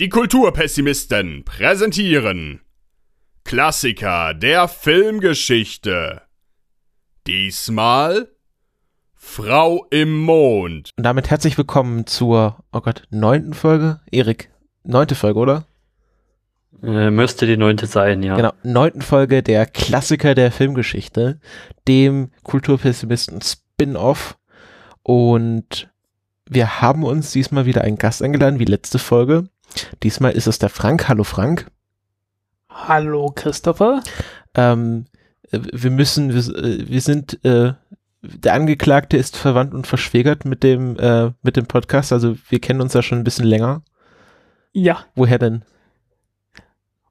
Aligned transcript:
Die 0.00 0.10
Kulturpessimisten 0.10 1.42
präsentieren 1.42 2.60
Klassiker 3.42 4.32
der 4.32 4.68
Filmgeschichte. 4.68 6.22
Diesmal 7.26 8.28
Frau 9.16 9.88
im 9.90 10.20
Mond. 10.20 10.92
Und 10.96 11.02
damit 11.02 11.30
herzlich 11.30 11.58
willkommen 11.58 12.06
zur, 12.06 12.62
oh 12.70 12.80
Gott, 12.80 13.08
neunten 13.10 13.54
Folge? 13.54 13.98
Erik, 14.12 14.52
neunte 14.84 15.16
Folge, 15.16 15.40
oder? 15.40 15.64
Äh, 16.80 17.10
müsste 17.10 17.48
die 17.48 17.56
neunte 17.56 17.86
sein, 17.86 18.22
ja. 18.22 18.36
Genau, 18.36 18.52
neunten 18.62 19.02
Folge 19.02 19.42
der 19.42 19.66
Klassiker 19.66 20.36
der 20.36 20.52
Filmgeschichte, 20.52 21.40
dem 21.88 22.30
Kulturpessimisten 22.44 23.40
Spin-off. 23.42 24.38
Und 25.02 25.90
wir 26.48 26.80
haben 26.80 27.02
uns 27.02 27.32
diesmal 27.32 27.66
wieder 27.66 27.82
einen 27.82 27.98
Gast 27.98 28.22
eingeladen, 28.22 28.60
wie 28.60 28.64
letzte 28.64 29.00
Folge. 29.00 29.48
Diesmal 30.02 30.32
ist 30.32 30.46
es 30.46 30.58
der 30.58 30.68
Frank. 30.68 31.08
Hallo 31.08 31.24
Frank. 31.24 31.70
Hallo 32.70 33.32
Christopher. 33.34 34.02
Ähm, 34.54 35.06
äh, 35.50 35.60
wir 35.72 35.90
müssen, 35.90 36.32
wir, 36.32 36.40
äh, 36.56 36.88
wir 36.88 37.00
sind, 37.00 37.44
äh, 37.44 37.74
der 38.22 38.54
Angeklagte 38.54 39.16
ist 39.16 39.36
verwandt 39.36 39.74
und 39.74 39.86
verschwägert 39.86 40.44
mit 40.44 40.62
dem, 40.62 40.98
äh, 40.98 41.32
mit 41.42 41.56
dem 41.56 41.66
Podcast. 41.66 42.12
Also 42.12 42.36
wir 42.48 42.60
kennen 42.60 42.80
uns 42.80 42.94
ja 42.94 43.02
schon 43.02 43.18
ein 43.18 43.24
bisschen 43.24 43.46
länger. 43.46 43.82
Ja. 44.72 45.04
Woher 45.14 45.38
denn? 45.38 45.62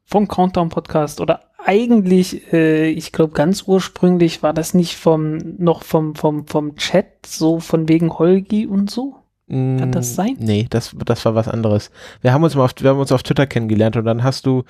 Vom 0.06 0.28
Countdown 0.28 0.70
Podcast 0.70 1.20
oder 1.20 1.42
eigentlich, 1.66 2.54
äh, 2.54 2.90
ich 2.90 3.12
glaube 3.12 3.34
ganz 3.34 3.64
ursprünglich 3.68 4.42
war 4.42 4.54
das 4.54 4.74
nicht 4.74 4.96
vom, 4.96 5.38
noch 5.58 5.84
vom, 5.84 6.16
vom, 6.16 6.48
vom 6.48 6.78
Chat, 6.78 7.26
so 7.26 7.60
von 7.60 7.90
wegen 7.90 8.18
Holgi 8.18 8.66
und 8.66 8.90
so. 8.90 9.18
Kann 9.50 9.94
das 9.94 10.14
sein? 10.14 10.36
Nee, 10.40 10.68
das, 10.70 10.94
das 11.06 11.24
war 11.24 11.34
was 11.34 11.48
anderes. 11.48 11.90
Wir 12.22 12.34
haben 12.34 12.44
uns 12.44 12.56
mal 12.56 12.66
auf, 12.66 12.74
wir 12.80 12.90
haben 12.90 13.00
uns 13.00 13.14
auf 13.14 13.24
Twitter 13.24 13.48
kennengelernt 13.48 13.96
und 13.96 14.04
dann 14.04 14.22
hast 14.22 14.46
du. 14.46 14.64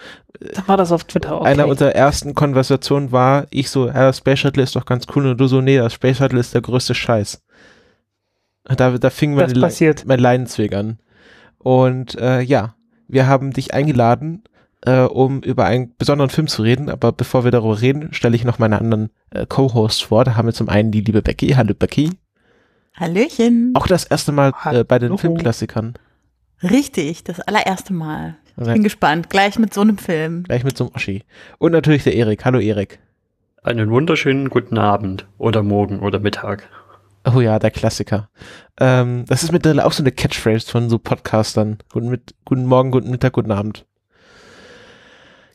Dann 0.54 0.68
war 0.68 0.78
das 0.78 0.92
auf 0.92 1.04
Twitter, 1.06 1.42
okay. 1.42 1.50
Einer 1.50 1.68
unserer 1.68 1.96
ersten 1.96 2.36
Konversationen 2.36 3.12
war, 3.12 3.48
ich 3.50 3.72
so, 3.72 3.88
ja, 3.88 3.94
das 3.94 4.20
Space 4.20 4.40
Shuttle 4.40 4.62
ist 4.62 4.76
doch 4.76 4.86
ganz 4.86 5.08
cool 5.16 5.26
und 5.26 5.40
du 5.40 5.48
so, 5.48 5.62
nee, 5.62 5.78
das 5.78 5.94
Space 5.94 6.18
Shuttle 6.18 6.40
ist 6.40 6.54
der 6.54 6.62
größte 6.62 6.94
Scheiß. 6.94 7.42
Da, 8.66 8.98
da 8.98 9.10
fing 9.10 9.34
mein, 9.34 9.50
Le 9.50 9.96
mein 10.06 10.20
Leidensweg 10.20 10.76
an. 10.76 11.00
Und 11.58 12.16
äh, 12.20 12.42
ja, 12.42 12.76
wir 13.08 13.26
haben 13.26 13.54
dich 13.54 13.74
eingeladen, 13.74 14.44
äh, 14.86 15.02
um 15.02 15.42
über 15.42 15.66
einen 15.66 15.96
besonderen 15.98 16.30
Film 16.30 16.48
zu 16.48 16.62
reden, 16.62 16.90
aber 16.90 17.12
bevor 17.14 17.44
wir 17.44 17.52
darüber 17.52 17.82
reden, 17.82 18.14
stelle 18.14 18.36
ich 18.36 18.44
noch 18.44 18.60
meine 18.60 18.80
anderen 18.80 19.10
äh, 19.32 19.48
Co-Hosts 19.48 20.02
vor. 20.02 20.24
Da 20.24 20.36
haben 20.36 20.46
wir 20.46 20.54
zum 20.54 20.70
einen 20.70 20.92
die 20.92 21.02
liebe 21.02 21.24
Becky. 21.24 21.54
Hallo 21.54 21.74
Becky. 21.74 22.12
Hallöchen. 23.00 23.74
Auch 23.76 23.88
das 23.88 24.06
erste 24.06 24.32
Mal 24.32 24.54
äh, 24.66 24.84
bei 24.84 24.98
den 24.98 25.18
Filmklassikern. 25.18 25.94
Richtig, 26.64 27.24
das 27.24 27.40
allererste 27.40 27.94
Mal. 27.94 28.36
Ich 28.60 28.66
bin 28.66 28.82
gespannt. 28.82 29.30
Gleich 29.30 29.60
mit 29.60 29.72
so 29.72 29.82
einem 29.82 30.00
Film. 30.00 30.44
Gleich 30.44 30.64
mit 30.64 30.76
so 30.76 30.86
einem 30.86 30.96
Oschi. 30.96 31.24
Und 31.60 31.74
natürlich 31.74 32.04
der 32.04 32.16
Erik. 32.16 32.44
Hallo 32.44 32.60
Erik. 32.60 32.98
Einen 33.62 33.92
wunderschönen 33.92 34.50
guten 34.50 34.80
Abend 34.80 35.28
oder 35.38 35.62
Morgen 35.62 36.00
oder 36.00 36.20
Mittag. 36.20 36.68
Oh 37.32 37.40
ja, 37.40 37.60
der 37.60 37.70
Klassiker. 37.70 38.30
Ähm, 38.80 39.26
das 39.28 39.44
ist 39.44 39.52
mittlerweile 39.52 39.86
auch 39.86 39.92
so 39.92 40.02
eine 40.02 40.12
Catchphrase 40.12 40.68
von 40.68 40.90
so 40.90 40.98
Podcastern. 40.98 41.78
Guten, 41.92 42.10
mit, 42.10 42.34
guten 42.46 42.66
Morgen, 42.66 42.90
guten 42.90 43.12
Mittag, 43.12 43.34
guten 43.34 43.52
Abend. 43.52 43.86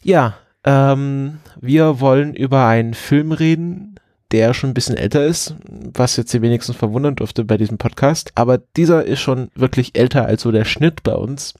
Ja, 0.02 0.34
ähm, 0.62 1.38
wir 1.60 1.98
wollen 1.98 2.34
über 2.34 2.66
einen 2.66 2.94
Film 2.94 3.32
reden, 3.32 3.96
der 4.32 4.54
schon 4.54 4.70
ein 4.70 4.74
bisschen 4.74 4.96
älter 4.96 5.24
ist, 5.24 5.54
was 5.68 6.16
jetzt 6.16 6.32
die 6.32 6.42
wenigsten 6.42 6.74
verwundern 6.74 7.16
dürfte 7.16 7.44
bei 7.44 7.58
diesem 7.58 7.78
Podcast. 7.78 8.32
Aber 8.34 8.58
dieser 8.58 9.04
ist 9.04 9.20
schon 9.20 9.50
wirklich 9.54 9.96
älter 9.96 10.26
als 10.26 10.42
so 10.42 10.50
der 10.50 10.64
Schnitt 10.64 11.02
bei 11.02 11.14
uns. 11.14 11.54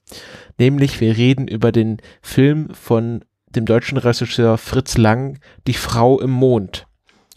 Nämlich 0.59 1.01
wir 1.01 1.17
reden 1.17 1.47
über 1.47 1.71
den 1.71 1.99
Film 2.23 2.69
von 2.73 3.25
dem 3.51 3.67
deutschen 3.67 3.99
Regisseur 3.99 4.57
Fritz 4.59 4.97
Lang, 4.97 5.39
Die 5.67 5.75
Frau 5.75 6.19
im 6.21 6.31
Mond. 6.31 6.87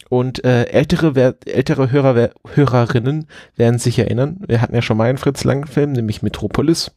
Und 0.08 0.44
äh, 0.44 0.64
ältere, 0.64 1.36
ältere 1.44 1.90
Hörer, 1.90 2.30
Hörerinnen 2.54 3.26
werden 3.56 3.78
sich 3.78 3.98
erinnern, 3.98 4.38
wir 4.46 4.62
hatten 4.62 4.74
ja 4.74 4.82
schon 4.82 4.96
mal 4.96 5.08
einen 5.08 5.18
Fritz 5.18 5.44
Lang-Film, 5.44 5.92
nämlich 5.92 6.22
Metropolis. 6.22 6.92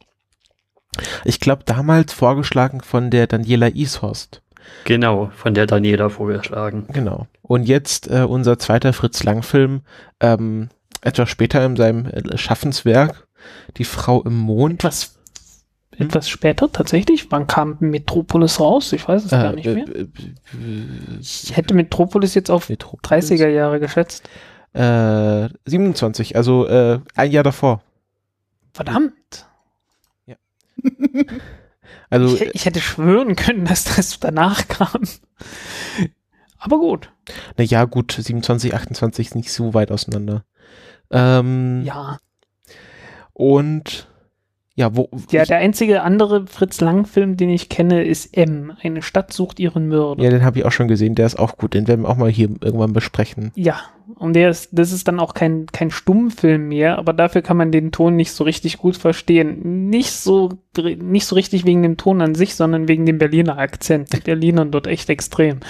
Ich 1.24 1.40
glaube, 1.40 1.64
damals 1.64 2.12
vorgeschlagen 2.12 2.80
von 2.80 3.10
der 3.10 3.26
Daniela 3.26 3.68
Ishorst. 3.68 4.42
Genau, 4.84 5.30
von 5.36 5.54
der 5.54 5.66
Daniela 5.66 6.08
vorgeschlagen. 6.08 6.86
Genau. 6.92 7.26
Und 7.42 7.64
jetzt 7.64 8.10
äh, 8.10 8.22
unser 8.22 8.58
zweiter 8.58 8.92
Fritz 8.92 9.22
Lang-Film, 9.22 9.82
ähm, 10.20 10.68
etwas 11.02 11.28
später 11.28 11.64
in 11.64 11.76
seinem 11.76 12.06
äh, 12.06 12.36
Schaffenswerk, 12.36 13.26
Die 13.76 13.84
Frau 13.84 14.22
im 14.22 14.36
Mond. 14.36 14.84
Was? 14.84 15.18
Hm? 15.96 16.06
Etwas 16.06 16.28
später 16.28 16.70
tatsächlich? 16.70 17.30
Wann 17.30 17.46
kam 17.46 17.76
Metropolis 17.80 18.60
raus? 18.60 18.92
Ich 18.92 19.06
weiß 19.06 19.24
es 19.24 19.32
äh, 19.32 19.36
gar 19.36 19.52
nicht 19.52 19.66
mehr. 19.66 19.88
Äh, 19.88 20.06
ich 21.20 21.56
hätte 21.56 21.74
Metropolis 21.74 22.34
jetzt 22.34 22.50
auf 22.50 22.68
Metropolis? 22.68 23.30
30er 23.30 23.48
Jahre 23.48 23.80
geschätzt. 23.80 24.28
Äh, 24.72 25.48
27, 25.66 26.36
also 26.36 26.66
äh, 26.66 27.00
ein 27.16 27.30
Jahr 27.30 27.44
davor. 27.44 27.82
Verdammt. 28.72 29.46
Ja. 30.26 30.36
Also, 32.10 32.34
ich, 32.34 32.54
ich, 32.54 32.64
hätte 32.66 32.80
schwören 32.80 33.36
können, 33.36 33.64
dass 33.64 33.84
das 33.84 34.18
danach 34.18 34.68
kam. 34.68 35.02
Aber 36.58 36.78
gut. 36.78 37.12
Naja, 37.56 37.84
gut, 37.84 38.12
27, 38.12 38.74
28 38.74 39.28
ist 39.28 39.34
nicht 39.34 39.52
so 39.52 39.72
weit 39.72 39.90
auseinander. 39.90 40.44
Ähm, 41.10 41.82
ja. 41.84 42.18
Und 43.32 44.09
ja, 44.80 44.96
wo. 44.96 45.10
Ja, 45.30 45.44
der 45.44 45.58
einzige 45.58 46.00
andere 46.00 46.46
Fritz 46.46 46.80
Lang-Film, 46.80 47.36
den 47.36 47.50
ich 47.50 47.68
kenne, 47.68 48.02
ist 48.02 48.34
M. 48.34 48.72
Eine 48.82 49.02
Stadt 49.02 49.30
sucht 49.30 49.60
ihren 49.60 49.88
Mörder. 49.88 50.24
Ja, 50.24 50.30
den 50.30 50.42
habe 50.42 50.58
ich 50.58 50.64
auch 50.64 50.72
schon 50.72 50.88
gesehen, 50.88 51.14
der 51.14 51.26
ist 51.26 51.38
auch 51.38 51.58
gut. 51.58 51.74
Den 51.74 51.86
werden 51.86 52.00
wir 52.00 52.08
auch 52.08 52.16
mal 52.16 52.30
hier 52.30 52.48
irgendwann 52.62 52.94
besprechen. 52.94 53.52
Ja, 53.54 53.78
und 54.14 54.32
der 54.32 54.48
ist, 54.48 54.70
das 54.72 54.90
ist 54.92 55.06
dann 55.06 55.20
auch 55.20 55.34
kein, 55.34 55.66
kein 55.66 55.90
Stummfilm 55.90 56.68
mehr, 56.68 56.98
aber 56.98 57.12
dafür 57.12 57.42
kann 57.42 57.58
man 57.58 57.72
den 57.72 57.92
Ton 57.92 58.16
nicht 58.16 58.32
so 58.32 58.42
richtig 58.42 58.78
gut 58.78 58.96
verstehen. 58.96 59.90
Nicht 59.90 60.12
so, 60.12 60.48
nicht 60.78 61.26
so 61.26 61.34
richtig 61.34 61.66
wegen 61.66 61.82
dem 61.82 61.98
Ton 61.98 62.22
an 62.22 62.34
sich, 62.34 62.54
sondern 62.54 62.88
wegen 62.88 63.04
dem 63.04 63.18
Berliner 63.18 63.58
Akzent. 63.58 64.14
Die 64.14 64.20
Berlinern 64.20 64.70
dort 64.70 64.86
echt 64.86 65.10
extrem. 65.10 65.60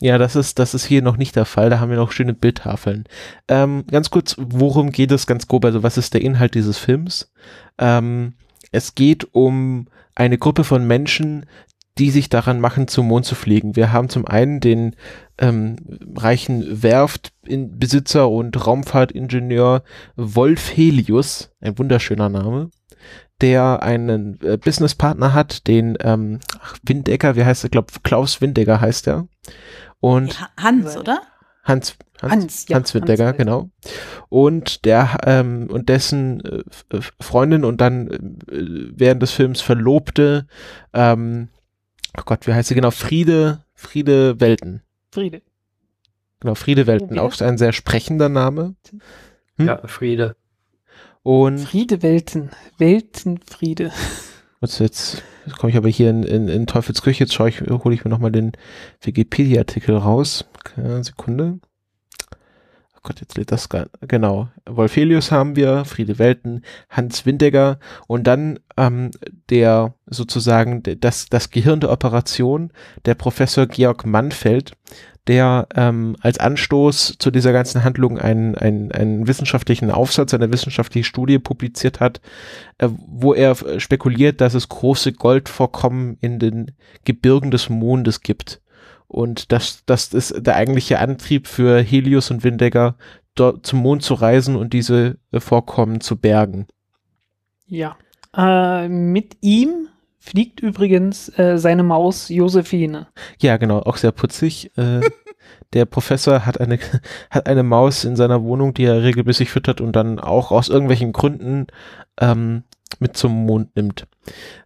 Ja, 0.00 0.18
das 0.18 0.34
ist, 0.34 0.58
das 0.58 0.74
ist 0.74 0.84
hier 0.84 1.02
noch 1.02 1.16
nicht 1.16 1.36
der 1.36 1.44
Fall. 1.44 1.70
Da 1.70 1.78
haben 1.78 1.90
wir 1.90 1.96
noch 1.96 2.10
schöne 2.10 2.34
Bildtafeln. 2.34 3.04
Ähm, 3.46 3.84
ganz 3.88 4.10
kurz, 4.10 4.34
worum 4.36 4.90
geht 4.90 5.12
es 5.12 5.28
ganz 5.28 5.46
grob? 5.46 5.64
Also, 5.64 5.84
was 5.84 5.96
ist 5.96 6.12
der 6.12 6.22
Inhalt 6.22 6.54
dieses 6.54 6.76
Films? 6.76 7.32
Ähm, 7.78 8.34
es 8.72 8.94
geht 8.94 9.34
um 9.34 9.88
eine 10.14 10.38
Gruppe 10.38 10.64
von 10.64 10.86
Menschen, 10.86 11.46
die 11.98 12.10
sich 12.10 12.28
daran 12.28 12.60
machen, 12.60 12.86
zum 12.86 13.08
Mond 13.08 13.26
zu 13.26 13.34
fliegen. 13.34 13.74
Wir 13.74 13.92
haben 13.92 14.08
zum 14.08 14.26
einen 14.26 14.60
den 14.60 14.94
ähm, 15.38 15.76
reichen 16.16 16.82
Werftbesitzer 16.82 18.28
und 18.28 18.66
Raumfahrtingenieur 18.66 19.82
Wolf 20.16 20.76
Helius, 20.76 21.50
ein 21.60 21.78
wunderschöner 21.78 22.28
Name, 22.28 22.70
der 23.40 23.82
einen 23.82 24.40
äh, 24.42 24.56
Businesspartner 24.56 25.34
hat, 25.34 25.66
den 25.66 25.98
ähm, 26.00 26.38
Windecker, 26.84 27.36
wie 27.36 27.44
heißt 27.44 27.64
er? 27.64 27.66
Ich 27.66 27.72
glaube, 27.72 27.92
Klaus 28.02 28.40
Windecker 28.40 28.80
heißt 28.80 29.08
er. 29.08 29.26
Und 30.00 30.48
Hans, 30.56 30.96
oder? 30.96 31.20
Hans, 31.68 31.96
Hans, 32.22 32.32
Hans, 32.32 32.68
ja, 32.68 32.76
Hans 32.76 32.94
Windecker, 32.94 33.26
Hans 33.26 33.36
genau. 33.36 33.70
Und 34.28 34.84
der 34.84 35.18
ähm, 35.24 35.68
und 35.70 35.88
dessen 35.88 36.42
äh, 36.44 37.00
Freundin 37.20 37.64
und 37.64 37.80
dann 37.80 38.08
äh, 38.50 38.90
während 38.96 39.22
des 39.22 39.32
Films 39.32 39.60
Verlobte, 39.60 40.46
ähm, 40.94 41.48
oh 42.16 42.22
Gott, 42.24 42.46
wie 42.46 42.54
heißt 42.54 42.68
sie 42.68 42.74
genau? 42.74 42.90
Friede, 42.90 43.64
Friede 43.74 44.40
Welten. 44.40 44.82
Friede. 45.12 45.42
Genau, 46.40 46.54
Friede 46.54 46.86
Welten, 46.86 47.18
auch 47.18 47.38
ein 47.40 47.58
sehr 47.58 47.72
sprechender 47.72 48.28
Name. 48.28 48.74
Hm? 49.56 49.66
Ja, 49.66 49.86
Friede. 49.86 50.36
Und 51.22 51.58
Friede 51.58 52.02
Welten, 52.02 52.50
Weltenfriede. 52.78 53.92
Was 54.60 54.78
jetzt, 54.78 55.22
jetzt 55.48 55.58
komme 55.58 55.70
ich 55.70 55.76
aber 55.76 55.88
hier 55.88 56.10
in, 56.10 56.22
in, 56.22 56.48
in 56.48 56.66
Teufels 56.66 57.02
Küche, 57.02 57.24
jetzt 57.24 57.34
schaue 57.34 57.48
ich, 57.48 57.60
hole 57.60 57.94
ich 57.94 58.04
mir 58.04 58.10
nochmal 58.10 58.32
den 58.32 58.52
Wikipedia-Artikel 59.02 59.96
raus. 59.96 60.46
Eine 60.76 61.02
Sekunde. 61.02 61.58
Gott, 63.08 63.22
jetzt 63.22 63.38
lädt 63.38 63.52
das 63.52 63.70
gar, 63.70 63.86
genau. 64.02 64.48
Wolfelius 64.66 65.32
haben 65.32 65.56
wir, 65.56 65.86
Friede 65.86 66.18
Welten, 66.18 66.62
Hans 66.90 67.24
Windegger 67.24 67.78
und 68.06 68.26
dann 68.26 68.58
ähm, 68.76 69.12
der 69.48 69.94
sozusagen 70.04 70.82
das, 70.82 71.30
das 71.30 71.48
Gehirn 71.48 71.80
der 71.80 71.90
Operation, 71.90 72.70
der 73.06 73.14
Professor 73.14 73.66
Georg 73.66 74.04
Mannfeld, 74.04 74.72
der 75.26 75.68
ähm, 75.74 76.16
als 76.20 76.38
Anstoß 76.38 77.16
zu 77.18 77.30
dieser 77.30 77.54
ganzen 77.54 77.82
Handlung 77.82 78.18
einen, 78.18 78.54
einen, 78.56 78.92
einen 78.92 79.26
wissenschaftlichen 79.26 79.90
Aufsatz, 79.90 80.34
eine 80.34 80.52
wissenschaftliche 80.52 81.08
Studie 81.08 81.38
publiziert 81.38 82.00
hat, 82.00 82.20
äh, 82.76 82.90
wo 82.90 83.32
er 83.32 83.56
spekuliert, 83.80 84.42
dass 84.42 84.52
es 84.52 84.68
große 84.68 85.14
Goldvorkommen 85.14 86.18
in 86.20 86.38
den 86.38 86.72
Gebirgen 87.04 87.50
des 87.50 87.70
Mondes 87.70 88.20
gibt. 88.20 88.60
Und 89.08 89.52
das, 89.52 89.84
das 89.86 90.12
ist 90.12 90.46
der 90.46 90.56
eigentliche 90.56 90.98
Antrieb 90.98 91.46
für 91.46 91.80
Helios 91.80 92.30
und 92.30 92.44
Windegger, 92.44 92.96
dort 93.34 93.66
zum 93.66 93.80
Mond 93.80 94.02
zu 94.02 94.14
reisen 94.14 94.54
und 94.54 94.72
diese 94.72 95.18
Vorkommen 95.32 96.00
zu 96.00 96.16
bergen. 96.16 96.66
Ja. 97.66 97.96
Äh, 98.36 98.88
mit 98.88 99.38
ihm 99.40 99.88
fliegt 100.18 100.60
übrigens 100.60 101.30
äh, 101.38 101.56
seine 101.56 101.82
Maus 101.82 102.28
Josephine. 102.28 103.08
Ja, 103.40 103.56
genau, 103.56 103.80
auch 103.80 103.96
sehr 103.96 104.12
putzig. 104.12 104.76
Äh, 104.76 105.00
der 105.72 105.86
Professor 105.86 106.44
hat 106.44 106.60
eine, 106.60 106.78
hat 107.30 107.46
eine 107.48 107.62
Maus 107.62 108.04
in 108.04 108.16
seiner 108.16 108.42
Wohnung, 108.42 108.74
die 108.74 108.84
er 108.84 109.02
regelmäßig 109.02 109.50
füttert 109.50 109.80
und 109.80 109.96
dann 109.96 110.18
auch 110.18 110.50
aus 110.50 110.68
irgendwelchen 110.68 111.12
Gründen 111.12 111.66
ähm, 112.20 112.64
mit 113.00 113.16
zum 113.16 113.46
Mond 113.46 113.74
nimmt. 113.76 114.06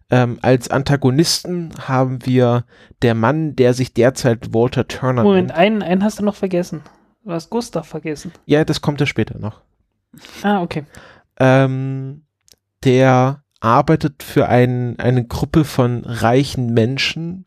Ähm, 0.09 0.37
als 0.41 0.69
Antagonisten 0.69 1.71
haben 1.79 2.25
wir 2.25 2.65
der 3.01 3.15
Mann, 3.15 3.55
der 3.55 3.73
sich 3.73 3.93
derzeit 3.93 4.53
Walter 4.53 4.87
Turner 4.87 5.23
Moment, 5.23 5.47
nennt. 5.47 5.59
einen, 5.59 5.81
einen 5.81 6.03
hast 6.03 6.19
du 6.19 6.23
noch 6.23 6.35
vergessen. 6.35 6.81
Du 7.23 7.31
hast 7.31 7.49
Gustav 7.49 7.87
vergessen. 7.87 8.31
Ja, 8.45 8.65
das 8.65 8.81
kommt 8.81 8.99
ja 8.99 9.05
später 9.05 9.39
noch. 9.39 9.61
Ah, 10.41 10.61
okay. 10.61 10.85
Ähm, 11.39 12.25
der 12.83 13.43
arbeitet 13.59 14.23
für 14.23 14.49
ein, 14.49 14.99
eine 14.99 15.25
Gruppe 15.25 15.63
von 15.63 16.03
reichen 16.03 16.73
Menschen, 16.73 17.45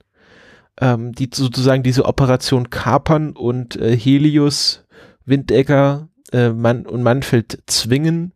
ähm, 0.80 1.12
die 1.12 1.30
sozusagen 1.32 1.82
diese 1.82 2.06
Operation 2.06 2.70
kapern 2.70 3.32
und 3.32 3.76
äh, 3.76 3.96
Helios, 3.96 4.86
Windegger 5.26 6.08
äh, 6.32 6.50
Mann 6.50 6.86
und 6.86 7.02
Manfred 7.02 7.62
zwingen, 7.66 8.32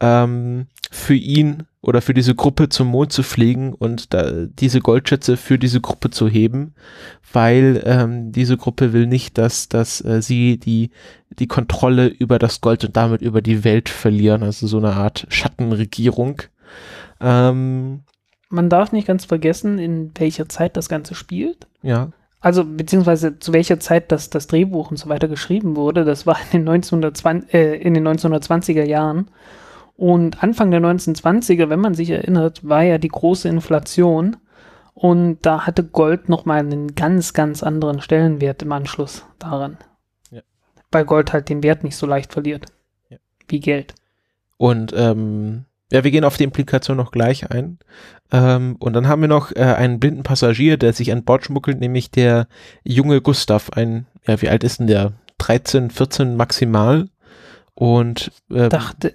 ähm, 0.00 0.66
für 0.90 1.14
ihn 1.14 1.64
oder 1.80 2.00
für 2.00 2.14
diese 2.14 2.34
Gruppe 2.34 2.68
zum 2.68 2.88
Mond 2.88 3.12
zu 3.12 3.22
fliegen 3.22 3.74
und 3.74 4.14
da, 4.14 4.46
diese 4.46 4.80
Goldschätze 4.80 5.36
für 5.36 5.58
diese 5.58 5.80
Gruppe 5.80 6.10
zu 6.10 6.28
heben, 6.28 6.74
weil 7.32 7.82
ähm, 7.84 8.32
diese 8.32 8.56
Gruppe 8.56 8.92
will 8.92 9.06
nicht, 9.06 9.36
dass, 9.38 9.68
dass 9.68 10.02
äh, 10.04 10.22
sie 10.22 10.58
die, 10.58 10.90
die 11.38 11.46
Kontrolle 11.46 12.06
über 12.06 12.38
das 12.38 12.60
Gold 12.60 12.84
und 12.84 12.96
damit 12.96 13.22
über 13.22 13.42
die 13.42 13.64
Welt 13.64 13.88
verlieren, 13.88 14.42
also 14.42 14.66
so 14.66 14.78
eine 14.78 14.94
Art 14.94 15.26
Schattenregierung. 15.28 16.42
Ähm, 17.20 18.02
Man 18.48 18.70
darf 18.70 18.92
nicht 18.92 19.06
ganz 19.06 19.24
vergessen, 19.24 19.78
in 19.78 20.10
welcher 20.16 20.48
Zeit 20.48 20.76
das 20.76 20.88
Ganze 20.88 21.14
spielt. 21.14 21.66
ja, 21.82 22.10
Also, 22.40 22.64
beziehungsweise 22.64 23.38
zu 23.38 23.52
welcher 23.52 23.80
Zeit 23.80 24.10
das, 24.10 24.30
das 24.30 24.46
Drehbuch 24.46 24.90
und 24.90 24.96
so 24.96 25.08
weiter 25.08 25.28
geschrieben 25.28 25.76
wurde. 25.76 26.04
Das 26.04 26.26
war 26.26 26.36
in 26.52 26.60
den, 26.60 26.68
1920, 26.68 27.52
äh, 27.54 27.74
in 27.76 27.94
den 27.94 28.06
1920er 28.06 28.84
Jahren. 28.84 29.28
Und 29.96 30.42
Anfang 30.42 30.70
der 30.70 30.80
1920er, 30.80 31.68
wenn 31.68 31.80
man 31.80 31.94
sich 31.94 32.10
erinnert, 32.10 32.66
war 32.66 32.82
ja 32.82 32.98
die 32.98 33.08
große 33.08 33.48
Inflation. 33.48 34.36
Und 34.92 35.38
da 35.42 35.66
hatte 35.66 35.84
Gold 35.84 36.28
nochmal 36.28 36.60
einen 36.60 36.94
ganz, 36.94 37.32
ganz 37.32 37.62
anderen 37.62 38.00
Stellenwert 38.00 38.62
im 38.62 38.72
Anschluss 38.72 39.24
daran. 39.38 39.76
Ja. 40.30 40.42
Weil 40.90 41.04
Gold 41.04 41.32
halt 41.32 41.48
den 41.48 41.62
Wert 41.62 41.84
nicht 41.84 41.96
so 41.96 42.06
leicht 42.06 42.32
verliert. 42.32 42.66
Ja. 43.08 43.18
Wie 43.48 43.60
Geld. 43.60 43.94
Und 44.56 44.92
ähm, 44.96 45.64
ja, 45.92 46.02
wir 46.02 46.10
gehen 46.10 46.24
auf 46.24 46.36
die 46.36 46.44
Implikation 46.44 46.96
noch 46.96 47.12
gleich 47.12 47.50
ein. 47.50 47.78
Ähm, 48.32 48.76
und 48.78 48.94
dann 48.94 49.06
haben 49.06 49.20
wir 49.20 49.28
noch 49.28 49.52
äh, 49.52 49.60
einen 49.60 50.00
blinden 50.00 50.22
Passagier, 50.22 50.76
der 50.76 50.92
sich 50.92 51.12
an 51.12 51.24
Bord 51.24 51.44
schmuggelt, 51.44 51.78
nämlich 51.78 52.10
der 52.10 52.48
junge 52.82 53.20
Gustav. 53.20 53.70
Ein, 53.70 54.06
ja, 54.26 54.40
wie 54.42 54.48
alt 54.48 54.64
ist 54.64 54.80
denn 54.80 54.86
der? 54.86 55.12
13, 55.38 55.90
14 55.90 56.36
maximal. 56.36 57.08
Und 57.74 58.32
ähm, 58.50 58.70
Dachte? 58.70 59.14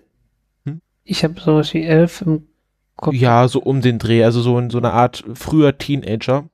Ich 1.09 1.23
habe 1.23 1.39
sowas 1.39 1.73
wie 1.73 1.83
elf 1.83 2.21
im 2.21 2.47
Kopf. 2.95 3.15
ja, 3.15 3.47
so 3.47 3.61
um 3.61 3.81
den 3.81 3.97
Dreh, 3.97 4.23
also 4.23 4.41
so 4.41 4.59
in 4.59 4.69
so 4.69 4.77
eine 4.77 4.91
Art 4.91 5.23
früher 5.33 5.77
Teenager. 5.77 6.49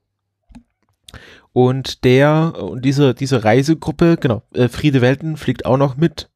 Und 1.51 2.03
der 2.03 2.53
und 2.61 2.83
diese 2.83 3.13
diese 3.13 3.43
Reisegruppe, 3.43 4.17
genau, 4.17 4.43
äh, 4.53 4.67
Friede 4.67 5.01
Welten 5.01 5.37
fliegt 5.37 5.65
auch 5.65 5.77
noch 5.77 5.97
mit. 5.97 6.29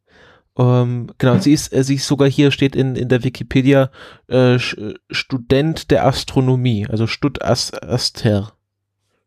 Ähm, 0.57 1.11
genau, 1.17 1.37
sie 1.37 1.53
ist 1.53 1.73
äh, 1.73 1.83
sie 1.83 1.95
ist 1.95 2.07
sogar 2.07 2.29
hier 2.29 2.51
steht 2.51 2.75
in 2.75 2.95
in 2.95 3.09
der 3.09 3.23
Wikipedia 3.23 3.89
äh, 4.27 4.57
Student 4.59 5.91
der 5.91 6.05
Astronomie, 6.05 6.87
also 6.87 7.07
Stud 7.07 7.43
As 7.43 7.73
Aster 7.73 8.53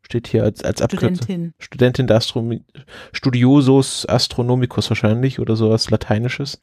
steht 0.01 0.27
hier 0.27 0.43
als 0.43 0.63
als 0.63 0.81
Abkürzung. 0.81 1.15
Studentin. 1.15 1.53
Studentin 1.59 2.07
der 2.07 2.17
Astronomie, 2.17 2.63
Studiosus 3.11 4.07
Astronomicus 4.07 4.89
wahrscheinlich 4.89 5.39
oder 5.39 5.55
sowas 5.55 5.89
Lateinisches. 5.89 6.61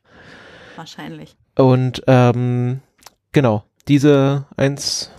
Wahrscheinlich. 0.76 1.37
Und 1.61 2.03
ähm, 2.07 2.81
genau, 3.33 3.65
diese 3.89 4.47
eins, 4.57 5.11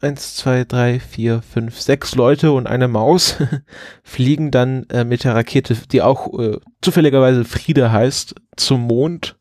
eins, 0.00 0.36
zwei, 0.36 0.64
drei, 0.64 1.00
vier, 1.00 1.42
fünf, 1.42 1.80
sechs 1.80 2.14
Leute 2.14 2.52
und 2.52 2.66
eine 2.66 2.88
Maus 2.88 3.36
fliegen 4.02 4.50
dann 4.50 4.84
äh, 4.90 5.04
mit 5.04 5.24
der 5.24 5.34
Rakete, 5.34 5.76
die 5.90 6.02
auch 6.02 6.38
äh, 6.38 6.58
zufälligerweise 6.82 7.44
Friede 7.44 7.92
heißt, 7.92 8.34
zum 8.56 8.82
Mond. 8.82 9.36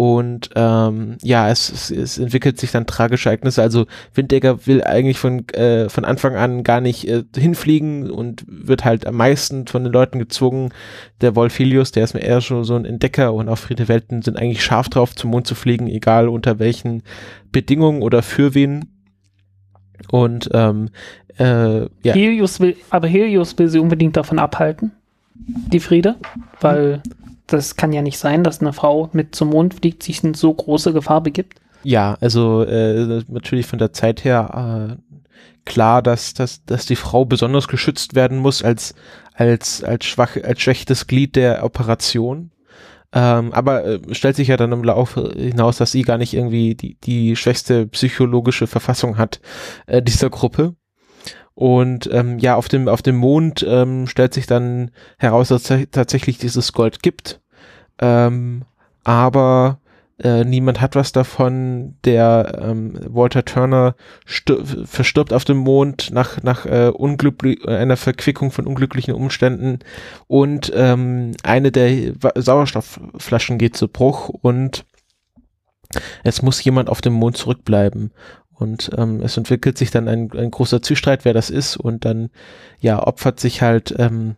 Und 0.00 0.48
ähm, 0.54 1.18
ja, 1.20 1.50
es, 1.50 1.68
es, 1.68 1.90
es 1.90 2.16
entwickelt 2.16 2.58
sich 2.58 2.70
dann 2.70 2.86
tragische 2.86 3.28
Ereignisse. 3.28 3.60
Also 3.60 3.84
Windegger 4.14 4.66
will 4.66 4.82
eigentlich 4.82 5.18
von, 5.18 5.46
äh, 5.50 5.90
von 5.90 6.06
Anfang 6.06 6.36
an 6.36 6.62
gar 6.62 6.80
nicht 6.80 7.06
äh, 7.06 7.22
hinfliegen 7.36 8.10
und 8.10 8.42
wird 8.46 8.86
halt 8.86 9.06
am 9.06 9.16
meisten 9.16 9.66
von 9.66 9.84
den 9.84 9.92
Leuten 9.92 10.18
gezwungen. 10.18 10.72
Der 11.20 11.36
Wolfilius, 11.36 11.92
der 11.92 12.04
ist 12.04 12.14
mir 12.14 12.22
eher 12.22 12.40
schon 12.40 12.64
so 12.64 12.76
ein 12.76 12.86
Entdecker 12.86 13.34
und 13.34 13.50
auch 13.50 13.58
Friede 13.58 13.88
Welten 13.88 14.22
sind 14.22 14.38
eigentlich 14.38 14.64
scharf 14.64 14.88
drauf, 14.88 15.14
zum 15.14 15.32
Mond 15.32 15.46
zu 15.46 15.54
fliegen, 15.54 15.86
egal 15.86 16.28
unter 16.30 16.58
welchen 16.58 17.02
Bedingungen 17.52 18.00
oder 18.00 18.22
für 18.22 18.54
wen. 18.54 18.86
Und 20.10 20.48
ähm, 20.54 20.88
äh, 21.36 21.80
ja, 21.80 22.14
Helios 22.14 22.58
will, 22.58 22.74
aber 22.88 23.06
Helios 23.06 23.58
will 23.58 23.68
sie 23.68 23.78
unbedingt 23.78 24.16
davon 24.16 24.38
abhalten, 24.38 24.92
die 25.34 25.80
Friede, 25.80 26.16
weil 26.58 27.02
das 27.52 27.76
kann 27.76 27.92
ja 27.92 28.02
nicht 28.02 28.18
sein, 28.18 28.44
dass 28.44 28.60
eine 28.60 28.72
Frau 28.72 29.10
mit 29.12 29.34
zum 29.34 29.50
Mond 29.50 29.74
fliegt, 29.74 30.02
sich 30.02 30.22
in 30.24 30.34
so 30.34 30.52
große 30.52 30.92
Gefahr 30.92 31.22
begibt. 31.22 31.60
Ja, 31.82 32.16
also 32.20 32.62
äh, 32.62 33.22
natürlich 33.28 33.66
von 33.66 33.78
der 33.78 33.92
Zeit 33.92 34.24
her 34.24 34.98
äh, 34.98 35.14
klar, 35.64 36.02
dass, 36.02 36.34
dass, 36.34 36.64
dass 36.64 36.86
die 36.86 36.96
Frau 36.96 37.24
besonders 37.24 37.68
geschützt 37.68 38.14
werden 38.14 38.38
muss 38.38 38.62
als, 38.62 38.94
als, 39.34 39.82
als, 39.82 40.04
schwach, 40.04 40.36
als 40.42 40.60
schwächstes 40.60 41.06
Glied 41.06 41.36
der 41.36 41.64
Operation. 41.64 42.50
Ähm, 43.12 43.52
aber 43.52 43.84
äh, 43.84 44.00
stellt 44.12 44.36
sich 44.36 44.48
ja 44.48 44.56
dann 44.56 44.72
im 44.72 44.84
Laufe 44.84 45.32
hinaus, 45.36 45.78
dass 45.78 45.90
sie 45.90 46.02
gar 46.02 46.18
nicht 46.18 46.32
irgendwie 46.32 46.76
die, 46.76 46.96
die 47.00 47.34
schwächste 47.34 47.86
psychologische 47.88 48.66
Verfassung 48.66 49.18
hat 49.18 49.40
äh, 49.86 50.02
dieser 50.02 50.30
Gruppe. 50.30 50.76
Und 51.54 52.08
ähm, 52.12 52.38
ja, 52.38 52.56
auf 52.56 52.68
dem, 52.68 52.88
auf 52.88 53.02
dem 53.02 53.16
Mond 53.16 53.64
ähm, 53.68 54.06
stellt 54.06 54.34
sich 54.34 54.46
dann 54.46 54.90
heraus, 55.18 55.48
dass 55.48 55.70
es 55.70 55.88
tatsächlich 55.90 56.38
dieses 56.38 56.72
Gold 56.72 57.02
gibt. 57.02 57.40
Ähm, 58.00 58.64
aber 59.04 59.80
äh, 60.22 60.44
niemand 60.44 60.80
hat 60.80 60.96
was 60.96 61.12
davon. 61.12 61.96
Der 62.04 62.60
ähm, 62.62 62.98
Walter 63.08 63.44
Turner 63.44 63.94
verstirbt 64.84 65.32
auf 65.32 65.44
dem 65.44 65.56
Mond 65.56 66.10
nach, 66.12 66.42
nach 66.42 66.66
äh, 66.66 66.92
einer 67.66 67.96
Verquickung 67.96 68.50
von 68.50 68.66
unglücklichen 68.66 69.14
Umständen 69.14 69.78
und 70.26 70.70
ähm, 70.74 71.32
eine 71.42 71.72
der 71.72 72.12
Sauerstoffflaschen 72.34 73.58
geht 73.58 73.76
zu 73.76 73.88
Bruch 73.88 74.28
und 74.28 74.84
es 76.22 76.42
muss 76.42 76.62
jemand 76.62 76.88
auf 76.88 77.00
dem 77.00 77.14
Mond 77.14 77.36
zurückbleiben. 77.36 78.12
Und 78.60 78.90
ähm, 78.96 79.20
es 79.22 79.36
entwickelt 79.36 79.78
sich 79.78 79.90
dann 79.90 80.06
ein, 80.06 80.30
ein 80.36 80.50
großer 80.50 80.82
Zwistreit, 80.82 81.24
wer 81.24 81.32
das 81.32 81.50
ist, 81.50 81.76
und 81.76 82.04
dann 82.04 82.30
ja 82.78 83.04
opfert 83.04 83.40
sich 83.40 83.62
halt 83.62 83.94
ähm, 83.98 84.36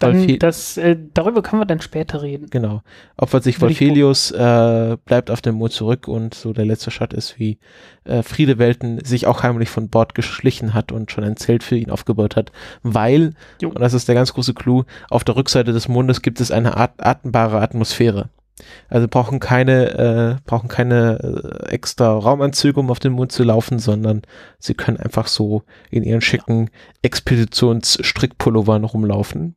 Dann, 0.00 0.38
das, 0.38 0.76
äh, 0.76 0.96
darüber 1.12 1.42
können 1.42 1.60
wir 1.60 1.66
dann 1.66 1.80
später 1.80 2.22
reden. 2.22 2.46
Genau. 2.50 2.82
Opfert 3.16 3.42
sich 3.42 3.60
Wolfelius, 3.60 4.30
äh, 4.30 4.96
bleibt 5.04 5.30
auf 5.30 5.40
dem 5.42 5.56
Mond 5.56 5.72
zurück 5.72 6.08
und 6.08 6.34
so 6.34 6.52
der 6.52 6.64
letzte 6.64 6.90
Shot 6.90 7.12
ist, 7.12 7.38
wie 7.38 7.58
äh, 8.04 8.22
Friede 8.22 8.58
Welten 8.58 9.04
sich 9.04 9.26
auch 9.26 9.42
heimlich 9.42 9.68
von 9.70 9.88
Bord 9.88 10.14
geschlichen 10.14 10.72
hat 10.74 10.92
und 10.92 11.10
schon 11.10 11.24
ein 11.24 11.36
Zelt 11.36 11.62
für 11.62 11.76
ihn 11.76 11.90
aufgebaut 11.90 12.36
hat, 12.36 12.52
weil, 12.82 13.34
Jo. 13.60 13.68
und 13.70 13.80
das 13.80 13.94
ist 13.94 14.08
der 14.08 14.14
ganz 14.14 14.32
große 14.32 14.54
Clou, 14.54 14.84
auf 15.10 15.24
der 15.24 15.36
Rückseite 15.36 15.72
des 15.72 15.88
Mondes 15.88 16.22
gibt 16.22 16.40
es 16.40 16.50
eine 16.50 16.76
at 16.76 16.92
atembare 16.98 17.60
Atmosphäre. 17.60 18.30
Also 18.88 19.06
brauchen 19.08 19.40
keine, 19.40 20.38
äh, 20.38 20.42
brauchen 20.46 20.68
keine 20.68 21.62
äh, 21.66 21.68
extra 21.72 22.12
Raumanzüge, 22.16 22.78
um 22.80 22.90
auf 22.90 22.98
den 22.98 23.12
Mond 23.12 23.32
zu 23.32 23.44
laufen, 23.44 23.78
sondern 23.78 24.22
sie 24.58 24.74
können 24.74 24.96
einfach 24.98 25.26
so 25.28 25.62
in 25.90 26.02
ihren 26.02 26.20
schicken 26.20 26.70
Expeditionsstrickpullovern 27.02 28.84
rumlaufen. 28.84 29.54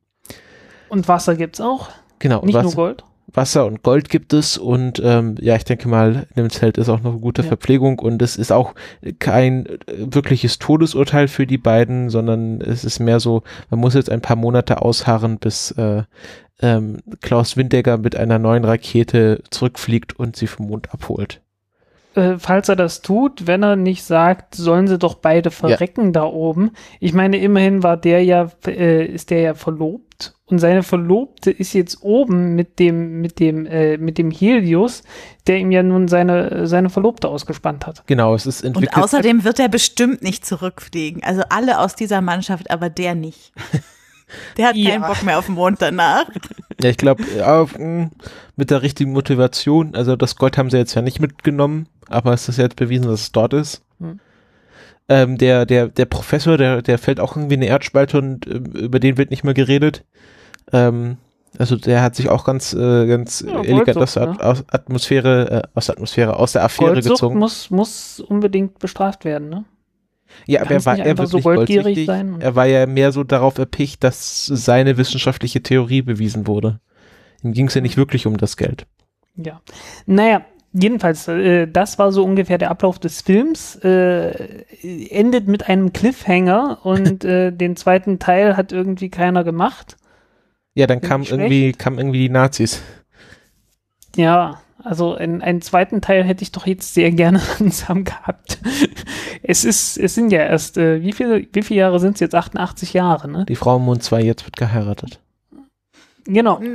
Und 0.88 1.08
Wasser 1.08 1.36
gibt's 1.36 1.60
auch, 1.60 1.88
Genau. 2.18 2.44
nicht 2.44 2.54
was- 2.54 2.64
nur 2.64 2.74
Gold. 2.74 3.04
Wasser 3.34 3.66
und 3.66 3.82
Gold 3.82 4.08
gibt 4.08 4.32
es 4.32 4.58
und 4.58 5.00
ähm, 5.04 5.36
ja, 5.40 5.56
ich 5.56 5.64
denke 5.64 5.88
mal, 5.88 6.26
in 6.34 6.42
dem 6.42 6.50
Zelt 6.50 6.78
ist 6.78 6.88
auch 6.88 7.02
noch 7.02 7.20
gute 7.20 7.42
Ja. 7.42 7.48
Verpflegung 7.48 7.98
und 7.98 8.20
es 8.22 8.36
ist 8.36 8.52
auch 8.52 8.74
kein 9.18 9.66
äh, 9.66 9.78
wirkliches 9.86 10.58
Todesurteil 10.58 11.28
für 11.28 11.46
die 11.46 11.58
beiden, 11.58 12.10
sondern 12.10 12.60
es 12.60 12.84
ist 12.84 13.00
mehr 13.00 13.20
so, 13.20 13.42
man 13.70 13.80
muss 13.80 13.94
jetzt 13.94 14.10
ein 14.10 14.20
paar 14.20 14.36
Monate 14.36 14.82
ausharren, 14.82 15.38
bis 15.38 15.70
äh, 15.72 16.02
ähm, 16.60 16.98
Klaus 17.20 17.56
Windegger 17.56 17.98
mit 17.98 18.16
einer 18.16 18.38
neuen 18.38 18.64
Rakete 18.64 19.42
zurückfliegt 19.50 20.18
und 20.18 20.36
sie 20.36 20.46
vom 20.46 20.66
Mond 20.68 20.92
abholt. 20.92 21.40
Äh, 22.14 22.38
falls 22.38 22.68
er 22.68 22.76
das 22.76 23.02
tut, 23.02 23.46
wenn 23.46 23.62
er 23.62 23.76
nicht 23.76 24.04
sagt, 24.04 24.54
sollen 24.54 24.86
sie 24.86 24.98
doch 24.98 25.14
beide 25.14 25.50
verrecken 25.50 26.06
ja. 26.06 26.10
da 26.12 26.24
oben. 26.24 26.72
Ich 27.00 27.12
meine, 27.12 27.38
immerhin 27.38 27.82
war 27.82 27.96
der 27.96 28.24
ja, 28.24 28.50
äh, 28.66 29.04
ist 29.06 29.30
der 29.30 29.40
ja 29.40 29.54
verlobt 29.54 30.34
und 30.52 30.58
seine 30.58 30.82
Verlobte 30.82 31.50
ist 31.50 31.72
jetzt 31.72 32.02
oben 32.02 32.54
mit 32.54 32.78
dem, 32.78 33.22
mit 33.22 33.40
dem, 33.40 33.64
äh, 33.64 33.96
mit 33.96 34.18
dem 34.18 34.30
Helios, 34.30 35.02
der 35.46 35.56
ihm 35.58 35.70
ja 35.70 35.82
nun 35.82 36.08
seine, 36.08 36.66
seine 36.66 36.90
Verlobte 36.90 37.28
ausgespannt 37.28 37.86
hat. 37.86 38.06
Genau, 38.06 38.34
es 38.34 38.44
ist 38.44 38.62
entwickelt. 38.62 38.94
Und 38.94 39.02
außerdem 39.02 39.44
wird 39.44 39.58
er 39.58 39.70
bestimmt 39.70 40.22
nicht 40.22 40.44
zurückfliegen. 40.44 41.22
Also 41.22 41.42
alle 41.48 41.78
aus 41.78 41.94
dieser 41.96 42.20
Mannschaft, 42.20 42.70
aber 42.70 42.90
der 42.90 43.14
nicht. 43.14 43.52
Der 44.56 44.68
hat 44.68 44.76
ja. 44.76 44.90
keinen 44.90 45.02
Bock 45.02 45.22
mehr 45.22 45.38
auf 45.38 45.46
den 45.46 45.54
Mond 45.54 45.80
danach. 45.80 46.26
Ja, 46.80 46.90
ich 46.90 46.96
glaube, 46.96 47.22
ja, 47.36 47.66
mit 48.56 48.70
der 48.70 48.82
richtigen 48.82 49.12
Motivation, 49.12 49.94
also 49.94 50.16
das 50.16 50.36
Gold 50.36 50.58
haben 50.58 50.70
sie 50.70 50.78
jetzt 50.78 50.94
ja 50.94 51.02
nicht 51.02 51.20
mitgenommen, 51.20 51.86
aber 52.08 52.32
es 52.32 52.48
ist 52.48 52.58
jetzt 52.58 52.76
bewiesen, 52.76 53.06
dass 53.06 53.20
es 53.20 53.32
dort 53.32 53.54
ist. 53.54 53.82
Hm. 54.00 54.20
Ähm, 55.08 55.38
der, 55.38 55.66
der, 55.66 55.88
der 55.88 56.06
Professor, 56.06 56.56
der, 56.56 56.82
der 56.82 56.98
fällt 56.98 57.20
auch 57.20 57.36
irgendwie 57.36 57.54
in 57.54 57.60
eine 57.60 57.68
Erdspalte 57.68 58.18
und 58.18 58.46
äh, 58.46 58.56
über 58.78 59.00
den 59.00 59.18
wird 59.18 59.30
nicht 59.30 59.44
mehr 59.44 59.54
geredet. 59.54 60.04
Ähm, 60.72 61.18
also 61.58 61.76
der 61.76 62.02
hat 62.02 62.16
sich 62.16 62.28
auch 62.28 62.44
ganz, 62.44 62.72
äh, 62.72 63.06
ganz 63.06 63.44
ja, 63.46 63.62
elegant 63.62 63.98
aus 63.98 64.14
der 64.14 64.26
ne? 64.26 64.64
Atmosphäre, 64.70 65.50
äh, 65.50 65.62
aus 65.74 65.86
der 65.86 65.96
Atmosphäre, 65.96 66.36
aus 66.36 66.52
der 66.52 66.64
Affäre 66.64 66.92
Goldsucht 66.92 67.14
gezogen. 67.14 67.38
muss, 67.38 67.70
muss 67.70 68.20
unbedingt 68.20 68.78
bestraft 68.78 69.24
werden, 69.24 69.48
ne? 69.48 69.64
Ja, 70.46 70.62
aber 70.62 70.72
er 70.72 70.84
war, 70.84 70.98
er, 70.98 71.26
so 71.26 71.40
goldgierig 71.40 72.06
sein. 72.06 72.40
er 72.40 72.54
war 72.54 72.66
ja 72.66 72.86
mehr 72.86 73.12
so 73.12 73.24
darauf 73.24 73.58
erpicht, 73.58 74.02
dass 74.02 74.46
seine 74.46 74.96
wissenschaftliche 74.96 75.62
Theorie 75.62 76.02
bewiesen 76.02 76.46
wurde. 76.46 76.80
Ihm 77.42 77.52
ging 77.52 77.66
es 77.66 77.74
ja 77.74 77.80
nicht 77.80 77.96
wirklich 77.96 78.26
um 78.26 78.36
das 78.36 78.56
Geld. 78.56 78.86
Ja. 79.36 79.60
Naja, 80.06 80.44
jedenfalls, 80.72 81.28
äh, 81.28 81.66
das 81.66 81.98
war 81.98 82.12
so 82.12 82.24
ungefähr 82.24 82.58
der 82.58 82.70
Ablauf 82.70 82.98
des 82.98 83.22
Films. 83.22 83.76
Äh, 83.76 84.64
endet 85.10 85.48
mit 85.48 85.68
einem 85.68 85.92
Cliffhanger 85.92 86.78
und 86.84 87.24
äh, 87.24 87.52
den 87.52 87.76
zweiten 87.76 88.18
Teil 88.18 88.56
hat 88.56 88.72
irgendwie 88.72 89.10
keiner 89.10 89.44
gemacht. 89.44 89.96
Ja, 90.74 90.86
dann 90.86 91.00
kam 91.00 91.22
irgendwie, 91.22 91.72
kam 91.72 91.98
irgendwie 91.98 92.20
die 92.20 92.30
Nazis. 92.30 92.82
Ja, 94.16 94.60
also 94.84 95.14
in, 95.14 95.42
einen 95.42 95.62
zweiten 95.62 96.00
Teil 96.00 96.24
hätte 96.24 96.42
ich 96.42 96.52
doch 96.52 96.66
jetzt 96.66 96.94
sehr 96.94 97.10
gerne 97.10 97.40
langsam 97.58 98.04
gehabt. 98.04 98.58
es 99.42 99.64
ist, 99.64 99.96
es 99.98 100.14
sind 100.14 100.32
ja 100.32 100.40
erst, 100.40 100.78
äh, 100.78 101.02
wie 101.02 101.12
viele, 101.12 101.46
wie 101.52 101.62
viele 101.62 101.80
Jahre 101.80 102.00
sind 102.00 102.14
es 102.14 102.20
jetzt? 102.20 102.34
88 102.34 102.92
Jahre, 102.92 103.28
ne? 103.28 103.44
Die 103.48 103.56
Frau 103.56 103.76
im 103.76 103.82
Mond 103.82 104.02
2 104.02 104.22
jetzt 104.22 104.44
wird 104.44 104.56
geheiratet. 104.56 105.20
Genau. 106.24 106.60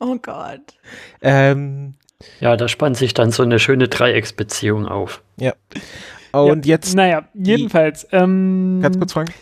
oh 0.00 0.16
Gott. 0.20 0.60
Ähm, 1.22 1.94
ja, 2.40 2.56
da 2.56 2.68
spannt 2.68 2.96
sich 2.96 3.14
dann 3.14 3.30
so 3.30 3.42
eine 3.42 3.58
schöne 3.58 3.88
Dreiecksbeziehung 3.88 4.86
auf. 4.86 5.22
Ja. 5.38 5.54
Und 6.32 6.66
ja, 6.66 6.74
jetzt. 6.74 6.94
Naja, 6.94 7.28
jedenfalls. 7.34 8.06
Ähm, 8.12 8.80
ganz 8.82 8.98
kurz 8.98 9.12
fragen. 9.12 9.32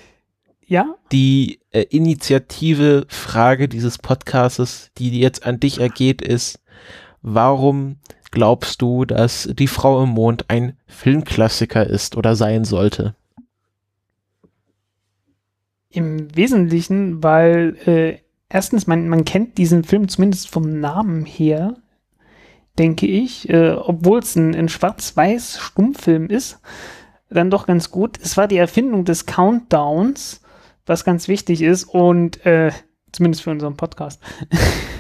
Ja? 0.67 0.97
Die 1.13 1.61
äh, 1.71 1.83
Initiative 1.83 3.07
Frage 3.09 3.69
dieses 3.69 3.99
Podcastes, 3.99 4.91
die 4.99 5.19
jetzt 5.19 5.47
an 5.47 5.61
dich 5.61 5.81
ergeht, 5.81 6.21
ist, 6.21 6.61
warum 7.23 7.97
glaubst 8.33 8.83
du, 8.83 9.05
dass 9.05 9.49
Die 9.53 9.69
Frau 9.69 10.03
im 10.03 10.11
Mond 10.11 10.47
ein 10.49 10.77
Filmklassiker 10.87 11.87
ist 11.87 12.17
oder 12.17 12.35
sein 12.35 12.65
sollte? 12.65 13.15
Im 15.91 16.35
Wesentlichen, 16.37 17.23
weil 17.23 17.77
äh, 17.87 18.19
erstens, 18.49 18.87
man, 18.87 19.09
man 19.09 19.25
kennt 19.25 19.57
diesen 19.59 19.85
Film 19.85 20.09
zumindest 20.09 20.51
vom 20.51 20.81
Namen 20.81 21.25
her, 21.25 21.77
denke 22.77 23.07
ich, 23.07 23.49
äh, 23.49 23.71
obwohl 23.71 24.19
es 24.19 24.35
ein, 24.35 24.55
ein 24.55 24.69
schwarz-weiß 24.69 25.59
Stummfilm 25.61 26.27
ist, 26.29 26.59
dann 27.31 27.51
doch 27.51 27.67
ganz 27.67 27.91
gut. 27.91 28.19
Es 28.21 28.37
war 28.37 28.49
die 28.49 28.59
Erfindung 28.59 29.05
des 29.05 29.27
Countdowns 29.27 30.43
was 30.87 31.05
ganz 31.05 31.29
wichtig 31.29 31.63
ist 31.63 31.85
und 31.85 32.45
äh, 32.47 32.71
zumindest 33.13 33.43
für 33.43 33.51
unseren 33.51 33.77
Podcast. 33.77 34.23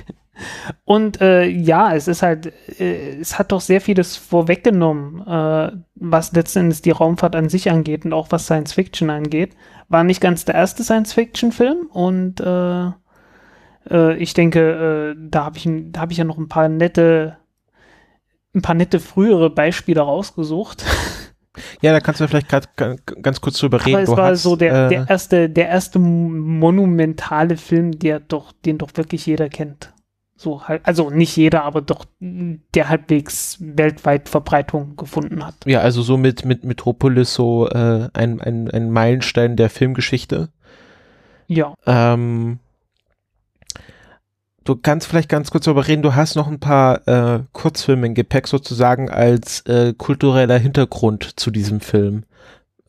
und 0.84 1.20
äh, 1.20 1.46
ja, 1.46 1.94
es 1.94 2.08
ist 2.08 2.22
halt, 2.22 2.52
äh, 2.80 3.18
es 3.18 3.38
hat 3.38 3.52
doch 3.52 3.60
sehr 3.60 3.80
vieles 3.80 4.16
vorweggenommen, 4.16 5.26
äh, 5.26 5.72
was 5.94 6.32
letzten 6.32 6.60
Endes 6.60 6.82
die 6.82 6.90
Raumfahrt 6.90 7.36
an 7.36 7.48
sich 7.48 7.70
angeht 7.70 8.04
und 8.04 8.12
auch 8.12 8.28
was 8.30 8.44
Science 8.44 8.72
Fiction 8.72 9.10
angeht. 9.10 9.56
War 9.88 10.04
nicht 10.04 10.20
ganz 10.20 10.44
der 10.44 10.56
erste 10.56 10.82
Science 10.82 11.12
Fiction 11.12 11.52
Film 11.52 11.86
und 11.92 12.40
äh, 12.40 12.90
äh, 13.90 14.16
ich 14.16 14.34
denke, 14.34 15.14
äh, 15.16 15.16
da 15.18 15.44
habe 15.44 15.58
ich, 15.58 15.68
da 15.92 16.00
habe 16.00 16.12
ich 16.12 16.18
ja 16.18 16.24
noch 16.24 16.38
ein 16.38 16.48
paar 16.48 16.68
nette, 16.68 17.38
ein 18.54 18.62
paar 18.62 18.74
nette 18.74 19.00
frühere 19.00 19.50
Beispiele 19.50 20.00
rausgesucht. 20.00 20.84
Ja, 21.80 21.92
da 21.92 22.00
kannst 22.00 22.20
du 22.20 22.28
vielleicht 22.28 22.48
gerade 22.48 22.68
ganz 23.22 23.40
kurz 23.40 23.58
drüber 23.58 23.84
reden. 23.84 23.96
Aber 23.96 24.02
es 24.02 24.10
du 24.10 24.16
war 24.16 24.30
hast, 24.30 24.42
so 24.42 24.56
der, 24.56 24.86
äh, 24.86 24.88
der, 24.88 25.06
erste, 25.08 25.48
der 25.50 25.68
erste 25.68 25.98
monumentale 25.98 27.56
Film, 27.56 27.98
der 27.98 28.20
doch, 28.20 28.52
den 28.64 28.78
doch 28.78 28.90
wirklich 28.94 29.26
jeder 29.26 29.48
kennt. 29.48 29.92
So 30.38 30.68
halt, 30.68 30.82
also 30.84 31.08
nicht 31.08 31.34
jeder, 31.36 31.64
aber 31.64 31.80
doch 31.80 32.04
der 32.20 32.88
halbwegs 32.90 33.56
weltweit 33.60 34.28
Verbreitung 34.28 34.96
gefunden 34.96 35.44
hat. 35.44 35.54
Ja, 35.64 35.80
also 35.80 36.02
so 36.02 36.18
mit, 36.18 36.44
mit 36.44 36.62
Metropolis 36.64 37.32
so 37.32 37.68
äh, 37.68 38.08
ein, 38.12 38.40
ein, 38.42 38.70
ein 38.70 38.90
Meilenstein 38.90 39.56
der 39.56 39.70
Filmgeschichte. 39.70 40.50
Ja. 41.46 41.74
Ähm, 41.86 42.58
du 44.66 44.76
kannst 44.76 45.06
vielleicht 45.06 45.28
ganz 45.28 45.50
kurz 45.50 45.64
darüber 45.64 45.86
reden, 45.86 46.02
du 46.02 46.14
hast 46.14 46.36
noch 46.36 46.48
ein 46.48 46.60
paar 46.60 47.06
äh, 47.08 47.40
Kurzfilme 47.52 48.06
im 48.06 48.14
Gepäck 48.14 48.48
sozusagen 48.48 49.10
als 49.10 49.60
äh, 49.62 49.94
kultureller 49.96 50.58
Hintergrund 50.58 51.38
zu 51.38 51.50
diesem 51.50 51.80
Film. 51.80 52.24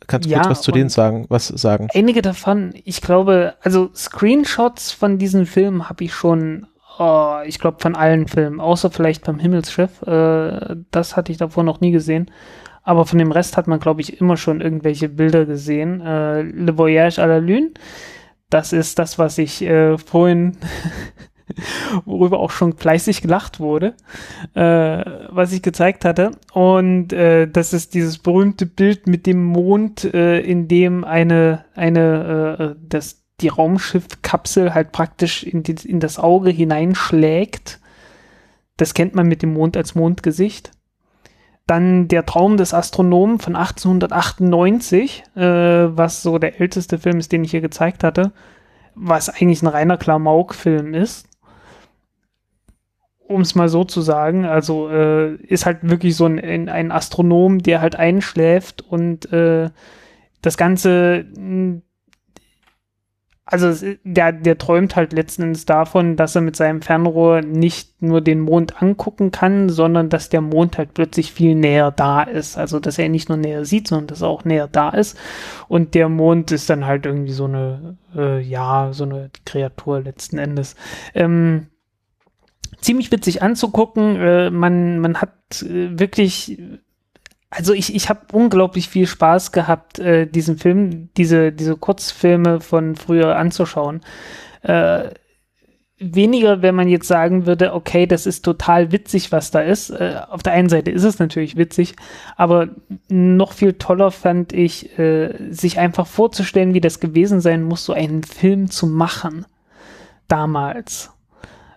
Kannst 0.07 0.27
du 0.27 0.31
ja, 0.31 0.39
kurz 0.39 0.51
was 0.51 0.62
zu 0.62 0.72
denen 0.72 0.89
sagen, 0.89 1.25
was 1.29 1.48
sagen? 1.48 1.89
Einige 1.93 2.22
davon, 2.22 2.74
ich 2.86 3.01
glaube, 3.01 3.55
also 3.62 3.89
Screenshots 3.93 4.91
von 4.91 5.17
diesen 5.17 5.46
Filmen 5.46 5.89
habe 5.89 6.03
ich 6.03 6.13
schon, 6.13 6.65
oh, 6.98 7.38
ich 7.46 7.60
glaube 7.60 7.77
von 7.81 7.96
allen 7.96 8.27
Filmen, 8.27 8.60
außer 8.60 8.89
vielleicht 8.89 9.25
beim 9.25 9.39
Himmelsschiff, 9.39 10.01
äh, 10.03 10.75
das 10.91 11.15
hatte 11.15 11.31
ich 11.31 11.38
davor 11.38 11.63
noch 11.63 11.81
nie 11.81 11.91
gesehen. 11.91 12.31
Aber 12.84 13.05
von 13.05 13.19
dem 13.19 13.34
Rest 13.34 13.57
hat 13.57 13.67
man, 13.67 13.81
glaube 13.81 14.00
ich, 14.00 14.22
immer 14.22 14.38
schon 14.38 14.62
irgendwelche 14.62 15.10
Bilder 15.10 15.46
gesehen. 15.46 16.00
Äh, 16.00 16.43
Le 16.43 16.77
Voyage 16.77 17.19
à 17.22 17.25
la 17.25 17.39
Lune, 17.39 17.72
das 18.50 18.72
ist 18.72 18.98
das, 18.98 19.19
was 19.19 19.38
ich 19.38 19.62
äh, 19.62 19.98
vorhin 19.98 20.55
worüber 22.06 22.39
auch 22.39 22.51
schon 22.51 22.77
fleißig 22.77 23.22
gelacht 23.22 23.60
wurde, 23.60 23.96
äh, 24.54 25.04
was 25.30 25.51
ich 25.51 25.62
gezeigt 25.62 26.06
hatte. 26.06 26.32
Und 26.54 27.13
äh, 27.13 27.48
das 27.48 27.74
ist 27.74 27.94
dieses 27.94 28.18
berühmte 28.18 28.66
Bild 28.66 29.08
mit 29.08 29.25
dem 29.25 29.44
Mond, 29.44 30.04
äh, 30.13 30.39
in 30.39 30.68
dem 30.68 31.04
eine, 31.04 31.66
eine, 31.75 32.75
äh, 32.75 32.75
das, 32.88 33.24
die 33.42 33.50
Raumschiffkapsel 33.50 34.74
halt 34.74 34.92
praktisch 34.92 35.44
in, 35.44 35.63
die, 35.63 35.75
in 35.88 36.00
das 36.00 36.20
Auge 36.20 36.50
hineinschlägt. 36.50 37.80
Das 38.77 38.94
kennt 38.94 39.16
man 39.16 39.27
mit 39.27 39.42
dem 39.42 39.54
Mond 39.54 39.77
als 39.77 39.96
Mondgesicht. 39.96 40.72
Dann 41.66 42.08
der 42.08 42.25
Traum 42.25 42.56
des 42.56 42.74
Astronomen 42.74 43.39
von 43.39 43.56
1898, 43.56 45.24
äh, 45.36 45.42
was 45.42 46.24
so 46.24 46.38
der 46.38 46.62
älteste 46.62 46.98
Film 46.98 47.20
ist, 47.20 47.32
den 47.32 47.44
ich 47.44 47.51
hier 47.51 47.62
gezeigt 47.62 48.04
hatte, 48.06 48.32
was 48.96 49.30
eigentlich 49.30 49.62
ein 49.62 49.68
reiner 49.68 49.98
Klamauk-Film 49.98 50.94
ist 50.94 51.27
um 53.27 53.41
es 53.41 53.55
mal 53.55 53.69
so 53.69 53.84
zu 53.84 54.01
sagen. 54.01 54.46
Also 54.46 54.89
äh, 54.89 55.36
ist 55.36 55.65
halt 55.65 55.79
wirklich 55.81 56.15
so 56.15 56.25
ein, 56.25 56.69
ein 56.69 56.91
Astronom, 56.91 57.60
der 57.60 57.81
halt 57.81 57.96
einschläft 57.96 58.81
und 58.81 59.31
äh, 59.31 59.69
das 60.41 60.57
Ganze, 60.57 61.25
hm, 61.36 61.81
also 63.50 63.74
der, 64.03 64.34
der 64.34 64.57
träumt 64.57 64.98
halt 64.98 65.13
letzten 65.13 65.43
Endes 65.43 65.65
davon, 65.65 66.17
dass 66.17 66.36
er 66.36 66.41
mit 66.41 66.57
seinem 66.57 66.81
Fernrohr 66.81 67.41
nicht 67.41 68.01
nur 68.01 68.19
den 68.19 68.41
Mond 68.41 68.81
angucken 68.81 69.31
kann, 69.31 69.69
sondern 69.69 70.10
dass 70.10 70.27
der 70.27 70.41
Mond 70.41 70.77
halt 70.77 70.93
plötzlich 70.93 71.31
viel 71.31 71.55
näher 71.55 71.91
da 71.91 72.24
ist. 72.24 72.57
Also 72.57 72.79
dass 72.81 73.00
er 73.00 73.07
nicht 73.07 73.29
nur 73.29 73.38
näher 73.38 73.63
sieht, 73.63 73.88
sondern 73.88 74.07
dass 74.07 74.22
er 74.22 74.27
auch 74.27 74.43
näher 74.43 74.67
da 74.67 74.89
ist. 74.89 75.17
Und 75.69 75.96
der 75.96 76.10
Mond 76.10 76.51
ist 76.51 76.69
dann 76.69 76.86
halt 76.86 77.05
irgendwie 77.05 77.31
so 77.31 77.46
eine, 77.46 77.98
äh, 78.15 78.41
ja, 78.41 78.89
so 78.91 79.05
eine 79.05 79.31
Kreatur 79.46 80.01
letzten 80.01 80.38
Endes. 80.39 80.75
Ähm, 81.15 81.67
ziemlich 82.81 83.12
witzig 83.12 83.41
anzugucken. 83.41 84.15
Äh, 84.15 84.50
man, 84.50 85.00
man 85.00 85.22
hat 85.22 85.62
äh, 85.62 86.00
wirklich, 86.00 86.60
also 87.50 87.74
ich, 87.74 87.96
ich 87.96 88.10
habe 88.10 88.22
unglaublich 88.31 88.89
viel 88.89 89.07
Spaß 89.07 89.51
gehabt, 89.51 90.00
äh, 90.00 90.27
diesen 90.27 90.57
Film, 90.57 91.10
diese, 91.17 91.51
diese 91.51 91.75
Kurzfilme 91.75 92.62
von 92.62 92.96
früher 92.96 93.36
anzuschauen. 93.38 94.01
Äh, 94.62 95.10
weniger, 96.00 96.62
wenn 96.62 96.75
man 96.75 96.88
jetzt 96.88 97.07
sagen 97.07 97.46
würde, 97.46 97.74
okay, 97.74 98.05
das 98.05 98.25
ist 98.25 98.46
total 98.46 98.91
witzig, 98.91 99.31
was 99.31 99.51
da 99.51 99.62
ist. 99.62 99.89
Äh, 99.89 100.22
auf 100.29 100.43
der 100.43 100.53
einen 100.53 100.69
Seite 100.69 100.91
ist 100.91 101.03
es 101.03 101.19
natürlich 101.19 101.57
witzig, 101.57 101.96
aber 102.36 102.69
noch 103.10 103.53
viel 103.53 103.74
toller 103.74 104.12
fand 104.12 104.53
ich, 104.53 104.98
äh, 105.00 105.34
sich 105.51 105.79
einfach 105.79 106.05
vorzustellen, 106.05 106.74
wie 106.74 106.81
das 106.81 107.00
gewesen 107.00 107.41
sein 107.41 107.63
muss, 107.63 107.84
so 107.84 107.93
einen 107.93 108.24
Film 108.24 108.69
zu 108.69 108.86
machen. 108.86 109.46
Damals 110.27 111.12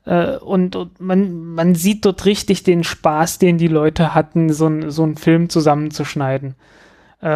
Äh, 0.04 0.36
und, 0.38 0.76
und 0.76 1.00
man, 1.00 1.44
man 1.44 1.74
sieht 1.74 2.04
dort 2.04 2.24
richtig 2.24 2.62
den 2.62 2.84
Spaß, 2.84 3.38
den 3.38 3.58
die 3.58 3.68
Leute 3.68 4.14
hatten, 4.14 4.52
so, 4.52 4.66
ein, 4.66 4.90
so 4.90 5.02
einen 5.02 5.16
Film 5.16 5.48
zusammenzuschneiden. 5.48 6.54
Äh, 7.20 7.26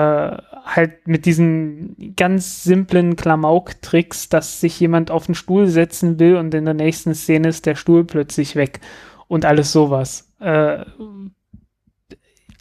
halt 0.65 1.07
mit 1.07 1.27
diesen 1.27 2.15
ganz 2.17 2.65
simplen 2.65 3.17
Klamauk-Tricks, 3.17 4.31
dass 4.31 4.61
sich 4.61 4.81
jemand 4.81 5.11
auf 5.11 5.27
den 5.27 5.35
Stuhl 5.35 5.67
setzen 5.67 6.19
will 6.19 6.37
und 6.37 6.55
in 6.55 6.65
der 6.65 6.75
nächsten 6.75 7.15
Szene 7.15 7.49
ist 7.49 7.67
der 7.67 7.75
Stuhl 7.75 8.05
plötzlich 8.05 8.57
weg 8.57 8.81
und 9.29 9.45
alles 9.45 9.73
sowas. 9.73 10.33
Äh, 10.41 10.87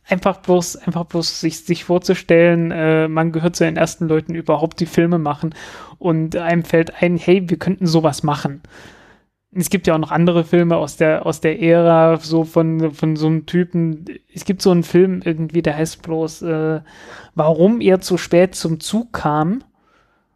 einfach 0.05 0.41
bloß, 0.41 0.75
einfach 0.75 1.05
bloß 1.05 1.39
sich, 1.39 1.63
sich 1.63 1.85
vorzustellen, 1.85 2.71
äh, 2.71 3.07
man 3.07 3.31
gehört 3.31 3.55
zu 3.55 3.63
den 3.63 3.77
ersten 3.77 4.09
Leuten 4.09 4.35
überhaupt, 4.35 4.81
die 4.81 4.85
Filme 4.85 5.17
machen 5.17 5.55
und 5.99 6.35
einem 6.35 6.65
fällt 6.65 7.01
ein, 7.01 7.15
hey, 7.15 7.49
wir 7.49 7.57
könnten 7.57 7.87
sowas 7.87 8.23
machen 8.23 8.61
es 9.55 9.69
gibt 9.69 9.87
ja 9.87 9.93
auch 9.93 9.99
noch 9.99 10.11
andere 10.11 10.43
Filme 10.43 10.77
aus 10.77 10.97
der, 10.97 11.25
aus 11.25 11.41
der 11.41 11.61
Ära, 11.61 12.17
so 12.17 12.43
von, 12.43 12.91
von 12.91 13.15
so 13.15 13.27
einem 13.27 13.45
Typen. 13.45 14.05
Es 14.33 14.45
gibt 14.45 14.61
so 14.61 14.71
einen 14.71 14.83
Film 14.83 15.21
irgendwie, 15.23 15.61
der 15.61 15.77
heißt 15.77 16.01
bloß, 16.01 16.41
äh, 16.43 16.81
warum 17.35 17.81
er 17.81 18.01
zu 18.01 18.17
spät 18.17 18.55
zum 18.55 18.79
Zug 18.79 19.13
kam. 19.13 19.63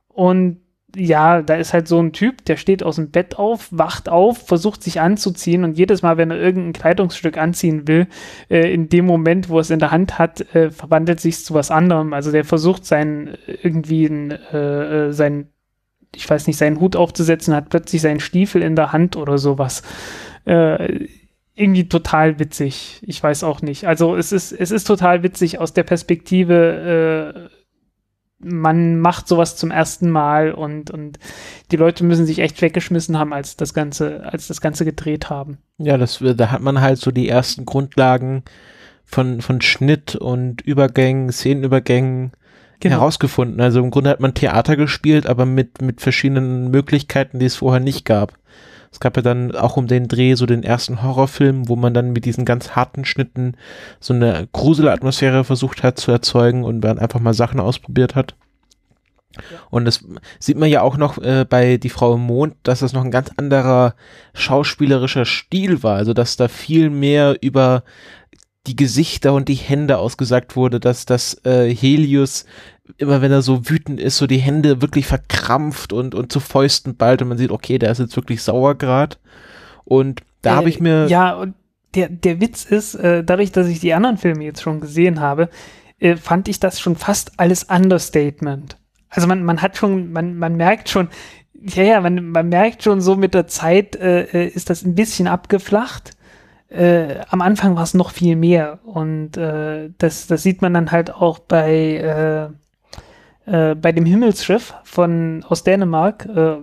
Und 0.10 0.58
ja, 0.96 1.42
da 1.42 1.56
ist 1.56 1.74
halt 1.74 1.88
so 1.88 2.00
ein 2.00 2.14
Typ, 2.14 2.46
der 2.46 2.58
steht 2.58 2.82
aus 2.82 2.96
dem 2.96 3.12
Bett 3.12 3.38
auf, 3.38 3.68
wacht 3.72 4.10
auf, 4.10 4.48
versucht 4.48 4.82
sich 4.82 5.00
anzuziehen 5.00 5.64
und 5.64 5.78
jedes 5.78 6.02
Mal, 6.02 6.18
wenn 6.18 6.32
er 6.32 6.40
irgendein 6.40 6.74
Kleidungsstück 6.74 7.38
anziehen 7.38 7.88
will, 7.88 8.08
äh, 8.50 8.74
in 8.74 8.90
dem 8.90 9.06
Moment, 9.06 9.50
wo 9.50 9.58
er 9.58 9.62
es 9.62 9.70
in 9.70 9.80
der 9.80 9.92
Hand 9.92 10.18
hat, 10.18 10.56
äh, 10.56 10.72
verwandelt 10.72 11.20
sich 11.20 11.44
zu 11.44 11.54
was 11.54 11.72
anderem. 11.72 12.14
Also 12.14 12.32
der 12.32 12.46
versucht 12.46 12.86
sein 12.86 13.38
irgendwie 13.62 14.06
ein, 14.06 14.32
äh, 14.32 15.08
äh 15.08 15.12
sein 15.12 15.50
ich 16.18 16.30
weiß 16.30 16.48
nicht, 16.48 16.58
seinen 16.58 16.80
Hut 16.80 16.96
aufzusetzen, 16.96 17.54
hat 17.54 17.70
plötzlich 17.70 18.02
seinen 18.02 18.20
Stiefel 18.20 18.62
in 18.62 18.76
der 18.76 18.92
Hand 18.92 19.16
oder 19.16 19.38
sowas. 19.38 19.84
Äh, 20.46 21.08
irgendwie 21.56 21.88
total 21.88 22.40
witzig. 22.40 23.02
Ich 23.06 23.22
weiß 23.22 23.44
auch 23.44 23.62
nicht. 23.62 23.88
Also 23.88 24.16
es 24.16 24.32
ist, 24.32 24.52
es 24.52 24.72
ist 24.72 24.86
total 24.86 25.24
witzig 25.24 25.60
aus 25.60 25.74
der 25.74 25.84
Perspektive, 25.84 27.50
äh, 27.50 27.58
man 28.40 29.00
macht 29.00 29.28
sowas 29.28 29.56
zum 29.56 29.72
ersten 29.72 30.12
Mal 30.12 30.52
und, 30.52 30.92
und 30.92 31.18
die 31.72 31.76
Leute 31.76 32.04
müssen 32.04 32.28
sich 32.28 32.40
echt 32.40 32.62
weggeschmissen 32.62 33.18
haben, 33.18 33.34
als 33.34 33.58
das 33.58 33.74
Ganze, 33.74 34.24
als 34.26 34.48
das 34.48 34.62
Ganze 34.62 34.86
gedreht 34.86 35.30
haben. 35.30 35.58
Ja, 35.80 35.98
das, 35.98 36.20
da 36.22 36.52
hat 36.52 36.62
man 36.62 36.80
halt 36.82 37.00
so 37.00 37.10
die 37.10 37.28
ersten 37.28 37.66
Grundlagen 37.66 38.44
von, 39.06 39.42
von 39.42 39.62
Schnitt 39.62 40.16
und 40.16 40.62
Übergängen, 40.62 41.32
Szenenübergängen 41.32 42.34
genau. 42.80 42.98
herausgefunden. 42.98 43.62
Also 43.62 43.80
im 43.80 43.92
Grunde 43.92 44.10
hat 44.10 44.20
man 44.20 44.34
Theater 44.34 44.76
gespielt, 44.76 45.28
aber 45.28 45.46
mit, 45.46 45.82
mit 45.82 46.02
verschiedenen 46.02 46.70
Möglichkeiten, 46.72 47.40
die 47.40 47.46
es 47.46 47.56
vorher 47.56 47.80
nicht 47.80 48.06
gab. 48.06 48.34
Es 48.92 49.00
gab 49.00 49.16
ja 49.18 49.22
dann 49.22 49.54
auch 49.54 49.78
um 49.78 49.88
den 49.88 50.08
Dreh 50.08 50.36
so 50.36 50.46
den 50.46 50.64
ersten 50.64 51.04
Horrorfilm, 51.04 51.68
wo 51.68 51.76
man 51.76 51.94
dann 51.94 52.14
mit 52.14 52.26
diesen 52.26 52.46
ganz 52.46 52.72
harten 52.72 53.06
Schnitten 53.06 53.56
so 54.00 54.14
eine 54.14 54.48
Gruselatmosphäre 54.54 55.44
versucht 55.44 55.84
hat 55.84 56.00
zu 56.00 56.12
erzeugen 56.12 56.64
und 56.64 56.82
dann 56.82 57.00
einfach 57.00 57.20
mal 57.20 57.34
Sachen 57.34 57.60
ausprobiert 57.60 58.16
hat. 58.16 58.36
Und 59.70 59.86
das 59.86 60.04
sieht 60.40 60.58
man 60.58 60.70
ja 60.70 60.82
auch 60.82 60.98
noch 60.98 61.18
äh, 61.20 61.46
bei 61.48 61.78
Die 61.78 61.90
Frau 61.90 62.16
im 62.16 62.22
Mond, 62.22 62.56
dass 62.64 62.80
das 62.80 62.94
noch 62.94 63.04
ein 63.04 63.12
ganz 63.12 63.32
anderer 63.38 63.94
schauspielerischer 64.34 65.26
Stil 65.26 65.84
war. 65.84 65.96
Also 65.96 66.14
dass 66.14 66.38
da 66.38 66.48
viel 66.48 66.90
mehr 66.90 67.38
über 67.42 67.84
die 68.68 68.76
Gesichter 68.76 69.34
und 69.34 69.48
die 69.48 69.56
Hände 69.56 69.98
ausgesagt 69.98 70.56
wurde, 70.56 70.80
dass 70.80 71.06
das 71.06 71.44
äh, 71.46 71.74
Helios 71.74 72.46
immer 72.98 73.22
wenn 73.22 73.32
er 73.32 73.42
so 73.42 73.70
wütend 73.70 74.00
ist, 74.00 74.18
so 74.18 74.28
die 74.28 74.38
Hände 74.38 74.82
wirklich 74.82 75.08
verkrampft 75.08 75.92
und, 75.92 76.16
und 76.16 76.32
zu 76.32 76.40
Fäusten 76.40 76.96
ballt 76.96 77.22
und 77.22 77.28
man 77.28 77.38
sieht, 77.38 77.52
okay, 77.52 77.78
der 77.78 77.92
ist 77.92 78.00
jetzt 78.00 78.16
wirklich 78.16 78.42
sauer 78.42 78.76
grad. 78.76 79.20
Und 79.84 80.22
da 80.42 80.54
äh, 80.54 80.56
habe 80.56 80.70
ich 80.70 80.80
mir. 80.80 81.08
Ja, 81.08 81.36
und 81.36 81.56
der, 81.96 82.10
der 82.10 82.40
Witz 82.40 82.64
ist, 82.64 82.96
äh, 82.96 83.24
dadurch, 83.24 83.52
dass 83.52 83.68
ich 83.68 83.80
die 83.80 83.94
anderen 83.94 84.18
Filme 84.18 84.44
jetzt 84.44 84.62
schon 84.62 84.80
gesehen 84.80 85.20
habe, 85.20 85.50
äh, 86.00 86.16
fand 86.16 86.48
ich 86.48 86.60
das 86.60 86.80
schon 86.80 86.96
fast 86.96 87.40
alles 87.40 87.66
Understatement. 87.66 88.78
Also 89.10 89.28
man, 89.28 89.44
man 89.44 89.62
hat 89.62 89.78
schon, 89.78 90.12
man, 90.12 90.38
man 90.38 90.56
merkt 90.56 90.90
schon, 90.90 91.10
ja, 91.54 91.84
ja, 91.84 92.02
man, 92.02 92.30
man 92.30 92.50
merkt 92.50 92.84
schon 92.84 93.02
so 93.02 93.16
mit 93.16 93.34
der 93.34 93.48
Zeit 93.48 93.96
äh, 93.96 94.24
äh 94.24 94.48
ist 94.48 94.70
das 94.70 94.84
ein 94.84 94.96
bisschen 94.96 95.28
abgeflacht 95.28 96.17
äh, 96.70 97.20
am 97.30 97.42
Anfang 97.42 97.76
war 97.76 97.84
es 97.84 97.94
noch 97.94 98.12
viel 98.12 98.36
mehr 98.36 98.80
und 98.84 99.38
äh, 99.38 99.90
das, 99.98 100.28
das 100.28 100.44
sieht 100.44 100.62
man 100.62 100.74
dann 100.74 100.92
halt 100.92 101.14
auch 101.14 101.40
bei, 101.40 102.52
äh, 103.46 103.72
äh, 103.72 103.76
bei 103.76 103.92
dem 103.92 104.06
Himmelsschiff 104.06 104.74
von 104.84 105.46
aus 105.48 105.64
Dänemark. 105.64 106.26
Äh, 106.26 106.58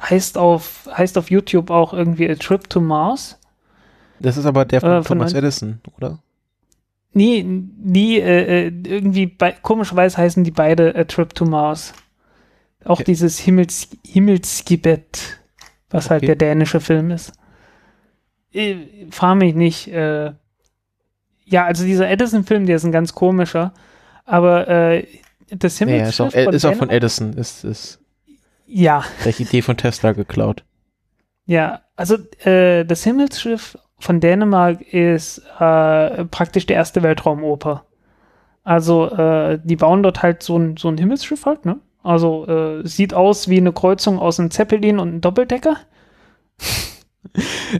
heißt 0.00 0.38
auf 0.38 0.88
heißt 0.96 1.18
auf 1.18 1.28
YouTube 1.28 1.70
auch 1.70 1.92
irgendwie 1.92 2.30
A 2.30 2.36
Trip 2.36 2.70
to 2.70 2.80
Mars. 2.80 3.38
Das 4.20 4.36
ist 4.36 4.46
aber 4.46 4.64
der 4.64 4.80
von, 4.80 4.90
äh, 4.90 5.02
von 5.02 5.18
Thomas 5.18 5.34
Edison, 5.34 5.80
oder? 5.96 6.20
Nee, 7.12 7.42
nie, 7.42 8.18
äh, 8.18 8.68
äh, 8.68 8.72
irgendwie 8.84 9.26
bei, 9.26 9.52
komischerweise 9.60 10.18
heißen 10.18 10.44
die 10.44 10.52
beide 10.52 10.94
A 10.94 11.04
Trip 11.04 11.34
to 11.34 11.44
Mars. 11.44 11.92
Auch 12.84 13.00
okay. 13.00 13.04
dieses 13.04 13.38
Himmels, 13.40 13.88
Himmelsgebet, 14.06 15.40
was 15.90 16.10
halt 16.10 16.22
okay. 16.22 16.28
halt 16.28 16.40
der 16.40 16.48
dänische 16.48 16.80
Film 16.80 17.10
ist 17.10 17.32
fahr 19.10 19.34
mich 19.34 19.54
nicht. 19.54 19.88
Äh, 19.88 20.32
ja, 21.44 21.64
also 21.64 21.84
dieser 21.84 22.08
Edison-Film, 22.08 22.66
der 22.66 22.76
ist 22.76 22.84
ein 22.84 22.92
ganz 22.92 23.14
komischer, 23.14 23.72
aber 24.24 24.68
äh, 24.68 25.06
das 25.50 25.78
Himmelsschiff 25.78 26.18
naja, 26.18 26.28
ist, 26.28 26.46
auch, 26.46 26.52
ist 26.52 26.64
auch 26.66 26.74
von 26.74 26.90
Edison, 26.90 27.32
ist, 27.32 27.64
ist 27.64 28.00
ja. 28.66 29.02
Die 29.24 29.42
Idee 29.42 29.62
von 29.62 29.76
Tesla 29.76 30.12
geklaut. 30.12 30.62
Ja, 31.46 31.80
also 31.96 32.16
äh, 32.44 32.84
das 32.84 33.02
Himmelsschiff 33.04 33.78
von 33.98 34.20
Dänemark 34.20 34.82
ist 34.92 35.38
äh, 35.58 36.24
praktisch 36.26 36.66
der 36.66 36.76
erste 36.76 37.02
Weltraumoper. 37.02 37.84
Also 38.62 39.10
äh, 39.10 39.58
die 39.64 39.76
bauen 39.76 40.02
dort 40.02 40.22
halt 40.22 40.42
so 40.42 40.58
ein, 40.58 40.76
so 40.76 40.88
ein 40.88 40.98
Himmelsschiff 40.98 41.46
halt, 41.46 41.64
ne? 41.64 41.78
Also 42.02 42.46
äh, 42.46 42.86
sieht 42.86 43.14
aus 43.14 43.48
wie 43.48 43.56
eine 43.56 43.72
Kreuzung 43.72 44.18
aus 44.18 44.38
einem 44.38 44.50
Zeppelin 44.50 44.98
und 44.98 45.08
einem 45.08 45.20
Doppeldecker. 45.22 45.78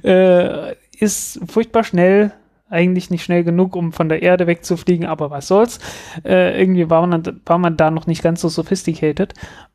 Äh, 0.03 0.75
ist 0.99 1.41
furchtbar 1.49 1.85
schnell, 1.85 2.33
eigentlich 2.71 3.11
nicht 3.11 3.25
schnell 3.25 3.45
genug, 3.45 3.77
um 3.77 3.93
von 3.93 4.09
der 4.09 4.23
Erde 4.23 4.47
wegzufliegen, 4.47 5.07
aber 5.07 5.31
was 5.31 5.49
soll's. 5.49 5.79
Äh, 6.25 6.61
irgendwie 6.61 6.91
war 6.91 7.07
man, 7.07 7.41
war 7.47 7.59
man 7.59 7.77
da 7.77 7.91
noch 7.91 8.07
nicht 8.07 8.23
ganz 8.23 8.41
so 8.41 8.49
sophisticated 8.49 9.35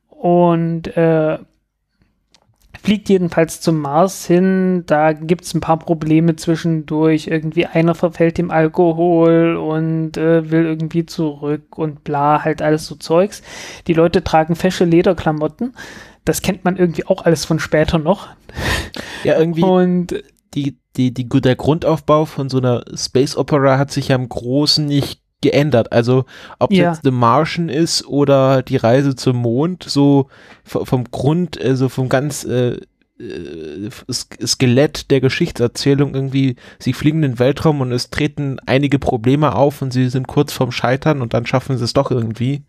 und 0.09 0.95
äh, 0.95 1.39
fliegt 2.83 3.07
jedenfalls 3.07 3.61
zum 3.61 3.79
Mars 3.79 4.25
hin. 4.25 4.83
Da 4.85 5.13
gibt's 5.13 5.53
ein 5.53 5.61
paar 5.61 5.79
Probleme 5.79 6.35
zwischendurch. 6.35 7.27
Irgendwie 7.27 7.65
einer 7.65 7.95
verfällt 7.95 8.37
dem 8.37 8.51
Alkohol 8.51 9.55
und 9.55 10.17
äh, 10.17 10.51
will 10.51 10.65
irgendwie 10.65 11.05
zurück 11.05 11.77
und 11.77 12.03
bla, 12.03 12.43
halt 12.43 12.61
alles 12.61 12.85
so 12.85 12.95
Zeugs. 12.95 13.41
Die 13.87 13.93
Leute 13.93 14.23
tragen 14.23 14.55
fesche 14.55 14.85
Lederklamotten. 14.85 15.73
Das 16.25 16.41
kennt 16.41 16.63
man 16.63 16.77
irgendwie 16.77 17.05
auch 17.05 17.25
alles 17.25 17.45
von 17.45 17.59
später 17.59 17.99
noch. 17.99 18.29
Ja, 19.23 19.37
irgendwie. 19.39 19.63
Und 19.63 20.23
die, 20.53 20.77
die, 20.95 21.13
die, 21.13 21.27
der 21.27 21.55
Grundaufbau 21.55 22.25
von 22.25 22.49
so 22.49 22.57
einer 22.57 22.83
Space 22.95 23.35
Opera 23.35 23.77
hat 23.77 23.91
sich 23.91 24.09
ja 24.09 24.15
im 24.15 24.29
Großen 24.29 24.85
nicht 24.85 25.21
geändert. 25.41 25.91
Also 25.91 26.25
ob 26.57 26.71
es 26.71 26.77
ja. 26.77 26.91
jetzt 26.91 27.01
The 27.03 27.11
Martian 27.11 27.69
ist 27.69 28.07
oder 28.07 28.63
die 28.63 28.77
Reise 28.77 29.15
zum 29.15 29.37
Mond, 29.37 29.83
so 29.83 30.29
vom 30.63 31.03
Grund, 31.11 31.61
also 31.61 31.89
vom 31.89 32.09
ganz 32.09 32.45
äh, 32.45 32.77
äh 33.19 33.89
Skelett 34.09 35.11
der 35.11 35.21
Geschichtserzählung 35.21 36.15
irgendwie, 36.15 36.55
sie 36.79 36.93
fliegen 36.93 37.21
in 37.23 37.33
den 37.33 37.39
Weltraum 37.39 37.81
und 37.81 37.91
es 37.91 38.09
treten 38.09 38.57
einige 38.65 38.99
Probleme 38.99 39.53
auf 39.55 39.81
und 39.81 39.91
sie 39.91 40.09
sind 40.09 40.27
kurz 40.27 40.53
vorm 40.53 40.71
Scheitern 40.71 41.21
und 41.21 41.33
dann 41.33 41.45
schaffen 41.45 41.77
sie 41.77 41.83
es 41.83 41.93
doch 41.93 42.09
irgendwie. 42.09 42.63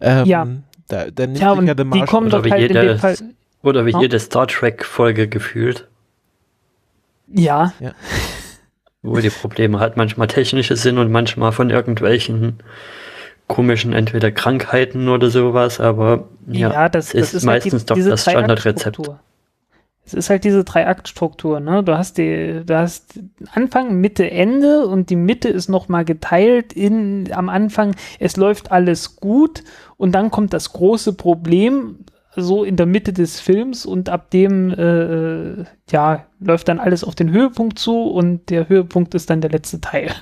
Ähm, 0.00 0.26
ja. 0.26 0.46
Da, 0.88 1.10
dann 1.10 1.32
nimmt 1.32 1.42
ja, 1.42 1.56
sich 1.56 1.66
ja 1.66 1.74
The 1.76 1.84
Martian. 1.84 2.06
Die 2.06 2.10
kommen 2.10 2.30
doch 2.30 2.44
halt 2.44 2.60
jede, 2.60 2.78
in 2.80 2.86
dem 2.88 2.98
Fall. 2.98 3.16
Oder 3.62 3.86
wie 3.86 3.94
oh. 3.94 4.00
jede 4.00 4.18
Star 4.20 4.46
Trek-Folge 4.46 5.28
gefühlt. 5.28 5.88
Ja. 7.28 7.72
ja. 7.80 7.92
Wo 9.02 9.18
die 9.18 9.30
Probleme 9.30 9.80
halt 9.80 9.96
manchmal 9.96 10.28
technische 10.28 10.76
sind 10.76 10.98
und 10.98 11.10
manchmal 11.10 11.52
von 11.52 11.70
irgendwelchen 11.70 12.62
komischen 13.48 13.92
entweder 13.92 14.32
Krankheiten 14.32 15.08
oder 15.08 15.30
sowas, 15.30 15.80
aber 15.80 16.28
ja, 16.48 16.72
ja 16.72 16.88
das, 16.88 17.10
das 17.10 17.14
ist, 17.14 17.34
ist, 17.34 17.44
meistens 17.44 17.86
halt 17.88 17.98
die, 17.98 18.02
doch 18.02 18.10
das 18.10 18.22
Standardrezept. 18.22 18.98
Es 20.06 20.14
ist 20.14 20.30
halt 20.30 20.44
diese 20.44 20.62
Drei-Akt-Struktur, 20.62 21.58
ne? 21.58 21.82
Du 21.82 21.98
hast 21.98 22.16
die, 22.16 22.62
du 22.64 22.78
hast 22.78 23.18
Anfang, 23.52 24.00
Mitte, 24.00 24.30
Ende 24.30 24.86
und 24.86 25.10
die 25.10 25.16
Mitte 25.16 25.48
ist 25.48 25.68
nochmal 25.68 26.04
geteilt 26.04 26.72
in, 26.72 27.32
am 27.32 27.48
Anfang, 27.48 27.96
es 28.20 28.36
läuft 28.36 28.70
alles 28.70 29.16
gut 29.16 29.64
und 29.96 30.12
dann 30.12 30.30
kommt 30.30 30.52
das 30.52 30.72
große 30.72 31.14
Problem, 31.14 31.98
so 32.36 32.64
in 32.64 32.76
der 32.76 32.86
Mitte 32.86 33.12
des 33.12 33.40
Films 33.40 33.84
und 33.84 34.08
ab 34.08 34.30
dem 34.30 34.70
äh, 34.70 35.64
ja 35.90 36.26
läuft 36.38 36.68
dann 36.68 36.78
alles 36.78 37.02
auf 37.02 37.14
den 37.14 37.30
Höhepunkt 37.30 37.78
zu 37.78 38.02
und 38.02 38.50
der 38.50 38.68
Höhepunkt 38.68 39.14
ist 39.14 39.30
dann 39.30 39.40
der 39.40 39.50
letzte 39.50 39.80
Teil. 39.80 40.14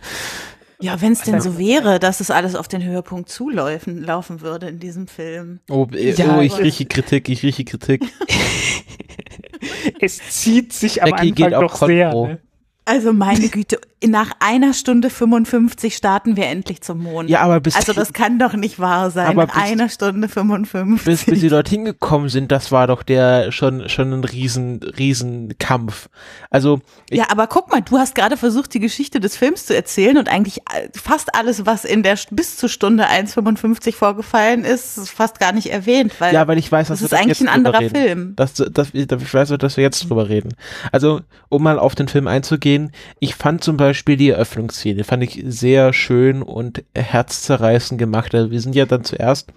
Ja, 0.81 1.01
wenn 1.01 1.13
es 1.13 1.23
denn 1.23 1.41
so 1.41 1.59
wäre, 1.59 1.99
dass 1.99 2.21
es 2.21 2.31
alles 2.31 2.55
auf 2.55 2.69
den 2.69 2.85
Höhepunkt 2.85 3.29
zulaufen 3.29 4.03
laufen 4.03 4.41
würde 4.41 4.69
in 4.69 4.81
diesem 4.81 5.07
Film. 5.07 5.61
Oh, 5.71 5.87
äh, 5.93 6.13
ja, 6.13 6.39
oh 6.39 6.41
ich 6.41 6.59
rieche 6.59 6.87
Kritik, 6.87 7.29
ich 7.29 7.43
rieche 7.43 7.65
Kritik. 7.65 8.03
es 10.01 10.19
zieht 10.31 10.73
sich 10.73 11.03
am 11.03 11.11
Becky 11.11 11.31
Anfang 11.31 11.35
geht 11.35 11.55
auf 11.55 11.63
doch 11.63 11.87
sehr. 11.87 12.15
Ne? 12.15 12.41
Also 12.87 13.15
meine 13.15 13.49
Güte, 13.49 13.81
nach 14.07 14.33
einer 14.41 14.75
Stunde 14.75 15.09
55 15.09 15.97
starten 15.97 16.37
wir 16.37 16.47
endlich 16.49 16.83
zum 16.83 17.03
Mond. 17.03 17.31
Ja, 17.31 17.41
aber 17.41 17.61
bis, 17.61 17.75
also 17.77 17.95
das 17.95 18.13
kann 18.13 18.39
doch 18.39 18.53
nicht 18.53 18.79
wahr 18.79 19.11
sein. 19.11 19.27
Aber 19.29 19.47
nach 19.47 19.55
bis- 19.55 19.63
einer 19.63 19.89
Stunde 19.89 20.29
55. 20.29 21.03
bis, 21.07 21.25
bis 21.25 21.41
sie 21.41 21.49
dorthin 21.49 21.87
gekommen 21.87 22.29
sind, 22.29 22.53
das 22.53 22.73
war 22.73 22.87
doch 22.87 23.03
der 23.03 23.53
schon, 23.53 23.89
schon 23.89 24.13
ein 24.13 24.25
riesen, 24.25 24.81
riesen 24.99 25.57
Kampf. 25.59 26.11
Also, 26.51 26.83
ja, 27.11 27.25
aber 27.31 27.47
guck 27.47 27.73
mal, 27.73 27.81
du 27.81 27.97
hast 27.97 28.15
gerade 28.15 28.37
versucht, 28.37 28.75
die 28.75 28.81
Geschichte 28.81 29.19
des 29.19 29.35
Films 29.39 29.65
zu 29.65 29.75
erzählen 29.75 30.19
und 30.19 30.29
eigentlich 30.29 30.59
äh, 30.59 30.89
fast 30.95 31.35
alles, 31.35 31.65
was 31.65 31.87
in 31.87 32.03
der 32.03 32.19
bis 32.33 32.59
zur 32.59 32.69
Stunde 32.69 33.07
1,55 33.09 33.95
vorgefallen 33.95 34.65
ist, 34.65 34.99
ist 34.99 35.11
fast 35.11 35.41
gar 35.41 35.53
nicht 35.53 35.71
erwähnt, 35.73 36.13
weil, 36.19 36.35
ja, 36.35 36.47
weil 36.47 36.59
ich 36.59 36.71
weiß, 36.71 36.89
dass 36.89 37.01
das 37.01 37.13
ist 37.13 37.19
eigentlich 37.19 37.39
jetzt 37.41 37.49
ein 37.49 37.55
anderer 37.55 37.81
reden. 37.81 37.95
Film. 37.97 38.33
Das, 38.37 38.53
das, 38.53 38.89
ich 38.93 39.09
weiß, 39.35 39.49
dass 39.59 39.77
wir 39.79 39.83
jetzt 39.85 40.09
drüber 40.11 40.29
reden. 40.29 40.51
Also, 40.93 41.23
um 41.49 41.63
mal 41.63 41.79
auf 41.79 41.95
den 41.95 42.09
Film 42.09 42.27
einzugehen, 42.27 42.74
ich 43.21 43.35
fand 43.35 43.63
zum 43.65 43.77
Beispiel 43.77 44.17
die 44.17 44.31
Eröffnungsszene, 44.31 45.05
fand 45.05 45.23
ich 45.23 45.43
sehr 45.47 45.93
schön 45.93 46.43
und 46.43 46.85
herzzerreißend 46.97 47.99
gemacht. 47.99 48.35
Also 48.35 48.51
wir 48.51 48.61
sind 48.61 48.75
ja 48.75 48.87
dann 48.87 49.05
zuerst 49.05 49.53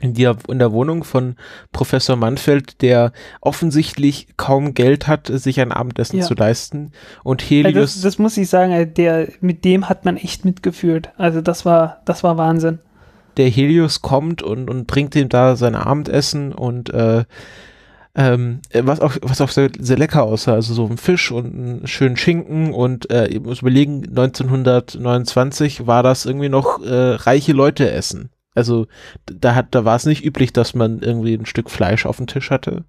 in, 0.00 0.14
der 0.14 0.36
in 0.48 0.60
der 0.60 0.70
Wohnung 0.72 1.02
von 1.02 1.34
Professor 1.72 2.14
Manfeld, 2.16 2.82
der 2.82 3.12
offensichtlich 3.40 4.28
kaum 4.36 4.74
Geld 4.74 5.08
hat, 5.08 5.26
sich 5.26 5.60
ein 5.60 5.72
Abendessen 5.72 6.18
Ja. 6.20 6.24
zu 6.24 6.34
leisten. 6.34 6.92
Und 7.24 7.42
Also 7.42 7.54
Helios, 7.54 7.94
das, 7.94 8.02
das 8.02 8.18
muss 8.18 8.36
ich 8.36 8.48
sagen, 8.48 8.72
äh, 8.72 8.86
der, 8.86 9.28
mit 9.40 9.64
dem 9.64 9.88
hat 9.88 10.04
man 10.04 10.16
echt 10.16 10.44
mitgefühlt. 10.44 11.10
Also 11.18 11.40
das 11.40 11.64
war, 11.64 12.00
das 12.04 12.22
war 12.22 12.36
Wahnsinn. 12.38 12.78
der 13.38 13.48
Helios 13.48 14.00
kommt 14.02 14.42
und, 14.42 14.68
und 14.70 14.86
bringt 14.86 15.14
ihm 15.16 15.28
da 15.28 15.54
sein 15.56 15.74
Abendessen 15.76 16.52
und 16.52 16.90
äh, 16.90 17.24
ähm, 18.14 18.60
was 18.72 19.00
auch, 19.00 19.16
was 19.22 19.40
auch 19.40 19.50
sehr, 19.50 19.70
sehr 19.78 19.98
lecker 19.98 20.22
aussah, 20.22 20.54
also 20.54 20.74
so 20.74 20.86
ein 20.86 20.96
Fisch 20.96 21.30
und 21.30 21.46
einen 21.46 21.86
schönen 21.86 22.16
Schinken 22.16 22.72
und 22.72 23.10
äh, 23.10 23.28
ich 23.28 23.40
muss 23.40 23.60
überlegen, 23.60 24.06
1929 24.08 25.86
war 25.86 26.02
das 26.02 26.26
irgendwie 26.26 26.48
noch 26.48 26.82
äh, 26.82 27.14
reiche 27.14 27.52
Leute 27.52 27.90
essen. 27.90 28.30
Also 28.54 28.86
da 29.24 29.54
hat, 29.54 29.68
da 29.70 29.84
war 29.84 29.94
es 29.94 30.04
nicht 30.04 30.24
üblich, 30.24 30.52
dass 30.52 30.74
man 30.74 30.98
irgendwie 31.00 31.34
ein 31.34 31.46
Stück 31.46 31.70
Fleisch 31.70 32.06
auf 32.06 32.16
dem 32.16 32.26
Tisch 32.26 32.50
hatte. 32.50 32.84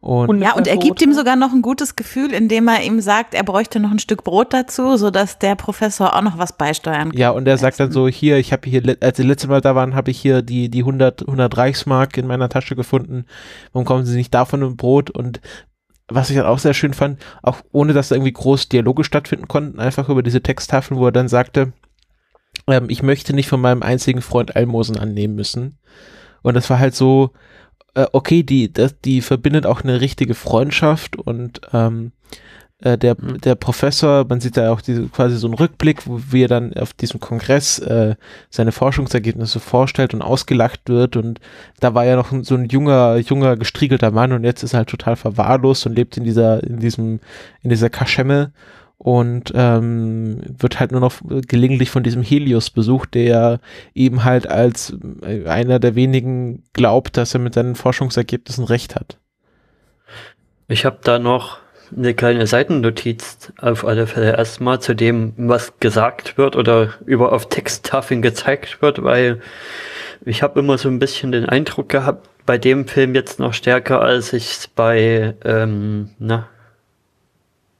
Und, 0.00 0.28
Und- 0.28 0.40
Ja, 0.42 0.52
und 0.54 0.68
er 0.68 0.76
gibt 0.76 1.02
ihm 1.02 1.12
sogar 1.12 1.34
noch 1.34 1.52
ein 1.52 1.60
gutes 1.60 1.96
Gefühl, 1.96 2.32
indem 2.32 2.68
er 2.68 2.82
ihm 2.84 3.00
sagt, 3.00 3.34
er 3.34 3.42
bräuchte 3.42 3.80
noch 3.80 3.90
ein 3.90 3.98
Stück 3.98 4.22
Brot 4.22 4.52
dazu, 4.54 4.96
sodass 4.96 5.38
der 5.40 5.56
Professor 5.56 6.14
auch 6.14 6.22
noch 6.22 6.38
was 6.38 6.56
beisteuern 6.56 7.10
kann. 7.10 7.18
ja, 7.18 7.30
und 7.30 7.48
er 7.48 7.58
sagt 7.58 7.80
dann 7.80 7.90
so, 7.90 8.06
hier, 8.06 8.36
ich 8.38 8.52
habe 8.52 8.68
hier, 8.70 8.96
als 9.00 9.16
sie 9.16 9.24
letzte 9.24 9.48
Mal 9.48 9.60
da 9.60 9.74
waren, 9.74 9.96
habe 9.96 10.12
ich 10.12 10.20
hier 10.20 10.42
die, 10.42 10.68
die 10.68 10.80
100, 10.80 11.22
100 11.22 11.56
Reichsmark 11.56 12.16
in 12.16 12.28
meiner 12.28 12.48
Tasche 12.48 12.76
gefunden. 12.76 13.24
Warum 13.72 13.84
kommen 13.86 14.06
sie 14.06 14.16
nicht 14.16 14.32
davon 14.32 14.62
im 14.62 14.76
Brot? 14.76 15.10
Und 15.10 15.40
was 16.06 16.30
ich 16.30 16.36
dann 16.36 16.46
auch 16.46 16.60
sehr 16.60 16.74
schön 16.74 16.94
fand, 16.94 17.18
auch 17.42 17.58
ohne 17.72 17.92
dass 17.92 18.08
da 18.08 18.14
irgendwie 18.14 18.32
groß 18.32 18.68
Dialoge 18.68 19.02
stattfinden 19.02 19.48
konnten, 19.48 19.80
einfach 19.80 20.08
über 20.08 20.22
diese 20.22 20.42
Texttafeln, 20.42 20.98
wo 21.00 21.06
er 21.06 21.12
dann 21.12 21.28
sagte, 21.28 21.72
ähm, 22.68 22.86
ich 22.88 23.02
möchte 23.02 23.34
nicht 23.34 23.48
von 23.48 23.60
meinem 23.60 23.82
einzigen 23.82 24.22
Freund 24.22 24.54
Almosen 24.54 24.96
annehmen 24.96 25.34
müssen. 25.34 25.76
Und 26.42 26.54
das 26.54 26.70
war 26.70 26.78
halt 26.78 26.94
so, 26.94 27.32
äh, 27.98 28.06
okay, 28.12 28.42
die, 28.42 28.72
das, 28.72 29.00
die 29.00 29.20
verbindet 29.20 29.66
auch 29.66 29.82
eine 29.82 30.00
richtige 30.00 30.34
Freundschaft 30.34 31.16
und 31.16 31.60
ähm, 31.72 32.12
äh, 32.80 32.96
der, 32.96 33.16
Mhm. 33.20 33.40
der 33.40 33.56
Professor, 33.56 34.24
man 34.28 34.40
sieht 34.40 34.56
da 34.56 34.72
auch 34.72 34.80
diese, 34.80 35.08
quasi 35.08 35.36
so 35.36 35.48
einen 35.48 35.54
Rückblick, 35.54 36.06
wo 36.06 36.20
wie 36.30 36.44
er 36.44 36.48
dann 36.48 36.72
auf 36.74 36.92
diesem 36.92 37.18
Kongress 37.18 37.80
äh, 37.80 38.14
seine 38.50 38.70
Forschungsergebnisse 38.70 39.58
vorstellt 39.58 40.14
und 40.14 40.22
ausgelacht 40.22 40.82
wird 40.86 41.16
und 41.16 41.40
da 41.80 41.94
war 41.94 42.04
ja 42.04 42.14
noch 42.14 42.32
so 42.42 42.54
ein 42.54 42.66
junger, 42.66 43.16
junger, 43.16 43.56
gestriegelter 43.56 44.12
Mann 44.12 44.32
und 44.32 44.44
jetzt 44.44 44.62
ist 44.62 44.74
er 44.74 44.78
halt 44.78 44.90
total 44.90 45.16
verwahrlost 45.16 45.86
und 45.86 45.96
lebt 45.96 46.16
in 46.16 46.24
dieser, 46.24 46.62
in 46.62 46.78
diesem, 46.78 47.18
in 47.62 47.70
dieser 47.70 47.90
Kaschemme 47.90 48.52
und 48.98 49.52
ähm, 49.54 50.40
wird 50.58 50.80
halt 50.80 50.90
nur 50.90 51.00
noch 51.00 51.20
gelegentlich 51.46 51.90
von 51.90 52.02
diesem 52.02 52.22
Helios 52.22 52.70
besucht, 52.70 53.14
der 53.14 53.60
eben 53.94 54.24
halt 54.24 54.48
als 54.48 54.96
äh, 55.22 55.46
einer 55.46 55.78
der 55.78 55.94
wenigen 55.94 56.64
glaubt, 56.72 57.16
dass 57.16 57.32
er 57.32 57.40
mit 57.40 57.54
seinen 57.54 57.76
Forschungsergebnissen 57.76 58.64
recht 58.64 58.96
hat. 58.96 59.18
Ich 60.66 60.84
habe 60.84 60.98
da 61.02 61.18
noch 61.18 61.58
eine 61.96 62.12
kleine 62.12 62.46
Seitennotiz 62.46 63.52
auf 63.58 63.86
alle 63.86 64.06
Fälle 64.06 64.36
erstmal 64.36 64.80
zu 64.80 64.94
dem, 64.94 65.32
was 65.36 65.78
gesagt 65.80 66.36
wird 66.36 66.56
oder 66.56 66.94
über 67.06 67.32
auf 67.32 67.48
Texttafeln 67.48 68.20
gezeigt 68.20 68.82
wird, 68.82 69.02
weil 69.02 69.40
ich 70.24 70.42
habe 70.42 70.60
immer 70.60 70.76
so 70.76 70.88
ein 70.88 70.98
bisschen 70.98 71.32
den 71.32 71.46
Eindruck 71.46 71.88
gehabt, 71.88 72.28
bei 72.44 72.58
dem 72.58 72.86
Film 72.88 73.14
jetzt 73.14 73.38
noch 73.38 73.54
stärker, 73.54 74.00
als 74.00 74.32
ich 74.32 74.50
es 74.50 74.68
bei 74.68 75.34
ähm, 75.44 76.10
na, 76.18 76.48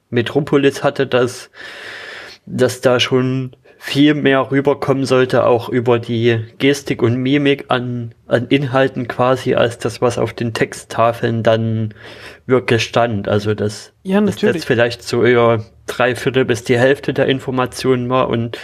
Metropolis 0.09 0.83
hatte, 0.83 1.07
dass, 1.07 1.49
dass 2.45 2.81
da 2.81 2.99
schon 2.99 3.55
viel 3.81 4.13
mehr 4.13 4.51
rüberkommen 4.51 5.05
sollte, 5.05 5.45
auch 5.45 5.69
über 5.69 5.99
die 5.99 6.45
Gestik 6.57 7.01
und 7.01 7.15
Mimik 7.15 7.65
an, 7.69 8.13
an 8.27 8.47
Inhalten 8.47 9.07
quasi, 9.07 9.55
als 9.55 9.77
das, 9.77 10.01
was 10.01 10.17
auf 10.17 10.33
den 10.33 10.53
Texttafeln 10.53 11.43
dann 11.43 11.93
wirklich 12.45 12.83
stand. 12.83 13.29
Also 13.29 13.53
das 13.53 13.93
Ja, 14.03 14.19
dass 14.19 14.35
natürlich. 14.35 14.55
jetzt 14.55 14.65
vielleicht 14.65 15.03
so 15.03 15.23
eher 15.23 15.63
drei 15.87 16.15
Viertel 16.15 16.43
bis 16.43 16.65
die 16.65 16.77
Hälfte 16.77 17.13
der 17.13 17.27
Informationen 17.27 18.09
war 18.09 18.27
und 18.27 18.57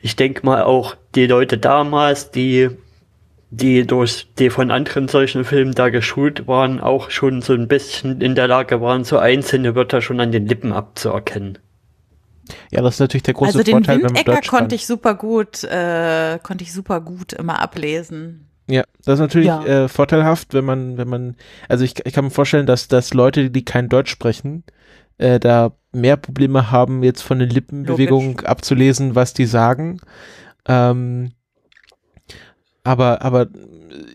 ich 0.00 0.16
denke 0.16 0.44
mal 0.44 0.62
auch 0.62 0.96
die 1.14 1.26
Leute 1.26 1.58
damals, 1.58 2.30
die 2.30 2.70
die 3.54 3.86
durch 3.86 4.28
die 4.38 4.48
von 4.48 4.70
anderen 4.70 5.08
solchen 5.08 5.44
Filmen 5.44 5.74
da 5.74 5.90
geschult 5.90 6.48
waren, 6.48 6.80
auch 6.80 7.10
schon 7.10 7.42
so 7.42 7.52
ein 7.52 7.68
bisschen 7.68 8.22
in 8.22 8.34
der 8.34 8.48
Lage 8.48 8.80
waren, 8.80 9.04
so 9.04 9.18
einzelne 9.18 9.74
Wörter 9.74 10.00
schon 10.00 10.20
an 10.20 10.32
den 10.32 10.46
Lippen 10.46 10.72
abzuerkennen. 10.72 11.58
Ja, 12.70 12.80
das 12.80 12.94
ist 12.94 13.00
natürlich 13.00 13.22
der 13.24 13.34
große 13.34 13.58
Also 13.58 13.62
den 13.62 13.72
Vorteil, 13.72 13.96
wenn 13.96 14.02
man 14.04 14.10
Windecker 14.16 14.32
Deutsch 14.36 14.48
kann. 14.48 14.60
konnte 14.60 14.74
ich 14.74 14.86
super 14.86 15.14
gut, 15.14 15.64
äh, 15.64 16.38
konnte 16.42 16.64
ich 16.64 16.72
super 16.72 17.02
gut 17.02 17.34
immer 17.34 17.60
ablesen. 17.60 18.48
Ja, 18.68 18.84
das 19.04 19.14
ist 19.14 19.20
natürlich 19.20 19.48
Ja. 19.48 19.64
äh, 19.64 19.88
vorteilhaft, 19.88 20.54
wenn 20.54 20.64
man, 20.64 20.96
wenn 20.96 21.08
man, 21.08 21.36
also 21.68 21.84
ich, 21.84 21.94
ich 22.06 22.12
kann 22.14 22.24
mir 22.24 22.30
vorstellen, 22.30 22.64
dass, 22.66 22.88
dass 22.88 23.12
Leute, 23.12 23.50
die 23.50 23.64
kein 23.66 23.90
Deutsch 23.90 24.10
sprechen, 24.10 24.64
äh, 25.18 25.38
da 25.38 25.72
mehr 25.92 26.16
Probleme 26.16 26.70
haben, 26.70 27.02
jetzt 27.02 27.20
von 27.20 27.38
den 27.38 27.50
Lippenbewegungen 27.50 28.40
abzulesen, 28.46 29.14
was 29.14 29.34
die 29.34 29.44
sagen. 29.44 30.00
Ähm, 30.66 31.32
aber, 32.84 33.22
aber 33.22 33.48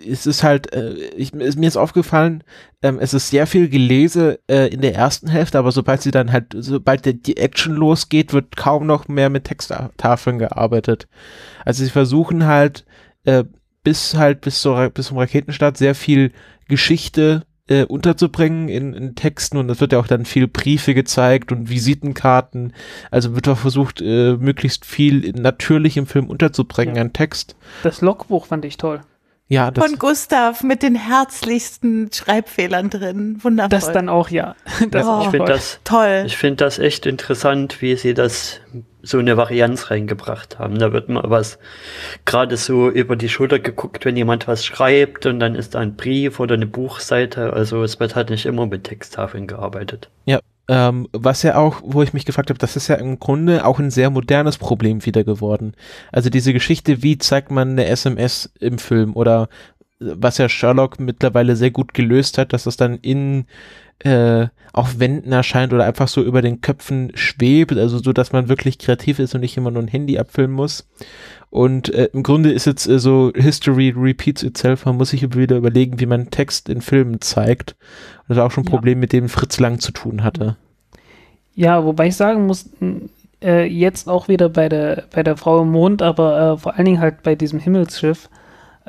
es 0.05 0.25
ist 0.25 0.43
halt, 0.43 0.73
äh, 0.73 0.93
ich, 1.15 1.33
es, 1.33 1.55
mir 1.55 1.67
ist 1.67 1.77
aufgefallen, 1.77 2.43
ähm, 2.81 2.99
es 2.99 3.13
ist 3.13 3.29
sehr 3.29 3.47
viel 3.47 3.69
Gelese 3.69 4.39
äh, 4.47 4.67
in 4.67 4.81
der 4.81 4.95
ersten 4.95 5.27
Hälfte, 5.29 5.59
aber 5.59 5.71
sobald 5.71 6.01
sie 6.01 6.11
dann 6.11 6.31
halt, 6.31 6.53
sobald 6.57 7.05
die, 7.05 7.21
die 7.21 7.37
Action 7.37 7.75
losgeht, 7.75 8.33
wird 8.33 8.55
kaum 8.55 8.85
noch 8.85 9.07
mehr 9.07 9.29
mit 9.29 9.45
Texttafeln 9.45 10.39
gearbeitet. 10.39 11.07
Also 11.65 11.83
sie 11.83 11.89
versuchen 11.89 12.45
halt, 12.45 12.85
äh, 13.25 13.43
bis 13.83 14.15
halt 14.15 14.41
bis, 14.41 14.61
zur, 14.61 14.89
bis 14.89 15.07
zum 15.07 15.17
Raketenstart 15.17 15.77
sehr 15.77 15.95
viel 15.95 16.33
Geschichte 16.67 17.45
äh, 17.67 17.83
unterzubringen 17.85 18.69
in, 18.69 18.93
in 18.93 19.15
Texten 19.15 19.57
und 19.57 19.69
es 19.69 19.79
wird 19.81 19.91
ja 19.93 19.99
auch 19.99 20.07
dann 20.07 20.25
viel 20.25 20.47
Briefe 20.47 20.93
gezeigt 20.93 21.51
und 21.51 21.69
Visitenkarten. 21.69 22.73
Also 23.11 23.35
wird 23.35 23.47
auch 23.47 23.57
versucht, 23.57 24.01
äh, 24.01 24.33
möglichst 24.37 24.85
viel 24.85 25.31
natürlich 25.33 25.97
im 25.97 26.05
Film 26.07 26.27
unterzubringen 26.27 26.95
Ja. 26.95 27.01
an 27.01 27.13
Text. 27.13 27.55
Das 27.83 28.01
Logbuch 28.01 28.45
fand 28.45 28.65
ich 28.65 28.77
toll. 28.77 29.01
Ja, 29.49 29.71
das, 29.71 29.85
Von 29.85 29.97
Gustav 29.97 30.61
mit 30.61 30.83
den 30.83 30.95
herzlichsten 30.95 32.11
Schreibfehlern 32.11 32.89
drin. 32.89 33.37
Wundervoll. 33.41 33.69
Das 33.69 33.91
dann 33.93 34.09
auch, 34.09 34.29
ja. 34.29 34.55
Das 34.91 35.05
Oh. 35.05 35.09
auch 35.09 35.21
Ich 35.25 35.29
finde 35.31 35.45
toll. 35.45 35.47
das, 35.55 35.79
Toll. 35.85 36.23
ich 36.25 36.37
finde 36.37 36.55
das 36.65 36.79
echt 36.79 37.05
interessant, 37.05 37.81
wie 37.81 37.95
sie 37.95 38.13
das 38.13 38.59
so 39.01 39.19
eine 39.19 39.37
Varianz 39.37 39.89
reingebracht 39.89 40.59
haben. 40.59 40.77
Da 40.79 40.91
wird 40.91 41.07
mal 41.07 41.23
was 41.29 41.59
gerade 42.25 42.57
so 42.57 42.89
über 42.89 43.15
die 43.15 43.29
Schulter 43.29 43.59
geguckt, 43.59 44.03
wenn 44.03 44.17
jemand 44.17 44.49
was 44.49 44.65
schreibt 44.65 45.25
und 45.25 45.39
dann 45.39 45.55
ist 45.55 45.75
da 45.75 45.79
ein 45.79 45.95
Brief 45.95 46.41
oder 46.41 46.55
eine 46.55 46.65
Buchseite. 46.67 47.53
Also 47.53 47.83
es 47.83 48.01
wird 48.01 48.15
halt 48.15 48.29
nicht 48.29 48.45
immer 48.45 48.65
mit 48.65 48.83
Texttafeln 48.83 49.47
gearbeitet. 49.47 50.09
Ähm, 50.67 51.07
was 51.13 51.43
ja 51.43 51.55
auch, 51.55 51.81
wo 51.83 52.03
ich 52.03 52.13
mich 52.13 52.25
gefragt 52.25 52.49
habe, 52.49 52.59
das 52.59 52.75
ist 52.75 52.87
ja 52.87 52.95
im 52.95 53.19
Grunde 53.19 53.65
auch 53.65 53.79
ein 53.79 53.91
sehr 53.91 54.09
modernes 54.09 54.57
Problem 54.57 55.05
wieder 55.05 55.23
geworden. 55.23 55.73
Also 56.11 56.29
diese 56.29 56.53
Geschichte, 56.53 57.03
wie 57.03 57.17
zeigt 57.17 57.51
man 57.51 57.71
eine 57.71 57.85
SMS 57.85 58.51
im 58.59 58.77
Film 58.77 59.15
oder 59.15 59.49
äh, 59.99 60.05
was 60.15 60.37
ja 60.37 60.49
Sherlock 60.49 60.99
mittlerweile 60.99 61.55
sehr 61.55 61.71
gut 61.71 61.93
gelöst 61.93 62.37
hat, 62.37 62.53
dass 62.53 62.65
das 62.65 62.77
dann 62.77 62.95
in 62.95 63.45
äh, 63.99 64.47
auf 64.73 64.99
Wänden 64.99 65.31
erscheint 65.31 65.73
oder 65.73 65.85
einfach 65.85 66.07
so 66.07 66.21
über 66.21 66.41
den 66.41 66.61
Köpfen 66.61 67.11
schwebt, 67.15 67.75
also 67.77 67.97
so, 67.97 68.13
dass 68.13 68.31
man 68.31 68.47
wirklich 68.47 68.77
kreativ 68.77 69.19
ist 69.19 69.33
und 69.33 69.41
nicht 69.41 69.57
immer 69.57 69.71
nur 69.71 69.81
ein 69.81 69.87
Handy 69.87 70.19
abfilmen 70.19 70.55
muss. 70.55 70.87
Und 71.49 71.93
äh, 71.93 72.09
im 72.13 72.23
Grunde 72.23 72.51
ist 72.51 72.65
jetzt 72.65 72.87
äh, 72.87 72.99
so 72.99 73.31
History 73.35 73.93
repeats 73.95 74.43
itself. 74.43 74.85
Man 74.85 74.97
muss 74.97 75.09
sich 75.09 75.35
wieder 75.35 75.57
überlegen, 75.57 75.99
wie 75.99 76.05
man 76.05 76.29
Text 76.29 76.69
in 76.69 76.81
Filmen 76.81 77.21
zeigt. 77.21 77.75
Und 78.19 78.29
das 78.29 78.37
war 78.37 78.45
auch 78.45 78.51
schon 78.51 78.63
ein 78.65 78.67
Ja. 78.67 78.71
Problem, 78.71 78.99
mit 78.99 79.13
dem 79.13 79.29
Fritz 79.29 79.59
Lang 79.59 79.79
zu 79.79 79.91
tun 79.91 80.23
hatte. 80.23 80.57
Ja, 81.55 81.83
wobei 81.83 82.07
ich 82.07 82.15
sagen 82.15 82.45
muss, 82.45 82.69
äh, 83.41 83.65
jetzt 83.65 84.07
auch 84.09 84.27
wieder 84.27 84.49
bei 84.49 84.69
der, 84.69 85.05
bei 85.11 85.23
der 85.23 85.37
Frau 85.37 85.61
im 85.61 85.71
Mond, 85.71 86.01
aber 86.01 86.53
äh, 86.53 86.57
vor 86.57 86.75
allen 86.75 86.85
Dingen 86.85 86.99
halt 86.99 87.23
bei 87.23 87.35
diesem 87.35 87.59
Himmelsschiff, 87.59 88.29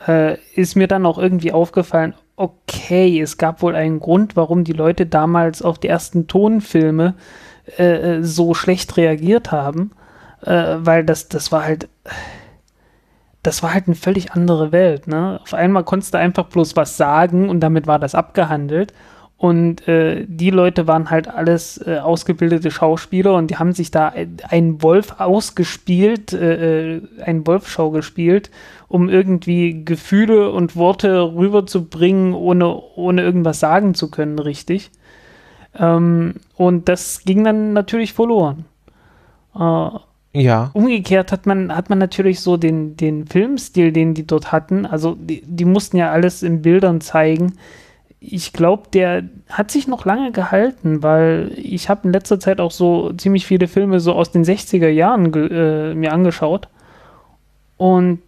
äh, 0.07 0.37
ist 0.55 0.75
mir 0.77 0.89
dann 0.89 1.07
auch 1.07 1.19
irgendwie 1.19 1.53
aufgefallen, 1.53 2.15
okay, 2.39 3.21
es 3.21 3.37
gab 3.37 3.63
wohl 3.63 3.75
einen 3.75 3.99
Grund, 3.99 4.37
warum 4.37 4.65
die 4.65 4.73
Leute 4.73 5.07
damals 5.07 5.61
auf 5.61 5.79
die 5.79 5.89
ersten 5.89 6.29
Tonfilme 6.29 7.15
äh, 7.77 8.23
so 8.23 8.55
schlecht 8.55 8.97
reagiert 8.97 9.51
haben, 9.51 9.91
äh, 10.43 10.77
weil 10.79 11.05
das, 11.05 11.29
das 11.29 11.51
war 11.51 11.65
halt, 11.65 11.89
das 13.43 13.63
war 13.63 13.75
halt 13.75 13.89
eine 13.89 13.97
völlig 13.97 14.33
andere 14.33 14.71
Welt. 14.71 15.09
Ne? 15.09 15.41
Auf 15.43 15.53
einmal 15.53 15.83
konntest 15.83 16.15
du 16.15 16.19
einfach 16.19 16.47
bloß 16.47 16.77
was 16.77 16.97
sagen 16.97 17.51
und 17.51 17.61
damit 17.61 17.87
war 17.87 17.99
das 17.99 18.15
abgehandelt. 18.15 18.95
Und 19.39 19.87
äh, 19.87 20.27
die 20.27 20.51
Leute 20.51 20.89
waren 20.89 21.11
halt 21.11 21.29
alles 21.29 21.79
äh, 21.87 21.99
ausgebildete 21.99 22.73
Schauspieler 22.73 23.35
und 23.35 23.51
die 23.51 23.57
haben 23.57 23.73
sich 23.73 23.93
da 23.93 24.13
einen 24.49 24.83
Wolf 24.83 25.15
ausgespielt, 25.21 26.33
äh, 26.33 26.97
äh 26.97 27.03
einen 27.23 27.47
Wolfschau 27.47 27.91
gespielt, 27.91 28.51
um 28.89 29.09
irgendwie 29.09 29.85
Gefühle 29.85 30.51
und 30.51 30.75
Worte 30.75 31.35
rüberzubringen, 31.37 32.35
ohne, 32.35 32.83
ohne 32.97 33.23
irgendwas 33.23 33.61
sagen 33.61 33.95
zu 33.95 34.11
können, 34.11 34.41
richtig. 34.41 34.91
Ähm, 35.79 36.35
und 36.57 36.89
das 36.89 37.25
ging 37.25 37.45
dann 37.45 37.73
natürlich 37.73 38.15
verloren. 38.15 38.65
Äh, 39.55 39.91
ja. 40.33 40.71
Umgekehrt 40.73 41.31
hat 41.31 41.47
man, 41.47 41.75
hat 41.75 41.91
man 41.91 41.99
natürlich 41.99 42.41
so 42.41 42.57
den, 42.57 42.97
den 42.97 43.27
Filmstil, 43.27 43.93
den 43.93 44.15
die 44.15 44.27
dort 44.27 44.51
hatten. 44.51 44.85
Also 44.85 45.15
die, 45.15 45.43
die 45.47 45.65
mussten 45.65 45.97
ja 45.97 46.11
alles 46.11 46.43
in 46.43 46.61
Bildern 46.63 47.01
zeigen. 47.01 47.55
Ich 48.21 48.53
glaube, 48.53 48.89
der 48.93 49.25
hat 49.49 49.71
sich 49.71 49.87
noch 49.87 50.05
lange 50.05 50.33
gehalten, 50.33 51.03
weil 51.03 51.53
ich 51.57 51.89
habe 51.89 52.01
in 52.05 52.13
letzter 52.13 52.41
Zeit 52.41 52.61
auch 52.61 52.73
so 52.73 53.13
ziemlich 53.13 53.47
viele 53.47 53.69
Filme 53.69 54.01
so 54.01 54.13
aus 54.13 54.33
den 54.33 54.45
60er 54.45 54.89
Jahren 54.89 55.33
äh, 55.35 55.95
mir 55.95 56.13
angeschaut. 56.13 56.69
Und 57.77 58.21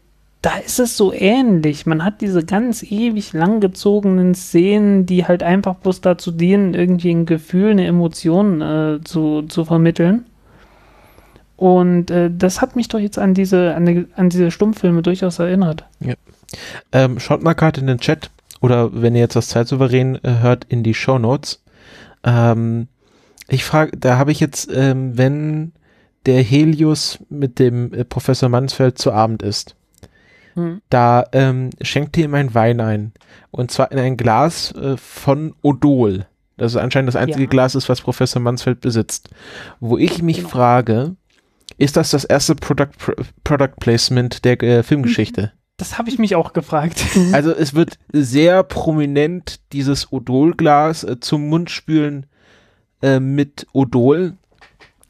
da 0.42 0.56
ist 0.56 0.80
es 0.80 0.96
so 0.96 1.12
ähnlich. 1.12 1.84
Man 1.86 2.04
hat 2.04 2.20
diese 2.20 2.44
ganz 2.44 2.82
ewig 2.82 3.32
langgezogenen 3.32 4.34
Szenen, 4.34 5.04
die 5.04 5.26
halt 5.26 5.42
einfach 5.42 5.74
bloß 5.74 6.00
dazu 6.00 6.30
dienen, 6.30 6.72
irgendwie 6.72 7.10
ein 7.10 7.26
Gefühl, 7.26 7.72
eine 7.72 7.86
Emotion 7.86 8.62
äh, 8.62 9.00
zu, 9.04 9.42
zu 9.42 9.64
vermitteln. 9.64 10.24
Und 11.56 12.10
äh, 12.10 12.30
das 12.34 12.62
hat 12.62 12.74
mich 12.74 12.88
doch 12.88 12.98
jetzt 12.98 13.18
an 13.18 13.34
diese, 13.34 13.74
an, 13.74 13.84
die, 13.84 14.06
an 14.16 14.30
diese 14.30 14.50
Stummfilme 14.50 15.02
durchaus 15.02 15.38
erinnert. 15.38 15.84
Ja. 16.00 16.14
Ähm, 16.90 17.18
schaut 17.20 17.42
mal 17.42 17.52
gerade 17.52 17.82
in 17.82 17.86
den 17.86 17.98
Chat 17.98 18.30
oder 18.60 19.02
wenn 19.02 19.14
ihr 19.14 19.22
jetzt 19.22 19.36
das 19.36 19.48
Zeitsouverän 19.48 20.16
äh, 20.22 20.40
hört, 20.40 20.64
in 20.68 20.82
die 20.82 20.94
Show 20.94 21.18
Notes. 21.18 21.62
Ähm, 22.24 22.88
ich 23.48 23.64
frage, 23.64 23.96
da 23.96 24.18
habe 24.18 24.32
ich 24.32 24.40
jetzt, 24.40 24.70
ähm, 24.72 25.16
wenn 25.16 25.72
der 26.26 26.42
Helios 26.42 27.18
mit 27.28 27.58
dem 27.58 27.92
äh, 27.92 28.04
Professor 28.04 28.48
Mansfeld 28.48 28.98
zu 28.98 29.12
Abend 29.12 29.42
ist, 29.42 29.74
hm. 30.54 30.82
da 30.90 31.24
ähm, 31.32 31.70
schenkt 31.80 32.16
ihr 32.16 32.24
ihm 32.26 32.34
ein 32.34 32.54
Wein 32.54 32.80
ein. 32.80 33.12
Und 33.50 33.70
zwar 33.70 33.90
in 33.92 33.98
ein 33.98 34.16
Glas 34.16 34.72
äh, 34.72 34.96
von 34.96 35.54
Odol. 35.62 36.26
Das 36.56 36.72
ist 36.72 36.76
anscheinend 36.76 37.08
das 37.08 37.16
einzige 37.16 37.44
ja. 37.44 37.50
Glas 37.50 37.74
ist, 37.74 37.88
was 37.88 38.02
Professor 38.02 38.42
Mansfeld 38.42 38.82
besitzt. 38.82 39.30
Wo 39.80 39.96
ich 39.96 40.22
mich 40.22 40.38
genau. 40.38 40.48
frage, 40.50 41.16
ist 41.78 41.96
das 41.96 42.10
das 42.10 42.24
erste 42.24 42.54
Product, 42.54 42.90
Product 43.44 43.76
Placement 43.80 44.44
der 44.44 44.62
äh, 44.62 44.82
Filmgeschichte? 44.82 45.52
Das 45.80 45.96
habe 45.96 46.10
ich 46.10 46.18
mich 46.18 46.36
auch 46.36 46.52
gefragt. 46.52 47.02
Also 47.32 47.52
es 47.52 47.72
wird 47.74 47.98
sehr 48.12 48.62
prominent 48.62 49.60
dieses 49.72 50.12
Odolglas 50.12 51.04
äh, 51.04 51.20
zum 51.20 51.48
Mundspülen 51.48 52.26
äh, 53.00 53.18
mit 53.18 53.66
Odol. 53.72 54.34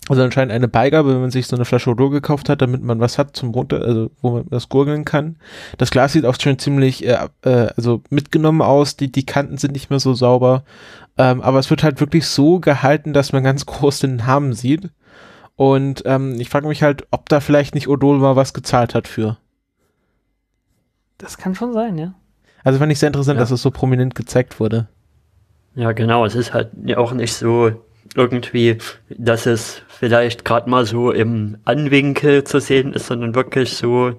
Also 0.09 0.23
anscheinend 0.23 0.53
eine 0.53 0.69
Beigabe, 0.69 1.13
wenn 1.13 1.23
man 1.23 1.33
sich 1.33 1.49
so 1.49 1.57
eine 1.57 1.65
Flasche 1.65 1.91
Odol 1.91 2.11
gekauft 2.11 2.49
hat, 2.49 2.63
damit 2.63 2.83
man 2.83 3.01
was 3.01 3.19
hat 3.19 3.37
zum 3.37 3.51
runter, 3.51 3.83
also 3.83 4.11
wo 4.23 4.31
man 4.31 4.47
das 4.49 4.69
gurgeln 4.69 5.05
kann. 5.05 5.37
Das 5.77 5.91
Glas 5.91 6.13
sieht 6.13 6.25
auch 6.25 6.37
schon 6.41 6.59
ziemlich, 6.61 7.05
äh, 7.05 7.19
äh, 7.43 7.69
also 7.77 8.03
mitgenommen 8.09 8.63
aus. 8.63 8.97
Die 8.97 9.11
die 9.11 9.27
Kanten 9.27 9.59
sind 9.59 9.73
nicht 9.73 9.91
mehr 9.91 10.01
so 10.01 10.15
sauber, 10.15 10.63
ähm, 11.19 11.41
aber 11.41 11.59
es 11.59 11.71
wird 11.71 11.83
halt 11.83 11.99
wirklich 12.01 12.27
so 12.27 12.61
gehalten, 12.61 13.13
dass 13.13 13.33
man 13.33 13.43
ganz 13.43 13.67
groß 13.67 13.99
den 13.99 14.17
Namen 14.17 14.53
sieht. 14.53 14.91
Und 15.57 16.05
ähm, 16.07 16.41
ich 16.41 16.49
frage 16.49 16.69
mich 16.69 16.85
halt, 16.85 17.09
ob 17.11 17.29
da 17.29 17.41
vielleicht 17.41 17.75
nicht 17.75 17.89
Odol 17.89 18.19
mal 18.19 18.37
was 18.37 18.55
gezahlt 18.55 18.95
hat 18.95 19.09
für. 19.09 19.37
Das 21.21 21.37
kann 21.39 21.55
schon 21.55 21.73
sein, 21.73 21.99
ja. 21.99 22.15
Also 22.65 22.79
fand 22.79 22.91
ich 22.93 22.99
sehr 22.99 23.09
interessant, 23.09 23.37
ja. 23.37 23.43
dass 23.43 23.51
es 23.51 23.63
so 23.63 23.71
prominent 23.71 24.15
gezeigt 24.15 24.59
wurde. 24.61 24.89
Ja, 25.75 25.93
genau. 25.93 26.25
Es 26.25 26.35
ist 26.35 26.53
halt 26.53 26.71
ja 26.85 26.99
auch 26.99 27.13
nicht 27.13 27.35
so 27.35 27.71
irgendwie, 28.17 28.79
dass 29.09 29.47
es 29.47 29.83
vielleicht 29.89 30.45
gerade 30.45 30.69
mal 30.69 30.85
so 30.85 31.13
im 31.13 31.59
Anwinkel 31.65 32.43
zu 32.45 32.59
sehen 32.59 32.93
ist, 32.93 33.07
sondern 33.07 33.35
wirklich 33.35 33.77
so, 33.77 34.15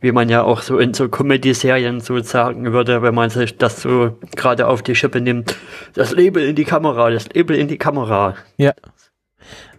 wie 0.00 0.12
man 0.12 0.28
ja 0.28 0.42
auch 0.44 0.62
so 0.62 0.78
in 0.78 0.94
so 0.94 1.08
Comedy-Serien 1.08 2.00
so 2.00 2.18
sagen 2.20 2.72
würde, 2.72 3.02
wenn 3.02 3.14
man 3.14 3.30
sich 3.30 3.58
das 3.58 3.82
so 3.82 4.16
gerade 4.36 4.66
auf 4.66 4.82
die 4.82 4.94
Schippe 4.94 5.20
nimmt. 5.20 5.56
Das 5.94 6.12
Label 6.12 6.44
in 6.44 6.56
die 6.56 6.64
Kamera, 6.64 7.10
das 7.10 7.28
Label 7.34 7.56
in 7.56 7.68
die 7.68 7.78
Kamera. 7.78 8.34
Ja. 8.56 8.72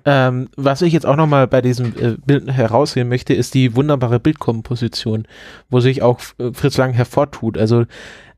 Ähm, 0.05 0.49
was 0.55 0.81
ich 0.81 0.93
jetzt 0.93 1.05
auch 1.05 1.15
nochmal 1.15 1.47
bei 1.47 1.61
diesem 1.61 1.93
äh, 1.97 2.15
Bild 2.25 2.51
herausheben 2.51 3.09
möchte, 3.09 3.33
ist 3.33 3.53
die 3.55 3.75
wunderbare 3.75 4.19
Bildkomposition, 4.19 5.27
wo 5.69 5.79
sich 5.79 6.03
auch 6.03 6.19
Fritz 6.53 6.77
Lang 6.77 6.93
hervortut. 6.93 7.57
Also 7.57 7.85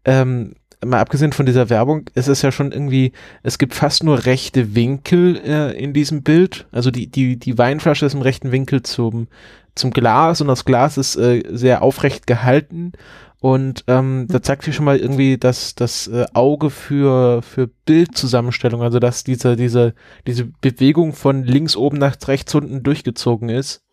ähm, 0.06 0.56
mal 0.86 1.00
abgesehen 1.00 1.34
von 1.34 1.46
dieser 1.46 1.70
Werbung, 1.70 2.10
ist 2.14 2.28
es 2.28 2.42
ja 2.42 2.52
schon 2.52 2.72
irgendwie, 2.72 3.12
es 3.44 3.58
gibt 3.58 3.74
fast 3.74 4.04
nur 4.04 4.26
rechte 4.26 4.76
Winkel 4.76 5.38
äh, 5.44 5.72
in 5.78 5.94
diesem 5.94 6.24
Bild. 6.24 6.68
Also 6.72 6.92
die, 6.92 7.08
die, 7.08 7.38
die 7.38 7.58
Weinflasche 7.58 8.06
ist 8.06 8.14
im 8.14 8.22
rechten 8.22 8.52
Winkel 8.52 8.84
zum, 8.84 9.28
zum 9.76 9.92
Glas 9.92 10.42
und 10.42 10.48
das 10.48 10.66
Glas 10.66 10.98
ist 10.98 11.16
äh, 11.16 11.44
sehr 11.50 11.82
aufrecht 11.82 12.28
gehalten. 12.28 12.94
Und 13.40 13.84
ähm, 13.88 14.26
da 14.30 14.42
zeigt 14.42 14.64
sich 14.64 14.76
schon 14.76 14.86
mal 14.86 14.98
irgendwie 14.98 15.38
das, 15.38 15.76
das 15.76 16.08
äh, 16.08 16.26
Auge 16.34 16.72
für, 16.72 17.44
für 17.44 17.68
Bildzusammenstellung, 17.86 18.82
also 18.82 18.98
dass 18.98 19.24
diese, 19.24 19.56
diese, 19.56 19.94
diese 20.26 20.46
Bewegung 20.46 21.14
von 21.14 21.44
links 21.44 21.76
oben 21.76 22.00
nach 22.00 22.18
rechts 22.28 22.56
unten 22.56 22.82
durchgezogen 22.82 23.50
ist 23.50 23.84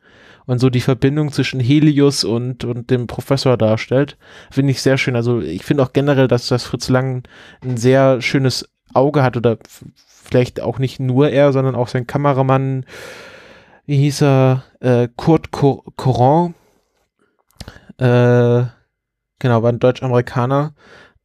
und 0.46 0.58
so 0.58 0.70
die 0.70 0.80
Verbindung 0.80 1.32
zwischen 1.32 1.60
Helios 1.60 2.24
und, 2.24 2.64
und 2.64 2.90
dem 2.90 3.06
Professor 3.06 3.56
darstellt. 3.56 4.16
Finde 4.50 4.72
ich 4.72 4.82
sehr 4.82 4.98
schön. 4.98 5.16
Also 5.16 5.40
ich 5.40 5.64
finde 5.64 5.82
auch 5.82 5.92
generell, 5.92 6.28
dass 6.28 6.48
das 6.48 6.64
Fritz 6.64 6.88
Lang 6.88 7.26
ein 7.62 7.76
sehr 7.76 8.20
schönes 8.20 8.68
Auge 8.92 9.22
hat 9.22 9.36
oder 9.36 9.58
vielleicht 10.24 10.60
auch 10.60 10.78
nicht 10.78 11.00
nur 11.00 11.30
er, 11.30 11.52
sondern 11.52 11.74
auch 11.74 11.88
sein 11.88 12.06
Kameramann, 12.06 12.84
wie 13.86 13.98
hieß 13.98 14.22
er, 14.22 14.64
äh, 14.80 15.08
Kurt 15.16 15.50
Coran, 15.50 16.54
äh, 17.98 18.64
genau, 19.38 19.62
war 19.62 19.72
ein 19.72 19.78
Deutsch-Amerikaner, 19.78 20.74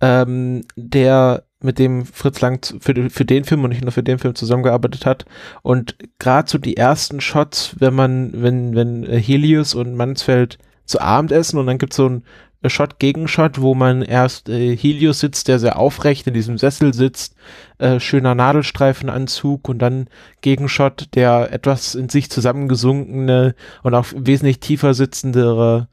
ähm, 0.01 0.63
der 0.75 1.43
mit 1.61 1.79
dem 1.79 2.05
Fritz 2.05 2.41
Lang 2.41 2.65
für, 2.79 3.09
für 3.09 3.25
den 3.25 3.43
Film 3.43 3.63
und 3.63 3.71
nicht 3.71 3.83
nur 3.83 3.91
für 3.91 4.03
den 4.03 4.19
Film 4.19 4.35
zusammengearbeitet 4.35 5.05
hat. 5.05 5.25
Und 5.61 5.95
gerade 6.19 6.49
so 6.49 6.57
die 6.57 6.77
ersten 6.77 7.21
Shots, 7.21 7.75
wenn 7.79 7.93
man, 7.93 8.31
wenn, 8.33 8.75
wenn 8.75 9.03
Helios 9.05 9.75
und 9.75 9.95
Mansfeld 9.95 10.57
zu 10.85 11.01
Abend 11.01 11.31
essen 11.31 11.59
und 11.59 11.67
dann 11.67 11.77
gibt's 11.77 11.97
so 11.97 12.07
ein 12.07 12.23
Shot 12.67 12.99
Gegenshot, 12.99 13.61
wo 13.61 13.73
man 13.73 14.01
erst 14.01 14.49
äh, 14.49 14.75
Helios 14.75 15.21
sitzt, 15.21 15.47
der 15.47 15.59
sehr 15.59 15.79
aufrecht 15.79 16.27
in 16.27 16.33
diesem 16.33 16.57
Sessel 16.57 16.93
sitzt, 16.93 17.35
äh, 17.77 18.01
schöner 18.01 18.35
Nadelstreifenanzug 18.35 19.69
und 19.69 19.79
dann 19.79 20.07
Gegenshot, 20.41 21.07
der 21.15 21.53
etwas 21.53 21.95
in 21.95 22.09
sich 22.09 22.29
zusammengesunkene 22.29 23.55
und 23.83 23.93
auch 23.93 24.07
wesentlich 24.13 24.59
tiefer 24.59 24.93
sitzendere 24.93 25.87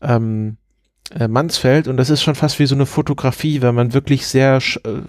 ähm, 0.00 0.56
äh, 0.56 0.67
Mansfeld 1.28 1.88
und 1.88 1.96
das 1.96 2.10
ist 2.10 2.22
schon 2.22 2.34
fast 2.34 2.58
wie 2.58 2.66
so 2.66 2.74
eine 2.74 2.86
Fotografie, 2.86 3.62
wenn 3.62 3.74
man 3.74 3.94
wirklich 3.94 4.26
sehr 4.26 4.60
sch 4.60 4.78
äh, 4.84 5.02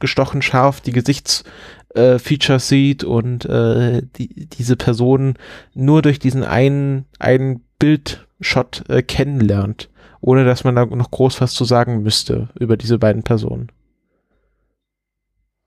gestochen 0.00 0.42
scharf 0.42 0.80
die 0.80 0.92
Gesichtsfeatures 0.92 2.64
äh, 2.66 2.74
sieht 2.74 3.04
und 3.04 3.44
äh, 3.44 4.02
die, 4.16 4.46
diese 4.46 4.76
Person 4.76 5.34
nur 5.74 6.02
durch 6.02 6.18
diesen 6.18 6.42
einen, 6.42 7.06
einen 7.18 7.64
Bildshot 7.78 8.84
äh, 8.88 9.02
kennenlernt, 9.02 9.90
ohne 10.20 10.44
dass 10.44 10.64
man 10.64 10.74
da 10.74 10.86
noch 10.86 11.10
groß 11.10 11.40
was 11.40 11.54
zu 11.54 11.64
sagen 11.64 12.02
müsste 12.02 12.48
über 12.58 12.76
diese 12.76 12.98
beiden 12.98 13.22
Personen. 13.22 13.70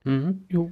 Mhm. 0.04 0.46
Jo. 0.50 0.72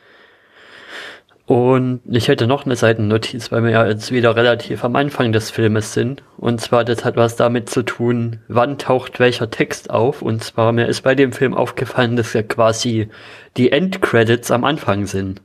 Und 1.48 2.02
ich 2.10 2.28
hätte 2.28 2.48
noch 2.48 2.66
eine 2.66 2.76
Seitennotiz, 2.76 3.52
weil 3.52 3.64
wir 3.64 3.70
ja 3.70 3.86
jetzt 3.86 4.12
wieder 4.12 4.36
relativ 4.36 4.84
am 4.84 4.96
Anfang 4.96 5.32
des 5.32 5.52
Filmes 5.52 5.94
sind. 5.94 6.24
Und 6.38 6.60
zwar, 6.60 6.84
das 6.84 7.06
hat 7.06 7.18
was 7.18 7.36
damit 7.36 7.70
zu 7.70 7.84
tun, 7.84 8.40
wann 8.48 8.80
taucht 8.80 9.20
welcher 9.20 9.52
Text 9.52 9.92
auf. 9.92 10.24
Und 10.24 10.44
zwar, 10.44 10.72
mir 10.72 10.88
ist 10.88 11.02
bei 11.02 11.14
dem 11.14 11.34
Film 11.34 11.54
aufgefallen, 11.54 12.16
dass 12.16 12.34
ja 12.34 12.42
quasi 12.42 13.10
die 13.58 13.72
Endcredits 13.72 14.50
am 14.50 14.64
Anfang 14.64 15.06
sind. 15.06 15.42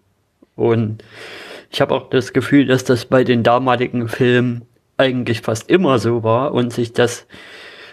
Und 0.56 1.04
ich 1.70 1.82
habe 1.82 1.94
auch 1.94 2.08
das 2.08 2.32
Gefühl, 2.32 2.64
dass 2.66 2.84
das 2.84 3.04
bei 3.04 3.22
den 3.22 3.42
damaligen 3.42 4.08
Filmen 4.08 4.62
eigentlich 4.96 5.42
fast 5.42 5.68
immer 5.70 5.98
so 5.98 6.22
war 6.22 6.52
und 6.52 6.72
sich 6.72 6.94
das 6.94 7.26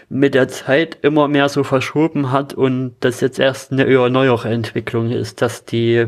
mit 0.08 0.34
der 0.34 0.48
Zeit 0.48 0.96
immer 1.02 1.28
mehr 1.28 1.50
so 1.50 1.62
verschoben 1.62 2.32
hat 2.32 2.54
und 2.54 2.96
das 3.00 3.20
jetzt 3.20 3.38
erst 3.38 3.72
eine 3.72 3.84
neuere 4.08 4.48
Entwicklung 4.48 5.10
ist, 5.10 5.42
dass 5.42 5.66
die 5.66 6.06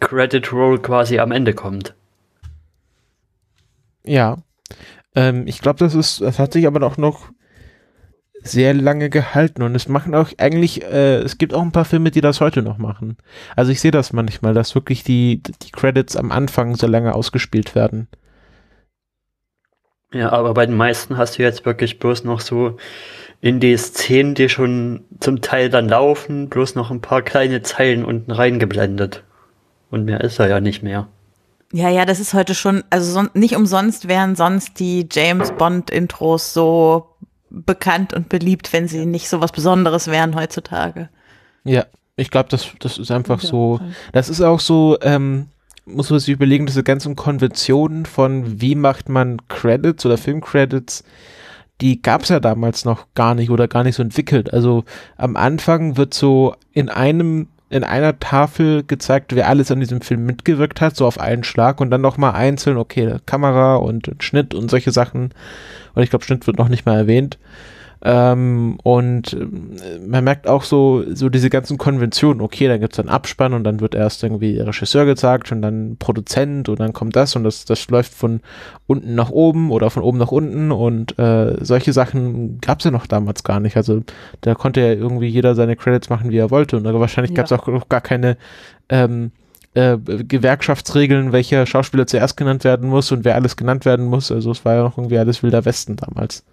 Credit 0.00 0.52
Roll 0.52 0.80
quasi 0.80 1.18
am 1.18 1.32
Ende 1.32 1.54
kommt. 1.54 1.94
Ja. 4.04 4.38
Ähm, 5.14 5.46
ich 5.46 5.60
glaube, 5.60 5.78
das 5.78 5.94
ist, 5.94 6.20
das 6.20 6.38
hat 6.38 6.52
sich 6.52 6.66
aber 6.66 6.84
auch 6.86 6.96
noch 6.96 7.30
sehr 8.44 8.74
lange 8.74 9.08
gehalten 9.08 9.62
und 9.62 9.74
es 9.74 9.88
machen 9.88 10.14
auch 10.14 10.30
eigentlich, 10.38 10.82
äh, 10.82 11.18
es 11.18 11.38
gibt 11.38 11.54
auch 11.54 11.62
ein 11.62 11.72
paar 11.72 11.84
Filme, 11.84 12.10
die 12.10 12.20
das 12.20 12.40
heute 12.40 12.62
noch 12.62 12.78
machen. 12.78 13.16
Also 13.54 13.70
ich 13.70 13.80
sehe 13.80 13.92
das 13.92 14.12
manchmal, 14.12 14.52
dass 14.52 14.74
wirklich 14.74 15.04
die, 15.04 15.42
die 15.62 15.70
Credits 15.70 16.16
am 16.16 16.32
Anfang 16.32 16.74
so 16.74 16.86
lange 16.86 17.14
ausgespielt 17.14 17.74
werden. 17.74 18.08
Ja, 20.12 20.30
aber 20.30 20.54
bei 20.54 20.66
den 20.66 20.76
meisten 20.76 21.16
hast 21.16 21.38
du 21.38 21.42
jetzt 21.42 21.64
wirklich 21.64 21.98
bloß 21.98 22.24
noch 22.24 22.40
so 22.40 22.76
in 23.40 23.60
die 23.60 23.76
Szenen, 23.76 24.34
die 24.34 24.48
schon 24.48 25.04
zum 25.20 25.40
Teil 25.40 25.70
dann 25.70 25.88
laufen, 25.88 26.48
bloß 26.48 26.74
noch 26.74 26.90
ein 26.90 27.00
paar 27.00 27.22
kleine 27.22 27.62
Zeilen 27.62 28.04
unten 28.04 28.30
reingeblendet. 28.30 29.24
Und 29.92 30.06
mehr 30.06 30.22
ist 30.22 30.40
er 30.40 30.48
ja 30.48 30.60
nicht 30.60 30.82
mehr. 30.82 31.06
Ja, 31.70 31.90
ja, 31.90 32.04
das 32.06 32.18
ist 32.18 32.34
heute 32.34 32.54
schon, 32.54 32.82
also 32.90 33.12
son 33.12 33.30
nicht 33.34 33.54
umsonst 33.56 34.08
wären 34.08 34.36
sonst 34.36 34.80
die 34.80 35.06
James 35.10 35.52
Bond 35.52 35.90
Intros 35.90 36.54
so 36.54 37.10
bekannt 37.50 38.14
und 38.14 38.30
beliebt, 38.30 38.72
wenn 38.72 38.88
sie 38.88 39.04
nicht 39.04 39.28
so 39.28 39.40
was 39.40 39.52
Besonderes 39.52 40.08
wären 40.08 40.34
heutzutage. 40.34 41.10
Ja, 41.64 41.84
ich 42.16 42.30
glaube, 42.30 42.48
das, 42.48 42.68
das 42.78 42.96
ist 42.96 43.10
einfach 43.10 43.40
so. 43.40 43.80
Das 44.12 44.30
ist 44.30 44.40
auch 44.40 44.60
so, 44.60 44.96
ähm, 45.02 45.48
muss 45.84 46.08
man 46.08 46.20
sich 46.20 46.30
überlegen, 46.30 46.64
diese 46.64 46.82
ganzen 46.82 47.14
Konventionen 47.14 48.06
von 48.06 48.62
wie 48.62 48.74
macht 48.74 49.10
man 49.10 49.46
Credits 49.48 50.06
oder 50.06 50.16
Filmcredits, 50.16 51.04
die 51.82 52.00
gab 52.00 52.22
es 52.22 52.30
ja 52.30 52.40
damals 52.40 52.86
noch 52.86 53.08
gar 53.14 53.34
nicht 53.34 53.50
oder 53.50 53.68
gar 53.68 53.84
nicht 53.84 53.96
so 53.96 54.02
entwickelt. 54.02 54.54
Also 54.54 54.84
am 55.16 55.36
Anfang 55.36 55.98
wird 55.98 56.14
so 56.14 56.54
in 56.72 56.88
einem 56.88 57.48
in 57.72 57.84
einer 57.84 58.18
Tafel 58.18 58.84
gezeigt, 58.84 59.34
wer 59.34 59.48
alles 59.48 59.70
an 59.70 59.80
diesem 59.80 60.02
Film 60.02 60.26
mitgewirkt 60.26 60.82
hat, 60.82 60.94
so 60.94 61.06
auf 61.06 61.18
einen 61.18 61.42
Schlag 61.42 61.80
und 61.80 61.90
dann 61.90 62.02
nochmal 62.02 62.34
einzeln, 62.34 62.76
okay, 62.76 63.16
Kamera 63.24 63.76
und 63.76 64.10
Schnitt 64.20 64.54
und 64.54 64.70
solche 64.70 64.92
Sachen. 64.92 65.30
Und 65.94 66.02
ich 66.02 66.10
glaube, 66.10 66.24
Schnitt 66.24 66.46
wird 66.46 66.58
noch 66.58 66.68
nicht 66.68 66.84
mal 66.84 66.98
erwähnt. 66.98 67.38
Ähm, 68.04 68.78
und 68.82 69.32
äh, 69.32 69.98
man 70.04 70.24
merkt 70.24 70.48
auch 70.48 70.64
so, 70.64 71.04
so 71.14 71.28
diese 71.28 71.50
ganzen 71.50 71.78
Konventionen, 71.78 72.40
okay, 72.40 72.66
dann 72.66 72.80
gibt's 72.80 72.98
einen 72.98 73.08
Abspann 73.08 73.52
und 73.52 73.62
dann 73.62 73.78
wird 73.80 73.94
erst 73.94 74.24
irgendwie 74.24 74.58
Regisseur 74.58 75.04
gezeigt 75.04 75.52
und 75.52 75.62
dann 75.62 75.96
Produzent 75.98 76.68
und 76.68 76.80
dann 76.80 76.92
kommt 76.92 77.14
das 77.14 77.36
und 77.36 77.44
das, 77.44 77.64
das 77.64 77.88
läuft 77.90 78.12
von 78.12 78.40
unten 78.88 79.14
nach 79.14 79.30
oben 79.30 79.70
oder 79.70 79.88
von 79.88 80.02
oben 80.02 80.18
nach 80.18 80.32
unten 80.32 80.72
und 80.72 81.16
äh, 81.16 81.56
solche 81.64 81.92
Sachen 81.92 82.60
gab's 82.60 82.82
ja 82.84 82.90
noch 82.90 83.06
damals 83.06 83.44
gar 83.44 83.60
nicht. 83.60 83.76
Also 83.76 84.02
da 84.40 84.54
konnte 84.54 84.80
ja 84.80 84.92
irgendwie 84.92 85.28
jeder 85.28 85.54
seine 85.54 85.76
Credits 85.76 86.10
machen, 86.10 86.30
wie 86.30 86.38
er 86.38 86.50
wollte 86.50 86.76
und 86.76 86.84
wahrscheinlich 86.84 87.30
Ja. 87.30 87.36
gab's 87.36 87.52
auch 87.52 87.68
noch 87.68 87.88
gar 87.88 88.00
keine 88.00 88.36
ähm, 88.88 89.30
äh, 89.74 89.96
Gewerkschaftsregeln, 89.96 91.30
welcher 91.30 91.66
Schauspieler 91.66 92.08
zuerst 92.08 92.36
genannt 92.36 92.64
werden 92.64 92.88
muss 92.88 93.12
und 93.12 93.24
wer 93.24 93.36
alles 93.36 93.56
genannt 93.56 93.84
werden 93.84 94.06
muss. 94.06 94.32
Also 94.32 94.50
es 94.50 94.64
war 94.64 94.74
ja 94.74 94.82
noch 94.82 94.98
irgendwie 94.98 95.18
alles 95.18 95.44
wilder 95.44 95.64
Westen 95.64 95.94
damals. 95.94 96.44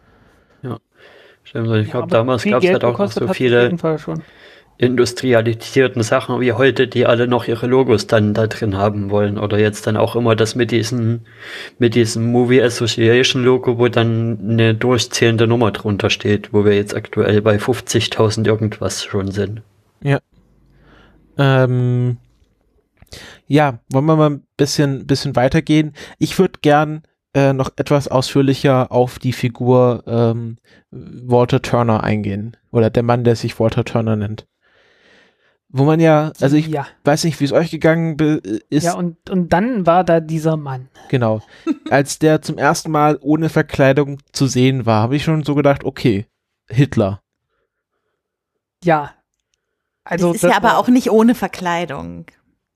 Stimmt, 1.50 1.68
ich 1.78 1.88
Ja, 1.88 1.92
glaube, 1.92 2.08
damals 2.10 2.44
gab 2.44 2.64
es 2.64 2.70
halt 2.72 2.84
auch 2.84 3.00
noch 3.00 3.12
so 3.12 3.28
viele 3.28 3.76
industrialisierten 4.78 6.04
Sachen 6.04 6.40
wie 6.40 6.54
heute, 6.54 6.88
die 6.88 7.06
alle 7.08 7.28
noch 7.28 7.48
ihre 7.48 7.66
Logos 7.68 8.08
dann 8.08 8.34
da 8.34 8.48
drin 8.48 8.78
haben 8.78 9.10
wollen. 9.10 9.38
Oder 9.40 9.58
jetzt 9.60 9.88
dann 9.88 9.98
auch 9.98 10.16
immer 10.16 10.36
das 10.36 10.56
mit 10.56 10.72
diesem, 10.72 11.22
mit 11.80 11.96
diesem 11.96 12.32
Movie 12.32 12.62
Association 12.62 13.44
Logo, 13.44 13.78
wo 13.80 13.88
dann 13.90 14.40
eine 14.44 14.76
durchzählende 14.76 15.48
Nummer 15.48 15.72
drunter 15.72 16.10
steht, 16.10 16.54
wo 16.54 16.64
wir 16.66 16.76
jetzt 16.76 16.96
aktuell 16.96 17.42
bei 17.42 17.60
50.000 17.60 18.46
irgendwas 18.48 19.04
schon 19.04 19.32
sind. 19.32 19.64
Ähm, 21.38 22.18
ja, 23.48 23.80
wollen 23.92 24.06
wir 24.06 24.16
mal 24.16 24.30
ein 24.30 24.44
bisschen, 24.58 25.08
bisschen 25.08 25.36
weitergehen? 25.36 25.94
Ich 26.20 26.38
würde 26.38 26.60
gern 26.62 27.04
äh, 27.34 27.54
noch 27.54 27.72
etwas 27.78 28.08
ausführlicher 28.08 28.92
auf 28.92 29.20
die 29.20 29.34
Figur 29.34 30.04
ähm, 30.08 30.58
Walter 30.92 31.62
Turner 31.62 32.04
eingehen. 32.04 32.58
Oder 32.72 32.89
der 32.89 33.04
Mann, 33.04 33.24
der 33.24 33.36
sich 33.36 33.60
Walter 33.60 33.86
Turner 33.86 34.15
nennt. 34.15 34.48
Wo 35.72 35.84
man 35.84 36.00
ja, 36.00 36.32
also 36.42 36.56
ich 36.56 36.68
ja, 36.68 36.88
weiß 37.04 37.26
nicht, 37.26 37.39
wie 37.39 37.44
es 37.46 37.52
euch 37.52 37.70
gegangen 37.70 38.18
ist. 38.72 38.84
ja 38.86 38.94
und, 38.96 39.30
und 39.30 39.54
dann 39.54 39.86
war 39.86 40.04
da 40.04 40.20
dieser 40.20 40.58
Mann. 40.58 40.89
Genau. 41.10 41.42
Als 41.92 42.18
der 42.18 42.42
zum 42.42 42.58
ersten 42.58 42.89
Mal 42.89 43.20
ohne 43.22 43.50
Verkleidung 43.50 44.18
zu 44.32 44.48
sehen 44.48 44.88
war, 44.88 45.04
habe 45.04 45.15
ich 45.15 45.24
schon 45.24 45.44
so 45.44 45.54
gedacht, 45.54 45.84
okay, 45.84 46.26
Hitler. 46.68 47.22
Ja. 48.84 49.13
Also 50.04 50.28
das 50.30 50.38
ist 50.38 50.44
das 50.46 50.52
ja 50.52 50.58
aber 50.58 50.70
war- 50.70 50.78
auch 50.80 50.88
nicht 50.88 51.12
ohne 51.12 51.36
Verkleidung. 51.36 52.26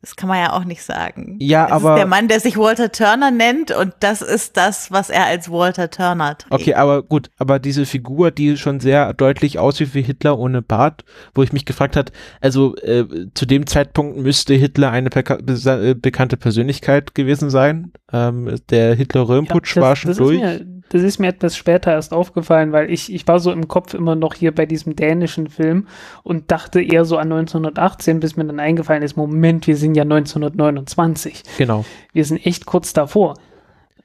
Das 0.03 0.17
kann 0.17 0.27
man 0.27 0.37
ja 0.37 0.51
auch 0.51 0.65
nicht 0.65 0.83
sagen. 0.83 1.37
Ja, 1.39 1.65
es 1.67 1.71
aber- 1.71 1.93
ist 1.93 1.99
der 1.99 2.07
Mann, 2.07 2.27
der 2.27 2.41
sich 2.41 2.57
Walter 2.57 2.91
Turner 2.91 3.31
nennt 3.31 3.71
und 3.71 3.93
das 4.01 4.21
ist 4.21 4.57
das, 4.57 4.91
was 4.91 5.09
er 5.09 5.27
als 5.27 5.49
Walter 5.49 5.89
Turner 5.89 6.37
trägt. 6.37 6.51
Okay, 6.51 6.73
aber 6.73 7.03
gut, 7.03 7.29
aber 7.37 7.57
diese 7.57 7.85
Figur, 7.85 8.29
die 8.29 8.57
schon 8.57 8.81
sehr 8.81 9.13
deutlich 9.13 9.59
aussieht 9.59 9.93
wie 9.95 10.01
Hitler 10.01 10.37
ohne 10.37 10.61
Bart, 10.61 11.05
wo 11.33 11.41
ich 11.41 11.53
mich 11.53 11.63
gefragt 11.63 11.95
hat, 11.95 12.11
also 12.41 12.75
äh, 12.79 13.05
zu 13.33 13.45
dem 13.45 13.65
Zeitpunkt 13.65 14.17
müsste 14.17 14.55
Hitler 14.55 14.91
eine 14.91 15.09
äh, 15.09 15.93
bekannte 15.95 16.35
Persönlichkeit 16.35 17.15
gewesen 17.15 17.49
sein. 17.49 17.93
Ähm, 18.11 18.55
der 18.69 18.95
Hitler-Röhrenputsch 18.95 19.77
Ja, 19.77 19.81
war 19.83 19.95
schon 19.95 20.09
das 20.09 20.17
durch. 20.17 20.41
Ist 20.41 20.65
mir, 20.65 20.82
das 20.93 21.01
ist 21.01 21.17
mir 21.17 21.29
etwas 21.29 21.57
später 21.57 21.91
erst 21.91 22.13
aufgefallen, 22.13 22.71
weil 22.71 22.91
ich, 22.91 23.11
ich 23.11 23.27
war 23.27 23.39
so 23.39 23.51
im 23.51 23.67
Kopf 23.67 23.95
immer 23.95 24.15
noch 24.15 24.35
hier 24.35 24.53
bei 24.53 24.67
diesem 24.67 24.95
dänischen 24.95 25.47
Film 25.47 25.87
und 26.21 26.51
dachte 26.51 26.81
eher 26.81 27.03
so 27.03 27.17
an 27.17 27.31
1918, 27.31 28.19
bis 28.19 28.37
mir 28.37 28.45
dann 28.45 28.59
eingefallen 28.59 29.01
ist, 29.01 29.17
Moment, 29.17 29.65
wir 29.65 29.75
sind 29.75 29.95
ja 29.95 30.03
1929. 30.03 31.41
Genau. 31.57 31.83
Wir 32.13 32.25
sind 32.25 32.45
echt 32.45 32.67
kurz 32.67 32.93
davor. 32.93 33.33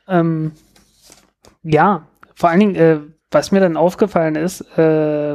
Ähm, 0.09 0.53
ja, 1.63 2.09
vor 2.35 2.49
allen 2.49 2.61
Dingen, 2.61 2.75
äh, 2.77 3.01
was 3.31 3.53
mir 3.53 3.61
dann 3.61 3.77
aufgefallen 3.77 4.37
ist, 4.37 4.65
äh, 4.79 5.35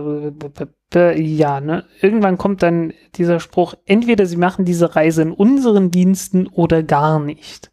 ja, 1.15 1.61
ne, 1.61 1.85
irgendwann 2.01 2.39
kommt 2.39 2.63
dann 2.63 2.93
dieser 3.13 3.39
Spruch, 3.39 3.75
entweder 3.85 4.25
sie 4.25 4.37
machen 4.37 4.65
diese 4.65 4.95
Reise 4.95 5.21
in 5.21 5.31
unseren 5.31 5.91
Diensten 5.91 6.47
oder 6.47 6.81
gar 6.81 7.19
nicht. 7.19 7.71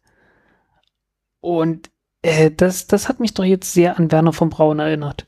Und 1.39 1.90
äh, 2.21 2.51
das, 2.51 2.87
das 2.87 3.09
hat 3.09 3.19
mich 3.19 3.33
doch 3.33 3.43
jetzt 3.43 3.73
sehr 3.73 3.97
an 3.97 4.11
Werner 4.11 4.33
von 4.33 4.49
Braun 4.49 4.79
erinnert. 4.79 5.25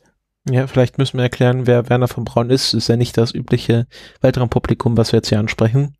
Ja, 0.49 0.67
vielleicht 0.67 0.97
müssen 0.97 1.17
wir 1.17 1.23
erklären, 1.23 1.67
wer 1.67 1.89
Werner 1.89 2.07
von 2.07 2.25
Braun 2.25 2.49
ist. 2.49 2.73
Ist 2.73 2.89
ja 2.89 2.97
nicht 2.97 3.17
das 3.17 3.33
übliche 3.33 3.87
Weltraumpublikum, 4.21 4.97
was 4.97 5.11
wir 5.11 5.17
jetzt 5.17 5.29
hier 5.29 5.39
ansprechen. 5.39 5.95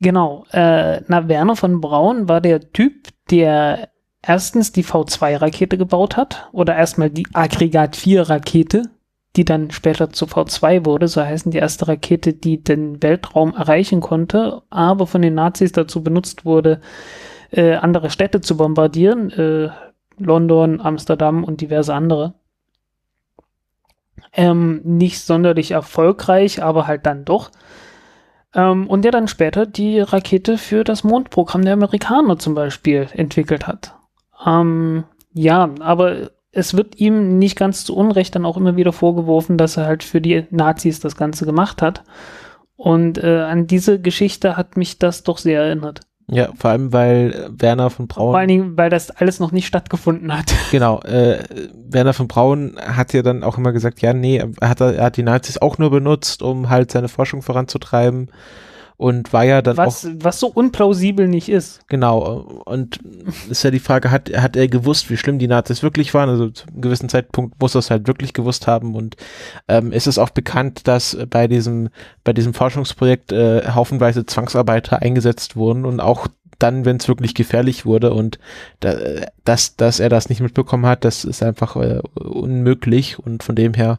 Genau. 0.00 0.44
Äh, 0.50 1.02
na, 1.06 1.28
Werner 1.28 1.56
von 1.56 1.80
Braun 1.80 2.28
war 2.28 2.40
der 2.40 2.72
Typ, 2.72 3.08
der 3.30 3.88
erstens 4.20 4.72
die 4.72 4.84
V2-Rakete 4.84 5.78
gebaut 5.78 6.16
hat 6.16 6.48
oder 6.52 6.74
erstmal 6.74 7.10
die 7.10 7.26
Aggregat-4-Rakete, 7.32 8.82
die 9.36 9.44
dann 9.44 9.70
später 9.70 10.10
zu 10.10 10.26
V2 10.26 10.84
wurde, 10.84 11.08
so 11.08 11.22
heißen 11.22 11.52
die 11.52 11.58
erste 11.58 11.88
Rakete, 11.88 12.32
die 12.32 12.62
den 12.62 13.02
Weltraum 13.02 13.54
erreichen 13.54 14.00
konnte, 14.00 14.62
aber 14.70 15.06
von 15.06 15.22
den 15.22 15.34
Nazis 15.34 15.72
dazu 15.72 16.02
benutzt 16.02 16.44
wurde, 16.44 16.80
äh, 17.50 17.74
andere 17.74 18.10
Städte 18.10 18.40
zu 18.40 18.56
bombardieren, 18.56 19.30
äh, 19.30 19.70
London, 20.18 20.80
Amsterdam 20.80 21.44
und 21.44 21.60
diverse 21.60 21.94
andere. 21.94 22.34
Ähm, 24.32 24.80
nicht 24.84 25.20
sonderlich 25.20 25.70
erfolgreich, 25.70 26.62
aber 26.62 26.86
halt 26.86 27.06
dann 27.06 27.24
doch. 27.24 27.50
Ähm, 28.54 28.86
und 28.86 29.02
der 29.02 29.12
dann 29.12 29.28
später 29.28 29.66
die 29.66 30.00
Rakete 30.00 30.58
für 30.58 30.84
das 30.84 31.04
Mondprogramm 31.04 31.62
der 31.62 31.74
Amerikaner 31.74 32.38
zum 32.38 32.54
Beispiel 32.54 33.08
entwickelt 33.12 33.66
hat. 33.66 33.94
Ähm, 34.44 35.04
ja, 35.32 35.70
aber 35.80 36.30
es 36.52 36.74
wird 36.74 36.98
ihm 36.98 37.38
nicht 37.38 37.56
ganz 37.56 37.84
zu 37.84 37.94
Unrecht 37.94 38.34
dann 38.34 38.46
auch 38.46 38.56
immer 38.56 38.76
wieder 38.76 38.92
vorgeworfen, 38.92 39.58
dass 39.58 39.76
er 39.76 39.84
halt 39.84 40.02
für 40.02 40.22
die 40.22 40.46
Nazis 40.50 41.00
das 41.00 41.16
Ganze 41.16 41.44
gemacht 41.44 41.82
hat. 41.82 42.02
Und 42.76 43.18
äh, 43.18 43.42
an 43.42 43.66
diese 43.66 44.00
Geschichte 44.00 44.56
hat 44.56 44.76
mich 44.76 44.98
das 44.98 45.22
doch 45.22 45.36
sehr 45.38 45.62
erinnert. 45.62 46.00
Ja, 46.28 46.48
vor 46.56 46.70
allem, 46.70 46.92
weil 46.92 47.32
äh, 47.32 47.62
Werner 47.62 47.88
von 47.88 48.08
Braun. 48.08 48.32
Vor 48.32 48.38
allen 48.38 48.48
Dingen, 48.48 48.76
weil 48.76 48.90
das 48.90 49.10
alles 49.10 49.38
noch 49.38 49.52
nicht 49.52 49.66
stattgefunden 49.66 50.36
hat. 50.36 50.52
Genau, 50.72 51.00
äh, 51.02 51.44
Werner 51.88 52.12
von 52.12 52.26
Braun 52.26 52.76
hat 52.80 53.12
ja 53.12 53.22
dann 53.22 53.44
auch 53.44 53.56
immer 53.56 53.72
gesagt, 53.72 54.02
ja, 54.02 54.12
nee, 54.12 54.42
er 54.60 54.68
hat, 54.68 54.80
er 54.80 55.04
hat 55.04 55.16
die 55.16 55.22
Nazis 55.22 55.58
auch 55.58 55.78
nur 55.78 55.90
benutzt, 55.90 56.42
um 56.42 56.68
halt 56.68 56.90
seine 56.90 57.08
Forschung 57.08 57.42
voranzutreiben 57.42 58.30
und 58.96 59.32
war 59.32 59.44
ja 59.44 59.62
dann 59.62 59.78
auch, 59.78 59.86
Was, 59.86 60.08
was 60.14 60.40
so 60.40 60.46
unplausibel 60.48 61.28
nicht 61.28 61.48
ist. 61.48 61.80
genau, 61.88 62.62
und 62.64 63.00
ist 63.50 63.62
ja 63.62 63.70
die 63.70 63.78
Frage, 63.78 64.10
hat, 64.10 64.30
hat 64.36 64.56
er 64.56 64.68
gewusst, 64.68 65.10
wie 65.10 65.16
schlimm 65.16 65.38
die 65.38 65.48
Nazis 65.48 65.82
wirklich 65.82 66.14
waren? 66.14 66.28
Also 66.28 66.48
zu 66.50 66.66
einem 66.66 66.80
gewissen 66.80 67.08
Zeitpunkt 67.08 67.60
muss 67.60 67.74
er 67.74 67.80
es 67.80 67.90
halt 67.90 68.06
wirklich 68.06 68.32
gewusst 68.32 68.66
haben 68.66 68.94
und 68.94 69.16
ähm, 69.68 69.92
ist 69.92 70.06
es 70.06 70.18
auch 70.18 70.30
bekannt, 70.30 70.88
dass 70.88 71.16
bei 71.28 71.46
diesem, 71.46 71.90
bei 72.24 72.32
diesem 72.32 72.54
Forschungsprojekt 72.54 73.32
äh, 73.32 73.68
haufenweise 73.68 74.24
Zwangsarbeiter 74.24 75.02
eingesetzt 75.02 75.56
wurden 75.56 75.84
und 75.84 76.00
auch 76.00 76.26
dann, 76.58 76.84
wenn 76.84 76.96
es 76.96 77.08
wirklich 77.08 77.34
gefährlich 77.34 77.84
wurde 77.84 78.14
und 78.14 78.38
da, 78.80 78.96
dass, 79.44 79.76
dass 79.76 80.00
er 80.00 80.08
das 80.08 80.28
nicht 80.28 80.40
mitbekommen 80.40 80.86
hat, 80.86 81.04
das 81.04 81.24
ist 81.24 81.42
einfach 81.42 81.76
äh, 81.76 82.00
unmöglich 82.14 83.18
und 83.18 83.42
von 83.42 83.54
dem 83.54 83.74
her 83.74 83.98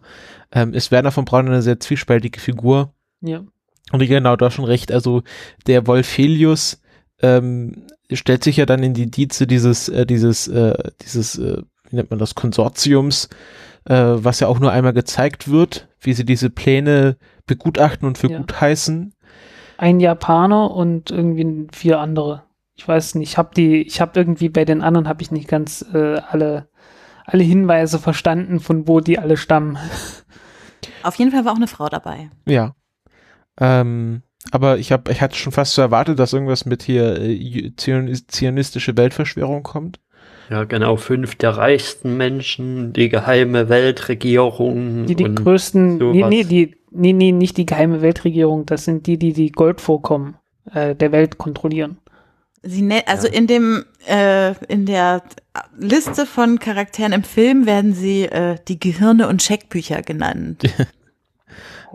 ähm, 0.51 0.73
ist 0.73 0.91
Werner 0.91 1.11
von 1.11 1.25
Braun 1.25 1.47
eine 1.47 1.61
sehr 1.61 1.79
zwiespältige 1.79 2.39
Figur. 2.39 2.93
Ja. 3.21 3.43
Und 3.91 4.05
genau, 4.05 4.35
du 4.35 4.45
hast 4.45 4.53
schon 4.55 4.65
recht, 4.65 4.91
also 4.91 5.23
der 5.65 5.87
Wolfelius 5.87 6.81
ähm, 7.21 7.85
stellt 8.11 8.43
sich 8.43 8.57
ja 8.57 8.65
dann 8.65 8.83
in 8.83 8.93
die 8.93 9.09
Dieze 9.09 9.47
dieses, 9.47 9.89
äh, 9.89 10.05
dieses, 10.05 10.47
äh, 10.47 10.91
dieses, 11.01 11.37
äh, 11.37 11.61
wie 11.89 11.95
nennt 11.95 12.09
man 12.09 12.19
das, 12.19 12.35
Konsortiums, 12.35 13.29
äh, 13.85 13.95
was 13.95 14.39
ja 14.39 14.47
auch 14.47 14.59
nur 14.59 14.71
einmal 14.71 14.93
gezeigt 14.93 15.49
wird, 15.49 15.87
wie 16.01 16.13
sie 16.13 16.25
diese 16.25 16.49
Pläne 16.49 17.17
begutachten 17.45 18.07
und 18.07 18.17
für 18.17 18.29
Ja. 18.29 18.37
gut 18.39 18.59
heißen. 18.59 19.13
Ein 19.77 19.99
Japaner 19.99 20.71
und 20.71 21.11
irgendwie 21.11 21.67
vier 21.71 21.99
andere. 21.99 22.43
Ich 22.75 22.87
weiß 22.87 23.15
nicht, 23.15 23.31
ich 23.31 23.37
habe 23.37 23.51
die, 23.55 23.81
ich 23.81 24.01
habe 24.01 24.19
irgendwie 24.19 24.49
bei 24.49 24.65
den 24.65 24.81
anderen 24.81 25.07
habe 25.07 25.21
ich 25.21 25.31
nicht 25.31 25.47
ganz 25.47 25.85
äh, 25.93 26.17
alle, 26.29 26.67
alle 27.25 27.43
Hinweise 27.43 27.99
verstanden, 27.99 28.59
von 28.59 28.87
wo 28.87 28.99
die 28.99 29.17
alle 29.17 29.37
stammen. 29.37 29.77
Auf 31.03 31.15
jeden 31.15 31.31
Fall 31.31 31.45
war 31.45 31.53
auch 31.53 31.57
eine 31.57 31.67
Frau 31.67 31.87
dabei. 31.87 32.29
Ja. 32.45 32.75
Ähm, 33.59 34.21
aber 34.51 34.77
ich 34.77 34.91
habe, 34.91 35.11
ich 35.11 35.21
hatte 35.21 35.35
schon 35.35 35.51
fast 35.51 35.73
so 35.73 35.81
erwartet, 35.81 36.19
dass 36.19 36.33
irgendwas 36.33 36.65
mit 36.65 36.83
hier 36.83 37.19
äh, 37.21 37.71
Zion- 37.75 38.13
zionistische 38.27 38.95
Weltverschwörung 38.95 39.63
kommt. 39.63 39.99
Ja, 40.49 40.63
genau, 40.63 40.95
fünf 40.95 41.35
der 41.35 41.57
reichsten 41.57 42.15
Menschen, 42.15 42.93
die 42.93 43.09
geheime 43.09 43.67
Weltregierung. 43.67 45.05
Die 45.05 45.15
die 45.15 45.25
und 45.25 45.35
größten, 45.35 45.97
nee, 45.97 46.19
sowas. 46.19 46.29
nee, 46.29 46.43
die, 46.45 46.75
nee, 46.91 47.11
nee, 47.13 47.31
nicht 47.33 47.57
die 47.57 47.65
geheime 47.65 48.01
Weltregierung, 48.01 48.65
das 48.65 48.85
sind 48.85 49.07
die, 49.07 49.17
die 49.17 49.33
die 49.33 49.51
Goldvorkommen 49.51 50.35
äh, 50.73 50.95
der 50.95 51.11
Welt 51.11 51.37
kontrollieren. 51.37 51.97
Sie 52.63 52.81
ne 52.81 53.03
also 53.07 53.27
Ja. 53.27 53.33
in 53.33 53.47
dem 53.47 53.83
äh, 54.07 54.53
in 54.67 54.85
der 54.85 55.21
Liste 55.77 56.25
von 56.25 56.59
Charakteren 56.59 57.11
im 57.13 57.23
Film 57.23 57.65
werden 57.65 57.93
sie 57.93 58.23
äh, 58.23 58.55
die 58.67 58.79
Gehirne 58.79 59.27
und 59.27 59.41
Scheckbücher 59.43 60.01
genannt. 60.01 60.63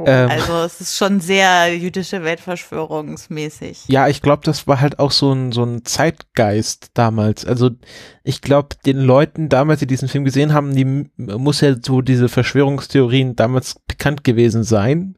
Ähm, 0.06 0.30
Also 0.30 0.54
es 0.64 0.80
ist 0.80 0.96
schon 0.96 1.20
sehr 1.20 1.76
jüdische 1.76 2.24
Weltverschwörungsmäßig. 2.24 3.84
Ja, 3.88 4.08
ich 4.08 4.22
glaube, 4.22 4.42
das 4.44 4.66
war 4.66 4.80
halt 4.80 4.98
auch 4.98 5.10
so 5.10 5.32
ein, 5.32 5.52
so 5.52 5.64
ein 5.64 5.84
Zeitgeist 5.84 6.90
damals. 6.94 7.44
Also 7.44 7.70
ich 8.24 8.40
glaube, 8.40 8.76
den 8.86 8.98
Leuten 8.98 9.48
damals, 9.48 9.80
die 9.80 9.86
diesen 9.86 10.08
Film 10.08 10.24
gesehen 10.24 10.52
haben, 10.52 10.74
die 10.74 11.10
muss 11.16 11.60
ja 11.60 11.74
so 11.80 12.00
diese 12.00 12.28
Verschwörungstheorien 12.28 13.36
damals 13.36 13.76
bekannt 13.86 14.24
gewesen 14.24 14.64
sein. 14.64 15.16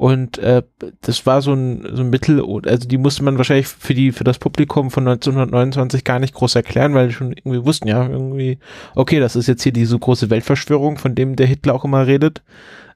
Und 0.00 0.38
äh, 0.38 0.62
das 1.02 1.26
war 1.26 1.42
so 1.42 1.52
ein, 1.52 1.86
so 1.92 2.02
ein 2.02 2.08
Mittel, 2.08 2.42
also 2.66 2.88
die 2.88 2.96
musste 2.96 3.22
man 3.22 3.36
wahrscheinlich 3.36 3.66
für 3.66 3.92
die 3.92 4.12
für 4.12 4.24
das 4.24 4.38
Publikum 4.38 4.90
von 4.90 5.06
1929 5.06 6.04
gar 6.04 6.18
nicht 6.18 6.32
groß 6.32 6.54
erklären, 6.54 6.94
weil 6.94 7.08
die 7.08 7.12
schon 7.12 7.32
irgendwie 7.32 7.66
wussten, 7.66 7.86
ja, 7.86 8.08
irgendwie, 8.08 8.60
okay, 8.94 9.20
das 9.20 9.36
ist 9.36 9.46
jetzt 9.46 9.62
hier 9.62 9.72
diese 9.72 9.98
große 9.98 10.30
Weltverschwörung, 10.30 10.96
von 10.96 11.14
dem 11.14 11.36
der 11.36 11.46
Hitler 11.46 11.74
auch 11.74 11.84
immer 11.84 12.06
redet. 12.06 12.42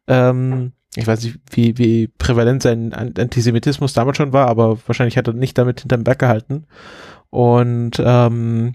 Ähm, 0.06 0.72
ich 0.96 1.06
weiß 1.06 1.24
nicht, 1.24 1.38
wie, 1.50 1.76
wie 1.78 2.06
prävalent 2.18 2.62
sein 2.62 2.92
An- 2.92 3.14
Antisemitismus 3.18 3.92
damals 3.94 4.16
schon 4.16 4.32
war, 4.32 4.48
aber 4.48 4.78
wahrscheinlich 4.86 5.16
hat 5.16 5.26
er 5.28 5.34
nicht 5.34 5.58
damit 5.58 5.80
hinterm 5.80 6.04
Berg 6.04 6.18
gehalten. 6.20 6.66
Und 7.30 7.92
ähm, 7.98 8.74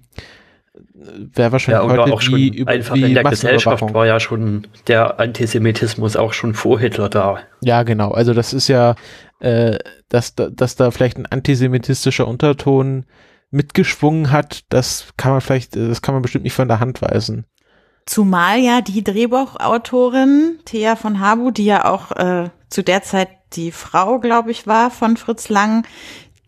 wäre 0.93 1.47
Ja, 1.47 1.51
wahrscheinlich 1.51 1.83
oder 1.91 2.03
heute 2.03 2.13
auch 2.13 2.21
schon 2.21 2.39
über 2.39 2.71
einfach 2.71 2.95
in 2.95 3.13
der 3.13 3.23
Gesellschaft 3.23 3.93
war 3.93 4.05
ja 4.05 4.19
schon 4.19 4.67
der 4.87 5.19
Antisemitismus 5.19 6.15
auch 6.17 6.33
schon 6.33 6.53
vor 6.53 6.79
Hitler 6.79 7.09
da. 7.09 7.39
Ja, 7.61 7.83
genau. 7.83 8.11
Also 8.11 8.33
das 8.33 8.53
ist 8.53 8.67
ja, 8.67 8.95
äh, 9.39 9.77
dass, 10.09 10.35
da- 10.35 10.49
dass 10.49 10.75
da 10.75 10.91
vielleicht 10.91 11.17
ein 11.17 11.25
antisemitistischer 11.25 12.27
Unterton 12.27 13.05
mitgeschwungen 13.51 14.31
hat, 14.31 14.61
das 14.69 15.07
kann 15.17 15.31
man 15.31 15.41
vielleicht, 15.41 15.75
das 15.75 16.01
kann 16.01 16.13
man 16.13 16.21
bestimmt 16.21 16.43
nicht 16.43 16.53
von 16.53 16.67
der 16.67 16.79
Hand 16.79 17.01
weisen. 17.01 17.45
Zumal 18.09 18.57
ja 18.57 18.81
die 18.81 19.03
Drehbuchautorin 19.03 20.57
Thea 20.65 20.95
von 20.95 21.19
Habu, 21.19 21.51
die 21.51 21.65
ja 21.65 21.85
auch 21.85 22.09
äh, 22.13 22.49
zu 22.67 22.83
der 22.83 23.03
Zeit 23.03 23.29
die 23.53 23.71
Frau, 23.71 24.17
glaube 24.17 24.49
ich, 24.49 24.65
war 24.65 24.89
von 24.89 25.15
Fritz 25.15 25.47
Lang, 25.47 25.85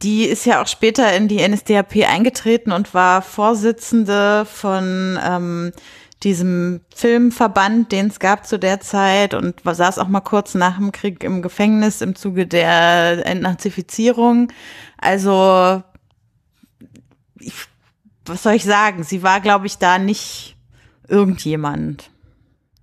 die 0.02 0.24
ist 0.24 0.48
ja 0.48 0.64
auch 0.64 0.66
später 0.66 1.14
in 1.14 1.28
die 1.28 1.48
NSDAP 1.48 1.98
eingetreten 2.10 2.72
und 2.72 2.96
war 2.96 3.22
Vorsitzende 3.22 4.44
von 4.46 5.20
ähm, 5.24 5.72
diesem 6.24 6.82
Filmverband, 6.96 7.92
den 7.92 8.08
es 8.08 8.18
gab 8.18 8.48
zu 8.48 8.58
der 8.58 8.80
Zeit 8.80 9.36
und 9.36 9.62
saß 9.64 10.00
auch 10.00 10.08
mal 10.08 10.22
kurz 10.22 10.56
nach 10.56 10.78
dem 10.78 10.92
Krieg 10.92 11.24
im 11.24 11.44
Gefängnis 11.44 12.02
im 12.02 12.16
Zuge 12.16 12.48
der 12.48 13.24
Entnazifizierung. 13.24 14.52
Also, 14.98 15.84
ich, 17.40 17.54
was 18.26 18.42
soll 18.42 18.54
ich 18.54 18.64
sagen? 18.64 19.04
Sie 19.04 19.22
war, 19.22 19.42
glaube 19.42 19.68
ich, 19.68 19.78
da 19.78 20.00
nicht 20.00 20.51
irgendjemand. 21.12 22.10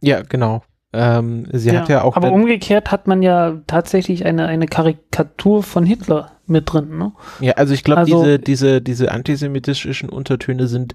Ja, 0.00 0.22
genau. 0.22 0.62
Ähm, 0.92 1.46
sie 1.52 1.76
hat 1.76 1.88
ja 1.90 2.02
auch 2.02 2.16
aber 2.16 2.32
umgekehrt 2.32 2.90
hat 2.90 3.06
man 3.06 3.22
ja 3.22 3.58
tatsächlich 3.66 4.24
eine, 4.24 4.46
eine 4.46 4.66
Karikatur 4.66 5.62
von 5.62 5.84
Hitler 5.84 6.32
mit 6.46 6.72
drin. 6.72 6.96
Ne? 6.96 7.12
Ja, 7.40 7.52
also 7.54 7.74
ich 7.74 7.84
glaube, 7.84 8.00
Also- 8.02 8.22
diese, 8.22 8.38
diese, 8.38 8.80
diese 8.80 9.12
antisemitischen 9.12 10.08
Untertöne 10.08 10.66
sind 10.66 10.94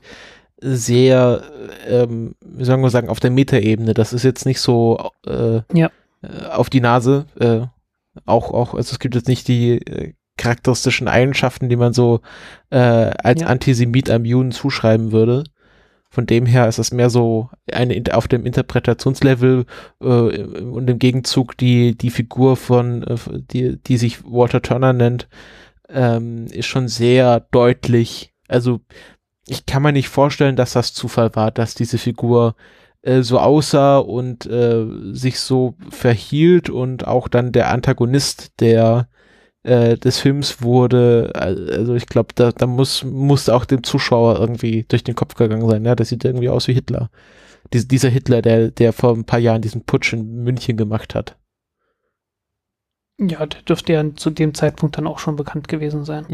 sehr, 0.59 1.43
ähm, 1.87 2.35
wie 2.43 2.63
sollen 2.63 2.81
wir 2.81 2.89
sagen, 2.89 3.09
auf 3.09 3.19
der 3.19 3.31
Metaebene. 3.31 3.93
Das 3.93 4.13
ist 4.13 4.23
jetzt 4.23 4.45
nicht 4.45 4.61
so 4.61 5.11
äh, 5.27 5.61
Ja. 5.73 5.89
äh, 6.21 6.45
auf 6.51 6.69
die 6.69 6.81
Nase. 6.81 7.25
Äh, 7.39 7.61
auch, 8.25 8.51
auch, 8.51 8.73
also 8.73 8.91
es 8.93 8.99
gibt 8.99 9.13
jetzt 9.15 9.27
nicht 9.27 9.47
die 9.47 9.77
äh, 9.85 10.13
charakteristischen 10.37 11.07
Eigenschaften, 11.07 11.69
die 11.69 11.75
man 11.75 11.93
so 11.93 12.21
äh, 12.71 12.77
als 12.77 13.41
Ja. 13.41 13.47
Antisemit 13.47 14.09
einem 14.09 14.25
Juden 14.25 14.51
zuschreiben 14.51 15.11
würde. 15.11 15.43
Von 16.13 16.27
dem 16.27 16.45
her 16.45 16.67
ist 16.67 16.77
es 16.77 16.93
mehr 16.93 17.09
so 17.09 17.49
eine 17.71 17.99
auf 18.13 18.27
dem 18.27 18.45
Interpretationslevel 18.45 19.65
äh, 19.99 20.05
und 20.05 20.87
im 20.87 20.99
Gegenzug 20.99 21.57
die 21.57 21.97
die 21.97 22.11
Figur 22.11 22.55
von 22.55 23.01
äh, 23.01 23.17
die 23.33 23.81
die 23.81 23.97
sich 23.97 24.23
Walter 24.23 24.61
Turner 24.61 24.93
nennt 24.93 25.27
ähm, 25.89 26.45
ist 26.45 26.67
schon 26.67 26.87
sehr 26.87 27.39
deutlich. 27.49 28.31
Also 28.47 28.81
ich 29.47 29.65
kann 29.65 29.81
mir 29.81 29.91
nicht 29.91 30.07
vorstellen, 30.07 30.55
dass 30.55 30.73
das 30.73 30.93
Zufall 30.93 31.35
war, 31.35 31.49
dass 31.49 31.73
diese 31.73 31.97
Figur 31.97 32.53
äh, 33.01 33.23
so 33.23 33.39
aussah 33.39 33.97
und 33.97 34.45
äh, 34.45 34.85
sich 35.13 35.39
so 35.39 35.73
verhielt 35.89 36.69
und 36.69 37.07
auch 37.07 37.27
dann 37.27 37.51
der 37.51 37.71
Antagonist 37.71 38.51
der 38.59 39.07
äh, 39.63 39.97
des 39.97 40.19
Films 40.19 40.61
wurde. 40.61 41.31
Also 41.35 41.95
ich 41.95 42.05
glaube, 42.05 42.29
da, 42.35 42.51
da 42.51 42.65
muss 42.67 43.03
muss 43.03 43.49
auch 43.49 43.65
dem 43.65 43.83
Zuschauer 43.83 44.39
irgendwie 44.39 44.85
durch 44.87 45.03
den 45.03 45.15
Kopf 45.15 45.35
gegangen 45.35 45.67
sein. 45.69 45.85
Ja, 45.85 45.95
das 45.95 46.09
sieht 46.09 46.25
irgendwie 46.25 46.49
aus 46.49 46.67
wie 46.67 46.73
Hitler. 46.73 47.09
Dies, 47.71 47.87
dieser 47.87 48.09
Hitler, 48.09 48.41
der 48.41 48.71
der 48.71 48.93
vor 48.93 49.13
ein 49.13 49.25
paar 49.25 49.39
Jahren 49.39 49.61
diesen 49.61 49.83
Putsch 49.83 50.13
in 50.13 50.43
München 50.43 50.77
gemacht 50.77 51.15
hat. 51.15 51.37
Ja, 53.19 53.45
der 53.45 53.61
dürfte 53.61 53.93
ja 53.93 54.03
zu 54.15 54.29
dem 54.31 54.53
Zeitpunkt 54.53 54.97
dann 54.97 55.07
auch 55.07 55.19
schon 55.19 55.35
bekannt 55.35 55.67
gewesen 55.67 56.03
sein. 56.03 56.25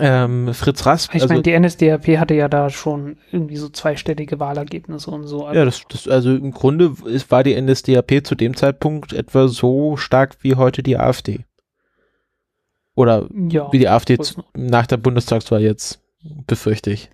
Ähm, 0.00 0.52
Fritz 0.54 0.86
Rasp, 0.86 1.14
Ich 1.14 1.22
also, 1.22 1.34
meine, 1.34 1.42
die 1.42 1.58
NSDAP 1.58 2.18
hatte 2.18 2.34
ja 2.34 2.48
da 2.48 2.70
schon 2.70 3.16
irgendwie 3.32 3.56
so 3.56 3.68
zweistellige 3.68 4.38
Wahlergebnisse 4.38 5.10
und 5.10 5.24
so. 5.26 5.50
Ja, 5.52 5.64
das, 5.64 5.82
das, 5.88 6.06
also 6.06 6.34
im 6.34 6.52
Grunde 6.52 6.94
ist, 7.06 7.30
war 7.30 7.42
die 7.42 7.60
NSDAP 7.60 8.24
zu 8.24 8.34
dem 8.34 8.54
Zeitpunkt 8.54 9.12
etwa 9.12 9.48
so 9.48 9.96
stark 9.96 10.36
wie 10.42 10.54
heute 10.54 10.82
die 10.82 10.98
AfD. 10.98 11.40
Oder 12.98 13.28
ja, 13.48 13.72
wie 13.72 13.78
die 13.78 13.88
AfD 13.88 14.18
nach 14.56 14.88
der 14.88 14.96
Bundestagswahl 14.96 15.62
jetzt, 15.62 16.02
befürchte 16.48 16.90
ich. 16.90 17.10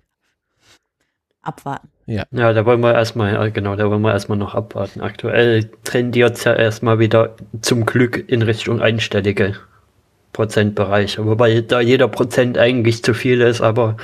Abwarten. 1.43 1.89
Ja, 2.07 2.25
da 2.31 2.65
wollen 2.65 2.81
wir 2.81 2.95
erstmal, 2.95 3.33
ja, 3.33 3.49
genau, 3.49 3.75
da 3.75 3.87
wollen 3.87 4.01
wir 4.01 4.11
erstmal 4.11 4.39
noch 4.39 4.55
abwarten. 4.55 5.01
Aktuell 5.01 5.65
tendiert 5.83 6.37
es 6.37 6.43
ja 6.43 6.55
erstmal 6.55 6.97
wieder 6.97 7.35
zum 7.61 7.85
Glück 7.85 8.27
in 8.27 8.41
Richtung 8.41 8.81
einstellige 8.81 9.57
Prozentbereiche. 10.35 11.25
Wobei 11.25 11.61
da 11.61 11.79
jeder 11.79 12.09
Prozent 12.09 12.57
eigentlich 12.57 13.03
zu 13.03 13.13
viel 13.13 13.39
ist, 13.39 13.61
aber 13.61 13.95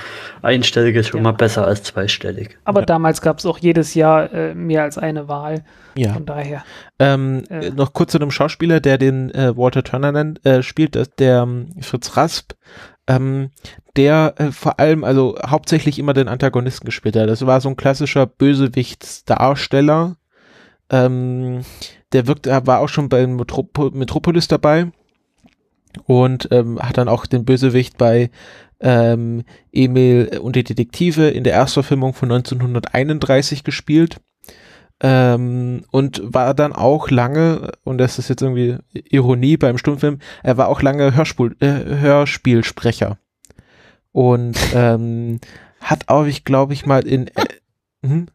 einstellig 0.42 0.96
ist 0.96 1.10
schon 1.10 1.20
Ja. 1.20 1.24
mal 1.26 1.32
besser 1.34 1.68
als 1.68 1.84
zweistellig. 1.84 2.58
Aber 2.64 2.80
Ja. 2.82 2.86
damals 2.86 3.22
gab 3.22 3.40
es 3.40 3.46
auch 3.46 3.58
jedes 3.58 3.94
Jahr 3.96 4.32
äh, 4.34 4.56
mehr 4.56 4.84
als 4.84 4.98
eine 4.98 5.28
Wahl. 5.28 5.64
Ja. 5.96 6.14
Von 6.14 6.26
daher. 6.26 6.64
Ähm, 7.00 7.44
Äh. 7.50 7.72
Noch 7.72 7.92
kurz 7.92 8.14
zu 8.14 8.20
dem 8.20 8.32
Schauspieler, 8.32 8.80
der 8.80 8.98
den 8.98 9.30
äh, 9.32 9.56
Walter 9.58 9.84
Turner 9.84 10.14
nennt, 10.14 10.46
äh, 10.46 10.64
spielt, 10.64 10.96
das, 10.96 11.10
der 11.16 11.42
ähm, 11.42 11.70
Fritz 11.82 12.16
Rasp, 12.16 12.54
ähm, 13.08 13.50
der 13.98 14.36
äh, 14.38 14.52
vor 14.54 14.80
allem, 14.80 15.04
also 15.04 15.38
hauptsächlich 15.46 16.00
immer 16.00 16.14
den 16.14 16.30
Antagonisten 16.30 16.86
gespielt 16.86 17.18
hat. 17.18 17.28
Das 17.28 17.46
war 17.46 17.60
so 17.60 17.68
ein 17.68 17.76
klassischer 17.76 18.26
Bösewichtsdarsteller. 18.26 20.16
Ähm, 20.90 21.62
der 22.14 22.28
wirkt, 22.28 22.48
er 22.48 22.66
war 22.68 22.80
auch 22.80 22.90
schon 22.90 23.10
bei 23.10 23.28
Metropo 23.28 23.92
Metropolis 23.92 24.48
dabei 24.48 24.92
und 26.06 26.48
ähm, 26.52 26.80
hat 26.80 26.98
dann 26.98 27.10
auch 27.10 27.26
den 27.26 27.46
Bösewicht 27.46 27.98
bei 27.98 28.30
ähm, 28.80 29.44
Emil 29.72 30.40
und 30.42 30.56
die 30.56 30.64
Detektive 30.64 31.30
in 31.30 31.44
der 31.44 31.54
Erstverfilmung 31.54 32.14
von 32.14 32.32
1931 32.32 33.64
gespielt. 33.64 34.18
Ähm, 35.04 35.84
und 35.90 36.22
war 36.24 36.54
dann 36.54 36.74
auch 36.74 37.10
lange, 37.10 37.72
und 37.84 37.98
das 37.98 38.20
ist 38.20 38.30
jetzt 38.30 38.44
irgendwie 38.44 38.78
Ironie 38.94 39.58
beim 39.58 39.80
Stummfilm, 39.80 40.20
er 40.44 40.58
war 40.58 40.68
auch 40.68 40.84
lange 40.84 41.16
Hörspul 41.16 41.56
äh, 41.60 41.84
Hörspielsprecher. 42.00 43.18
Und 44.12 44.58
ähm, 44.76 45.40
hat 45.80 46.10
auch, 46.10 46.26
ich 46.26 46.44
glaube 46.44 46.74
ich 46.74 46.86
mal 46.86 47.08
in 47.08 47.28
äh, 47.28 47.46
hm? 48.06 48.28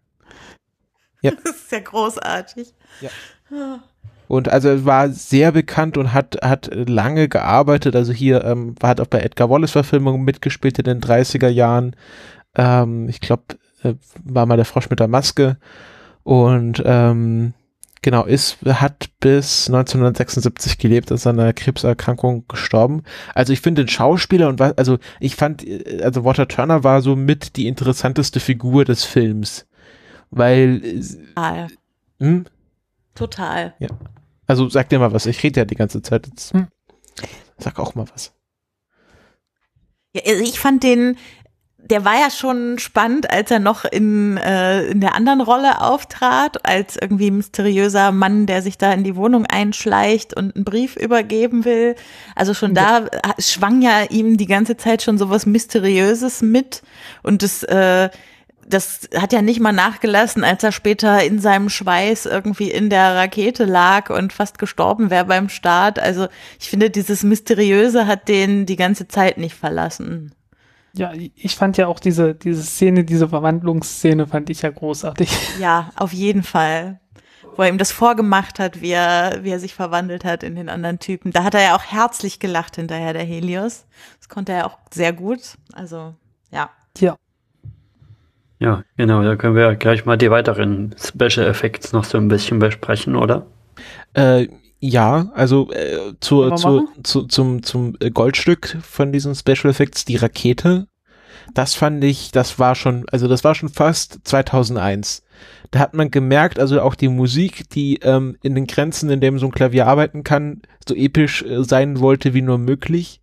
Das 1.23 1.57
ist 1.57 1.73
ja 1.73 1.81
großartig. 1.81 2.75
Ja. 3.01 3.81
Und 4.29 4.49
also 4.49 4.69
er 4.69 4.85
war 4.85 5.09
sehr 5.11 5.53
bekannt 5.53 5.97
und 5.97 6.13
hat, 6.13 6.39
hat 6.43 6.71
lange 6.73 7.29
gearbeitet. 7.29 7.95
Also 7.95 8.13
hier 8.13 8.45
ähm, 8.45 8.75
hat 8.83 9.01
auch 9.01 9.07
bei 9.07 9.21
Edgar 9.21 9.51
Wallace 9.51 9.73
Verfilmungen 9.73 10.25
mitgespielt 10.25 10.79
in 10.79 10.85
den 10.85 11.01
30er 11.01 11.49
Jahren. 11.49 11.95
Ähm, 12.57 13.09
ich 13.09 13.21
glaube, 13.21 13.45
äh, 13.83 13.95
war 14.25 14.47
mal 14.47 14.57
der 14.57 14.65
Frosch 14.65 14.91
mit 14.91 15.01
der 15.01 15.09
Maske. 15.09 15.59
Und 16.25 16.83
ähm, 16.85 17.55
genau, 18.03 18.25
ist, 18.25 18.59
hat 18.65 19.11
bis 19.21 19.69
1976 19.69 20.79
gelebt, 20.79 21.11
ist 21.11 21.27
an 21.27 21.39
einer 21.39 21.53
Krebserkrankung 21.53 22.47
gestorben. 22.49 23.03
Also 23.35 23.53
ich 23.53 23.61
finde 23.61 23.85
den 23.85 23.89
Schauspieler 23.89 24.49
und 24.49 24.59
was, 24.59 24.77
also 24.77 24.99
ich 25.21 25.37
fand, 25.37 25.67
äh, 25.67 26.03
also 26.03 26.25
Walter 26.25 26.49
Turner 26.49 26.83
war 26.83 27.01
so 27.01 27.15
mit 27.15 27.57
die 27.57 27.69
interessanteste 27.69 28.41
Figur 28.41 28.85
des 28.85 29.05
Films. 29.05 29.67
Weil, 30.31 30.81
Total. 31.35 31.69
hm? 32.19 32.45
Total. 33.15 33.75
Also 34.47 34.69
sag 34.69 34.89
dir 34.89 34.99
mal 34.99 35.13
was, 35.13 35.27
ich 35.27 35.43
rede 35.43 35.61
ja 35.61 35.65
die 35.65 35.75
ganze 35.75 36.03
Zeit 36.03 36.27
jetzt. 36.27 36.53
Hm. 36.53 36.69
Sag 37.59 37.79
auch 37.79 37.95
mal 37.95 38.07
was. 38.13 38.33
Ja, 40.15 40.23
also 40.27 40.43
ich 40.43 40.61
fand 40.61 40.83
den, 40.83 41.17
der 41.79 42.05
war 42.05 42.15
ja 42.15 42.31
schon 42.31 42.79
spannend, 42.79 43.31
als 43.31 43.51
er 43.51 43.59
noch 43.59 43.85
in, 43.85 44.37
äh, 44.37 44.87
in 44.87 45.01
der 45.01 45.15
anderen 45.15 45.41
Rolle 45.41 45.81
auftrat, 45.81 46.67
als 46.67 46.97
irgendwie 47.01 47.31
mysteriöser 47.31 48.13
Mann, 48.13 48.47
der 48.47 48.63
sich 48.63 48.77
da 48.77 48.93
in 48.93 49.05
die 49.05 49.17
Wohnung 49.17 49.47
einschleicht 49.47 50.35
und 50.35 50.57
einen 50.57 50.65
Brief 50.65 50.97
übergeben 50.97 51.65
will. 51.65 51.95
Also 52.35 52.55
schon 52.55 52.75
da 52.75 53.07
äh, 53.07 53.41
schwang 53.41 53.83
ja 53.83 54.05
ihm 54.11 54.37
die 54.37 54.47
ganze 54.47 54.77
Zeit 54.77 55.03
schon 55.03 55.19
sowas 55.19 55.47
Mysteriöses 55.47 56.43
mit 56.43 56.83
und 57.23 57.43
das, 57.43 57.63
äh, 57.63 58.11
das 58.69 59.09
hat 59.17 59.33
ja 59.33 59.43
nicht 59.43 59.61
mal 59.61 59.73
nachgelassen, 59.73 60.45
als 60.45 60.63
er 60.65 60.73
später 60.73 61.23
in 61.23 61.39
seinem 61.39 61.69
Schweiß 61.69 62.27
irgendwie 62.27 62.71
in 62.71 62.91
der 62.91 63.15
Rakete 63.15 63.65
lag 63.65 64.11
und 64.11 64.33
fast 64.33 64.59
gestorben 64.59 65.11
wäre 65.11 65.25
beim 65.25 65.49
Start. 65.49 65.99
Also 65.99 66.27
ich 66.59 66.69
finde, 66.69 66.91
dieses 66.91 67.23
Mysteriöse 67.23 68.07
hat 68.07 68.29
den 68.29 68.67
die 68.67 68.77
ganze 68.77 69.09
Zeit 69.09 69.39
nicht 69.39 69.55
verlassen. 69.55 70.35
Ja, 70.95 71.13
ich 71.13 71.57
fand 71.57 71.77
ja 71.77 71.89
auch 71.89 72.01
diese, 72.01 72.35
diese 72.35 72.63
Szene, 72.63 73.05
diese 73.05 73.29
Verwandlungsszene 73.29 74.27
fand 74.27 74.51
ich 74.51 74.63
ja 74.63 74.71
großartig. 74.71 75.31
Ja, 75.61 75.91
auf 75.97 76.13
jeden 76.13 76.43
Fall. 76.43 77.01
Wo 77.55 77.63
er 77.63 77.69
ihm 77.69 77.79
das 77.79 77.93
vorgemacht 77.93 78.59
hat, 78.59 78.83
wie 78.83 78.91
er, 78.91 79.39
wie 79.43 79.51
er 79.51 79.61
sich 79.61 79.75
verwandelt 79.75 80.25
hat 80.25 80.43
in 80.43 80.57
den 80.57 80.69
anderen 80.69 80.99
Typen. 80.99 81.33
Da 81.33 81.45
hat 81.45 81.55
er 81.55 81.63
ja 81.63 81.77
auch 81.77 81.85
herzlich 81.85 82.39
gelacht 82.39 82.77
hinterher, 82.77 83.13
der 83.13 83.25
Helios. 83.25 83.87
Das 84.19 84.29
konnte 84.29 84.53
er 84.53 84.67
auch 84.67 84.79
sehr 84.93 85.13
gut. 85.13 85.41
Also, 85.73 86.15
ja. 86.51 86.71
Ja. 86.99 87.17
Ja, 88.59 88.85
genau, 88.97 89.23
da 89.23 89.37
können 89.37 89.55
wir 89.55 89.63
ja 89.63 89.75
gleich 89.75 90.07
mal 90.07 90.17
die 90.17 90.31
weiteren 90.31 90.95
Special 90.99 91.47
Effects 91.47 91.93
noch 91.93 92.05
so 92.05 92.17
ein 92.17 92.29
bisschen 92.29 92.59
besprechen, 92.59 93.15
oder? 93.17 93.47
Äh, 94.15 94.49
ja, 94.81 95.31
also 95.35 95.71
äh, 95.73 96.15
zu, 96.21 96.51
zu, 96.53 96.89
zu, 97.03 97.23
zum, 97.25 97.63
zum 97.63 97.97
äh, 98.01 98.11
Goldstück 98.11 98.79
von 98.81 99.13
diesen 99.13 99.35
Special 99.35 99.71
Effects, 99.71 100.05
die 100.05 100.17
Rakete, 100.17 100.87
das 101.55 101.75
fand 101.75 102.03
ich, 102.05 102.33
das 102.33 102.59
war 102.59 102.75
schon, 102.75 103.05
also 103.11 103.29
das 103.29 103.45
war 103.45 103.55
schon 103.55 103.69
fast 103.69 104.21
2001. 104.25 105.23
Da 105.71 105.81
hat 105.81 105.95
man 105.95 106.11
gemerkt, 106.11 106.59
also 106.59 106.81
auch 106.81 106.95
die 106.95 107.09
Musik, 107.09 107.69
die 107.71 107.97
ähm, 108.03 108.37
in 108.43 108.55
den 108.55 108.67
Grenzen, 108.67 109.11
in 109.11 109.21
dem 109.21 109.39
so 109.39 109.47
ein 109.47 109.53
Klavier 109.53 109.87
arbeiten 109.87 110.25
kann, 110.25 110.63
so 110.87 110.95
episch 110.95 111.43
äh, 111.43 111.63
sein 111.65 112.01
wollte 112.01 112.35
wie 112.35 112.43
nur 112.43 112.59
möglich. 112.59 113.21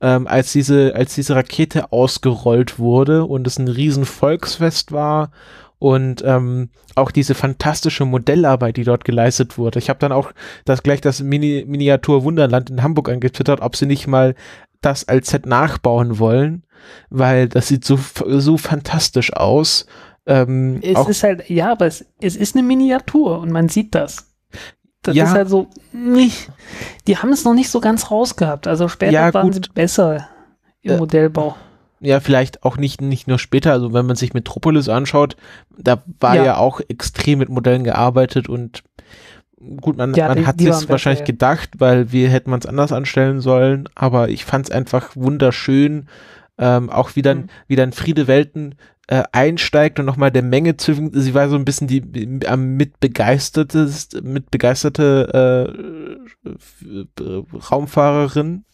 Ähm, 0.00 0.28
als 0.28 0.52
diese, 0.52 0.94
als 0.94 1.14
diese 1.14 1.34
Rakete 1.34 1.92
ausgerollt 1.92 2.78
wurde 2.78 3.24
und 3.24 3.46
es 3.46 3.58
ein 3.58 3.66
riesen 3.66 4.04
Volksfest 4.04 4.92
war 4.92 5.32
und 5.78 6.22
ähm, 6.24 6.70
auch 6.94 7.10
diese 7.10 7.34
fantastische 7.34 8.04
Modellarbeit, 8.04 8.76
die 8.76 8.84
dort 8.84 9.04
geleistet 9.04 9.58
wurde. 9.58 9.78
Ich 9.78 9.88
habe 9.88 9.98
dann 9.98 10.12
auch 10.12 10.32
das 10.64 10.82
gleich 10.82 11.00
das 11.00 11.22
Mini 11.22 11.64
Miniatur 11.66 12.24
Wunderland 12.24 12.70
in 12.70 12.82
Hamburg 12.82 13.08
angetwittert, 13.08 13.60
ob 13.60 13.76
sie 13.76 13.86
nicht 13.86 14.06
mal 14.06 14.34
das 14.80 15.06
als 15.08 15.30
Set 15.30 15.46
nachbauen 15.46 16.18
wollen, 16.18 16.64
weil 17.10 17.48
das 17.48 17.68
sieht 17.68 17.84
so 17.84 17.98
so 18.26 18.56
fantastisch 18.56 19.32
aus. 19.32 19.86
Ähm, 20.26 20.80
Es 20.82 21.08
ist 21.08 21.22
halt, 21.22 21.48
ja, 21.48 21.72
aber 21.72 21.86
es, 21.86 22.04
es 22.20 22.36
ist 22.36 22.54
eine 22.54 22.66
Miniatur 22.66 23.40
und 23.40 23.50
man 23.50 23.68
sieht 23.68 23.94
das. 23.94 24.27
Das 25.02 25.14
Ja. 25.16 25.24
ist 25.24 25.30
halt 25.30 25.48
so, 25.48 25.68
nicht, 25.92 26.50
die 27.06 27.16
haben 27.16 27.30
es 27.32 27.44
noch 27.44 27.54
nicht 27.54 27.70
so 27.70 27.80
ganz 27.80 28.10
rausgehabt. 28.10 28.66
Also 28.66 28.88
später 28.88 29.12
Ja, 29.12 29.34
waren 29.34 29.52
sie 29.52 29.60
besser 29.74 30.28
im 30.82 30.92
Äh, 30.92 30.96
Modellbau. 30.98 31.56
ja, 32.00 32.20
vielleicht 32.20 32.64
auch 32.64 32.76
nicht, 32.76 33.00
nicht 33.00 33.28
nur 33.28 33.38
später, 33.38 33.72
also 33.72 33.92
wenn 33.92 34.06
man 34.06 34.16
sich 34.16 34.34
Metropolis 34.34 34.88
anschaut, 34.88 35.36
da 35.76 36.02
war 36.20 36.36
ja, 36.36 36.44
Ja. 36.44 36.56
auch 36.58 36.80
extrem 36.88 37.38
mit 37.38 37.48
Modellen 37.48 37.84
gearbeitet 37.84 38.48
und 38.48 38.82
gut, 39.80 39.96
man, 39.96 40.14
Ja, 40.14 40.28
man 40.28 40.46
hat 40.46 40.56
besser, 40.58 40.88
wahrscheinlich 40.88 41.20
ja. 41.20 41.26
gedacht, 41.26 41.70
weil 41.78 42.12
wir 42.12 42.28
hätten 42.28 42.50
man 42.50 42.60
es 42.60 42.66
anders 42.66 42.92
anstellen 42.92 43.40
sollen, 43.40 43.88
aber 43.94 44.28
ich 44.28 44.44
fand 44.44 44.66
es 44.66 44.70
einfach 44.70 45.14
wunderschön, 45.16 46.08
ähm, 46.58 46.90
auch 46.90 47.14
wie 47.14 47.22
dann, 47.22 47.38
Mhm. 47.38 47.48
wie 47.68 47.76
dann 47.76 47.92
Friede 47.92 48.26
Welten 48.26 48.74
äh, 49.08 49.24
einsteigt 49.32 49.98
und 49.98 50.06
nochmal 50.06 50.30
der 50.30 50.42
Menge 50.42 50.76
zu, 50.76 51.10
sie 51.12 51.34
war 51.34 51.48
so 51.48 51.56
ein 51.56 51.64
bisschen 51.64 51.88
die 51.88 52.46
am 52.46 52.76
mit 52.76 53.00
begeistertest, 53.00 54.22
mit 54.22 54.50
begeisterte 54.50 55.74
äh, 57.20 57.22
Raumfahrerin 57.70 58.64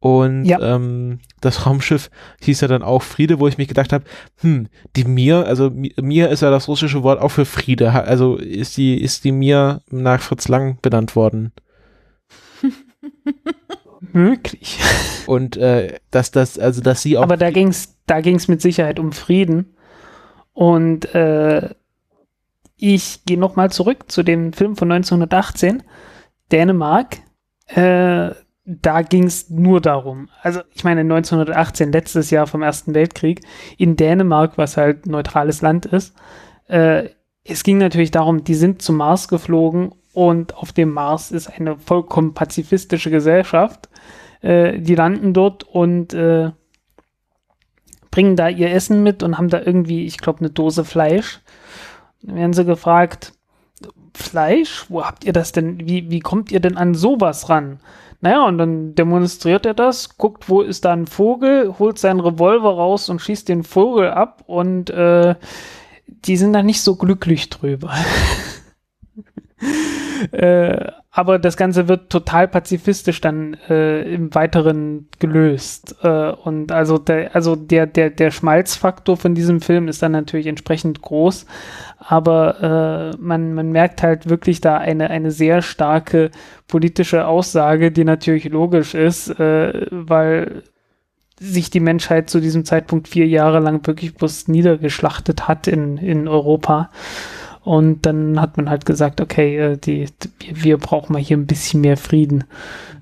und 0.00 0.44
Ja. 0.44 0.60
ähm, 0.76 1.18
das 1.40 1.66
Raumschiff 1.66 2.08
hieß 2.40 2.60
ja 2.62 2.68
dann 2.68 2.82
auch 2.82 3.02
Friede, 3.02 3.40
wo 3.40 3.48
ich 3.48 3.58
mich 3.58 3.68
gedacht 3.68 3.92
habe, 3.92 4.04
hm, 4.40 4.68
die 4.96 5.04
Mir, 5.04 5.44
also 5.46 5.66
Mi- 5.66 6.00
Mir 6.00 6.28
ist 6.30 6.40
ja 6.42 6.50
das 6.50 6.68
russische 6.68 7.02
Wort 7.02 7.20
auch 7.20 7.30
für 7.30 7.44
Friede, 7.44 7.90
also 7.92 8.36
ist 8.36 8.76
die, 8.76 9.00
ist 9.02 9.24
die 9.24 9.32
Mir 9.32 9.82
nach 9.90 10.20
Fritz 10.22 10.48
Lang 10.48 10.78
benannt 10.82 11.16
worden. 11.16 11.52
Möglich. 14.00 14.78
Und 15.26 15.56
äh, 15.56 15.98
dass 16.10 16.30
das, 16.30 16.58
also 16.58 16.80
dass 16.80 17.02
sie 17.02 17.18
auch 17.18 17.22
Aber 17.22 17.36
da 17.36 17.50
ging 17.50 17.68
es 17.68 17.96
da 18.06 18.20
ging's 18.20 18.48
mit 18.48 18.62
Sicherheit 18.62 18.98
um 18.98 19.12
Frieden. 19.12 19.76
Und 20.52 21.14
äh, 21.14 21.74
ich 22.76 23.24
gehe 23.24 23.38
nochmal 23.38 23.70
zurück 23.70 24.10
zu 24.10 24.22
dem 24.22 24.52
Film 24.52 24.76
von 24.76 24.90
1918, 24.90 25.82
Dänemark. 26.50 27.18
Äh, 27.66 28.30
da 28.64 29.02
ging 29.02 29.24
es 29.24 29.50
nur 29.50 29.80
darum. 29.80 30.28
Also 30.42 30.60
ich 30.74 30.84
meine 30.84 31.00
1918, 31.00 31.92
letztes 31.92 32.30
Jahr 32.30 32.46
vom 32.46 32.62
Ersten 32.62 32.94
Weltkrieg, 32.94 33.40
in 33.76 33.96
Dänemark, 33.96 34.58
was 34.58 34.76
halt 34.76 35.06
neutrales 35.06 35.62
Land 35.62 35.86
ist. 35.86 36.14
Äh, 36.66 37.10
es 37.44 37.62
ging 37.62 37.78
natürlich 37.78 38.10
darum, 38.10 38.44
die 38.44 38.54
sind 38.54 38.82
zum 38.82 38.96
Mars 38.96 39.28
geflogen 39.28 39.92
und 40.18 40.56
auf 40.56 40.72
dem 40.72 40.92
Mars 40.92 41.30
ist 41.30 41.46
eine 41.46 41.78
vollkommen 41.78 42.34
pazifistische 42.34 43.08
Gesellschaft. 43.08 43.88
Äh, 44.40 44.80
die 44.80 44.96
landen 44.96 45.32
dort 45.32 45.62
und 45.62 46.12
äh, 46.12 46.50
bringen 48.10 48.34
da 48.34 48.48
ihr 48.48 48.72
Essen 48.72 49.04
mit 49.04 49.22
und 49.22 49.38
haben 49.38 49.48
da 49.48 49.60
irgendwie, 49.60 50.06
ich 50.06 50.18
glaube, 50.18 50.40
eine 50.40 50.50
Dose 50.50 50.84
Fleisch. 50.84 51.40
Dann 52.20 52.34
werden 52.34 52.52
sie 52.52 52.64
gefragt, 52.64 53.32
Fleisch? 54.12 54.86
Wo 54.88 55.04
habt 55.04 55.22
ihr 55.22 55.32
das 55.32 55.52
denn? 55.52 55.86
Wie, 55.86 56.10
wie 56.10 56.18
kommt 56.18 56.50
ihr 56.50 56.58
denn 56.58 56.76
an 56.76 56.96
sowas 56.96 57.48
ran? 57.48 57.78
Naja, 58.20 58.44
und 58.44 58.58
dann 58.58 58.96
demonstriert 58.96 59.66
er 59.66 59.74
das, 59.74 60.18
guckt, 60.18 60.48
wo 60.48 60.62
ist 60.62 60.84
da 60.84 60.94
ein 60.94 61.06
Vogel, 61.06 61.76
holt 61.78 61.96
seinen 62.00 62.18
Revolver 62.18 62.70
raus 62.70 63.08
und 63.08 63.20
schießt 63.20 63.48
den 63.48 63.62
Vogel 63.62 64.10
ab 64.10 64.42
und 64.48 64.90
äh, 64.90 65.36
die 66.08 66.36
sind 66.36 66.54
da 66.54 66.64
nicht 66.64 66.80
so 66.80 66.96
glücklich 66.96 67.50
drüber. 67.50 67.94
äh, 70.32 70.92
aber 71.10 71.38
das 71.38 71.56
Ganze 71.56 71.88
wird 71.88 72.10
total 72.10 72.46
pazifistisch 72.46 73.20
dann 73.20 73.54
äh, 73.68 74.02
im 74.02 74.34
Weiteren 74.34 75.08
gelöst. 75.18 75.96
Äh, 76.02 76.30
und 76.30 76.70
also 76.70 76.98
der, 76.98 77.34
also 77.34 77.56
der, 77.56 77.86
der, 77.86 78.10
der 78.10 78.30
Schmalzfaktor 78.30 79.16
von 79.16 79.34
diesem 79.34 79.60
Film 79.60 79.88
ist 79.88 80.02
dann 80.02 80.12
natürlich 80.12 80.46
entsprechend 80.46 81.02
groß. 81.02 81.46
Aber 81.98 83.12
äh, 83.14 83.16
man, 83.20 83.54
man 83.54 83.72
merkt 83.72 84.02
halt 84.02 84.28
wirklich 84.28 84.60
da 84.60 84.78
eine, 84.78 85.10
eine 85.10 85.30
sehr 85.30 85.62
starke 85.62 86.30
politische 86.68 87.26
Aussage, 87.26 87.90
die 87.90 88.04
natürlich 88.04 88.44
logisch 88.44 88.94
ist, 88.94 89.28
äh, 89.40 89.86
weil 89.90 90.62
sich 91.40 91.70
die 91.70 91.80
Menschheit 91.80 92.30
zu 92.30 92.40
diesem 92.40 92.64
Zeitpunkt 92.64 93.08
vier 93.08 93.26
Jahre 93.26 93.60
lang 93.60 93.86
wirklich 93.86 94.14
bloß 94.14 94.48
niedergeschlachtet 94.48 95.48
hat 95.48 95.66
in, 95.66 95.96
in 95.96 96.28
Europa. 96.28 96.90
Und 97.64 98.06
dann 98.06 98.40
hat 98.40 98.56
man 98.56 98.70
halt 98.70 98.86
gesagt, 98.86 99.20
okay, 99.20 99.58
äh, 99.58 99.76
die, 99.76 100.06
die, 100.22 100.64
wir 100.64 100.78
brauchen 100.78 101.12
mal 101.12 101.22
hier 101.22 101.36
ein 101.36 101.46
bisschen 101.46 101.80
mehr 101.80 101.96
Frieden. 101.96 102.44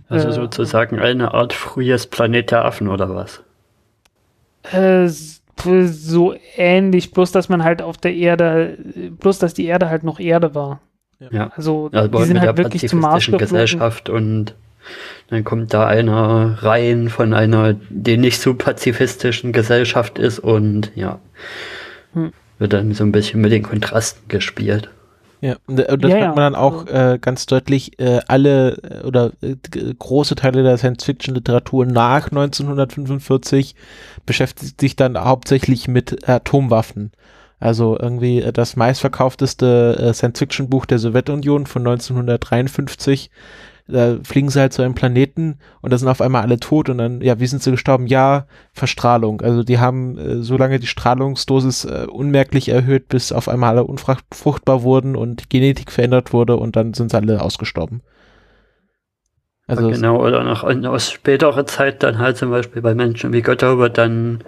Also 0.09 0.29
Äh, 0.29 0.33
sozusagen 0.33 0.99
eine 0.99 1.35
Art 1.35 1.53
frühes 1.53 2.07
Planet 2.07 2.51
der 2.51 2.65
Affen 2.65 2.89
oder 2.89 3.15
was? 3.15 3.43
Äh, 4.73 5.09
so 5.09 6.35
ähnlich, 6.57 7.13
bloß 7.13 7.33
dass 7.33 7.49
man 7.49 7.65
halt 7.65 7.83
auf 7.83 7.97
der 7.97 8.15
Erde, 8.15 8.79
bloß 9.21 9.39
dass 9.39 9.55
die 9.55 9.67
Erde 9.67 9.89
halt 9.89 10.05
noch 10.05 10.21
Erde 10.21 10.55
war. 10.55 10.81
Ja. 11.31 11.51
Also 11.57 11.89
Also 11.93 12.09
die 12.09 12.25
sind 12.25 12.35
mit 12.35 12.43
halt 12.43 12.59
der 12.59 12.65
wirklich 12.65 12.87
zum 12.87 13.01
Mars. 13.01 13.27
Gesellschaft 13.27 14.09
und 14.09 14.55
dann 15.31 15.45
kommt 15.45 15.75
da 15.75 15.87
einer 15.87 16.63
rein 16.63 17.09
von 17.09 17.35
einer, 17.35 17.75
die 17.91 18.17
nicht 18.19 18.41
so 18.41 18.55
pazifistischen 18.55 19.53
Gesellschaft 19.53 20.19
ist 20.19 20.39
und 20.39 20.93
ja, 20.95 21.19
Hm. 22.13 22.33
Wird 22.59 22.73
dann 22.73 22.93
so 22.95 23.05
ein 23.05 23.13
bisschen 23.13 23.41
mit 23.41 23.53
den 23.53 23.63
Kontrasten 23.63 24.29
gespielt. 24.29 24.91
Ja, 25.41 25.57
und 25.67 25.79
äh, 25.79 25.99
das 25.99 26.11
Ja, 26.11 26.19
merkt 26.19 26.37
man 26.37 26.53
dann 26.53 26.55
auch 26.55 26.87
äh, 26.87 27.19
ganz 27.21 27.47
deutlich, 27.47 27.99
äh, 27.99 28.21
alle 28.27 28.77
äh, 28.83 29.07
oder 29.07 29.33
äh, 29.43 29.57
große 29.99 30.35
Teile 30.35 30.63
der 30.63 30.79
Science-Fiction-Literatur 30.79 31.85
nach 31.87 32.29
1945 32.29 33.75
beschäftigt 34.25 34.81
sich 34.81 34.97
dann 34.97 35.19
hauptsächlich 35.19 35.89
mit 35.89 36.29
Atomwaffen. 36.29 37.13
Also 37.59 37.99
irgendwie 37.99 38.41
äh, 38.41 38.53
das 38.53 38.77
meistverkaufteste 38.77 39.97
äh, 40.01 40.15
Science-Fiction-Buch 40.15 40.87
der 40.87 40.99
Sowjetunion 40.99 41.67
von 41.67 41.87
1953. 41.87 43.31
Da 43.89 44.18
fliegen 44.24 44.49
sie 44.49 44.61
halt 44.61 44.72
zu 44.72 44.82
einem 44.82 44.95
Planeten 44.95 45.59
und 45.80 45.93
da 45.93 45.99
sind 45.99 46.09
auf 46.09 46.20
einmal 46.20 46.43
alle 46.43 46.59
tot 46.59 46.89
und 46.89 46.99
dann, 46.99 47.20
ja, 47.20 47.39
wie 47.39 47.47
sind 47.47 47.62
sie 47.62 47.70
gestorben? 47.70 48.09
Ja, 48.09 48.47
Verstrahlung. 48.72 49.41
Also 49.43 49.62
die 49.62 49.78
haben 49.78 50.18
äh, 50.18 50.43
so 50.43 50.57
lange 50.57 50.80
die 50.80 50.89
Strahlungsdosis 50.89 51.84
äh, 51.84 52.07
unmerklich 52.11 52.68
erhöht, 52.68 53.09
bis 53.09 53.30
auf 53.30 53.49
einmal 53.49 53.70
alle 53.70 53.84
unfruchtbar 53.84 54.82
wurden 54.82 55.14
und 55.14 55.45
die 55.45 55.49
Genetik 55.49 55.93
verändert 55.93 56.32
wurde 56.32 56.57
und 56.57 56.74
dann 56.74 56.95
sind 56.95 57.11
sie 57.11 57.16
alle 57.16 57.41
ausgestorben. 57.41 58.03
Also 59.68 59.91
genau, 59.91 60.24
oder 60.24 60.45
noch 60.45 60.62
aus 60.62 61.11
späterer 61.11 61.66
Zeit 61.66 62.05
dann 62.05 62.18
halt 62.18 62.37
zum 62.37 62.51
Beispiel 62.51 62.82
bei 62.82 62.95
Menschen 62.95 63.32
wie 63.32 63.43
Götter 63.43 63.78
wird 63.78 63.99
dann 63.99 64.45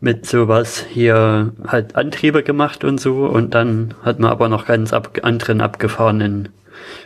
mit 0.00 0.26
sowas 0.26 0.84
hier 0.88 1.52
halt 1.66 1.96
Antriebe 1.96 2.44
gemacht 2.44 2.84
und 2.84 3.00
so 3.00 3.26
und 3.26 3.54
dann 3.54 3.94
hat 4.02 4.20
man 4.20 4.30
aber 4.30 4.48
noch 4.48 4.66
ganz 4.66 4.92
ab 4.92 5.18
anderen 5.22 5.60
abgefahrenen 5.60 6.50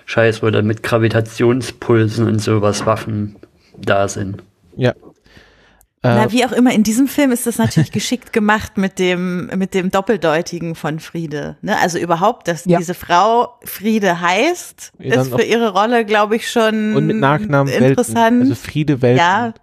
Scheiß, 0.07 0.43
wo 0.43 0.51
dann 0.51 0.67
mit 0.67 0.83
Gravitationspulsen 0.83 2.27
und 2.27 2.41
sowas 2.41 2.87
Waffen 2.87 3.37
da 3.77 4.09
sind. 4.09 4.43
Ja, 4.77 4.95
na, 6.05 6.27
äh, 6.27 6.33
wie 6.33 6.45
auch 6.45 6.53
immer, 6.53 6.73
in 6.73 6.83
diesem 6.83 7.09
Film 7.09 7.33
ist 7.33 7.47
das 7.47 7.57
natürlich 7.57 7.91
geschickt 7.93 8.33
gemacht 8.33 8.77
mit 8.77 8.99
dem, 8.99 9.47
mit 9.57 9.73
dem 9.73 9.91
Doppeldeutigen 9.91 10.75
von 10.75 11.01
Friede. 11.01 11.57
Ne? 11.63 11.79
Also 11.79 11.99
überhaupt, 11.99 12.47
dass 12.47 12.67
ja. 12.67 12.79
diese 12.79 12.93
Frau 12.93 13.55
Friede 13.65 14.21
heißt, 14.21 14.93
ja, 14.99 15.23
ist 15.23 15.35
für 15.35 15.43
ihre 15.43 15.73
Rolle, 15.73 16.05
glaube 16.05 16.37
ich, 16.37 16.51
schon 16.51 16.95
und 16.95 17.07
mit 17.07 17.17
Nachnamen 17.17 17.73
interessant. 17.73 18.17
Welten, 18.17 18.41
also 18.43 18.55
Friede 18.55 19.01
Welten. 19.01 19.19
Ja, 19.19 19.55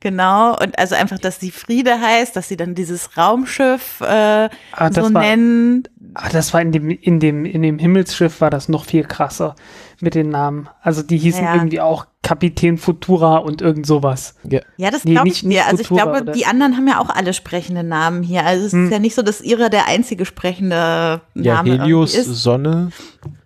genau. 0.00 0.56
Und 0.58 0.78
also 0.78 0.94
einfach, 0.94 1.18
dass 1.18 1.40
sie 1.40 1.50
Friede 1.50 2.00
heißt, 2.00 2.34
dass 2.34 2.48
sie 2.48 2.56
dann 2.56 2.74
dieses 2.74 3.16
Raumschiff 3.16 4.00
äh, 4.00 4.48
ah, 4.72 4.92
so 4.92 5.14
war, 5.14 5.22
nennen. 5.22 5.84
Ah, 6.14 6.28
das 6.30 6.52
war 6.52 6.60
in 6.60 6.72
dem, 6.72 6.90
in 6.90 7.20
dem, 7.20 7.44
in 7.44 7.62
dem 7.62 7.78
Himmelsschiff 7.78 8.40
war 8.40 8.50
das 8.50 8.68
noch 8.68 8.84
viel 8.84 9.04
krasser 9.04 9.54
mit 10.00 10.14
den 10.14 10.30
Namen. 10.30 10.68
Also 10.82 11.02
die 11.02 11.18
hießen 11.18 11.44
ja. 11.44 11.54
irgendwie 11.54 11.80
auch 11.80 12.06
Kapitän 12.22 12.78
Futura 12.78 13.36
und 13.36 13.62
irgend 13.62 13.86
sowas. 13.86 14.34
Ja, 14.44 14.60
ja 14.76 14.90
das 14.90 15.04
nee, 15.04 15.12
glaube 15.12 15.28
ich 15.28 15.40
dir. 15.40 15.66
Also 15.66 15.82
ich 15.82 15.88
glaube, 15.88 16.22
oder? 16.22 16.32
die 16.32 16.46
anderen 16.46 16.76
haben 16.76 16.86
ja 16.86 16.98
auch 17.00 17.10
alle 17.10 17.32
sprechende 17.32 17.82
Namen 17.82 18.22
hier. 18.22 18.44
Also 18.44 18.66
es 18.66 18.72
hm. 18.72 18.84
ist 18.86 18.92
ja 18.92 18.98
nicht 18.98 19.14
so, 19.14 19.22
dass 19.22 19.40
ihre 19.40 19.70
der 19.70 19.86
einzige 19.86 20.24
sprechende 20.24 21.20
ja, 21.34 21.54
Name 21.54 21.78
Helios, 21.78 22.14
ist. 22.14 22.26
Sonne. 22.26 22.90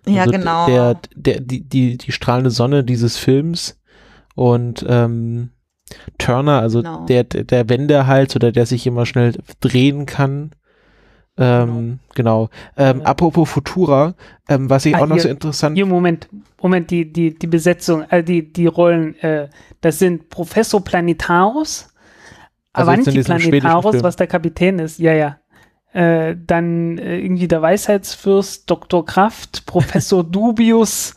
Ja, 0.05 0.23
also 0.23 0.31
genau. 0.31 0.67
Der, 0.67 0.99
der, 1.15 1.39
die, 1.39 1.61
die, 1.61 1.97
die 1.97 2.11
strahlende 2.11 2.51
Sonne 2.51 2.83
dieses 2.83 3.17
Films 3.17 3.79
und 4.35 4.85
ähm, 4.87 5.49
Turner, 6.17 6.61
also 6.61 6.79
genau. 6.81 7.05
der, 7.05 7.23
der 7.23 7.69
Wendehals 7.69 8.35
oder 8.35 8.51
der 8.51 8.65
sich 8.65 8.87
immer 8.87 9.05
schnell 9.05 9.33
drehen 9.59 10.05
kann. 10.05 10.51
Ähm, 11.37 11.99
genau. 12.13 12.49
genau. 12.49 12.49
Ähm, 12.77 13.01
apropos 13.01 13.49
Futura, 13.49 14.15
ähm, 14.47 14.69
was 14.69 14.85
ich 14.85 14.95
ah, 14.95 15.01
auch 15.01 15.07
noch 15.07 15.15
hier, 15.15 15.23
so 15.23 15.29
interessant. 15.29 15.75
Hier, 15.75 15.85
Moment, 15.85 16.29
Moment, 16.61 16.89
die, 16.91 17.11
die, 17.11 17.37
die 17.37 17.47
Besetzung, 17.47 18.03
äh, 18.09 18.23
die, 18.23 18.51
die 18.51 18.67
Rollen, 18.67 19.15
äh, 19.19 19.49
das 19.81 19.99
sind 19.99 20.29
Professor 20.29 20.83
Planetaros, 20.83 21.89
also 22.71 22.91
Avanti 22.91 23.21
Planetaros, 23.21 24.01
was 24.01 24.15
der 24.15 24.27
Kapitän 24.27 24.79
ist, 24.79 24.99
ja, 24.99 25.13
ja. 25.13 25.37
Äh, 25.93 26.35
dann 26.45 26.97
äh, 26.97 27.19
irgendwie 27.19 27.47
der 27.47 27.61
Weisheitsfürst, 27.61 28.69
Dr. 28.69 29.05
Kraft, 29.05 29.65
Professor 29.65 30.23
Dubius. 30.29 31.15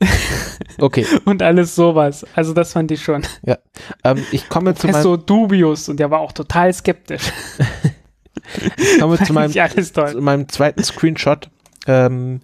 okay. 0.80 1.06
Und 1.24 1.42
alles 1.42 1.74
sowas. 1.74 2.24
Also 2.34 2.52
das 2.52 2.72
fand 2.72 2.90
ich 2.90 3.02
schon. 3.02 3.22
Ja. 3.44 3.58
Ähm, 4.04 4.24
ich 4.32 4.48
komme 4.48 4.74
zu 4.74 4.86
Professor 4.86 5.18
Dubius 5.18 5.88
und 5.88 5.98
der 5.98 6.10
war 6.10 6.20
auch 6.20 6.32
total 6.32 6.72
skeptisch. 6.72 7.32
Kommen 8.98 9.18
wir 9.18 9.26
zu 9.26 9.32
meinem, 9.32 9.52
zu 9.52 10.20
meinem 10.20 10.48
zweiten 10.48 10.82
Screenshot. 10.82 11.50
Ähm, 11.86 12.40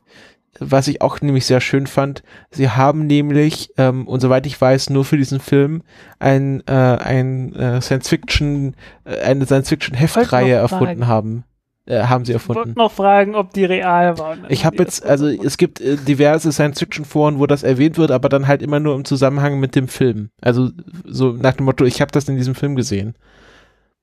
was 0.60 0.86
ich 0.86 1.02
auch 1.02 1.20
nämlich 1.20 1.46
sehr 1.46 1.60
schön 1.60 1.86
fand, 1.86 2.22
sie 2.50 2.70
haben 2.70 3.06
nämlich, 3.06 3.70
ähm, 3.76 4.06
und 4.06 4.20
soweit 4.20 4.46
ich 4.46 4.60
weiß, 4.60 4.90
nur 4.90 5.04
für 5.04 5.16
diesen 5.16 5.40
Film 5.40 5.82
ein, 6.20 6.62
äh, 6.66 6.72
ein 6.72 7.54
äh, 7.54 7.80
Science-Fiction, 7.80 8.76
äh, 9.04 9.18
eine 9.20 9.46
Science-Fiction-Heftreihe 9.46 10.54
erfunden 10.54 11.08
haben. 11.08 11.44
Äh, 11.86 12.04
haben 12.04 12.24
sie 12.24 12.32
erfunden. 12.32 12.60
Ich 12.60 12.66
wollte 12.66 12.78
noch 12.78 12.92
fragen, 12.92 13.34
ob 13.34 13.52
die 13.52 13.66
real 13.66 14.18
waren. 14.18 14.46
Ich 14.48 14.64
habe 14.64 14.78
jetzt, 14.78 15.04
also 15.04 15.26
es 15.26 15.58
gibt 15.58 15.82
äh, 15.82 15.96
diverse 15.96 16.50
Science-Fiction-Foren, 16.50 17.38
wo 17.38 17.46
das 17.46 17.62
erwähnt 17.62 17.98
wird, 17.98 18.10
aber 18.10 18.30
dann 18.30 18.46
halt 18.48 18.62
immer 18.62 18.80
nur 18.80 18.94
im 18.94 19.04
Zusammenhang 19.04 19.60
mit 19.60 19.74
dem 19.74 19.88
Film. 19.88 20.30
Also 20.40 20.70
so 21.04 21.32
nach 21.32 21.52
dem 21.52 21.66
Motto, 21.66 21.84
ich 21.84 22.00
habe 22.00 22.10
das 22.10 22.26
in 22.26 22.36
diesem 22.36 22.54
Film 22.54 22.74
gesehen. 22.74 23.14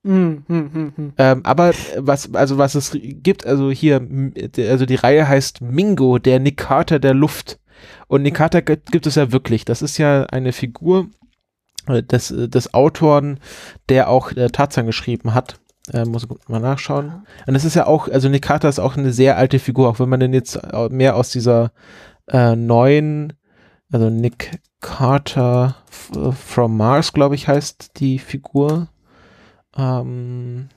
Hm, 0.04 0.44
hm, 0.46 0.70
hm, 0.72 0.92
hm. 0.94 1.12
Ähm, 1.18 1.40
aber 1.44 1.72
was, 1.96 2.32
also 2.34 2.58
was 2.58 2.76
es 2.76 2.96
gibt, 3.02 3.46
also 3.46 3.70
hier, 3.70 4.00
also 4.58 4.86
die 4.86 4.94
Reihe 4.94 5.26
heißt 5.26 5.60
Mingo, 5.60 6.18
der 6.18 6.38
Nick 6.38 6.58
Carter 6.58 7.00
der 7.00 7.14
Luft. 7.14 7.58
Und 8.06 8.22
Nick 8.22 8.34
Carter 8.34 8.62
gibt 8.62 9.06
es 9.06 9.16
ja 9.16 9.32
wirklich. 9.32 9.64
Das 9.64 9.82
ist 9.82 9.98
ja 9.98 10.24
eine 10.26 10.52
Figur 10.52 11.08
äh, 11.88 12.02
des, 12.02 12.28
des 12.28 12.74
Autoren, 12.74 13.40
der 13.88 14.08
auch 14.08 14.32
äh, 14.32 14.48
Tarzan 14.48 14.86
geschrieben 14.86 15.34
hat. 15.34 15.58
Äh, 15.92 16.04
muss 16.04 16.24
ich 16.24 16.48
mal 16.48 16.60
nachschauen. 16.60 17.26
Und 17.46 17.54
es 17.54 17.64
ist 17.64 17.74
ja 17.74 17.86
auch, 17.86 18.08
also 18.08 18.28
Nick 18.28 18.42
Carter 18.42 18.68
ist 18.68 18.78
auch 18.78 18.96
eine 18.96 19.12
sehr 19.12 19.36
alte 19.36 19.58
Figur, 19.58 19.88
auch 19.88 19.98
wenn 19.98 20.08
man 20.08 20.20
den 20.20 20.32
jetzt 20.32 20.60
mehr 20.90 21.16
aus 21.16 21.30
dieser 21.30 21.72
äh, 22.28 22.54
neuen, 22.54 23.32
also 23.90 24.08
Nick 24.08 24.60
Carter 24.80 25.76
from 25.90 26.76
Mars, 26.76 27.12
glaube 27.12 27.34
ich, 27.34 27.48
heißt 27.48 27.98
die 27.98 28.18
Figur. 28.18 28.88
Ähm, 29.76 30.68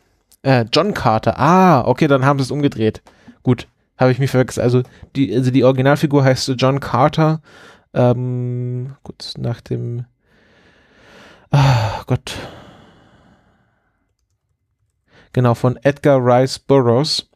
äh, 0.44 0.66
John 0.72 0.94
Carter. 0.94 1.40
Ah, 1.40 1.86
okay, 1.86 2.08
dann 2.08 2.26
haben 2.26 2.40
sie 2.40 2.44
es 2.44 2.52
umgedreht. 2.52 3.02
Gut, 3.44 3.68
habe 3.98 4.12
ich 4.12 4.20
mich 4.20 4.32
verwechselt. 4.32 4.64
Also 4.64 4.84
die, 5.16 5.36
also 5.36 5.52
die 5.52 5.64
Originalfigur 5.64 6.24
heißt 6.24 6.54
John 6.58 6.80
Carter. 6.80 7.42
Ähm, 7.94 8.96
gut, 9.04 9.34
nach 9.38 9.62
dem. 9.62 10.06
Ah, 11.52 12.04
Gott. 12.06 12.36
Genau, 15.36 15.54
von 15.54 15.78
Edgar 15.84 16.26
Rice 16.26 16.60
Burroughs. 16.60 17.30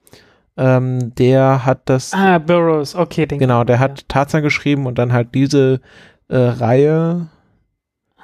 Ähm, 0.56 1.14
der 1.16 1.66
hat 1.66 1.82
das. 1.84 2.14
Ah, 2.14 2.38
Burroughs, 2.38 2.95
okay. 2.95 3.26
Den 3.26 3.39
genau, 3.39 3.66
der 3.66 3.80
hat 3.80 4.00
ja. 4.00 4.06
Tarzan 4.08 4.41
geschrieben 4.41 4.86
und 4.86 4.97
dann 4.97 5.12
halt 5.12 5.36
diese 5.36 5.82
äh, 6.30 6.38
Reihe. 6.38 7.28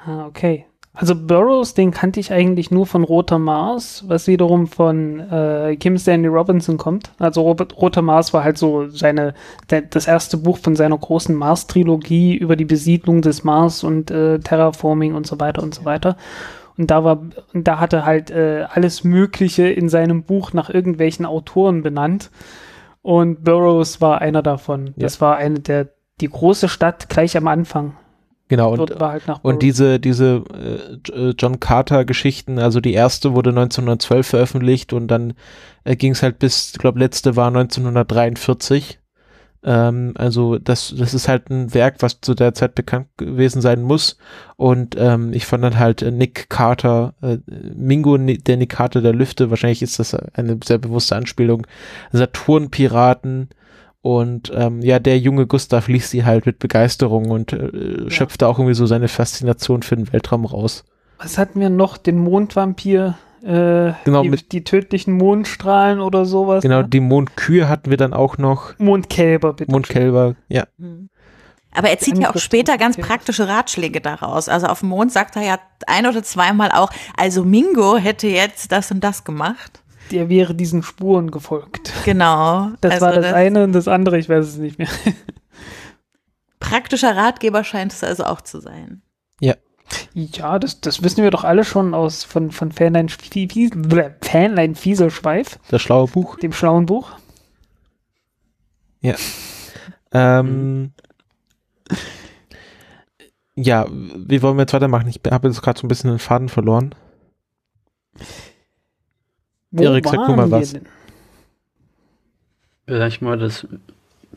Ah, 0.06 0.28
okay. 0.28 0.66
Also 0.94 1.14
Burroughs, 1.14 1.74
den 1.74 1.92
kannte 1.92 2.22
ich 2.22 2.32
eigentlich 2.32 2.72
nur 2.72 2.86
von 2.86 3.04
Roter 3.04 3.38
Mars, 3.38 4.06
was 4.08 4.28
wiederum 4.28 4.68
von 4.68 5.20
äh, 5.20 5.76
Kim 5.76 5.98
Stanley 5.98 6.30
Robinson 6.30 6.78
kommt. 6.78 7.12
Also 7.20 7.42
Robert, 7.42 7.76
Roter 7.76 8.02
Mars 8.02 8.34
war 8.34 8.46
halt 8.46 8.58
so 8.58 8.88
seine 8.88 9.34
der, 9.70 9.82
das 9.82 10.08
erste 10.08 10.38
Buch 10.38 10.58
von 10.58 10.78
seiner 10.78 10.98
großen 10.98 11.36
Mars-Trilogie 11.36 12.38
über 12.38 12.56
die 12.56 12.64
Besiedlung 12.64 13.22
des 13.22 13.44
Mars 13.44 13.84
und 13.84 14.10
äh, 14.10 14.40
Terraforming 14.40 15.16
und 15.16 15.28
so 15.28 15.38
weiter 15.38 15.62
und 15.62 15.76
so 15.76 15.84
weiter. 15.84 16.16
Und 16.78 16.92
da 16.92 17.04
war, 17.04 17.22
da 17.54 17.80
hatte 17.80 18.06
halt 18.06 18.32
äh, 18.32 18.66
alles 18.70 19.04
Mögliche 19.04 19.68
in 19.68 19.90
seinem 19.90 20.24
Buch 20.24 20.54
nach 20.54 20.70
irgendwelchen 20.70 21.26
Autoren 21.26 21.84
benannt. 21.84 22.32
Und 23.02 23.44
Burroughs 23.44 24.02
war 24.02 24.22
einer 24.22 24.42
davon. 24.42 24.88
Ja. 24.88 24.94
Das 24.98 25.22
war 25.22 25.38
eine 25.38 25.60
der 25.60 25.90
die 26.22 26.30
große 26.30 26.70
Stadt 26.70 27.10
gleich 27.10 27.36
am 27.38 27.48
Anfang. 27.48 27.96
Genau, 28.48 28.74
und, 28.74 29.02
halt 29.02 29.24
und 29.42 29.64
diese, 29.64 30.00
diese 30.00 30.44
äh, 31.12 31.30
John 31.32 31.60
Carter-Geschichten, 31.60 32.60
also 32.60 32.80
die 32.80 32.94
erste 32.94 33.34
wurde 33.34 33.50
1912 33.50 34.28
veröffentlicht 34.28 34.94
und 34.94 35.08
dann 35.08 35.34
äh, 35.84 35.96
ging 35.96 36.12
es 36.12 36.22
halt 36.22 36.38
bis, 36.38 36.74
ich 36.74 36.78
glaube, 36.78 37.00
letzte 37.00 37.36
war 37.36 37.48
1943. 37.48 39.00
Ähm, 39.66 40.14
also 40.16 40.58
das, 40.60 40.94
das 40.98 41.14
ist 41.14 41.28
halt 41.28 41.50
ein 41.50 41.74
Werk, 41.74 41.96
was 42.00 42.22
zu 42.22 42.36
der 42.36 42.54
Zeit 42.54 42.76
bekannt 42.76 43.08
gewesen 43.18 43.62
sein 43.62 43.82
muss. 43.82 44.18
Und 44.56 44.96
ähm, 44.98 45.34
ich 45.34 45.46
fand 45.46 45.64
dann 45.64 45.80
halt 45.80 46.02
äh, 46.02 46.12
Nick 46.12 46.50
Carter, 46.50 47.16
äh, 47.22 47.38
Mingo, 47.76 48.18
der 48.18 48.58
Nick 48.58 48.70
Carter 48.70 49.02
der 49.02 49.14
Lüfte, 49.14 49.50
wahrscheinlich 49.50 49.82
ist 49.82 50.00
das 50.00 50.14
eine 50.14 50.60
sehr 50.64 50.78
bewusste 50.78 51.16
Anspielung. 51.16 51.68
Saturn-Piraten, 52.12 53.50
und 54.06 54.52
ähm, 54.54 54.84
ja, 54.84 55.00
der 55.00 55.18
junge 55.18 55.48
Gustav 55.48 55.88
liest 55.88 56.12
sie 56.12 56.26
halt 56.26 56.46
mit 56.46 56.60
Begeisterung 56.60 57.32
und 57.32 57.54
äh, 57.54 58.04
ja. 58.04 58.10
schöpfte 58.12 58.48
auch 58.48 58.60
irgendwie 58.60 58.76
so 58.76 58.86
seine 58.86 59.08
Faszination 59.08 59.82
für 59.82 59.96
den 59.96 60.14
Weltraum 60.14 60.46
raus. 60.46 60.84
Was 61.18 61.40
hatten 61.40 61.60
wir 61.60 61.72
noch? 61.72 61.98
Den 61.98 62.20
Mondvampir, 62.20 63.18
äh, 63.46 63.94
genau, 64.04 64.24
die, 64.24 64.30
mit 64.30 64.52
die 64.52 64.64
tödlichen 64.64 65.14
Mondstrahlen 65.14 66.00
oder 66.00 66.26
sowas. 66.26 66.64
Genau, 66.64 66.82
ne? 66.82 66.88
die 66.88 67.00
Mondkühe 67.00 67.70
hatten 67.70 67.90
wir 67.90 67.98
dann 67.98 68.14
auch 68.14 68.38
noch. 68.38 68.78
Mondkälber, 68.80 69.54
bitte. 69.54 69.72
Mondkälber, 69.72 70.36
ja. 70.48 70.66
Mhm. 70.78 71.10
Aber 71.78 71.90
er 71.90 72.00
zieht 72.00 72.18
ja 72.18 72.30
auch 72.30 72.38
später 72.38 72.78
ganz 72.78 72.96
praktische 72.96 73.50
Ratschläge 73.50 74.00
daraus. 74.00 74.48
Also 74.48 74.68
auf 74.68 74.80
dem 74.80 74.90
Mond 74.90 75.12
sagt 75.12 75.36
er 75.36 75.42
ja 75.42 75.60
ein 75.88 76.06
oder 76.06 76.24
zweimal 76.24 76.72
auch, 76.72 76.90
also 77.18 77.44
Mingo 77.44 77.98
hätte 77.98 78.28
jetzt 78.28 78.72
das 78.72 78.92
und 78.92 79.04
das 79.04 79.26
gemacht 79.26 79.82
der 80.12 80.30
wäre 80.30 80.56
diesen 80.56 80.84
Spuren 80.84 81.32
gefolgt. 81.32 81.94
Genau. 82.06 82.70
Das 82.82 82.94
also 82.94 83.06
war 83.06 83.14
das, 83.14 83.26
das 83.26 83.34
eine 83.34 83.64
und 83.64 83.74
das 83.74 83.88
andere, 83.88 84.18
ich 84.18 84.30
weiß 84.30 84.46
es 84.46 84.58
nicht 84.58 84.78
mehr. 84.78 84.88
Praktischer 86.60 87.16
Ratgeber 87.16 87.64
scheint 87.64 87.94
es 87.94 88.04
also 88.04 88.24
auch 88.26 88.42
zu 88.42 88.60
sein. 88.60 89.02
Ja. 89.40 89.56
Ja, 90.14 90.60
das, 90.60 90.82
das 90.82 91.04
wissen 91.04 91.24
wir 91.24 91.32
doch 91.32 91.44
alle 91.44 91.64
schon 91.64 91.94
aus 91.94 92.24
von, 92.24 92.52
von 92.52 92.72
Fanlein, 92.72 93.10
Fanlein 93.10 94.76
Fieselschweif. 94.76 95.60
Das 95.70 95.82
schlaue 95.82 96.08
Buch. 96.08 96.38
Dem 96.38 96.54
schlauen 96.54 96.86
Buch. 96.86 97.12
Ähm, 100.12 100.92
ja, 103.56 103.86
wie 103.90 104.42
wollen 104.42 104.58
wir 104.58 104.64
jetzt 104.64 104.74
weitermachen? 104.74 105.08
Ich 105.08 105.20
habe 105.30 105.48
jetzt 105.48 105.62
gerade 105.62 105.80
so 105.80 105.86
ein 105.86 105.90
bisschen 105.90 106.10
den 106.10 106.20
Faden 106.20 106.50
verloren. 106.50 106.96
Wo 109.72 109.84
Erik, 109.84 110.08
sag 110.08 110.26
du 110.26 110.36
mal 110.36 110.50
was. 110.52 110.72
denn? 110.72 110.88
Vielleicht 112.86 113.22
mal 113.22 113.38
das, 113.38 113.68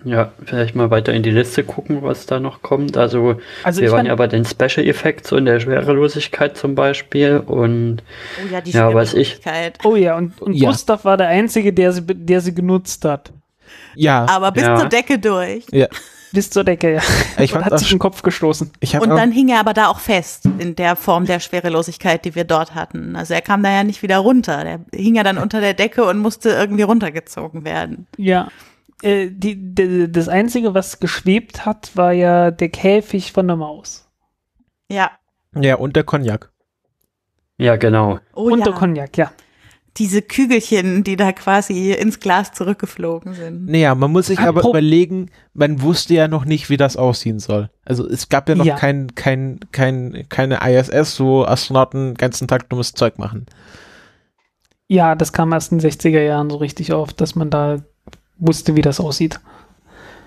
ja, 0.05 0.33
vielleicht 0.45 0.75
mal 0.75 0.91
weiter 0.91 1.13
in 1.13 1.23
die 1.23 1.31
Liste 1.31 1.65
gucken, 1.65 2.03
was 2.03 2.27
da 2.27 2.41
noch 2.41 2.63
kommt. 2.63 2.97
Also, 2.97 3.37
Also 3.65 3.81
wir 3.81 3.91
waren 3.93 4.07
ja 4.07 4.15
bei 4.15 4.27
den 4.27 4.45
Special 4.45 4.87
Effects 4.87 5.33
und 5.33 5.45
der 5.47 5.61
Schwerelosigkeit 5.61 6.57
zum 6.57 6.75
Beispiel 6.75 7.43
und 7.45 8.03
Oh 8.45 8.53
ja, 8.53 8.61
die 8.61 8.71
Ja, 8.71 8.93
weiß 8.93 9.15
ich. 9.15 9.41
Schwerelosigkeit. 9.43 9.79
oh 9.85 9.97
ja, 9.97 10.17
und, 10.17 10.41
und 10.41 10.55
Ja. 10.55 10.71
Gustav 10.71 11.05
war 11.05 11.17
der 11.17 11.29
Einzige, 11.29 11.73
der 11.73 11.93
sie, 11.93 12.03
der 12.05 12.41
sie 12.41 12.55
genutzt 12.55 13.05
hat. 13.05 13.33
Ja, 13.95 14.27
Aber 14.29 14.53
bis 14.53 14.63
Ja. 14.63 14.77
zur 14.79 14.89
Decke 14.89 15.19
durch. 15.19 15.67
Bis 16.31 16.51
zur 16.51 16.63
Decke, 16.63 16.93
ja. 16.97 17.01
ich 17.43 17.55
Und 17.57 17.65
hat 17.65 17.79
sich 17.79 17.89
den 17.89 17.99
Kopf 17.99 18.21
gestoßen. 18.21 18.71
Und 19.01 19.09
dann 19.09 19.33
hing 19.33 19.49
er 19.49 19.61
aber 19.61 19.73
da 19.73 19.87
auch 19.89 19.99
fest 19.99 20.45
in 20.59 20.77
der 20.77 20.95
Form 20.95 21.25
der 21.25 21.41
Schwerelosigkeit, 21.41 22.23
die 22.27 22.35
wir 22.35 22.45
dort 22.45 22.75
hatten. 22.75 23.17
Also 23.17 23.33
er 23.33 23.41
kam 23.41 23.63
da 23.63 23.71
ja 23.71 23.83
nicht 23.83 24.03
wieder 24.03 24.19
runter. 24.19 24.63
Der 24.63 24.81
hing 24.95 25.15
ja 25.15 25.23
dann 25.23 25.39
unter 25.39 25.63
der 25.63 25.73
Decke 25.73 26.05
und 26.05 26.19
musste 26.19 26.51
irgendwie 26.51 26.83
runtergezogen 26.83 27.65
werden. 27.65 28.07
Ja. 28.19 28.49
Äh, 29.03 29.29
die, 29.31 29.75
die, 29.75 30.11
das 30.11 30.29
Einzige, 30.29 30.75
was 30.75 30.99
geschwebt 31.01 31.65
hat, 31.67 31.97
war 31.97 32.13
ja 32.13 32.51
der 32.51 32.69
Käfig 32.69 33.33
von 33.33 33.47
der 33.47 33.57
Maus. 33.57 34.09
Ja. 34.91 35.11
ja, 35.55 35.77
und 35.77 35.95
der 35.97 36.05
Cognac. 36.05 36.51
ja, 37.59 37.77
genau. 37.77 38.19
Oh 38.35 38.51
und 38.51 38.61
ja. 38.61 38.65
der 38.65 38.73
Cognac, 38.75 39.17
ja. 39.17 39.31
Diese 39.97 40.23
Kügelchen, 40.23 41.03
die 41.03 41.17
da 41.17 41.33
quasi 41.33 41.91
ins 41.93 42.21
Glas 42.21 42.53
zurückgeflogen 42.53 43.35
sind. 43.35 43.67
Naja, 43.67 43.95
man 43.97 44.13
muss 44.13 44.29
sich 44.29 44.39
aber 44.39 44.61
Apro- 44.63 44.71
überlegen, 44.71 45.31
man 45.55 45.83
wusste 45.83 46.15
ja 46.15 46.29
noch 46.29 46.45
nicht, 46.45 46.71
wie 46.71 46.77
das 46.77 46.97
aussehen 46.97 47.41
soll. 47.41 47.69
Also 47.85 48.09
es 48.09 48.29
gab 48.29 48.49
ja 48.49 48.55
noch 48.55 48.65
Ja. 48.65 48.77
kein, 48.77 49.15
kein, 49.17 49.59
kein, 49.73 50.25
keine 50.29 50.61
ISS, 50.65 51.19
wo 51.19 51.43
Astronauten 51.43 52.11
den 52.11 52.15
ganzen 52.15 52.47
Tag 52.47 52.69
dummes 52.71 52.93
Zeug 52.95 53.19
machen. 53.19 53.47
Ja, 54.87 55.15
das 55.17 55.33
kam 55.33 55.53
erst 55.53 55.73
in 55.73 55.79
den 55.79 55.91
60er 55.91 56.21
Jahren 56.23 56.49
so 56.49 56.57
richtig 56.59 56.93
auf, 56.93 57.13
dass 57.13 57.35
man 57.35 57.51
da 57.51 57.79
wusste, 58.39 58.77
wie 58.77 58.83
das 58.83 59.01
aussieht. 59.01 59.41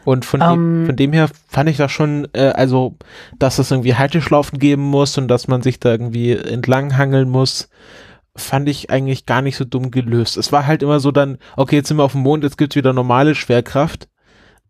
Und 0.04 0.26
von, 0.26 0.42
Ähm. 0.42 0.50
dem, 0.50 0.86
von 0.88 0.96
dem 0.96 1.14
her 1.14 1.30
fand 1.48 1.70
ich 1.70 1.78
das 1.78 1.92
schon, 1.92 2.28
äh, 2.34 2.48
also, 2.56 2.96
dass 3.38 3.60
es 3.60 3.72
irgendwie 3.72 3.96
Halteschlaufen 3.96 4.58
geben 4.58 4.84
muss 4.84 5.18
und 5.18 5.28
dass 5.28 5.48
man 5.48 5.62
sich 5.62 5.80
da 5.80 5.92
irgendwie 5.92 6.32
entlang 6.32 6.98
hangeln 6.98 7.30
muss, 7.30 7.70
fand 8.36 8.70
ich 8.70 8.90
eigentlich 8.90 9.26
gar 9.26 9.42
nicht 9.42 9.58
so 9.58 9.66
dumm 9.66 9.92
gelöst. 9.92 10.38
Es 10.38 10.52
war 10.52 10.66
halt 10.66 10.84
immer 10.84 11.00
so 11.00 11.12
dann, 11.12 11.38
okay, 11.58 11.76
jetzt 11.78 11.90
sind 11.90 11.98
wir 11.98 12.04
auf 12.04 12.14
dem 12.14 12.22
Mond, 12.22 12.44
jetzt 12.44 12.58
gibt's 12.58 12.76
wieder 12.76 12.94
normale 12.94 13.36
Schwerkraft. 13.36 14.08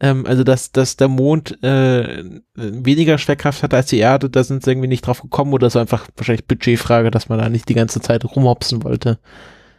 Ähm, 0.02 0.26
also, 0.26 0.44
dass, 0.44 0.72
dass 0.72 0.98
der 0.98 1.08
Mond 1.08 1.64
äh, 1.64 2.24
weniger 2.56 3.18
Schwerkraft 3.20 3.62
hat 3.64 3.74
als 3.74 3.86
die 3.88 4.00
Erde, 4.00 4.30
da 4.30 4.44
sind 4.44 4.64
sie 4.64 4.72
irgendwie 4.72 4.88
nicht 4.88 5.06
drauf 5.06 5.22
gekommen 5.22 5.54
oder 5.54 5.70
so 5.70 5.80
einfach 5.80 6.08
wahrscheinlich 6.18 6.48
Budgetfrage, 6.48 7.12
dass 7.12 7.30
man 7.30 7.38
da 7.38 7.50
nicht 7.50 7.70
die 7.70 7.76
ganze 7.76 8.02
Zeit 8.02 8.26
rumhopsen 8.26 8.84
wollte. 8.84 9.20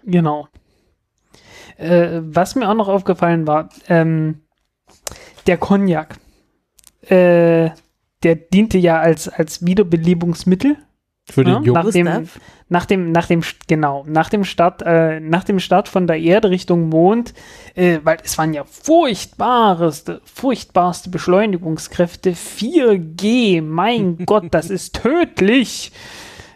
Genau. 0.05 0.49
Äh, 1.77 2.21
was 2.23 2.55
mir 2.55 2.69
auch 2.69 2.75
noch 2.75 2.89
aufgefallen 2.89 3.47
war, 3.47 3.69
ähm, 3.89 4.43
der 5.47 5.59
Cognac, 5.59 6.19
äh, 7.03 7.71
der 8.23 8.35
diente 8.37 8.79
ja 8.79 9.01
als, 9.01 9.29
als 9.29 9.65
Wiederbelebungsmittel. 9.65 10.77
Für 11.31 11.45
den 11.45 11.55
Ja, 11.55 11.61
Jungen. 11.61 11.73
nach 11.73 11.93
dem, 11.93 12.29
nach 12.69 12.87
dem, 12.87 13.13
nach 13.13 13.27
dem, 13.27 13.43
genau, 13.69 14.05
nach 14.09 14.29
dem 14.29 14.43
Start, 14.45 14.83
äh, 14.85 15.21
nach 15.21 15.45
dem 15.45 15.61
Start 15.61 15.89
von 15.89 16.09
der 16.09 16.19
Erde 16.19 16.51
Richtung 16.51 16.89
Mond, 16.89 17.33
äh, 17.77 18.01
weil 18.03 18.19
es 18.25 18.37
waren 18.39 18.53
ja 18.53 18.65
furchtbareste, 18.65 20.21
furchtbarste 20.25 21.11
Beschleunigungskräfte, 21.11 22.33
4G, 22.33 23.63
mein 23.63 24.19
Gott, 24.27 24.47
das 24.51 24.69
ist 24.69 25.01
tödlich. 25.01 25.93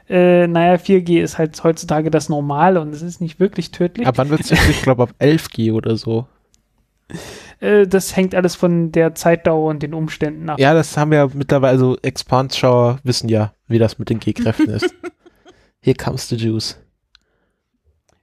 Äh, 0.08 0.46
naja, 0.46 0.74
4G 0.74 1.20
ist 1.20 1.38
halt 1.38 1.62
heutzutage 1.64 2.10
das 2.10 2.28
Normale 2.28 2.80
und 2.80 2.94
es 2.94 3.02
ist 3.02 3.20
nicht 3.20 3.40
wirklich 3.40 3.72
tödlich. 3.72 4.06
Ab 4.06 4.18
wann 4.18 4.30
wird's 4.30 4.50
jetzt, 4.50 4.68
ich 4.68 4.82
glaube, 4.82 5.02
ab 5.02 5.10
11G 5.20 5.72
oder 5.72 5.96
so. 5.96 6.26
Äh, 7.60 7.86
das 7.86 8.14
hängt 8.14 8.34
alles 8.34 8.54
von 8.54 8.92
der 8.92 9.14
Zeitdauer 9.14 9.70
und 9.70 9.82
den 9.82 9.94
Umständen 9.94 10.48
ab. 10.48 10.58
Ja, 10.60 10.74
das 10.74 10.96
haben 10.96 11.10
wir 11.10 11.18
ja 11.18 11.28
mittlerweile, 11.32 11.72
also 11.72 11.96
Expanse-Schauer 12.02 13.00
wissen 13.02 13.28
ja, 13.28 13.52
wie 13.66 13.78
das 13.78 13.98
mit 13.98 14.10
den 14.10 14.20
G-Kräften 14.20 14.70
ist. 14.70 14.94
Here 15.80 15.96
comes 15.96 16.28
the 16.28 16.36
juice. 16.36 16.78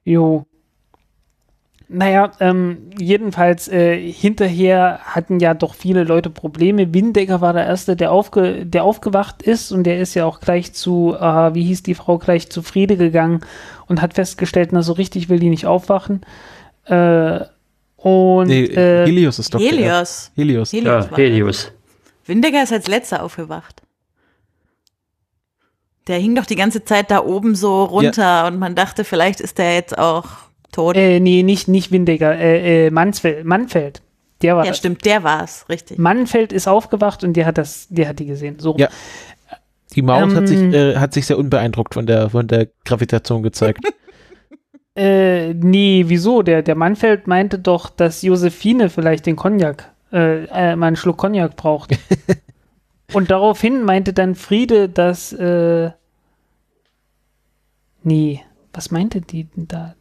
Jo. 0.04 0.46
Naja, 1.86 2.32
ähm, 2.40 2.90
jedenfalls 2.98 3.68
äh, 3.68 4.10
hinterher 4.10 5.00
hatten 5.04 5.38
ja 5.38 5.52
doch 5.52 5.74
viele 5.74 6.04
Leute 6.04 6.30
Probleme. 6.30 6.94
Windecker 6.94 7.40
war 7.42 7.52
der 7.52 7.66
Erste, 7.66 7.94
der, 7.94 8.10
aufge 8.10 8.64
der 8.64 8.84
aufgewacht 8.84 9.42
ist 9.42 9.70
und 9.70 9.84
der 9.84 10.00
ist 10.00 10.14
ja 10.14 10.24
auch 10.24 10.40
gleich 10.40 10.72
zu, 10.72 11.14
äh, 11.18 11.54
wie 11.54 11.62
hieß 11.64 11.82
die 11.82 11.94
Frau, 11.94 12.16
gleich 12.18 12.48
zu 12.50 12.62
Friede 12.62 12.96
gegangen 12.96 13.40
und 13.86 14.00
hat 14.00 14.14
festgestellt, 14.14 14.70
na 14.72 14.82
so 14.82 14.94
richtig 14.94 15.28
will 15.28 15.38
die 15.38 15.50
nicht 15.50 15.66
aufwachen. 15.66 16.22
Äh, 16.86 17.40
und 17.96 18.46
Nee, 18.48 18.64
äh, 18.64 19.06
Helios 19.06 19.38
ist 19.38 19.52
doch 19.54 19.58
der- 19.60 19.68
Helios. 19.70 20.30
Helios. 20.34 20.72
Helios 20.72 21.06
Ja, 21.10 21.16
Helios. 21.16 21.72
Windecker 22.26 22.62
ist 22.62 22.72
als 22.72 22.88
letzter 22.88 23.22
aufgewacht. 23.22 23.82
Der 26.06 26.18
hing 26.18 26.34
doch 26.34 26.46
die 26.46 26.56
ganze 26.56 26.84
Zeit 26.84 27.10
da 27.10 27.22
oben 27.24 27.54
so 27.54 27.84
runter 27.84 28.46
und 28.46 28.58
man 28.58 28.74
dachte, 28.74 29.04
vielleicht 29.04 29.40
ist 29.40 29.58
der 29.58 29.74
jetzt 29.74 29.96
auch 29.98 30.24
tot. 30.74 30.96
äh, 30.96 31.20
nee, 31.20 31.42
nicht, 31.42 31.68
nicht 31.68 31.90
Windecker, 31.92 32.34
äh, 32.36 32.86
äh, 32.86 32.90
Mansfeld, 32.90 33.44
Manfeld. 33.44 34.02
Der 34.42 34.56
war 34.56 34.64
ja, 34.64 34.70
das. 34.70 34.78
stimmt, 34.78 35.04
der 35.04 35.22
war's, 35.24 35.66
richtig. 35.68 35.98
Manfeld 35.98 36.52
ist 36.52 36.68
aufgewacht 36.68 37.24
und 37.24 37.34
der 37.34 37.46
hat 37.46 37.56
das, 37.56 37.86
der 37.88 38.08
hat 38.08 38.18
die 38.18 38.26
gesehen. 38.26 38.58
So. 38.58 38.76
Ja. 38.76 38.88
Die 39.94 40.02
Maus 40.02 40.34
hat, 40.34 40.48
sich, 40.48 40.58
Ähm. 40.58 40.74
äh, 40.74 40.96
hat 40.96 41.14
sich 41.14 41.26
sehr 41.26 41.38
unbeeindruckt 41.38 41.94
von 41.94 42.06
der, 42.06 42.30
von 42.30 42.48
der 42.48 42.68
Gravitation 42.84 43.42
gezeigt. 43.42 43.80
Äh, 44.96 45.54
nee, 45.54 46.04
wieso? 46.06 46.42
Der, 46.42 46.62
der 46.62 46.76
Manfeld 46.76 47.26
meinte 47.26 47.58
doch, 47.58 47.90
dass 47.90 48.22
Josephine 48.22 48.88
vielleicht 48.88 49.26
den 49.26 49.34
Cognac, 49.34 49.92
äh, 50.12 50.44
äh, 50.44 50.76
mal 50.76 50.86
einen 50.86 50.94
Schluck 50.94 51.16
Cognac 51.16 51.56
braucht. 51.56 51.98
Und 53.12 53.30
daraufhin 53.32 53.82
meinte 53.82 54.12
dann 54.12 54.36
Friede, 54.36 54.88
dass, 54.88 55.32
äh, 55.32 55.90
nee, 58.04 58.40
was 58.72 58.92
meinte 58.92 59.20
die 59.20 59.44
denn 59.44 59.66
da? 59.66 59.96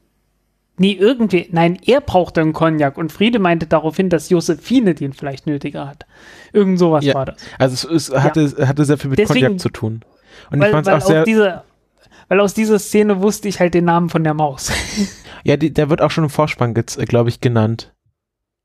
Nee, 0.83 0.93
irgendwie, 0.93 1.47
nein, 1.51 1.77
er 1.85 2.01
brauchte 2.01 2.41
einen 2.41 2.53
Cognac 2.53 2.97
und 2.97 3.11
Friede 3.11 3.39
meinte 3.39 3.65
daraufhin, 3.67 4.09
dass 4.09 4.29
Josephine 4.29 4.93
den 4.95 5.13
vielleicht 5.13 5.47
nötiger 5.47 5.87
hat. 5.87 6.05
Irgend 6.51 6.77
sowas 6.79 7.03
Ja. 7.05 7.13
war 7.15 7.25
das. 7.25 7.37
Also 7.57 7.89
es, 7.93 8.09
es 8.09 8.23
hatte, 8.23 8.67
hatte 8.67 8.85
sehr 8.85 8.97
viel 8.97 9.09
mit 9.09 9.19
Deswegen- 9.19 9.45
Cognac 9.45 9.59
zu 9.61 9.69
tun. 9.69 10.01
Und 10.51 10.59
Weil, 10.59 10.67
ich 10.67 10.71
fand 10.73 10.87
es 10.87 10.93
auch 10.93 11.07
sehr, 11.07 11.21
aus 11.21 11.25
dieser, 11.25 11.63
weil 12.27 12.39
aus 12.39 12.53
dieser 12.53 12.79
Szene 12.79 13.21
wusste 13.21 13.47
ich 13.47 13.59
halt 13.59 13.73
den 13.73 13.85
Namen 13.85 14.09
von 14.09 14.23
der 14.23 14.33
Maus. 14.33 14.71
ja, 15.43 15.57
die, 15.57 15.73
der 15.73 15.89
wird 15.89 16.01
auch 16.01 16.11
schon 16.11 16.23
im 16.25 16.29
Vorspann, 16.29 16.73
glaube 16.73 17.29
ich, 17.29 17.39
genannt. 17.41 17.93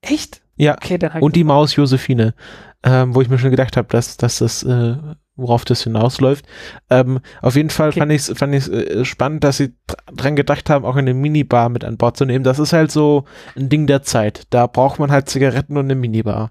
Echt? 0.01 0.43
Ja. 0.57 0.75
Okay, 0.75 0.99
dann 0.99 1.15
halt. 1.15 1.23
Und 1.23 1.37
die 1.37 1.45
Maus 1.45 1.77
Josephine, 1.77 2.35
ähm, 2.83 3.15
wo 3.15 3.21
ich 3.21 3.29
mir 3.29 3.39
schon 3.39 3.51
gedacht 3.51 3.77
habe, 3.77 3.89
dass, 3.89 4.17
dass 4.17 4.39
das, 4.39 4.63
äh, 4.63 4.97
worauf 5.39 5.65
das 5.65 5.83
hinausläuft. 5.85 6.45
Ähm, 6.91 7.21
auf 7.41 7.57
jeden 7.57 7.71
Fall 7.71 7.89
Okay. 7.89 8.01
fand 8.01 8.13
ich 8.13 8.29
es 8.29 8.39
fand 8.39 8.55
ich's, 8.55 8.69
äh, 8.69 9.05
spannend, 9.05 9.45
dass 9.45 9.57
sie 9.57 9.75
dr- 9.87 9.99
dran 10.15 10.37
gedacht 10.37 10.69
haben, 10.69 10.85
auch 10.85 10.97
eine 10.97 11.15
Minibar 11.15 11.71
mit 11.71 11.85
an 11.85 11.97
Bord 11.97 12.17
zu 12.19 12.27
nehmen. 12.27 12.45
Das 12.45 12.59
ist 12.59 12.73
halt 12.75 12.91
so 12.93 13.25
ein 13.57 13.69
Ding 13.71 13.87
der 13.87 14.03
Zeit. 14.03 14.43
Da 14.51 14.67
braucht 14.67 14.99
man 14.99 15.11
halt 15.11 15.29
Zigaretten 15.31 15.77
und 15.79 15.87
eine 15.87 15.95
Minibar. 15.95 16.51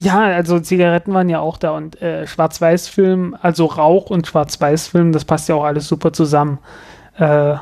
Ja, 0.00 0.20
also 0.22 0.58
Zigaretten 0.58 1.14
waren 1.14 1.28
ja 1.28 1.38
auch 1.40 1.56
da 1.58 1.70
und 1.70 2.02
äh, 2.02 2.26
Schwarz-Weiß-Film, 2.26 3.36
also 3.40 3.66
Rauch 3.66 4.10
und 4.10 4.26
Schwarz-Weiß-Film, 4.26 5.12
das 5.12 5.24
passt 5.24 5.48
ja 5.48 5.54
auch 5.54 5.64
alles 5.64 5.86
super 5.86 6.12
zusammen. 6.12 6.58
Äh, 7.16 7.54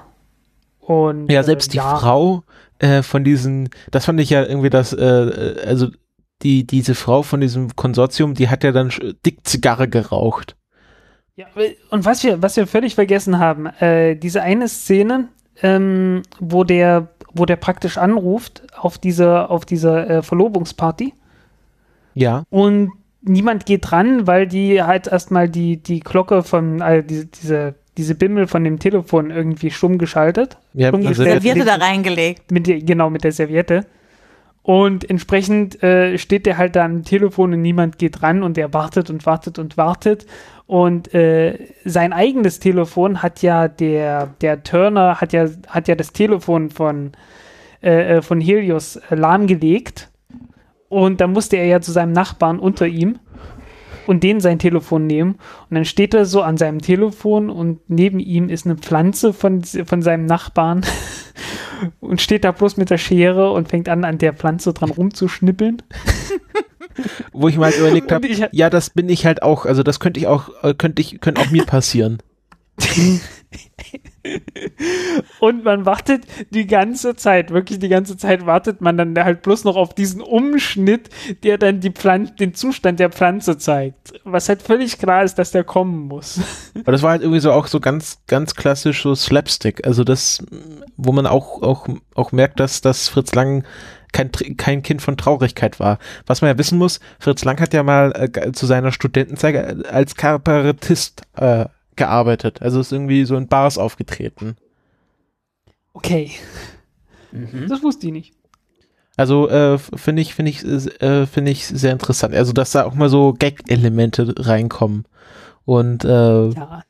und 0.80 1.30
Ja, 1.30 1.42
selbst 1.42 1.72
die 1.74 1.76
äh, 1.76 1.80
ja, 1.82 1.96
Frau 1.96 2.42
äh, 2.78 3.02
von 3.02 3.24
diesen, 3.24 3.68
das 3.90 4.06
fand 4.06 4.20
ich 4.20 4.30
ja 4.30 4.42
irgendwie 4.42 4.70
das, 4.70 4.92
äh, 4.94 5.04
äh, 5.04 5.66
also 5.66 5.88
die, 6.42 6.66
diese 6.66 6.94
Frau 6.94 7.22
von 7.22 7.40
diesem 7.40 7.76
Konsortium, 7.76 8.34
die 8.34 8.48
hat 8.48 8.64
ja 8.64 8.72
dann 8.72 8.92
dick 9.24 9.46
Zigarre 9.46 9.88
geraucht. 9.88 10.56
Ja, 11.36 11.46
und 11.90 12.04
was 12.04 12.22
wir, 12.22 12.42
was 12.42 12.56
wir 12.56 12.66
völlig 12.66 12.94
vergessen 12.94 13.38
haben, 13.38 13.66
äh, 13.66 14.16
diese 14.16 14.42
eine 14.42 14.68
Szene, 14.68 15.28
ähm, 15.62 16.22
wo 16.38 16.64
der, 16.64 17.08
wo 17.32 17.46
der 17.46 17.56
praktisch 17.56 17.98
anruft 17.98 18.62
auf 18.76 18.98
dieser, 18.98 19.50
auf 19.50 19.64
dieser 19.64 20.10
äh, 20.10 20.22
Verlobungsparty 20.22 21.14
Ja, 22.14 22.44
und 22.50 22.90
niemand 23.22 23.66
geht 23.66 23.90
dran, 23.90 24.26
weil 24.26 24.46
die 24.46 24.82
halt 24.82 25.06
erstmal 25.06 25.48
die, 25.48 25.78
die 25.78 26.00
Glocke 26.00 26.42
von, 26.42 26.80
äh, 26.80 27.02
diese, 27.02 27.26
diese, 27.26 27.74
diese 27.96 28.14
Bimmel 28.14 28.46
von 28.46 28.64
dem 28.64 28.78
Telefon 28.78 29.30
irgendwie 29.30 29.70
stumm 29.70 29.98
geschaltet. 29.98 30.58
ja 30.74 30.88
Stumm 30.88 31.06
also. 31.06 31.22
Serviette 31.22 31.64
da 31.64 31.76
reingelegt. 31.76 32.50
Mit 32.50 32.64
genau, 32.64 33.10
mit 33.10 33.24
der 33.24 33.32
Serviette. 33.32 33.86
Und 34.70 35.10
entsprechend 35.10 35.82
äh, 35.82 36.16
steht 36.16 36.46
der 36.46 36.56
halt 36.56 36.76
da 36.76 36.84
am 36.84 37.02
Telefon 37.02 37.52
und 37.54 37.60
niemand 37.60 37.98
geht 37.98 38.22
ran 38.22 38.44
und 38.44 38.56
er 38.56 38.72
wartet 38.72 39.10
und 39.10 39.26
wartet 39.26 39.58
und 39.58 39.76
wartet. 39.76 40.26
Und 40.68 41.12
äh, 41.12 41.58
sein 41.84 42.12
eigenes 42.12 42.60
Telefon 42.60 43.20
hat 43.20 43.42
ja 43.42 43.66
der, 43.66 44.28
der 44.40 44.62
Turner 44.62 45.20
hat 45.20 45.32
ja, 45.32 45.48
hat 45.66 45.88
ja 45.88 45.96
das 45.96 46.12
Telefon 46.12 46.70
von, 46.70 47.10
äh, 47.82 48.18
äh, 48.18 48.22
von 48.22 48.40
Helios 48.40 49.00
lahmgelegt. 49.10 50.08
Und 50.88 51.20
dann 51.20 51.32
musste 51.32 51.56
er 51.56 51.66
ja 51.66 51.80
zu 51.80 51.90
seinem 51.90 52.12
Nachbarn 52.12 52.60
unter 52.60 52.86
ihm 52.86 53.18
und 54.06 54.22
den 54.22 54.40
sein 54.40 54.58
Telefon 54.58 55.06
nehmen. 55.06 55.36
Und 55.68 55.74
dann 55.74 55.84
steht 55.84 56.14
er 56.14 56.24
so 56.24 56.42
an 56.42 56.56
seinem 56.56 56.80
Telefon 56.80 57.50
und 57.50 57.80
neben 57.88 58.18
ihm 58.18 58.48
ist 58.48 58.66
eine 58.66 58.76
Pflanze 58.76 59.32
von, 59.32 59.62
von 59.62 60.02
seinem 60.02 60.26
Nachbarn 60.26 60.82
und 62.00 62.20
steht 62.20 62.44
da 62.44 62.52
bloß 62.52 62.76
mit 62.76 62.90
der 62.90 62.98
Schere 62.98 63.52
und 63.52 63.68
fängt 63.68 63.88
an, 63.88 64.04
an 64.04 64.18
der 64.18 64.32
Pflanze 64.32 64.72
dran 64.72 64.90
rumzuschnippeln. 64.90 65.82
Wo 67.32 67.48
ich 67.48 67.56
mal 67.56 67.70
halt 67.70 67.78
überlegt 67.78 68.12
habe, 68.12 68.28
ja, 68.52 68.68
das 68.68 68.90
bin 68.90 69.08
ich 69.08 69.24
halt 69.24 69.42
auch, 69.42 69.64
also 69.64 69.82
das 69.82 70.00
könnte 70.00 70.20
ich 70.20 70.26
auch, 70.26 70.50
äh, 70.62 70.74
könnte 70.74 71.00
ich, 71.00 71.20
könnte 71.20 71.40
auch 71.40 71.50
mir 71.50 71.64
passieren. 71.64 72.18
Und 75.40 75.64
man 75.64 75.86
wartet 75.86 76.24
die 76.50 76.66
ganze 76.66 77.16
Zeit, 77.16 77.50
wirklich 77.50 77.78
die 77.78 77.88
ganze 77.88 78.16
Zeit 78.16 78.46
wartet 78.46 78.80
man 78.80 78.96
dann 78.96 79.18
halt 79.18 79.42
bloß 79.42 79.64
noch 79.64 79.76
auf 79.76 79.94
diesen 79.94 80.20
Umschnitt, 80.20 81.10
der 81.42 81.58
dann 81.58 81.80
die 81.80 81.90
Pflanze, 81.90 82.34
den 82.34 82.54
Zustand 82.54 83.00
der 83.00 83.10
Pflanze 83.10 83.58
zeigt. 83.58 84.20
Was 84.24 84.48
halt 84.48 84.62
völlig 84.62 84.98
klar 84.98 85.24
ist, 85.24 85.38
dass 85.38 85.50
der 85.50 85.64
kommen 85.64 86.08
muss. 86.08 86.40
Aber 86.80 86.92
das 86.92 87.02
war 87.02 87.10
halt 87.10 87.22
irgendwie 87.22 87.40
so 87.40 87.52
auch 87.52 87.66
so 87.66 87.80
ganz, 87.80 88.20
ganz 88.26 88.54
klassisch 88.54 89.02
so 89.02 89.14
Slapstick. 89.14 89.86
Also 89.86 90.04
das, 90.04 90.44
wo 90.96 91.12
man 91.12 91.26
auch, 91.26 91.62
auch, 91.62 91.88
auch 92.14 92.32
merkt, 92.32 92.60
dass, 92.60 92.80
dass 92.80 93.08
Fritz 93.08 93.34
Lang 93.34 93.64
kein, 94.12 94.30
kein 94.32 94.82
Kind 94.82 95.02
von 95.02 95.16
Traurigkeit 95.16 95.80
war. 95.80 95.98
Was 96.26 96.42
man 96.42 96.50
ja 96.50 96.58
wissen 96.58 96.78
muss, 96.78 97.00
Fritz 97.18 97.44
Lang 97.44 97.60
hat 97.60 97.74
ja 97.74 97.82
mal 97.82 98.12
äh, 98.12 98.52
zu 98.52 98.66
seiner 98.66 98.92
Studentenzeit 98.92 99.86
als 99.86 100.14
Kabarettist 100.16 101.22
äh, 101.36 101.66
gearbeitet. 102.00 102.60
Also 102.62 102.80
ist 102.80 102.90
irgendwie 102.92 103.24
so 103.24 103.36
in 103.36 103.46
Bars 103.46 103.78
aufgetreten. 103.78 104.56
Okay, 105.92 106.32
Mhm. 107.32 107.68
das 107.68 107.82
wusste 107.84 108.06
ich 108.08 108.12
nicht. 108.12 108.32
Also 109.16 109.48
äh, 109.48 109.78
finde 109.78 110.22
ich, 110.22 110.34
finde 110.34 110.50
ich, 110.50 110.64
äh, 110.64 111.26
finde 111.26 111.50
ich 111.52 111.66
sehr 111.66 111.92
interessant. 111.92 112.34
Also 112.34 112.52
dass 112.52 112.72
da 112.72 112.84
auch 112.84 112.94
mal 112.94 113.08
so 113.08 113.32
Gag-Elemente 113.38 114.34
reinkommen. 114.38 115.04
Und 115.64 116.04
äh, 116.04 116.48
Ja, 116.48 116.82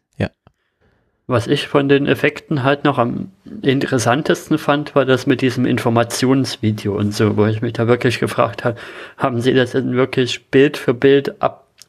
Was 1.26 1.46
ich 1.46 1.66
von 1.68 1.88
den 1.88 2.06
Effekten 2.06 2.62
halt 2.62 2.84
noch 2.84 2.98
am 2.98 3.30
interessantesten 3.62 4.58
fand, 4.58 4.94
war 4.94 5.04
das 5.04 5.26
mit 5.26 5.42
diesem 5.42 5.64
Informationsvideo 5.66 6.96
und 6.96 7.12
so, 7.14 7.36
wo 7.36 7.46
ich 7.46 7.62
mich 7.62 7.72
da 7.74 7.86
wirklich 7.88 8.18
gefragt 8.20 8.64
habe, 8.64 8.76
haben 9.16 9.40
sie 9.40 9.52
das 9.54 9.72
denn 9.72 9.92
wirklich 9.94 10.46
Bild 10.50 10.76
für 10.76 10.94
Bild 10.94 11.34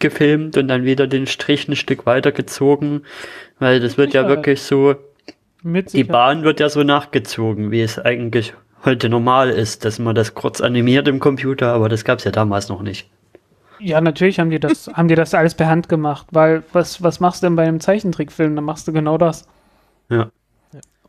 abgefilmt 0.02 0.58
und 0.58 0.68
dann 0.68 0.84
wieder 0.84 1.08
den 1.08 1.28
Strich 1.28 1.68
ein 1.68 1.76
Stück 1.76 2.06
weitergezogen? 2.06 3.04
Weil 3.60 3.80
das 3.80 3.98
wird 3.98 4.14
ja 4.14 4.28
wirklich 4.28 4.62
so, 4.62 4.96
mit 5.64 5.94
die. 5.94 6.04
Bahn 6.04 6.44
wird 6.44 6.60
ja 6.60 6.70
so 6.70 6.84
nachgezogen, 6.84 7.72
wie 7.72 7.82
es 7.82 8.00
eigentlich 8.00 8.54
heute 8.84 9.10
normal 9.10 9.52
ist, 9.52 9.86
dass 9.86 10.00
man 10.00 10.16
das 10.16 10.34
kurz 10.34 10.60
animiert 10.60 11.08
im 11.08 11.20
Computer, 11.20 11.72
aber 11.72 11.88
das 11.88 12.04
gab 12.04 12.18
es 12.18 12.26
ja 12.26 12.32
damals 12.32 12.68
noch 12.70 12.82
nicht. 12.82 13.10
Ja, 13.80 14.02
natürlich 14.02 14.40
haben 14.40 14.50
die 14.50 14.60
das, 14.60 14.88
haben 14.94 15.08
die 15.08 15.16
das 15.16 15.34
alles 15.34 15.54
per 15.54 15.68
Hand 15.68 15.88
gemacht, 15.88 16.28
weil 16.32 16.64
was, 16.74 17.04
was 17.04 17.20
machst 17.20 17.44
du 17.44 17.48
denn 17.48 17.56
bei 17.56 17.64
einem 17.64 17.80
Zeichentrickfilm? 17.80 18.56
Dann 18.56 18.66
machst 18.66 18.88
du 18.88 18.94
genau 18.94 19.18
das. 19.18 19.48
Ja. 20.10 20.30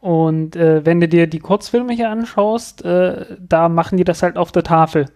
Und 0.01 0.57
äh, 0.57 0.85
wenn 0.85 1.01
du 1.01 1.09
dir 1.09 1.29
die 1.29 1.39
Kurzfilme 1.39 1.93
hier 1.93 2.11
anschaust, 2.11 2.85
äh, 2.85 3.37
da 3.39 3.69
machen 3.69 3.97
die 3.97 4.05
das 4.05 4.23
halt 4.23 4.37
auf 4.37 4.51
der 4.51 4.65
Tafel. 4.65 5.07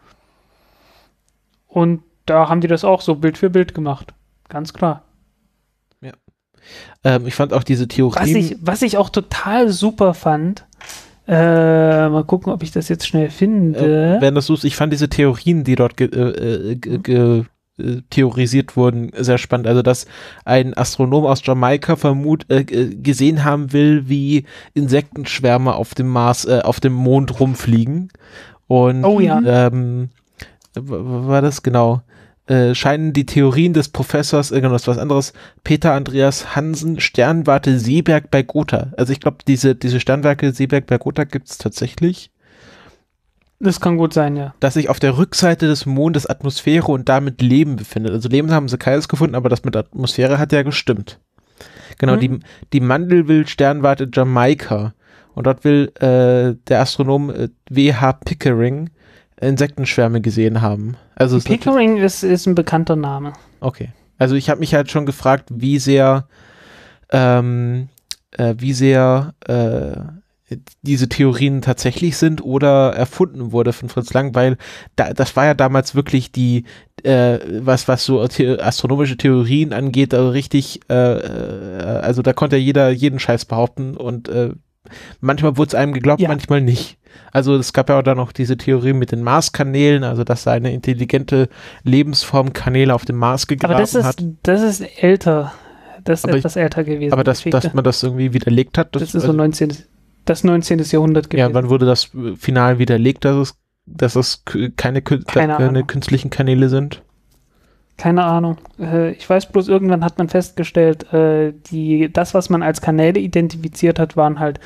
Und 1.66 2.02
da 2.26 2.48
haben 2.48 2.60
die 2.60 2.68
das 2.68 2.84
auch 2.84 3.00
so 3.00 3.14
Bild 3.14 3.38
für 3.38 3.50
Bild 3.50 3.74
gemacht. 3.74 4.12
Ganz 4.48 4.72
klar. 4.72 5.02
ähm, 7.04 7.26
ich 7.26 7.34
fand 7.34 7.52
auch 7.52 7.62
diese 7.62 7.88
Theorie. 7.88 8.18
Was 8.20 8.28
ich, 8.28 8.56
was 8.60 8.82
ich 8.82 8.98
auch 8.98 9.10
total 9.10 9.70
super 9.70 10.14
fand, 10.14 10.66
äh, 11.28 12.08
mal 12.08 12.24
gucken, 12.24 12.52
ob 12.52 12.62
ich 12.62 12.70
das 12.70 12.88
jetzt 12.88 13.06
schnell 13.06 13.30
finde. 13.30 14.16
Äh, 14.16 14.20
wenn 14.20 14.34
das 14.34 14.46
so 14.46 14.54
ist, 14.54 14.64
ich 14.64 14.76
fand 14.76 14.92
diese 14.92 15.08
Theorien, 15.08 15.64
die 15.64 15.74
dort 15.74 16.00
äh, 16.00 16.04
äh, 16.04 17.44
äh, 17.78 18.02
theorisiert 18.10 18.76
wurden, 18.76 19.10
sehr 19.16 19.38
spannend. 19.38 19.66
Also, 19.66 19.82
dass 19.82 20.06
ein 20.44 20.76
Astronom 20.76 21.26
aus 21.26 21.44
Jamaika 21.44 21.96
vermut 21.96 22.46
äh, 22.48 22.64
gesehen 22.64 23.44
haben 23.44 23.72
will, 23.72 24.08
wie 24.08 24.44
Insektenschwärme 24.74 25.74
auf 25.74 25.94
dem 25.94 26.08
Mars, 26.08 26.44
äh, 26.44 26.60
auf 26.62 26.80
dem 26.80 26.94
Mond 26.94 27.38
rumfliegen. 27.40 28.10
Und 28.66 29.04
Oh 29.04 29.20
ja. 29.20 29.40
ähm, 29.44 30.10
war 30.74 31.42
das 31.42 31.62
genau? 31.62 32.02
Äh, 32.46 32.74
scheinen 32.74 33.12
die 33.12 33.26
Theorien 33.26 33.72
des 33.72 33.88
Professors, 33.88 34.52
ist 34.52 34.86
was 34.86 34.98
anderes, 34.98 35.32
Peter 35.64 35.94
Andreas 35.94 36.54
Hansen, 36.54 37.00
Sternwarte 37.00 37.78
Seeberg 37.78 38.30
bei 38.30 38.42
Gotha. 38.42 38.92
Also 38.96 39.12
ich 39.12 39.20
glaube, 39.20 39.38
diese, 39.48 39.74
diese 39.74 39.98
Sternwerke 39.98 40.52
Seeberg 40.52 40.86
bei 40.86 40.98
Gotha 40.98 41.24
gibt 41.24 41.48
es 41.48 41.58
tatsächlich 41.58 42.30
das 43.58 43.80
kann 43.80 43.96
gut 43.96 44.12
sein, 44.12 44.36
ja. 44.36 44.54
dass 44.60 44.74
sich 44.74 44.90
auf 44.90 45.00
der 45.00 45.16
Rückseite 45.16 45.66
des 45.66 45.86
Mondes 45.86 46.26
Atmosphäre 46.26 46.92
und 46.92 47.08
damit 47.08 47.40
Leben 47.40 47.76
befindet. 47.76 48.12
Also 48.12 48.28
Leben 48.28 48.50
haben 48.50 48.68
sie 48.68 48.76
keines 48.76 49.08
gefunden, 49.08 49.34
aber 49.34 49.48
das 49.48 49.64
mit 49.64 49.74
Atmosphäre 49.74 50.38
hat 50.38 50.52
ja 50.52 50.62
gestimmt. 50.62 51.18
Genau, 51.98 52.16
Mhm. 52.16 52.20
die, 52.20 52.40
die 52.74 52.80
Mandelwild-Sternwarte 52.80 54.10
Jamaika. 54.12 54.92
Und 55.34 55.46
dort 55.46 55.64
will 55.64 55.92
äh, 56.00 56.56
der 56.68 56.80
Astronom 56.80 57.30
äh, 57.30 57.48
W.H. 57.70 58.12
Pickering 58.24 58.90
Insektenschwärme 59.40 60.20
gesehen 60.20 60.62
haben. 60.62 60.96
Also 61.14 61.38
Pickering 61.38 61.98
ist, 61.98 62.22
ist 62.22 62.46
ein 62.46 62.54
bekannter 62.54 62.96
Name. 62.96 63.32
Okay. 63.60 63.90
Also 64.18 64.34
ich 64.34 64.48
habe 64.48 64.60
mich 64.60 64.74
halt 64.74 64.90
schon 64.90 65.06
gefragt, 65.06 65.48
wie 65.52 65.78
sehr, 65.78 66.26
ähm, 67.10 67.88
äh, 68.32 68.54
wie 68.58 68.72
sehr 68.72 69.34
äh, 69.46 70.56
diese 70.82 71.08
Theorien 71.08 71.60
tatsächlich 71.60 72.16
sind 72.16 72.42
oder 72.42 72.92
erfunden 72.92 73.50
wurde 73.50 73.72
von 73.72 73.88
Fritz 73.88 74.12
Lang, 74.14 74.34
weil 74.34 74.56
da, 74.94 75.12
das 75.12 75.34
war 75.34 75.44
ja 75.44 75.54
damals 75.54 75.94
wirklich 75.94 76.30
die, 76.30 76.64
äh, 77.02 77.38
was, 77.60 77.88
was 77.88 78.04
so 78.04 78.24
the 78.26 78.60
astronomische 78.60 79.16
Theorien 79.16 79.72
angeht, 79.72 80.14
also 80.14 80.30
richtig, 80.30 80.80
äh, 80.88 80.94
äh, 80.94 81.82
also 82.00 82.22
da 82.22 82.32
konnte 82.32 82.56
ja 82.56 82.62
jeder 82.62 82.90
jeden 82.90 83.18
Scheiß 83.18 83.44
behaupten 83.44 83.96
und 83.96 84.28
äh, 84.28 84.50
manchmal 85.20 85.56
wurde 85.56 85.68
es 85.68 85.74
einem 85.74 85.92
geglaubt, 85.92 86.20
Ja. 86.20 86.28
manchmal 86.28 86.60
nicht. 86.60 86.98
Also 87.32 87.54
es 87.56 87.72
gab 87.72 87.88
ja 87.88 87.98
auch 87.98 88.02
dann 88.02 88.16
noch 88.18 88.32
diese 88.32 88.56
Theorie 88.56 88.92
mit 88.92 89.12
den 89.12 89.22
Mars-Kanälen, 89.22 90.04
also 90.04 90.24
dass 90.24 90.44
da 90.44 90.52
eine 90.52 90.72
intelligente 90.72 91.48
Lebensform 91.82 92.52
Kanäle 92.52 92.94
auf 92.94 93.04
dem 93.04 93.16
Mars 93.16 93.46
gegraben 93.46 93.72
Aber 93.74 93.80
das 93.80 93.94
ist, 93.94 94.04
hat. 94.04 94.16
das 94.42 94.62
ist 94.62 94.80
älter. 95.02 95.52
Das 96.04 96.20
ist 96.20 96.24
Aber 96.24 96.34
ich- 96.34 96.40
etwas 96.40 96.56
älter 96.56 96.84
gewesen. 96.84 97.12
Aber 97.12 97.24
dass, 97.24 97.42
die 97.42 97.50
dass 97.50 97.72
man 97.74 97.84
das 97.84 98.02
irgendwie 98.02 98.32
widerlegt 98.32 98.78
hat, 98.78 98.94
das, 98.94 99.00
das, 99.02 99.14
ist 99.14 99.22
so 99.22 99.28
also, 99.28 99.32
19. 99.36 99.72
Das 100.24 100.44
19. 100.44 100.80
Jahrhundert 100.90 101.30
gewesen. 101.30 101.48
ja, 101.48 101.54
wann 101.54 101.68
wurde 101.68 101.86
das 101.86 102.10
final 102.38 102.78
widerlegt, 102.78 103.24
dass 103.24 103.36
es, 103.36 103.54
dass 103.86 104.16
es 104.16 104.42
keine, 104.76 105.02
Keine 105.02 105.22
keine 105.56 105.84
künstlichen 105.84 106.30
Kanäle 106.30 106.68
sind? 106.68 107.02
Keine 107.96 108.24
Ahnung. 108.24 108.58
Äh, 108.78 109.12
ich 109.12 109.28
weiß 109.28 109.46
bloß, 109.46 109.68
irgendwann 109.68 110.04
hat 110.04 110.18
man 110.18 110.28
festgestellt, 110.28 111.12
äh, 111.12 111.52
die, 111.70 112.12
das, 112.12 112.34
was 112.34 112.50
man 112.50 112.62
als 112.62 112.80
Kanäle 112.80 113.18
identifiziert 113.20 113.98
hat, 113.98 114.16
waren 114.16 114.38
halt, 114.38 114.60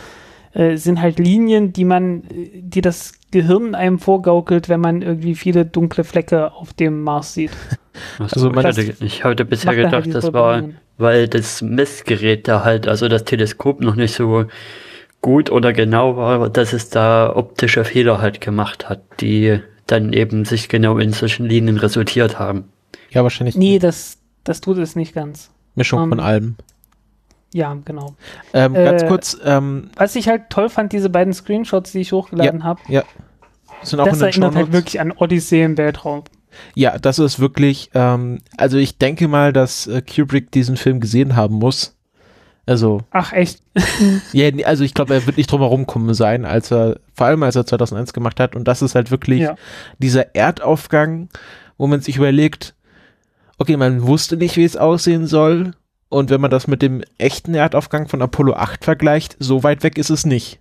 äh, 0.53 0.76
sind 0.76 1.01
halt 1.01 1.18
Linien, 1.20 1.72
die 1.72 1.85
man, 1.85 2.24
die 2.28 2.81
das 2.81 3.12
Gehirn 3.31 3.76
einem 3.76 4.01
vorgaukelt, 4.01 4.68
wenn 4.68 4.81
man 4.81 5.03
irgendwie 5.03 5.37
viele 5.37 5.64
dunkle 5.64 6.03
Flecke 6.03 6.53
auf 6.53 6.72
dem 6.72 7.03
Mars 7.03 7.35
sieht. 7.35 7.53
Also 8.18 8.51
man- 8.51 8.66
ich, 8.66 8.78
hatte, 8.78 9.05
ich 9.05 9.24
hatte 9.24 9.45
bisher 9.45 9.72
er 9.72 9.76
halt 9.76 9.85
gedacht, 9.91 10.07
diese 10.07 10.20
das 10.20 10.33
war, 10.33 10.62
weil 10.99 11.28
das 11.28 11.62
Messgerät 11.62 12.49
da 12.49 12.64
halt, 12.64 12.89
also 12.89 13.07
das 13.09 13.24
Teleskop 13.24 13.81
noch 13.81 13.95
nicht 13.95 14.14
so 14.14 14.47
gut 15.22 15.51
oder 15.51 15.72
genau 15.72 16.16
war, 16.16 16.49
dass 16.51 16.72
es 16.72 16.89
da 16.91 17.35
optische 17.35 17.85
Fehler 17.85 18.20
halt 18.20 18.41
gemacht 18.41 18.89
hat, 18.89 19.03
die 19.20 19.61
dann 19.87 20.12
eben 20.12 20.45
sich 20.45 20.68
genau 20.68 20.99
in 20.99 21.12
solchen 21.12 21.47
Linien 21.47 21.76
resultiert 21.76 22.39
haben. 22.39 22.64
Ja, 23.11 23.22
wahrscheinlich 23.22 23.57
Nee, 23.57 23.78
das, 23.78 24.18
das 24.45 24.61
tut 24.61 24.78
es 24.78 24.97
nicht 24.97 25.14
ganz. 25.14 25.51
Mischung 25.74 26.09
von 26.09 26.18
ähm, 26.18 26.24
allem. 26.24 26.57
Ja, 27.53 27.76
genau. 27.84 28.14
Ähm, 28.53 28.74
ganz 28.74 29.03
äh, 29.03 29.09
kurz, 29.09 29.36
ähm, 29.45 29.91
Was 29.97 30.14
ich 30.14 30.28
halt 30.28 30.51
toll 30.51 30.68
fand, 30.68 30.93
diese 30.93 31.11
beiden 31.11 31.32
Screenshots, 31.32 31.93
die 31.93 32.01
ich 32.01 32.12
hochgeladen 32.12 32.64
habe, 32.64 32.80
sind 33.82 34.01
auch 34.01 34.05
das 34.05 34.18
in 34.18 34.26
erinnert 34.26 34.55
halt 34.55 34.72
wirklich 34.72 35.01
an 35.01 35.12
Odyssee 35.12 35.62
im 35.64 35.76
Weltraum. 35.76 36.22
Ja, 36.74 36.99
das 36.99 37.18
ist 37.18 37.41
wirklich, 37.41 37.91
ähm, 37.95 38.38
also 38.57 38.78
ich 38.78 38.99
denke 38.99 39.28
mal, 39.28 39.53
dass 39.53 39.86
äh, 39.86 40.03
Kubrick 40.03 40.51
diesen 40.51 40.76
Film 40.76 41.01
gesehen 41.01 41.36
haben 41.36 41.57
muss. 41.57 41.97
Also, 42.66 43.01
Ach, 43.11 43.32
echt? 43.32 43.62
ja, 44.32 44.49
also 44.64 44.84
ich 44.84 44.95
glaube, 44.95 45.14
er 45.14 45.26
wird 45.26 45.36
nicht 45.36 45.51
drum 45.51 45.61
herum 45.61 45.86
kommen 45.86 46.14
sein, 46.14 46.45
als 46.45 46.70
er, 46.70 47.01
vor 47.14 47.26
allem 47.26 47.43
als 47.43 47.57
er 47.57 47.66
2001 47.66 48.12
gemacht 48.12 48.38
hat. 48.38 48.55
Und 48.55 48.68
das 48.68 48.82
ist 48.82 48.95
halt 48.95 49.11
wirklich 49.11 49.41
Ja. 49.41 49.57
dieser 49.99 50.34
Erdaufgang, 50.36 51.28
wo 51.78 51.86
man 51.86 52.01
sich 52.01 52.16
überlegt, 52.16 52.74
okay, 53.61 53.76
man 53.76 54.06
wusste 54.06 54.36
nicht, 54.36 54.56
wie 54.56 54.64
es 54.64 54.76
aussehen 54.76 55.26
soll. 55.26 55.72
Und 56.08 56.30
wenn 56.30 56.40
man 56.40 56.50
das 56.50 56.66
mit 56.66 56.82
dem 56.82 57.02
echten 57.18 57.54
Erdaufgang 57.54 58.08
von 58.08 58.20
Apollo 58.20 58.54
8 58.54 58.84
vergleicht, 58.84 59.36
so 59.38 59.62
weit 59.62 59.84
weg 59.84 59.96
ist 59.96 60.11
es 60.11 60.26
nicht. 60.26 60.58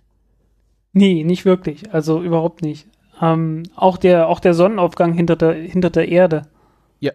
Nee, 0.92 1.24
nicht 1.24 1.44
wirklich. 1.44 1.92
Also 1.92 2.22
überhaupt 2.22 2.62
nicht. 2.62 2.86
Ähm, 3.20 3.64
auch, 3.74 3.96
der, 3.96 4.28
auch 4.28 4.38
der 4.38 4.54
Sonnenaufgang 4.54 5.12
hinter 5.12 5.34
der, 5.34 5.54
hinter 5.54 5.90
der 5.90 6.08
Erde. 6.08 6.42
Ja. 7.00 7.10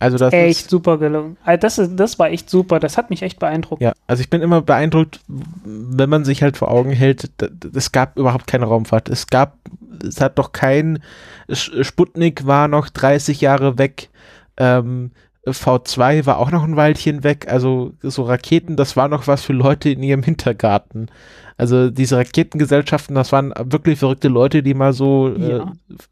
Also 0.00 0.16
das 0.16 0.32
echt 0.32 0.62
ist, 0.62 0.70
super 0.70 0.98
gelungen. 0.98 1.36
Also 1.44 1.60
das, 1.60 1.78
ist, 1.78 1.96
das 1.96 2.18
war 2.18 2.30
echt 2.30 2.50
super. 2.50 2.80
Das 2.80 2.96
hat 2.96 3.10
mich 3.10 3.22
echt 3.22 3.38
beeindruckt. 3.38 3.82
ja, 3.82 3.92
also 4.06 4.20
ich 4.20 4.30
bin 4.30 4.42
immer 4.42 4.62
beeindruckt, 4.62 5.20
wenn 5.28 6.10
man 6.10 6.24
sich 6.24 6.42
halt 6.42 6.56
vor 6.56 6.70
Augen 6.70 6.90
hält, 6.90 7.30
es 7.74 7.92
gab 7.92 8.18
überhaupt 8.18 8.46
keine 8.46 8.64
Raumfahrt. 8.64 9.08
Es 9.08 9.28
gab, 9.28 9.58
es 10.02 10.20
hat 10.20 10.38
doch 10.38 10.52
kein, 10.52 11.02
Sputnik 11.50 12.46
war 12.46 12.68
noch 12.68 12.88
30 12.88 13.40
Jahre 13.40 13.78
weg, 13.78 14.08
ähm, 14.56 15.10
V2 15.46 16.24
war 16.24 16.38
auch 16.38 16.50
noch 16.50 16.64
ein 16.64 16.76
Weilchen 16.76 17.22
weg, 17.22 17.46
also 17.50 17.92
so 18.02 18.22
Raketen, 18.22 18.76
das 18.76 18.96
war 18.96 19.08
noch 19.08 19.26
was 19.26 19.42
für 19.44 19.52
Leute 19.52 19.90
in 19.90 20.02
ihrem 20.02 20.22
Hintergarten. 20.22 21.08
Also 21.56 21.90
diese 21.90 22.16
Raketengesellschaften, 22.16 23.14
das 23.14 23.30
waren 23.30 23.52
wirklich 23.56 23.98
verrückte 24.00 24.26
Leute, 24.28 24.62
die 24.62 24.74
mal 24.74 24.92
so 24.92 25.28
äh, 25.38 25.58
Ja. 25.58 25.72
f- 25.90 26.08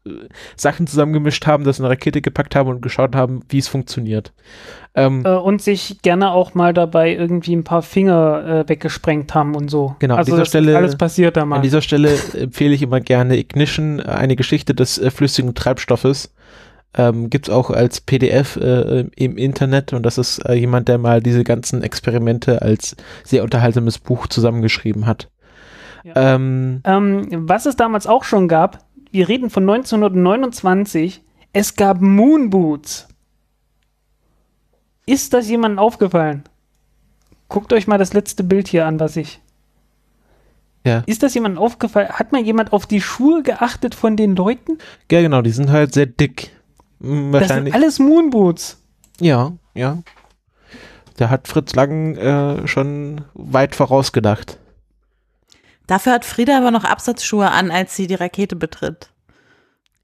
Sachen 0.55 0.87
zusammengemischt 0.87 1.45
haben, 1.47 1.63
das 1.65 1.79
in 1.79 1.85
eine 1.85 1.91
Rakete 1.91 2.21
gepackt 2.21 2.55
haben 2.55 2.69
und 2.69 2.81
geschaut 2.81 3.13
haben, 3.15 3.41
wie 3.49 3.57
es 3.57 3.67
funktioniert. 3.67 4.31
Ähm, 4.95 5.23
Äh, 5.25 5.33
und 5.35 5.61
sich 5.61 6.01
gerne 6.03 6.31
auch 6.31 6.53
mal 6.53 6.73
dabei 6.73 7.13
irgendwie 7.13 7.55
ein 7.55 7.63
paar 7.65 7.81
Finger 7.81 8.45
äh, 8.65 8.69
weggesprengt 8.69 9.33
haben 9.33 9.55
und 9.55 9.69
so. 9.69 9.95
Genau, 9.99 10.13
an 10.13 10.19
also 10.19 10.29
dieser 10.31 10.37
das 10.43 10.47
ist 10.47 10.51
Stelle- 10.51 10.77
alles 10.77 10.95
passiert 10.95 11.35
da 11.35 11.43
mal. 11.45 11.57
An 11.57 11.61
dieser 11.63 11.81
Stelle 11.81 12.15
empfehle 12.39 12.73
ich 12.75 12.81
immer 12.83 13.01
gerne 13.01 13.35
Ignition, 13.37 13.99
äh, 13.99 14.03
eine 14.03 14.35
Geschichte 14.37 14.73
des 14.75 14.97
äh, 14.99 15.09
flüssigen 15.11 15.55
Treibstoffes. 15.55 16.33
Ähm, 16.95 17.29
Gibt 17.29 17.47
es 17.47 17.53
auch 17.53 17.69
als 17.71 18.01
PDF 18.01 18.55
äh, 18.55 19.05
im 19.15 19.37
Internet 19.37 19.93
und 19.93 20.03
das 20.03 20.17
ist 20.17 20.39
äh, 20.39 20.53
jemand, 20.53 20.87
der 20.87 20.99
mal 20.99 21.21
diese 21.21 21.43
ganzen 21.43 21.81
Experimente 21.81 22.61
als 22.61 22.95
sehr 23.23 23.43
unterhaltsames 23.43 23.97
Buch 23.97 24.27
zusammengeschrieben 24.27 25.07
hat. 25.07 25.29
Ja. 26.03 26.35
Ähm, 26.35 26.81
Ähm, 26.83 27.27
was 27.31 27.65
es 27.65 27.75
damals 27.75 28.05
auch 28.05 28.23
schon 28.23 28.47
gab, 28.47 28.85
wir 29.11 29.27
reden 29.29 29.49
von 29.49 29.63
1929, 29.63 31.21
es 31.53 31.75
gab 31.75 32.01
Moonboots. 32.01 33.07
Ist 35.05 35.33
das 35.33 35.49
jemandem 35.49 35.79
aufgefallen? 35.79 36.43
Guckt 37.49 37.73
euch 37.73 37.87
mal 37.87 37.97
das 37.97 38.13
letzte 38.13 38.43
Bild 38.43 38.67
hier 38.67 38.85
an, 38.85 38.99
was 38.99 39.15
ich. 39.17 39.39
ja. 40.85 41.03
Ist 41.05 41.23
das 41.23 41.33
jemandem 41.33 41.61
aufgefallen? 41.61 42.09
Hat 42.09 42.31
mal 42.31 42.41
jemand 42.41 42.73
auf 42.73 42.85
die 42.85 43.01
Schuhe 43.01 43.43
geachtet 43.43 43.95
von 43.95 44.15
den 44.15 44.35
Leuten? 44.35 44.77
ja, 45.11 45.21
genau, 45.21 45.41
die 45.41 45.51
sind 45.51 45.69
halt 45.69 45.93
sehr 45.93 46.05
dick. 46.07 46.52
Hm, 47.03 47.31
Das 47.31 47.41
sind 47.41 47.49
Wahrscheinlich. 47.49 47.73
alles 47.73 47.99
Moonboots. 47.99 48.81
Ja, 49.19 49.53
ja. 49.75 49.99
Da 51.17 51.29
hat 51.29 51.47
Fritz 51.47 51.75
Lang 51.75 52.15
äh, 52.17 52.67
schon 52.67 53.21
weit 53.35 53.75
vorausgedacht. 53.75 54.57
Dafür 55.85 56.13
hat 56.13 56.25
Frieda 56.25 56.57
aber 56.57 56.71
noch 56.71 56.85
Absatzschuhe 56.85 57.51
an, 57.51 57.69
als 57.69 57.95
sie 57.95 58.07
die 58.07 58.15
Rakete 58.15 58.55
betritt. 58.55 59.09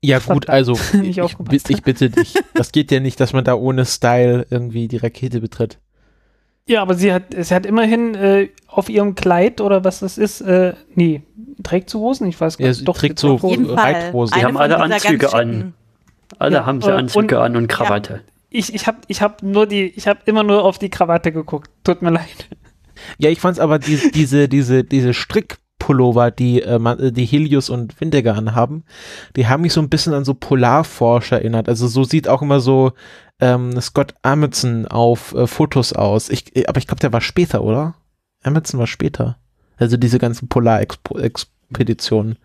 Ja 0.01 0.19
gut, 0.19 0.49
also 0.49 0.73
ich, 1.03 1.17
ich, 1.17 1.69
ich 1.69 1.81
bitte 1.83 2.09
dich. 2.09 2.35
Das 2.53 2.71
geht 2.71 2.91
ja 2.91 2.99
nicht, 2.99 3.19
dass 3.19 3.33
man 3.33 3.43
da 3.43 3.55
ohne 3.55 3.85
Style 3.85 4.45
irgendwie 4.49 4.87
die 4.87 4.97
Rakete 4.97 5.41
betritt. 5.41 5.79
Ja, 6.67 6.81
aber 6.83 6.93
sie 6.93 7.11
hat, 7.11 7.23
sie 7.35 7.55
hat 7.55 7.65
immerhin 7.65 8.13
äh, 8.13 8.49
auf 8.67 8.89
ihrem 8.89 9.15
Kleid 9.15 9.59
oder 9.59 9.83
was 9.83 9.99
das 10.01 10.17
ist, 10.19 10.41
äh, 10.41 10.73
nee, 10.93 11.23
trägt 11.63 11.89
sie 11.89 11.97
Hosen? 11.97 12.27
Ich 12.27 12.39
weiß 12.39 12.57
gar 12.59 12.65
Ja, 12.65 12.69
nicht. 12.69 12.79
sie 12.79 12.85
Doch, 12.85 12.97
trägt 12.97 13.17
sie 13.19 13.27
so-. 13.27 13.35
Reithosen. 13.37 14.37
Die 14.37 14.45
haben 14.45 14.57
alle 14.57 14.77
Anzüge 14.79 15.33
an. 15.33 15.73
Alle 16.37 16.57
Ja, 16.57 16.65
haben 16.65 16.81
sie 16.81 16.89
äh, 16.89 16.93
Anzüge 16.93 17.37
und- 17.37 17.43
an 17.45 17.55
und 17.55 17.67
Krawatte. 17.67 18.21
Ich, 18.51 18.73
ich 18.73 18.87
habe 18.87 18.97
ich 19.07 19.21
hab 19.21 19.43
nur 19.43 19.67
die, 19.67 19.85
ich 19.85 20.07
habe 20.07 20.21
immer 20.25 20.43
nur 20.43 20.63
auf 20.63 20.79
die 20.79 20.89
Krawatte 20.89 21.31
geguckt. 21.31 21.69
Tut 21.83 22.01
mir 22.01 22.09
leid. 22.11 22.47
Ja, 23.17 23.29
ich 23.29 23.39
fand's 23.39 23.59
aber 23.59 23.79
die, 23.79 24.11
diese, 24.13 24.49
diese, 24.49 24.83
diese 24.83 25.13
Strickpullover, 25.13 26.31
die, 26.31 26.61
äh, 26.61 26.75
äh, 26.75 27.11
die 27.11 27.25
Helios 27.25 27.69
und 27.69 27.99
Windegar 28.01 28.35
anhaben, 28.37 28.83
die 29.35 29.47
haben 29.47 29.61
mich 29.61 29.73
so 29.73 29.81
ein 29.81 29.89
bisschen 29.89 30.13
an 30.13 30.25
so 30.25 30.33
Polarforscher 30.33 31.37
erinnert. 31.37 31.69
Also 31.69 31.87
so 31.87 32.03
sieht 32.03 32.27
auch 32.27 32.41
immer 32.41 32.59
so 32.59 32.91
ähm, 33.39 33.79
Scott 33.79 34.15
Amundsen 34.23 34.87
auf 34.87 35.33
äh, 35.33 35.47
Fotos 35.47 35.93
aus. 35.93 36.29
Ich, 36.29 36.55
äh, 36.55 36.65
aber 36.65 36.79
ich 36.79 36.87
glaube, 36.87 36.99
der 36.99 37.13
war 37.13 37.21
später, 37.21 37.63
oder? 37.63 37.95
Amundsen 38.43 38.79
war 38.79 38.87
später. 38.87 39.37
Also 39.77 39.95
diese 39.95 40.19
ganzen 40.19 40.49
Polarexpeditionen. 40.49 42.37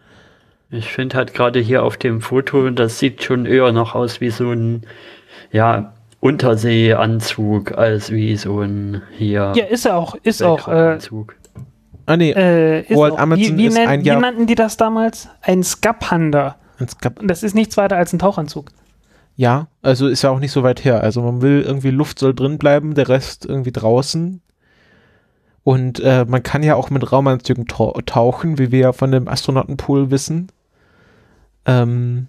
Ich 0.77 0.93
finde 0.93 1.17
halt 1.17 1.35
gerade 1.35 1.61
hier 1.61 1.83
auf 1.85 1.97
dem 1.97 2.21
Foto, 2.21 2.69
das 2.71 2.99
sieht 2.99 3.23
schon 3.23 3.47
eher 3.47 3.71
noch 3.73 3.95
aus 3.95 4.21
wie 4.21 4.31
so 4.31 4.51
ein, 4.51 4.83
ja, 5.53 5.93
Unterseeanzug 6.21 7.73
als 7.77 8.11
wie 8.11 8.37
so 8.37 8.61
ein 8.61 9.03
hier 9.17 9.53
Ja, 9.55 9.65
ist 9.67 9.85
er 9.87 9.97
auch, 9.97 10.15
ist 10.23 10.43
auch. 10.43 10.69
Äh. 10.69 10.99
Ah 12.07 12.17
nee, 12.17 12.33
äh, 12.33 12.81
ist 12.83 12.97
Roald 12.97 13.15
auch. 13.15 13.19
Amundsen 13.19 13.57
wie, 13.57 13.63
wie, 13.63 13.67
ist 13.67 13.79
ein 13.79 14.03
wie 14.03 14.07
Jahr- 14.09 14.21
nannten 14.21 14.47
die 14.47 14.55
das 14.55 14.77
damals? 14.77 15.29
Ein 15.43 15.63
Skapander. 15.63 16.57
gab, 17.01 17.21
Und 17.21 17.29
Das 17.29 17.43
ist 17.43 17.55
nichts 17.55 17.77
weiter 17.77 17.97
als 17.97 18.13
ein 18.13 18.19
Tauchanzug. 18.19 18.71
ja, 19.37 19.69
also 19.83 20.09
ist 20.09 20.23
ja 20.23 20.31
auch 20.31 20.39
nicht 20.41 20.53
so 20.53 20.63
weit 20.63 20.85
her. 20.85 21.03
Also 21.03 21.23
man 21.23 21.41
will 21.43 21.63
irgendwie 21.63 21.91
Luft 21.91 22.19
soll 22.19 22.35
drin 22.35 22.59
bleiben, 22.59 22.95
der 22.95 23.09
Rest 23.09 23.47
irgendwie 23.47 23.73
draußen. 23.73 24.41
Und 25.63 26.01
äh, 26.01 26.27
man 26.29 26.43
kann 26.43 26.63
ja 26.63 26.75
auch 26.75 26.91
mit 26.91 27.11
Raumanzügen 27.11 27.67
tau 27.67 27.99
tauchen, 28.05 28.59
wie 28.59 28.71
wir 28.71 28.79
ja 28.81 28.93
von 28.93 29.11
dem 29.13 29.29
Astronautenpool 29.29 30.11
wissen. 30.11 30.49
Ähm, 31.67 32.29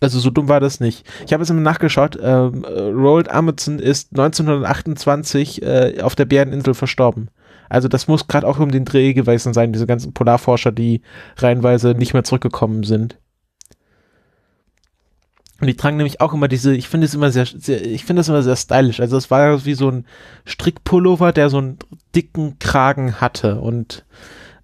also 0.00 0.18
so 0.18 0.30
dumm 0.30 0.48
war 0.48 0.60
das 0.60 0.80
nicht. 0.80 1.06
Ich 1.24 1.32
habe 1.32 1.42
jetzt 1.42 1.52
mal 1.52 1.60
nachgeschaut. 1.60 2.18
Ähm, 2.20 2.64
äh, 2.64 2.80
Roald 2.80 3.30
Amundsen 3.30 3.78
ist 3.78 4.10
1928 4.12 5.62
äh, 5.62 6.00
auf 6.02 6.14
der 6.14 6.26
Bäreninsel 6.26 6.74
verstorben. 6.74 7.30
Also 7.68 7.88
das 7.88 8.06
muss 8.06 8.28
gerade 8.28 8.46
auch 8.46 8.58
um 8.58 8.70
den 8.70 8.84
Dreh 8.84 9.12
gewesen 9.14 9.54
sein, 9.54 9.72
diese 9.72 9.86
ganzen 9.86 10.12
Polarforscher, 10.12 10.70
die 10.70 11.02
reihenweise 11.38 11.92
nicht 11.92 12.12
mehr 12.12 12.24
zurückgekommen 12.24 12.84
sind. 12.84 13.18
Und 15.60 15.68
die 15.68 15.76
tragen 15.76 15.96
nämlich 15.96 16.20
auch 16.20 16.34
immer 16.34 16.48
diese, 16.48 16.74
ich 16.74 16.88
finde 16.88 17.06
es 17.06 17.14
immer 17.14 17.30
sehr, 17.30 17.46
sehr 17.46 17.84
ich 17.84 18.04
finde 18.04 18.20
das 18.20 18.28
immer 18.28 18.42
sehr 18.42 18.56
stylisch. 18.56 19.00
Also 19.00 19.16
es 19.16 19.30
war 19.30 19.64
wie 19.64 19.72
so 19.72 19.90
ein 19.90 20.04
Strickpullover, 20.44 21.32
der 21.32 21.48
so 21.48 21.56
einen 21.58 21.78
dicken 22.14 22.58
Kragen 22.58 23.20
hatte 23.22 23.60
und 23.60 24.04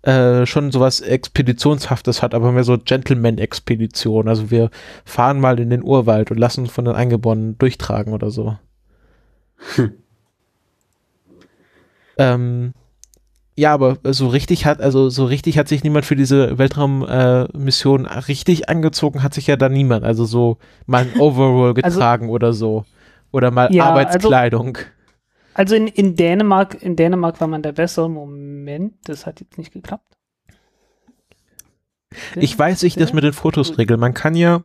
äh, 0.02 0.46
schon 0.46 0.72
sowas 0.72 1.00
Expeditionshaftes 1.00 2.22
hat, 2.22 2.34
aber 2.34 2.52
mehr 2.52 2.64
so 2.64 2.76
Gentleman-Expedition. 2.78 4.28
Also 4.28 4.50
wir 4.50 4.70
fahren 5.04 5.40
mal 5.40 5.60
in 5.60 5.70
den 5.70 5.82
Urwald 5.84 6.30
und 6.30 6.38
lassen 6.38 6.62
uns 6.62 6.72
von 6.72 6.84
den 6.84 6.94
Eingeborenen 6.94 7.56
durchtragen 7.58 8.12
oder 8.12 8.30
so. 8.30 8.56
ähm, 12.18 12.72
ja, 13.54 13.72
aber 13.74 13.98
so 14.04 14.28
richtig 14.28 14.64
hat, 14.66 14.80
also 14.80 15.08
so 15.10 15.24
richtig 15.26 15.58
hat 15.58 15.68
sich 15.68 15.84
niemand 15.84 16.04
für 16.06 16.16
diese 16.16 16.56
Weltraummission 16.58 18.06
äh, 18.06 18.18
richtig 18.20 18.68
angezogen, 18.68 19.22
hat 19.22 19.34
sich 19.34 19.46
ja 19.46 19.56
da 19.56 19.68
niemand. 19.68 20.04
Also 20.04 20.24
so 20.24 20.58
mal 20.86 21.02
ein 21.02 21.12
Overall 21.20 21.74
Also- 21.80 21.98
getragen 21.98 22.28
oder 22.28 22.52
so. 22.52 22.84
Oder 23.30 23.50
mal 23.50 23.72
Ja, 23.74 23.84
Arbeitskleidung. 23.86 24.76
Also 24.76 24.88
in, 25.74 25.86
in 25.86 26.16
Dänemark, 26.16 26.82
in 26.82 26.96
Dänemark 26.96 27.40
war 27.40 27.48
man 27.48 27.62
der 27.62 27.72
bessere. 27.72 28.08
Moment, 28.08 28.94
das 29.04 29.26
hat 29.26 29.40
jetzt 29.40 29.58
nicht 29.58 29.72
geklappt. 29.72 30.16
Ich 32.36 32.58
weiß 32.58 32.82
nicht, 32.82 33.00
das 33.00 33.12
mit 33.12 33.24
den 33.24 33.32
Fotos 33.32 33.78
regeln. 33.78 34.00
Man 34.00 34.14
kann 34.14 34.34
ja, 34.34 34.64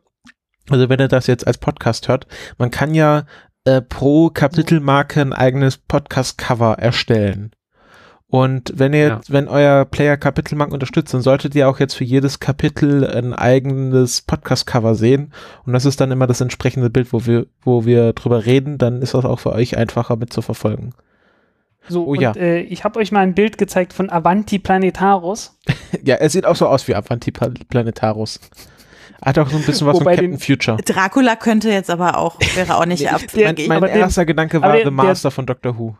also 0.68 0.88
wenn 0.88 1.00
ihr 1.00 1.08
das 1.08 1.26
jetzt 1.26 1.46
als 1.46 1.58
Podcast 1.58 2.08
hört, 2.08 2.26
man 2.58 2.70
kann 2.70 2.94
ja 2.94 3.26
äh, 3.64 3.80
pro 3.80 4.30
Kapitelmarke 4.30 5.20
ein 5.20 5.32
eigenes 5.32 5.78
Podcast-Cover 5.78 6.78
erstellen. 6.78 7.52
Und 8.30 8.72
wenn 8.76 8.92
ihr, 8.92 9.08
Ja. 9.08 9.20
wenn 9.28 9.48
euer 9.48 9.86
Player 9.86 10.18
Kapitelmarken 10.18 10.74
unterstützt, 10.74 11.14
dann 11.14 11.22
solltet 11.22 11.54
ihr 11.54 11.66
auch 11.68 11.80
jetzt 11.80 11.94
für 11.94 12.04
jedes 12.04 12.40
Kapitel 12.40 13.06
ein 13.08 13.32
eigenes 13.32 14.20
Podcast-Cover 14.20 14.94
sehen. 14.94 15.32
Und 15.64 15.72
das 15.72 15.86
ist 15.86 15.98
dann 16.00 16.10
immer 16.10 16.26
das 16.26 16.42
entsprechende 16.42 16.90
Bild, 16.90 17.12
wo 17.14 17.24
wir, 17.24 17.46
wo 17.62 17.86
wir 17.86 18.12
drüber 18.12 18.44
reden. 18.44 18.76
Dann 18.76 19.00
ist 19.00 19.14
das 19.14 19.24
auch 19.24 19.40
für 19.40 19.52
euch 19.52 19.78
einfacher 19.78 20.16
mit 20.16 20.30
zu 20.32 20.42
verfolgen. 20.42 20.92
So, 21.88 22.02
Oh 22.04 22.10
und 22.10 22.20
ja. 22.20 22.32
äh, 22.32 22.60
ich 22.60 22.84
habe 22.84 22.98
euch 23.00 23.12
mal 23.12 23.20
ein 23.20 23.34
Bild 23.34 23.56
gezeigt 23.56 23.94
von 23.94 24.10
Avanti 24.10 24.58
Planetarus. 24.58 25.56
Ja, 26.04 26.16
er 26.16 26.28
sieht 26.28 26.44
auch 26.44 26.54
so 26.56 26.66
aus 26.66 26.86
wie 26.86 26.94
Avanti 26.94 27.30
Planetarus. 27.32 28.40
Hat 29.24 29.38
auch 29.38 29.48
so 29.48 29.56
ein 29.56 29.62
bisschen 29.62 29.86
was 29.86 29.96
Wobei 29.96 30.16
von 30.16 30.24
Captain 30.32 30.38
Future. 30.38 30.76
Dracula 30.84 31.34
könnte 31.34 31.70
jetzt 31.70 31.88
aber 31.90 32.18
auch, 32.18 32.38
wäre 32.54 32.76
auch 32.76 32.84
nicht 32.84 33.10
abwegig. 33.10 33.68
Mein, 33.68 33.80
mein 33.80 33.90
erster 33.90 34.26
Gedanke 34.26 34.60
war 34.60 34.74
der- 34.74 34.84
The 34.84 34.90
Master 34.90 35.30
von 35.30 35.46
Doctor 35.46 35.78
Who. 35.78 35.96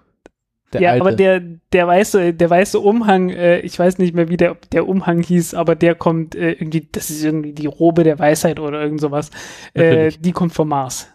Der 0.72 0.82
ja, 0.82 0.90
alte. 0.90 1.00
aber 1.00 1.12
der, 1.12 1.40
der 1.72 1.86
weiße, 1.86 2.34
der 2.34 2.50
weiße 2.50 2.78
Umhang, 2.78 3.30
äh, 3.30 3.60
ich 3.60 3.78
weiß 3.78 3.96
nicht 3.98 4.14
mehr, 4.14 4.28
wie 4.28 4.36
der, 4.36 4.56
der 4.72 4.86
Umhang 4.86 5.22
hieß, 5.22 5.54
aber 5.54 5.74
der 5.74 5.94
kommt 5.94 6.34
äh, 6.34 6.52
irgendwie, 6.52 6.86
das 6.92 7.08
ist 7.08 7.24
irgendwie 7.24 7.54
die 7.54 7.66
Robe 7.66 8.04
der 8.04 8.18
Weisheit 8.18 8.60
oder 8.60 8.80
irgend 8.82 9.00
sowas. 9.00 9.30
Äh, 9.72 10.10
die 10.20 10.32
kommt 10.32 10.52
vom 10.52 10.68
Mars. 10.68 11.08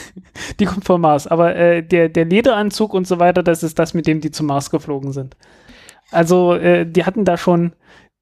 die 0.60 0.66
kommt 0.66 0.84
vom 0.84 1.00
Mars. 1.00 1.26
Aber 1.26 1.56
äh, 1.56 1.82
der, 1.82 2.10
der 2.10 2.26
Lederanzug 2.26 2.92
und 2.92 3.06
so 3.06 3.18
weiter, 3.18 3.42
das 3.42 3.62
ist 3.62 3.78
das, 3.78 3.94
mit 3.94 4.06
dem 4.06 4.20
die 4.20 4.30
zum 4.30 4.46
Mars 4.46 4.70
geflogen 4.70 5.12
sind. 5.12 5.36
Also, 6.10 6.54
äh, 6.54 6.84
die 6.84 7.04
hatten 7.04 7.24
da 7.24 7.38
schon, 7.38 7.72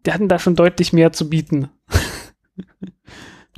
die 0.05 0.13
hatten 0.13 0.29
da 0.29 0.39
schon 0.39 0.55
deutlich 0.55 0.93
mehr 0.93 1.13
zu 1.13 1.29
bieten. 1.29 1.69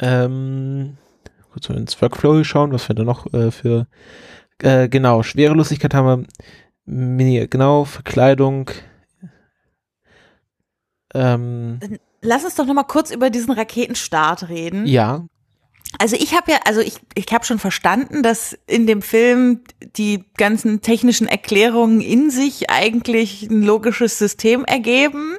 ähm, 0.00 0.96
kurz 1.52 1.68
mal 1.68 1.78
ins 1.78 2.00
Workflow 2.00 2.44
schauen, 2.44 2.72
was 2.72 2.88
wir 2.88 2.94
da 2.94 3.04
noch 3.04 3.32
äh, 3.32 3.50
für 3.50 3.86
äh, 4.62 4.88
genau, 4.88 5.22
Schwerelosigkeit 5.22 5.94
haben 5.94 6.22
wir 6.22 6.26
Mini, 6.86 7.46
genau, 7.48 7.84
Verkleidung. 7.84 8.70
Ähm, 11.14 11.78
Lass 12.20 12.44
uns 12.44 12.56
doch 12.56 12.66
noch 12.66 12.74
mal 12.74 12.82
kurz 12.84 13.10
über 13.10 13.30
diesen 13.30 13.52
Raketenstart 13.52 14.48
reden. 14.48 14.86
ja, 14.86 15.24
Also 16.00 16.16
ich 16.16 16.34
habe 16.34 16.50
ja, 16.52 16.58
also 16.66 16.80
ich, 16.80 16.98
ich 17.14 17.26
habe 17.32 17.44
schon 17.44 17.58
verstanden, 17.58 18.22
dass 18.22 18.58
in 18.66 18.86
dem 18.86 19.02
Film 19.02 19.60
die 19.96 20.24
ganzen 20.36 20.80
technischen 20.80 21.28
Erklärungen 21.28 22.00
in 22.00 22.30
sich 22.30 22.70
eigentlich 22.70 23.44
ein 23.44 23.62
logisches 23.62 24.18
System 24.18 24.64
ergeben. 24.64 25.36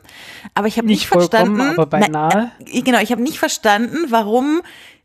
Aber 0.55 0.67
ich 0.67 0.77
habe 0.77 0.87
nicht, 0.87 1.01
Nicht 1.01 1.07
verstanden. 1.07 1.61
aber 1.61 1.85
beinahe. 1.85 2.29
Na, 2.33 2.51
äh, 2.65 2.81
genau, 2.81 2.99
ich 2.99 3.11
habe 3.11 3.21
nicht 3.21 3.39
verstanden, 3.39 4.05
warum 4.09 4.61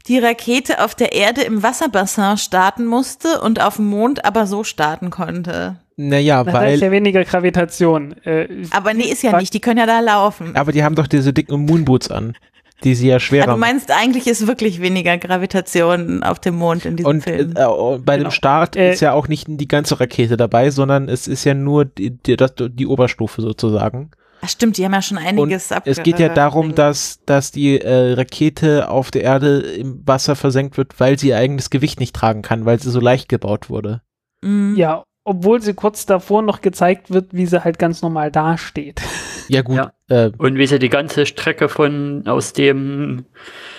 die 0.09 0.19
Rakete 0.19 0.85
auf 0.85 0.95
der 0.95 1.13
Erde 1.15 1.43
im 1.43 1.63
Wasserbassin 1.63 2.37
starten 2.37 2.85
musste 2.85 3.41
und 3.41 3.61
auf 3.63 3.77
dem 3.77 3.87
Mond 3.87 4.25
aber 4.25 4.47
so 4.47 4.63
starten 4.65 5.11
konnte. 5.11 5.77
Naja, 5.97 6.43
Da 6.45 6.51
ist 6.51 6.55
weil, 6.55 6.79
ja 6.81 6.91
weniger 6.91 7.25
Gravitation. 7.25 8.13
Äh, 8.25 8.49
Aber 8.71 8.93
nee, 8.95 9.05
ist 9.05 9.23
ja 9.23 9.39
nicht, 9.39 9.55
die 9.55 9.61
können 9.61 9.79
ja 9.79 9.87
da 9.87 10.01
laufen. 10.01 10.57
aber 10.57 10.73
die 10.73 10.83
haben 10.83 10.95
doch 10.97 11.07
diese 11.07 11.33
dicken 11.33 11.65
Moonboots 11.67 12.11
an, 12.11 12.37
die 12.83 12.95
sie 12.97 13.07
ja 13.09 13.21
schwerer 13.21 13.43
Ja, 13.43 13.47
du 13.47 13.51
machen. 13.53 13.61
meinst, 13.61 13.91
eigentlich 13.93 14.27
ist 14.27 14.47
wirklich 14.49 14.81
weniger 14.83 15.17
Gravitation 15.17 16.23
auf 16.25 16.41
dem 16.41 16.57
Mond 16.57 16.85
in 16.85 16.97
diesem 16.97 17.09
Und 17.11 17.27
äh, 17.29 17.37
Film. 17.37 17.51
äh, 17.57 17.99
bei 17.99 18.17
Genau. 18.17 18.29
dem 18.29 18.31
Start 18.33 18.75
Äh, 18.77 18.93
ist 18.93 19.01
ja 19.01 19.13
auch 19.13 19.29
nicht 19.29 19.47
die 19.49 19.69
ganze 19.69 20.01
Rakete 20.01 20.37
dabei, 20.37 20.71
sondern 20.71 21.09
es 21.09 21.29
ist 21.29 21.45
ja 21.45 21.55
nur 21.55 21.85
die, 21.85 22.11
die, 22.11 22.37
das, 22.37 22.55
die 22.59 22.87
Oberstufe 22.87 23.41
sozusagen. 23.41 24.11
Ach 24.45 24.49
stimmt, 24.51 24.77
die 24.77 24.85
haben 24.85 24.93
ja 24.93 25.01
schon 25.01 25.17
einiges 25.17 25.73
Und 25.73 25.83
es 25.87 26.03
geht 26.03 26.19
ja 26.19 26.29
darum, 26.29 26.71
abgerissen. 26.71 26.77
dass, 26.77 27.25
dass 27.25 27.51
die 27.51 27.81
äh, 27.81 28.13
Rakete 28.13 28.91
auf 28.91 29.11
der 29.11 29.23
Erde 29.23 29.61
im 29.61 30.07
Wasser 30.07 30.37
versenkt 30.37 30.77
wird, 30.77 31.01
weil 31.01 31.19
sie 31.19 31.29
ihr 31.29 31.39
eigenes 31.39 31.71
Gewicht 31.71 31.99
nicht 31.99 32.15
tragen 32.15 32.43
kann, 32.43 32.67
weil 32.67 32.79
sie 32.79 32.91
so 32.91 33.01
leicht 33.01 33.31
gebaut 33.31 33.71
wurde. 33.71 34.03
Mhm. 34.43 34.77
ja, 34.77 35.05
obwohl 35.25 35.63
sie 35.63 35.73
kurz 35.73 36.05
davor 36.05 36.43
noch 36.43 36.61
gezeigt 36.61 37.11
wird, 37.11 37.33
wie 37.33 37.47
sie 37.47 37.65
halt 37.65 37.79
ganz 37.79 38.03
normal 38.03 38.31
dasteht. 38.31 39.01
Ja 39.49 39.61
gut, 39.61 39.77
Ja. 39.77 39.93
Äh, 40.09 40.31
Und 40.39 40.57
wie 40.57 40.67
sie 40.67 40.79
die 40.79 40.89
ganze 40.89 41.27
Strecke 41.27 41.69
von 41.69 42.27
aus 42.27 42.55
dem, 42.55 43.27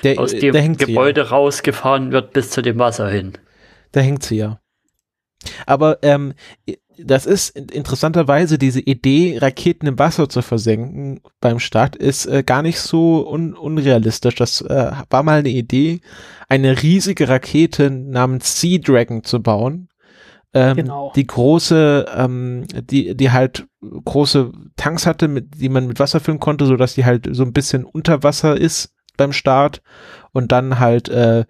der, 0.03 0.19
aus 0.19 0.31
äh, 0.33 0.39
dem 0.39 0.53
da 0.53 0.59
hängt 0.59 0.79
sie 0.79 0.85
ja. 0.85 0.87
Gebäude 0.87 1.29
rausgefahren 1.29 2.11
wird 2.11 2.33
bis 2.33 2.51
zu 2.51 2.61
dem 2.61 2.77
Wasser 2.77 3.09
hin. 3.09 3.33
Da 3.91 4.01
hängt 4.01 4.21
sie 4.21 4.37
ja. 4.37 4.59
Aber 5.65 5.97
ähm, 6.03 6.35
das 6.97 7.25
ist 7.25 7.49
in- 7.55 7.69
interessanterweise 7.69 8.57
diese 8.57 8.79
Idee, 8.79 9.37
Raketen 9.39 9.87
im 9.87 9.99
Wasser 9.99 10.29
zu 10.29 10.41
versenken 10.41 11.21
beim 11.41 11.59
Start, 11.59 11.95
ist 11.95 12.25
äh, 12.25 12.43
gar 12.43 12.61
nicht 12.61 12.79
so 12.79 13.27
un 13.29 13.53
unrealistisch. 13.53 14.35
Das 14.35 14.61
äh, 14.61 14.91
war 15.09 15.23
mal 15.23 15.39
eine 15.39 15.49
Idee, 15.49 16.01
eine 16.49 16.81
riesige 16.81 17.27
Rakete 17.29 17.89
namens 17.89 18.59
Sea 18.59 18.79
Dragon 18.79 19.23
zu 19.23 19.41
bauen. 19.41 19.89
Ähm, 20.53 20.77
Genau. 20.77 21.11
Die 21.15 21.27
große, 21.27 22.05
ähm, 22.15 22.65
die, 22.89 23.15
die 23.15 23.31
halt 23.31 23.67
große 23.81 24.51
Tanks 24.77 25.05
hatte, 25.05 25.27
mit, 25.27 25.59
die 25.59 25.69
man 25.69 25.85
mit 25.87 25.99
Wasser 25.99 26.19
füllen 26.19 26.39
konnte, 26.39 26.65
so 26.65 26.77
dass 26.77 26.93
die 26.95 27.03
halt 27.05 27.27
so 27.31 27.43
ein 27.43 27.51
bisschen 27.53 27.83
unter 27.83 28.23
Wasser 28.23 28.55
ist 28.55 28.93
beim 29.17 29.33
Start 29.33 29.81
und 30.31 30.51
dann 30.51 30.79
halt 30.79 31.07
äh, 31.09 31.45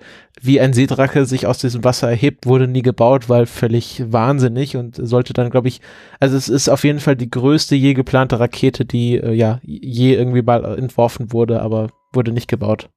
wie 0.46 0.60
ein 0.60 0.74
Seedrache 0.74 1.26
sich 1.26 1.48
aus 1.48 1.58
diesem 1.58 1.84
Wasser 1.84 2.10
erhebt, 2.10 2.46
wurde 2.46 2.68
nie 2.68 2.82
gebaut, 2.82 3.30
weil 3.30 3.46
völlig 3.46 4.04
wahnsinnig 4.08 4.78
und 4.78 4.96
sollte 4.96 5.34
dann, 5.34 5.50
glaube 5.50 5.68
ich, 5.68 5.82
also 6.20 6.38
es 6.38 6.50
ist 6.50 6.70
auf 6.70 6.84
jeden 6.84 7.00
Fall 7.00 7.16
die 7.16 7.30
größte 7.30 7.76
je 7.76 7.94
geplante 7.94 8.40
Rakete, 8.40 8.86
die 8.86 9.16
äh, 9.16 9.34
ja 9.34 9.60
je 9.64 10.16
irgendwie 10.16 10.42
mal 10.42 10.78
entworfen 10.78 11.32
wurde, 11.32 11.62
aber 11.62 11.90
wurde 12.14 12.32
nicht 12.32 12.48
gebaut. 12.48 12.90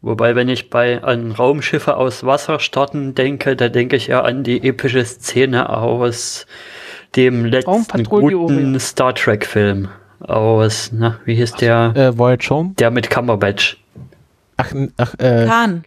Wobei, 0.00 0.36
wenn 0.36 0.48
ich 0.48 0.70
bei 0.70 1.02
an 1.02 1.32
Raumschiffe 1.32 1.96
aus 1.96 2.24
Wasser 2.24 2.60
starten 2.60 3.14
denke, 3.14 3.56
da 3.56 3.68
denke 3.68 3.96
ich 3.96 4.08
ja 4.08 4.22
an 4.22 4.44
die 4.44 4.62
epische 4.66 5.04
Szene 5.04 5.70
aus 5.70 6.46
dem 7.16 7.44
letzten 7.44 8.04
guten. 8.04 8.78
Star 8.78 9.14
Trek 9.14 9.46
Film 9.46 9.88
aus, 10.20 10.90
na, 10.92 11.18
wie 11.24 11.34
hieß 11.34 11.54
der? 11.54 11.92
Äh, 11.94 12.18
Voyage 12.18 12.50
Home? 12.50 12.74
Der 12.78 12.90
mit 12.90 13.10
Cumberbatch. 13.10 13.78
Ach, 14.56 14.72
ach 14.96 15.14
äh, 15.18 15.46
Khan. 15.46 15.84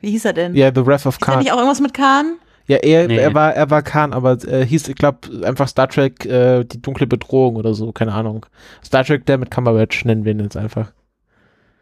Wie 0.00 0.10
hieß 0.10 0.24
er 0.26 0.32
denn? 0.32 0.54
ja, 0.54 0.70
The 0.74 0.86
Wrath 0.86 1.06
of 1.06 1.14
Ist 1.16 1.20
Khan. 1.20 1.38
nicht 1.40 1.52
auch 1.52 1.56
irgendwas 1.56 1.80
mit 1.80 1.94
Khan? 1.94 2.38
Ja, 2.66 2.76
er, 2.76 3.08
Nee. 3.08 3.16
er 3.16 3.32
war, 3.34 3.54
er 3.54 3.70
war 3.70 3.82
Khan, 3.82 4.12
aber 4.12 4.32
äh, 4.46 4.64
hieß, 4.64 4.88
ich 4.88 4.94
glaube, 4.96 5.18
einfach 5.44 5.68
Star 5.68 5.88
Trek, 5.88 6.24
äh, 6.26 6.64
die 6.64 6.80
dunkle 6.82 7.06
Bedrohung 7.06 7.56
oder 7.56 7.72
so, 7.74 7.92
keine 7.92 8.12
Ahnung. 8.12 8.44
Star 8.84 9.04
Trek, 9.04 9.24
der 9.26 9.38
mit 9.38 9.50
Cumberbatch 9.50 10.04
nennen 10.04 10.24
wir 10.24 10.32
ihn 10.32 10.40
jetzt 10.40 10.56
einfach. 10.56 10.92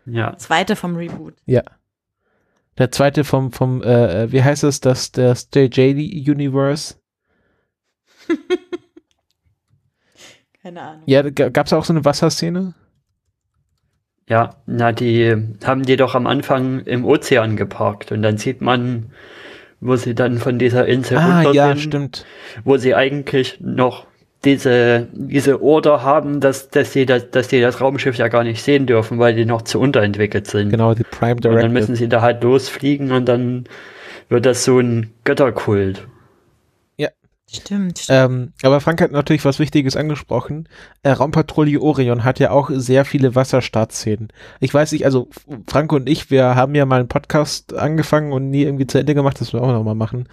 Ja. 0.06 0.36
Zweite 0.36 0.76
vom 0.76 0.94
Reboot. 0.96 1.34
Der 2.78 2.92
zweite 2.92 3.24
vom, 3.24 3.50
vom, 3.52 3.82
äh, 3.82 4.30
wie 4.30 4.42
heißt 4.44 4.62
es, 4.64 4.80
das, 4.80 5.10
das 5.10 5.48
JJ-Universe? 5.52 6.94
Keine 10.62 10.82
Ahnung. 10.82 11.02
Ja, 11.06 11.22
gab 11.22 11.66
es 11.66 11.72
auch 11.72 11.84
so 11.84 11.92
eine 11.92 12.04
Wasserszene? 12.04 12.74
Ja, 14.28 14.56
na, 14.66 14.90
die 14.92 15.36
haben 15.64 15.82
die 15.84 15.96
doch 15.96 16.14
am 16.16 16.26
Anfang 16.26 16.80
im 16.80 17.04
Ozean 17.04 17.56
geparkt 17.56 18.10
und 18.10 18.22
dann 18.22 18.38
sieht 18.38 18.60
man, 18.60 19.12
wo 19.80 19.94
sie 19.96 20.14
dann 20.14 20.38
von 20.38 20.58
dieser 20.58 20.86
Insel 20.86 21.18
Ah, 21.18 21.42
runter 21.42 21.52
ja, 21.52 21.68
sind, 21.68 21.80
stimmt. 21.80 22.26
wo 22.64 22.76
sie 22.76 22.94
eigentlich 22.94 23.58
noch 23.60 24.06
diese, 24.44 25.08
diese 25.12 25.62
Order 25.62 26.02
haben, 26.02 26.40
dass, 26.40 26.70
dass 26.70 26.92
sie 26.92 27.06
das, 27.06 27.30
dass 27.30 27.48
sie 27.50 27.60
das 27.60 27.80
Raumschiff 27.80 28.16
ja 28.16 28.28
gar 28.28 28.42
nicht 28.44 28.62
sehen 28.62 28.86
dürfen, 28.86 29.18
weil 29.18 29.34
die 29.34 29.44
noch 29.44 29.62
zu 29.62 29.80
unterentwickelt 29.80 30.46
sind. 30.48 30.70
Genau, 30.70 30.94
die 30.94 31.04
Prime 31.04 31.36
Und 31.36 31.44
dann 31.44 31.52
Directive. 31.52 31.72
müssen 31.72 31.94
sie 31.96 32.08
da 32.08 32.20
halt 32.22 32.42
losfliegen 32.42 33.12
und 33.12 33.26
dann 33.26 33.64
wird 34.28 34.44
das 34.46 34.64
so 34.64 34.78
ein 34.80 35.12
Götterkult. 35.24 36.06
Stimmt, 37.56 37.98
stimmt. 37.98 38.18
Ähm, 38.18 38.52
aber 38.62 38.80
Frank 38.80 39.00
hat 39.00 39.12
natürlich 39.12 39.44
was 39.44 39.58
Wichtiges 39.58 39.96
angesprochen. 39.96 40.68
Äh, 41.02 41.10
Raumpatrouille 41.10 41.80
Orion 41.80 42.24
hat 42.24 42.38
ja 42.38 42.50
auch 42.50 42.70
sehr 42.72 43.04
viele 43.04 43.34
Wasserstartszenen. 43.34 44.28
Ich 44.60 44.72
weiß 44.72 44.92
nicht, 44.92 45.04
also 45.04 45.28
Frank 45.66 45.92
und 45.92 46.08
ich, 46.08 46.30
wir 46.30 46.54
haben 46.54 46.74
ja 46.74 46.86
mal 46.86 47.00
einen 47.00 47.08
Podcast 47.08 47.74
angefangen 47.74 48.32
und 48.32 48.50
nie 48.50 48.62
irgendwie 48.62 48.86
zu 48.86 48.98
Ende 48.98 49.14
gemacht, 49.14 49.40
das 49.40 49.52
wir 49.52 49.62
auch 49.62 49.72
noch 49.72 49.84
mal 49.84 49.94
machen, 49.94 50.28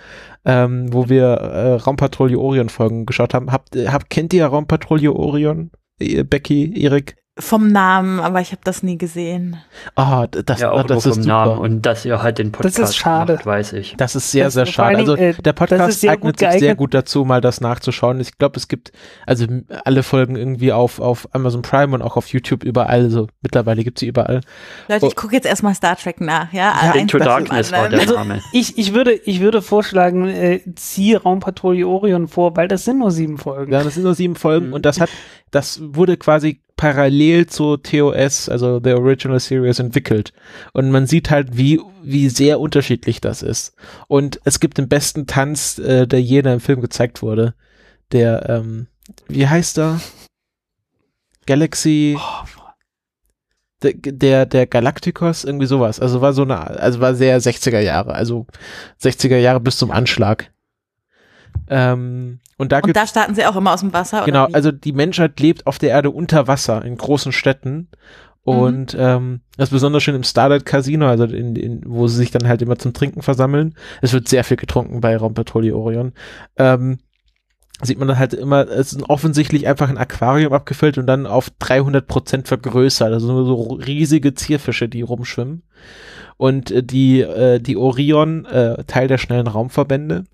ähm, 0.46 0.92
wo 0.94 1.10
wir 1.10 1.26
äh, 1.26 1.74
Raumpatrouille 1.76 2.38
Orion 2.38 2.70
Folgen 2.70 3.06
geschaut 3.06 3.34
haben. 3.34 3.52
Habt, 3.52 3.76
äh, 3.76 3.90
habt 3.90 4.10
kennt 4.10 4.34
ihr 4.34 4.46
Raumpatrouille 4.46 5.14
Orion? 5.14 5.72
Äh, 6.00 6.24
Becky, 6.24 6.74
Erik? 6.82 7.23
Vom 7.40 7.70
Namen, 7.72 8.20
aber 8.20 8.42
ich 8.42 8.52
habe 8.52 8.62
das 8.64 8.84
nie 8.84 8.96
gesehen. 8.96 9.58
Ah, 9.96 10.28
d- 10.28 10.44
das, 10.46 10.60
ja, 10.62 10.70
auch 10.70 10.84
das 10.84 10.90
nur 10.90 10.98
ist 10.98 11.04
vom 11.06 11.14
super. 11.24 11.28
Namen 11.48 11.58
und 11.58 11.82
dass 11.82 12.06
ihr 12.06 12.22
halt 12.22 12.38
den 12.38 12.52
Podcast 12.52 12.78
ist 12.78 12.96
schade. 12.96 13.34
macht, 13.34 13.48
weiß 13.48 13.74
ich. 13.74 13.96
Das 13.98 14.16
ist 14.16 14.30
sehr, 14.30 14.44
Das- 14.46 14.54
sehr 14.54 14.68
vor 14.68 14.74
schade. 14.74 14.98
Also 14.98 15.16
äh, 15.16 15.34
der 15.34 15.54
das 15.54 15.56
Podcast 15.56 15.90
ist 16.04 16.08
eignet 16.08 16.38
sich 16.38 16.52
sehr 16.60 16.76
gut 16.76 16.94
dazu, 16.94 17.26
mal 17.26 17.42
das 17.42 17.60
nachzuschauen. 17.60 18.20
Ich 18.20 18.38
glaube, 18.38 18.58
es 18.58 18.68
gibt 18.68 18.92
also 19.26 19.48
alle 19.84 20.04
Folgen 20.04 20.36
irgendwie 20.36 20.72
auf, 20.72 21.00
auf 21.00 21.28
Amazon 21.34 21.64
Prime 21.64 21.96
und 21.96 22.04
auch 22.04 22.18
auf 22.18 22.28
YouTube 22.28 22.64
überall. 22.64 23.02
Also 23.02 23.26
mittlerweile 23.42 23.84
gibt 23.84 23.98
sie 23.98 24.06
überall. 24.06 24.42
Leute, 24.88 25.06
Oh. 25.06 25.08
ich 25.10 25.16
gucke 25.16 25.34
jetzt 25.34 25.48
erstmal 25.48 25.74
Star 25.74 25.96
Trek 25.96 26.22
nach, 26.22 26.54
ja? 26.54 26.76
Ja, 26.84 26.92
Into 26.92 27.18
Darkness 27.18 27.72
war 27.72 27.90
der 27.90 28.02
Also- 28.02 28.14
Name. 28.14 28.42
Ich, 28.52 28.78
ich, 28.78 28.94
würde, 28.94 29.12
ich 29.12 29.40
würde 29.40 29.64
vorschlagen, 29.64 30.28
äh, 30.30 30.60
zieh 30.76 31.16
Raumpatrouille 31.16 31.88
Orion 31.88 32.28
vor, 32.28 32.56
weil 32.56 32.68
das 32.68 32.86
sind 32.86 33.00
nur 33.00 33.10
sieben 33.10 33.40
Folgen. 33.40 33.74
Ja, 33.74 33.82
das 33.84 33.96
sind 33.96 34.04
nur 34.04 34.14
sieben 34.14 34.36
Folgen 34.36 34.68
Mhm. 34.68 34.74
und 34.74 34.86
das 34.86 35.00
hat, 35.00 35.10
das 35.50 35.80
wurde 35.84 36.16
quasi 36.18 36.62
parallel 36.76 37.48
zu 37.48 37.78
TOS, 37.78 38.50
also 38.50 38.80
The 38.84 38.94
Original 38.94 39.40
Series, 39.40 39.80
entwickelt. 39.80 40.34
Und 40.74 40.92
man 40.92 41.08
sieht 41.08 41.30
halt, 41.30 41.58
wie, 41.58 41.80
wie 42.02 42.30
sehr 42.30 42.60
unterschiedlich 42.60 43.22
das 43.22 43.42
ist. 43.42 43.76
Und 44.08 44.40
es 44.44 44.60
gibt 44.60 44.78
den 44.78 44.90
besten 44.90 45.28
Tanz, 45.28 45.80
äh, 45.80 46.08
der 46.08 46.22
je 46.22 46.40
in 46.40 46.48
einem 46.48 46.60
Film 46.60 46.82
gezeigt 46.82 47.22
wurde. 47.22 47.54
Der, 48.12 48.50
ähm, 48.50 48.88
wie 49.28 49.48
heißt 49.48 49.78
er? 49.78 50.00
Galaxy. 51.46 52.18
der, 53.82 53.94
der, 53.94 54.46
der 54.46 54.68
Galacticos, 54.68 55.44
irgendwie 55.44 55.66
sowas. 55.66 56.00
Also 56.00 56.22
war 56.22 56.34
so 56.34 56.44
eine, 56.44 56.58
also 56.58 57.00
war 57.00 57.16
sehr 57.16 57.40
60er 57.42 57.80
Jahre, 57.80 58.14
also 58.14 58.48
60er 59.02 59.38
Jahre 59.38 59.60
bis 59.60 59.78
zum 59.78 59.92
Anschlag. 59.92 60.52
Ähm, 61.70 62.40
und 62.58 62.72
da 62.72 62.80
Und 62.80 62.96
da 62.96 63.08
starten 63.08 63.36
sie 63.36 63.46
auch 63.46 63.56
immer 63.56 63.74
aus 63.74 63.82
dem 63.82 63.94
Wasser, 63.94 64.24
Genau, 64.26 64.48
also 64.52 64.72
die 64.72 64.94
Menschheit 64.94 65.40
lebt 65.40 65.66
auf 65.68 65.80
der 65.80 65.90
Erde 65.90 66.12
unter 66.12 66.48
Wasser 66.48 66.84
in 66.84 66.98
großen 66.98 67.32
Städten. 67.32 67.90
Und 68.46 68.96
ähm, 69.00 69.40
das 69.56 69.70
ist 69.70 69.74
besonders 69.74 70.04
schön 70.04 70.16
im 70.16 70.24
Starlight 70.24 70.66
Casino, 70.66 71.08
also 71.08 71.24
in, 71.24 71.56
in, 71.56 71.82
wo 71.86 72.08
sie 72.08 72.18
sich 72.18 72.32
dann 72.32 72.48
halt 72.48 72.62
immer 72.62 72.78
zum 72.78 72.94
Trinken 72.94 73.22
versammeln. 73.22 73.74
Es 74.02 74.12
wird 74.12 74.28
sehr 74.28 74.44
viel 74.44 74.58
getrunken 74.58 75.00
bei 75.00 75.16
Raumpatrouille 75.16 75.74
Orion. 75.74 76.12
Ähm, 76.58 77.00
sieht 77.82 78.00
man 78.00 78.10
dann 78.10 78.20
halt 78.20 78.34
immer, 78.34 78.68
es 78.68 78.94
ist 78.94 79.10
offensichtlich 79.10 79.66
einfach 79.66 79.90
ein 79.90 79.98
Aquarium 79.98 80.52
abgefüllt 80.52 80.98
und 80.98 81.08
dann 81.08 81.26
auf 81.26 81.52
300 81.60 82.06
Prozent 82.06 82.48
vergrößert. 82.50 83.14
Also 83.14 83.32
nur 83.32 83.46
so 83.46 83.74
riesige 83.76 84.34
Zierfische, 84.34 84.90
die 84.90 85.02
rumschwimmen. 85.04 85.64
Und 86.44 86.72
äh, 86.72 86.84
die, 86.84 87.22
äh, 87.22 87.60
die 87.60 87.78
Orion, 87.78 88.44
äh, 88.44 88.84
Teil 88.84 89.08
der 89.08 89.18
schnellen 89.18 89.48
Raumverbände, 89.48 90.26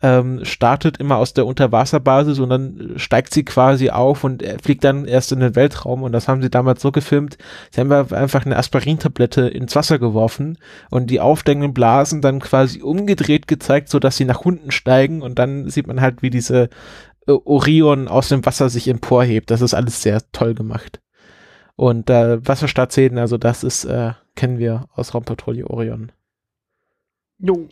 ähm, 0.00 0.44
startet 0.44 0.98
immer 0.98 1.16
aus 1.16 1.34
der 1.34 1.44
Unterwasserbasis 1.44 2.38
und 2.38 2.50
dann 2.50 2.92
steigt 2.94 3.34
sie 3.34 3.44
quasi 3.44 3.90
auf 3.90 4.22
und 4.22 4.44
fliegt 4.62 4.84
dann 4.84 5.06
erst 5.06 5.32
in 5.32 5.40
den 5.40 5.56
Weltraum 5.56 6.04
und 6.04 6.12
das 6.12 6.28
haben 6.28 6.40
sie 6.40 6.50
damals 6.50 6.82
so 6.82 6.92
gefilmt, 6.92 7.36
sie 7.72 7.80
haben 7.80 7.90
einfach 7.90 8.46
eine 8.46 8.56
Aspirintablette 8.56 9.48
ins 9.48 9.74
Wasser 9.74 9.98
geworfen 9.98 10.56
und 10.88 11.10
die 11.10 11.18
aufsteigenden 11.18 11.74
Blasen 11.74 12.20
dann 12.20 12.38
quasi 12.38 12.80
umgedreht 12.80 13.48
gezeigt, 13.48 13.88
so 13.88 13.98
dass 13.98 14.16
sie 14.16 14.24
nach 14.24 14.42
unten 14.42 14.70
steigen 14.70 15.20
und 15.20 15.36
dann 15.36 15.68
sieht 15.68 15.88
man 15.88 16.00
halt, 16.00 16.22
wie 16.22 16.30
diese 16.30 16.68
äh, 17.26 17.32
Orion 17.44 18.06
aus 18.06 18.28
dem 18.28 18.46
Wasser 18.46 18.68
sich 18.68 18.86
emporhebt. 18.86 19.50
Das 19.50 19.62
ist 19.62 19.74
alles 19.74 20.00
sehr 20.00 20.20
toll 20.30 20.54
gemacht. 20.54 21.00
Und 21.74 22.08
äh, 22.08 22.46
Wasserstartszenen, 22.46 23.18
also 23.18 23.36
das 23.36 23.64
ist, 23.64 23.84
äh, 23.84 24.12
kennen 24.36 24.58
wir 24.58 24.88
aus 24.94 25.14
Raumpatrouille 25.14 25.68
Orion. 25.68 26.12
Jo. 27.38 27.68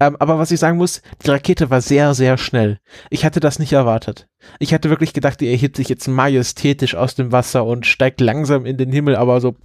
Ähm, 0.00 0.16
aber 0.18 0.38
was 0.38 0.50
ich 0.50 0.60
sagen 0.60 0.78
muss, 0.78 1.02
die 1.22 1.30
Rakete 1.30 1.70
war 1.70 1.80
sehr, 1.80 2.14
sehr 2.14 2.38
schnell. 2.38 2.80
Ich 3.10 3.24
hatte 3.24 3.40
das 3.40 3.58
nicht 3.58 3.72
erwartet. 3.72 4.26
Ich 4.58 4.72
hatte 4.72 4.90
wirklich 4.90 5.12
gedacht, 5.12 5.40
die 5.40 5.48
erhebt 5.48 5.76
sich 5.76 5.88
jetzt 5.88 6.08
majestätisch 6.08 6.94
aus 6.94 7.14
dem 7.14 7.32
Wasser 7.32 7.64
und 7.64 7.86
steigt 7.86 8.20
langsam 8.20 8.66
in 8.66 8.76
den 8.76 8.90
Himmel, 8.90 9.16
aber 9.16 9.40
so 9.40 9.56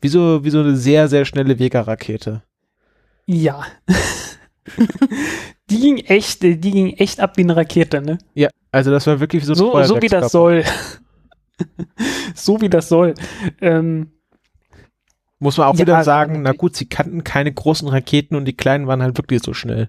wie 0.00 0.08
so, 0.08 0.44
wie 0.44 0.50
so 0.50 0.60
eine 0.60 0.76
sehr, 0.76 1.08
sehr 1.08 1.24
schnelle 1.24 1.58
Vega-Rakete. 1.58 2.42
Ja. 3.26 3.64
die 5.70 5.80
ging 5.80 5.98
echt, 5.98 6.42
die 6.42 6.58
ging 6.58 6.94
echt 6.94 7.20
ab 7.20 7.36
wie 7.36 7.42
eine 7.42 7.56
Rakete, 7.56 8.00
ne? 8.00 8.18
Ja, 8.34 8.48
also 8.72 8.90
das 8.90 9.06
war 9.06 9.20
wirklich 9.20 9.44
so 9.44 9.52
ein 9.52 9.56
So, 9.56 9.82
so 9.82 10.02
wie 10.02 10.08
das 10.08 10.32
soll. 10.32 10.64
so 12.34 12.60
wie 12.60 12.68
das 12.68 12.88
soll. 12.88 13.14
Ähm, 13.60 14.12
Muss 15.40 15.56
man 15.56 15.68
auch 15.68 15.74
Ja, 15.74 15.80
wieder 15.80 16.04
sagen, 16.04 16.34
aber- 16.34 16.42
na 16.42 16.52
gut, 16.52 16.74
sie 16.76 16.86
kannten 16.86 17.22
keine 17.24 17.52
großen 17.52 17.86
Raketen 17.88 18.34
und 18.36 18.44
die 18.44 18.56
kleinen 18.56 18.86
waren 18.86 19.02
halt 19.02 19.16
wirklich 19.18 19.42
so 19.42 19.54
schnell. 19.54 19.88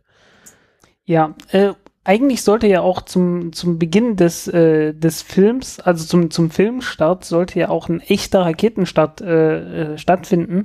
Ja, 1.06 1.34
äh, 1.52 1.74
eigentlich 2.04 2.44
sollte 2.44 2.68
ja 2.68 2.82
auch 2.82 3.02
zum, 3.02 3.52
zum 3.54 3.80
Beginn 3.80 4.16
des, 4.16 4.48
äh, 4.48 4.94
des 4.94 5.22
Films, 5.22 5.80
also 5.80 6.06
zum, 6.06 6.30
zum 6.32 6.52
Filmstart, 6.52 7.26
sollte 7.26 7.60
ja 7.60 7.70
auch 7.70 7.90
ein 7.90 8.00
echter 8.00 8.42
Raketenstart 8.42 9.22
äh, 9.22 9.94
äh, 9.94 9.98
stattfinden. 9.98 10.64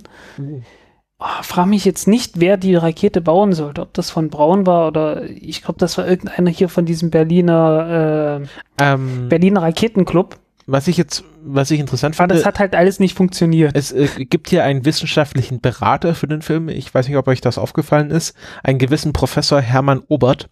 Oh, 1.18 1.24
frag 1.42 1.66
mich 1.66 1.84
jetzt 1.84 2.06
nicht, 2.08 2.40
wer 2.40 2.56
die 2.56 2.74
Rakete 2.74 3.20
bauen 3.20 3.52
sollte, 3.52 3.80
ob 3.82 3.94
das 3.94 4.10
von 4.10 4.28
Braun 4.28 4.66
war 4.66 4.86
oder 4.88 5.22
ich 5.24 5.62
glaube, 5.62 5.78
das 5.78 5.96
war 5.96 6.06
irgendeiner 6.06 6.50
hier 6.50 6.68
von 6.68 6.84
diesem 6.84 7.10
Berliner, 7.10 8.40
äh, 8.42 8.82
Ähm, 8.82 9.28
Berliner 9.28 9.62
Raketenclub. 9.62 10.36
Was 10.66 10.88
ich 10.88 10.96
jetzt, 10.96 11.24
was 11.42 11.70
ich 11.70 11.80
interessant 11.80 12.14
Aber 12.18 12.24
finde, 12.28 12.34
das 12.36 12.46
hat 12.46 12.58
halt 12.58 12.74
alles 12.74 13.00
nicht 13.00 13.16
funktioniert. 13.16 13.72
es 13.76 13.92
äh, 13.92 14.06
gibt 14.24 14.48
hier 14.50 14.64
einen 14.64 14.84
wissenschaftlichen 14.84 15.60
Berater 15.60 16.14
für 16.14 16.26
den 16.28 16.42
Film. 16.42 16.68
Ich 16.68 16.94
weiß 16.94 17.06
nicht, 17.08 17.16
ob 17.16 17.28
euch 17.28 17.40
das 17.40 17.58
aufgefallen 17.58 18.10
ist. 18.10 18.34
Einen 18.62 18.78
gewissen 18.78 19.12
Professor 19.12 19.60
Hermann 19.60 20.02
Obert. 20.08 20.48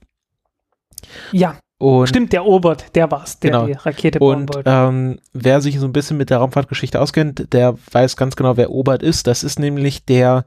Ja, 1.32 1.58
Und 1.78 2.06
stimmt, 2.08 2.32
der 2.32 2.44
Obert, 2.44 2.94
der 2.94 3.10
war's, 3.10 3.40
der 3.40 3.50
Genau. 3.50 3.66
die 3.66 3.72
Rakete 3.72 4.18
bauen 4.18 4.42
Und 4.42 4.54
wollte. 4.54 4.70
ähm, 4.70 5.18
wer 5.32 5.60
sich 5.60 5.78
so 5.78 5.86
ein 5.86 5.92
bisschen 5.92 6.16
mit 6.16 6.30
der 6.30 6.38
Raumfahrtgeschichte 6.38 7.00
auskennt, 7.00 7.52
der 7.52 7.76
weiß 7.92 8.16
ganz 8.16 8.36
genau, 8.36 8.56
wer 8.56 8.70
Obert 8.70 9.02
ist. 9.02 9.26
Das 9.26 9.42
ist 9.42 9.58
nämlich 9.58 10.04
der 10.04 10.44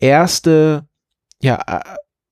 erste, 0.00 0.84
ja, 1.42 1.58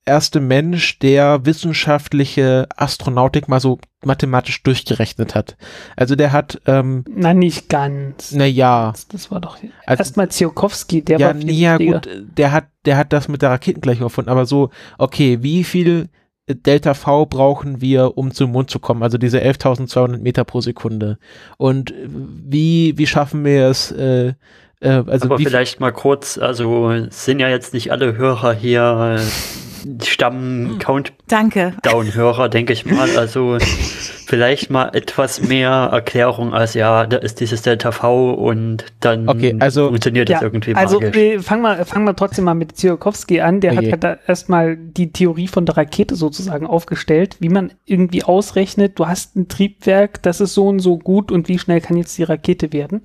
erste 0.07 0.41
Mensch, 0.41 0.99
der 0.99 1.45
wissenschaftliche 1.47 2.67
Astronautik 2.77 3.49
mal 3.49 3.61
so 3.61 3.79
mathematisch 4.05 4.63
durchgerechnet 4.63 5.35
hat. 5.35 5.57
Also 5.97 6.17
der 6.17 6.33
hat, 6.33 6.61
ähm, 6.67 7.05
Na, 7.09 7.35
nicht 7.35 7.69
ganz. 7.69 8.33
na 8.33 8.47
ja, 8.47 8.93
Das, 9.13 9.31
war 9.31 9.41
doch 9.41 9.59
Also- 9.87 10.01
erstmal 10.01 10.29
Tsiolkovsky, 10.29 11.03
der 11.03 11.19
ja, 11.19 11.27
war 11.29 11.35
viel 11.35 11.51
ja 11.51 11.77
gut, 11.77 12.09
der 12.37 12.53
hat, 12.53 12.69
der 12.87 12.97
hat 12.97 13.13
das 13.13 13.29
mit 13.29 13.43
der 13.43 13.51
Raketengleichung 13.51 14.05
erfunden, 14.05 14.31
aber 14.31 14.47
so, 14.47 14.71
okay, 14.99 15.43
wie 15.43 15.65
viel 15.65 16.09
Delta 16.49 16.95
V 16.95 17.27
brauchen 17.27 17.81
wir, 17.81 18.17
um 18.19 18.33
zum 18.33 18.51
Mond 18.53 18.71
zu 18.71 18.81
kommen? 18.81 19.03
Also 19.03 19.19
diese 19.19 19.39
11.200 19.41 20.19
Meter 20.19 20.45
pro 20.45 20.61
Sekunde. 20.61 21.19
Und 21.59 21.95
wie, 22.09 22.95
wie 22.97 23.07
schaffen 23.07 23.45
wir 23.45 23.69
es, 23.69 23.93
äh, 23.93 24.33
äh, 24.81 25.03
also 25.07 25.27
Aber 25.27 25.39
wie, 25.39 25.45
vielleicht 25.45 25.81
mal 25.81 25.93
kurz, 25.93 26.39
also 26.39 26.93
sind 27.11 27.41
ja 27.41 27.49
jetzt 27.49 27.75
nicht 27.75 27.93
alle 27.93 28.17
Hörer 28.17 28.55
hier 28.55 29.19
äh, 29.19 29.23
Stamm-Countdown-Hörer, 30.05 32.49
Danke. 32.49 32.51
denke 32.51 32.73
ich 32.73 32.85
mal. 32.87 33.09
Also 33.17 33.59
vielleicht 34.27 34.71
mal 34.71 34.91
etwas 34.95 35.43
mehr 35.43 35.71
Erklärung 35.93 36.55
als 36.55 36.75
ja, 36.75 37.07
da 37.07 37.17
ist 37.17 37.41
dieses 37.41 37.63
Delta 37.63 37.93
V 37.93 38.33
und 38.35 38.85
dann 39.01 39.29
Okay, 39.29 39.57
also- 39.59 39.89
funktioniert 39.89 40.29
das 40.29 40.41
Ja, 40.41 40.47
irgendwie 40.47 40.75
also 40.75 41.01
magisch. 41.01 41.15
wir 41.15 41.43
fangen 41.43 41.63
wir 41.63 41.85
fang 41.85 42.05
mal 42.05 42.15
trotzdem 42.15 42.45
mal 42.45 42.55
mit 42.55 42.77
Tsiolkovsky 42.77 43.41
an. 43.41 43.61
Der 43.61 43.73
Oh 43.73 43.77
hat 43.77 43.91
halt 43.91 44.05
da 44.05 44.17
erstmal 44.27 44.77
die 44.77 45.13
Theorie 45.13 45.49
von 45.49 45.67
der 45.67 45.77
Rakete 45.77 46.15
sozusagen 46.15 46.67
aufgestellt, 46.67 47.37
wie 47.41 47.49
man 47.49 47.73
irgendwie 47.87 48.23
ausrechnet, 48.23 48.99
du 48.99 49.09
hast 49.09 49.37
ein 49.37 49.49
Triebwerk, 49.49 50.23
das 50.23 50.41
ist 50.41 50.55
so 50.55 50.69
und 50.69 50.79
so 50.81 50.99
gut 50.99 51.33
und 51.33 51.49
wie 51.49 51.59
schnell 51.59 51.81
kann 51.81 51.97
jetzt 51.97 52.17
die 52.19 52.23
Rakete 52.25 52.73
werden. 52.73 53.03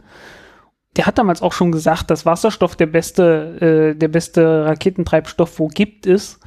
Der 0.96 1.06
hat 1.06 1.18
damals 1.18 1.42
auch 1.42 1.54
schon 1.54 1.72
gesagt, 1.72 2.10
dass 2.10 2.26
Wasserstoff 2.26 2.76
der 2.76 2.86
beste, 2.86 3.94
äh, 3.94 3.98
der 3.98 4.08
beste 4.08 4.66
Raketentreibstoff, 4.66 5.60
wo 5.60 5.68
gibt 5.68 6.08
es, 6.08 6.40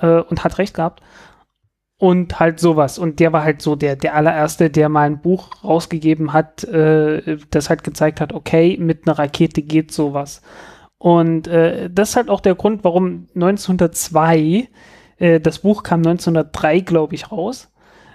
äh, 0.00 0.20
und 0.20 0.44
hat 0.44 0.58
recht 0.58 0.74
gehabt. 0.74 1.02
Und 1.98 2.40
halt 2.40 2.58
sowas. 2.58 2.98
Und 2.98 3.20
der 3.20 3.32
war 3.32 3.44
halt 3.44 3.62
so 3.62 3.76
der, 3.76 3.94
der 3.94 4.14
allererste, 4.14 4.70
der 4.70 4.88
mal 4.88 5.06
ein 5.06 5.20
Buch 5.20 5.50
rausgegeben 5.62 6.32
hat, 6.32 6.64
äh, 6.64 7.38
das 7.50 7.70
halt 7.70 7.84
gezeigt 7.84 8.20
hat, 8.20 8.32
okay, 8.32 8.76
mit 8.80 9.06
einer 9.06 9.18
Rakete 9.18 9.62
geht 9.62 9.92
sowas. 9.92 10.42
Und 10.98 11.48
äh, 11.48 11.90
das 11.90 12.10
ist 12.10 12.16
halt 12.16 12.28
auch 12.30 12.40
der 12.40 12.54
Grund, 12.54 12.84
warum 12.84 13.26
1902, 13.34 14.68
äh, 15.18 15.40
das 15.40 15.60
Buch 15.60 15.82
kam 15.82 16.00
1903, 16.00 16.80
glaube 16.80 17.14
ich, 17.14 17.32
raus. 17.32 17.72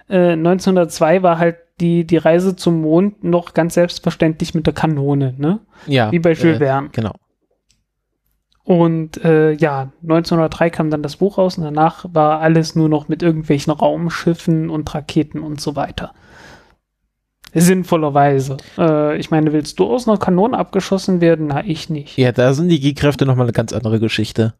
Äh, 0.10 0.34
1902 0.34 1.24
war 1.24 1.38
halt 1.38 1.58
die, 1.80 2.06
die 2.06 2.18
Reise 2.18 2.56
zum 2.56 2.82
Mond 2.82 3.24
noch 3.24 3.54
ganz 3.54 3.76
selbstverständlich 3.76 4.54
mit 4.54 4.66
der 4.66 4.74
Kanone, 4.74 5.36
ne? 5.38 5.60
ja, 5.86 6.12
Wie 6.12 6.20
bei 6.20 6.34
Jules 6.34 6.58
äh, 6.58 6.60
Verne. 6.60 6.90
Genau. 6.92 7.14
Und 8.64 9.24
äh, 9.24 9.54
ja, 9.54 9.94
1903 10.02 10.70
kam 10.72 10.90
dann 10.90 11.02
das 11.02 11.16
Buch 11.16 11.38
raus 11.38 11.58
und 11.58 11.64
danach 11.64 12.06
war 12.12 12.42
alles 12.42 12.76
nur 12.76 12.90
noch 12.90 13.08
mit 13.08 13.24
irgendwelchen 13.24 13.72
Raumschiffen 13.72 14.70
und 14.70 14.94
Raketen 14.94 15.40
und 15.40 15.62
so 15.62 15.78
weiter. 15.78 16.14
Sinnvollerweise. 17.54 18.58
Äh, 18.78 19.18
ich 19.18 19.32
meine, 19.32 19.54
willst 19.54 19.80
du 19.80 19.86
aus 19.86 20.08
einer 20.08 20.18
Kanone 20.18 20.58
abgeschossen 20.58 21.22
werden? 21.22 21.48
Na, 21.48 21.64
ich 21.64 21.90
nicht. 21.90 22.18
Ja, 22.18 22.34
da 22.34 22.54
sind 22.54 22.68
die 22.68 22.82
G-Kräfte 22.82 23.26
nochmal 23.26 23.46
eine 23.46 23.54
ganz 23.54 23.72
andere 23.72 24.02
Geschichte. 24.02 24.56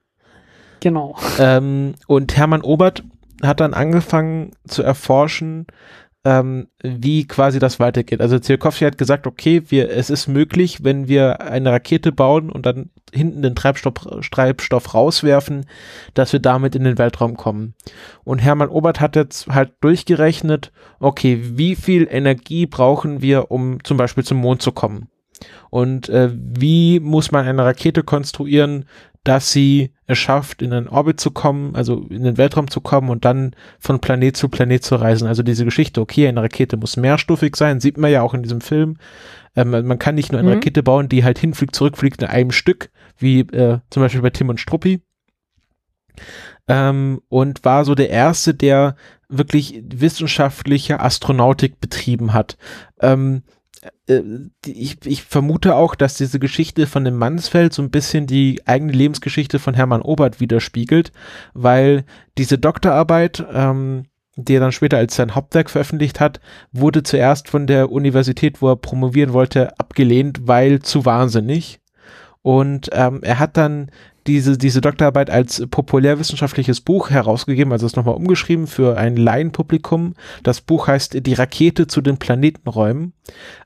Genau. 0.80 1.18
ähm, 1.38 1.96
und 2.08 2.38
Hermann 2.38 2.62
Obert 2.62 3.04
hat 3.44 3.60
dann 3.60 3.74
angefangen 3.74 4.52
zu 4.68 4.84
erforschen, 4.84 5.68
ähm, 6.28 6.68
wie 6.84 7.26
quasi 7.26 7.58
das 7.58 7.80
weitergeht. 7.80 8.20
Also 8.20 8.38
Tsiolkovsky 8.38 8.84
hat 8.84 8.98
gesagt, 8.98 9.28
okay, 9.28 9.64
wir, 9.70 9.90
es 9.90 10.10
ist 10.10 10.28
möglich, 10.28 10.84
wenn 10.84 11.08
wir 11.08 11.40
eine 11.40 11.72
Rakete 11.72 12.12
bauen 12.12 12.50
und 12.50 12.66
dann 12.66 12.90
hinten 13.14 13.44
den 13.44 13.56
Treibstoff, 13.56 13.94
Treibstoff 14.30 14.94
rauswerfen, 14.94 15.66
dass 16.16 16.34
wir 16.34 16.42
damit 16.42 16.76
in 16.76 16.84
den 16.84 16.98
Weltraum 16.98 17.38
kommen. 17.38 17.76
Und 18.26 18.40
Hermann 18.40 18.68
Obert 18.68 19.00
hat 19.00 19.16
jetzt 19.16 19.48
halt 19.48 19.72
durchgerechnet, 19.80 20.74
okay, 21.00 21.40
wie 21.42 21.76
viel 21.78 22.06
Energie 22.12 22.66
brauchen 22.66 23.22
wir, 23.22 23.50
um 23.50 23.82
zum 23.86 23.96
Beispiel 23.96 24.26
zum 24.26 24.40
Mond 24.40 24.62
zu 24.62 24.74
kommen? 24.74 25.08
Und 25.70 26.10
äh, 26.10 26.30
wie 26.34 27.00
muss 27.00 27.32
man 27.32 27.48
eine 27.48 27.64
Rakete 27.64 28.04
konstruieren, 28.04 28.84
dass 29.28 29.52
sie 29.52 29.92
es 30.06 30.18
schafft, 30.18 30.62
in 30.62 30.72
einen 30.72 30.88
Orbit 30.88 31.20
zu 31.20 31.32
kommen, 31.32 31.76
also 31.76 32.06
in 32.10 32.24
den 32.24 32.38
Weltraum 32.38 32.70
zu 32.70 32.80
kommen 32.80 33.10
und 33.10 33.26
dann 33.26 33.56
von 33.78 34.00
Planet 34.00 34.38
zu 34.38 34.48
Planet 34.48 34.82
zu 34.84 34.96
reisen. 34.96 35.28
Also 35.28 35.44
diese 35.44 35.66
Geschichte, 35.66 36.00
okay, 36.00 36.28
eine 36.28 36.42
Rakete 36.42 36.78
muss 36.78 36.96
mehrstufig 36.96 37.58
sein, 37.58 37.82
sieht 37.82 37.98
man 37.98 38.12
ja 38.12 38.22
auch 38.22 38.34
in 38.34 38.44
diesem 38.44 38.62
Film. 38.62 38.98
Ähm, 39.56 39.72
man 39.72 40.00
kann 40.00 40.16
nicht 40.16 40.32
nur 40.32 40.40
eine 40.40 40.50
Mhm. 40.50 40.56
Rakete 40.56 40.82
bauen, 40.82 41.10
die 41.10 41.26
halt 41.26 41.40
hinfliegt, 41.40 41.76
zurückfliegt 41.76 42.22
in 42.22 42.30
einem 42.30 42.52
Stück, 42.52 42.90
wie 43.18 43.42
äh, 43.42 43.80
zum 43.90 44.02
Beispiel 44.02 44.22
bei 44.22 44.30
Tim 44.30 44.48
und 44.48 44.62
Struppi. 44.62 45.02
Ähm, 46.70 47.22
und 47.28 47.66
war 47.66 47.84
so 47.84 47.96
der 47.96 48.10
erste, 48.10 48.54
der 48.54 48.96
wirklich 49.28 49.84
wissenschaftliche 49.88 51.02
Astronautik 51.02 51.82
betrieben 51.82 52.34
hat. 52.34 52.58
Ähm, 53.02 53.44
äh, 53.46 53.57
ich, 54.66 54.98
ich 55.06 55.24
vermute 55.24 55.76
auch, 55.76 55.96
dass 55.96 56.16
diese 56.16 56.40
Geschichte 56.40 56.88
von 56.88 57.04
dem 57.04 57.18
Mansfeld 57.18 57.74
so 57.74 57.82
ein 57.82 57.92
bisschen 57.92 58.28
die 58.28 58.62
eigene 58.66 58.94
Lebensgeschichte 58.94 59.60
von 59.60 59.74
Hermann 59.74 60.02
Obert 60.02 60.40
widerspiegelt, 60.40 61.12
weil 61.54 62.06
diese 62.38 62.58
Doktorarbeit, 62.58 63.46
ähm, 63.54 64.06
die 64.36 64.56
er 64.56 64.60
dann 64.60 64.72
später 64.72 64.98
als 64.98 65.16
sein 65.16 65.36
Hauptwerk 65.36 65.70
veröffentlicht 65.70 66.20
hat, 66.20 66.40
wurde 66.72 67.04
zuerst 67.04 67.50
von 67.50 67.68
der 67.68 67.92
Universität, 67.92 68.62
wo 68.62 68.70
er 68.70 68.76
promovieren 68.76 69.34
wollte, 69.34 69.78
abgelehnt, 69.80 70.48
weil 70.48 70.80
zu 70.80 71.06
wahnsinnig. 71.06 71.80
Und 72.42 72.90
ähm, 72.94 73.20
er 73.24 73.40
hat 73.40 73.58
dann 73.58 73.92
diese, 74.28 74.58
diese 74.58 74.82
Doktorarbeit 74.82 75.30
als 75.30 75.66
populärwissenschaftliches 75.72 76.82
Buch 76.82 77.10
herausgegeben, 77.10 77.72
also 77.72 77.86
ist 77.86 77.96
nochmal 77.96 78.16
umgeschrieben 78.16 78.68
für 78.68 78.98
ein 78.98 79.16
Laienpublikum. 79.16 80.14
Das 80.44 80.62
Buch 80.62 80.88
heißt 80.88 81.26
Die 81.26 81.34
Rakete 81.34 81.88
zu 81.88 82.02
den 82.02 82.18
Planetenräumen. 82.18 83.14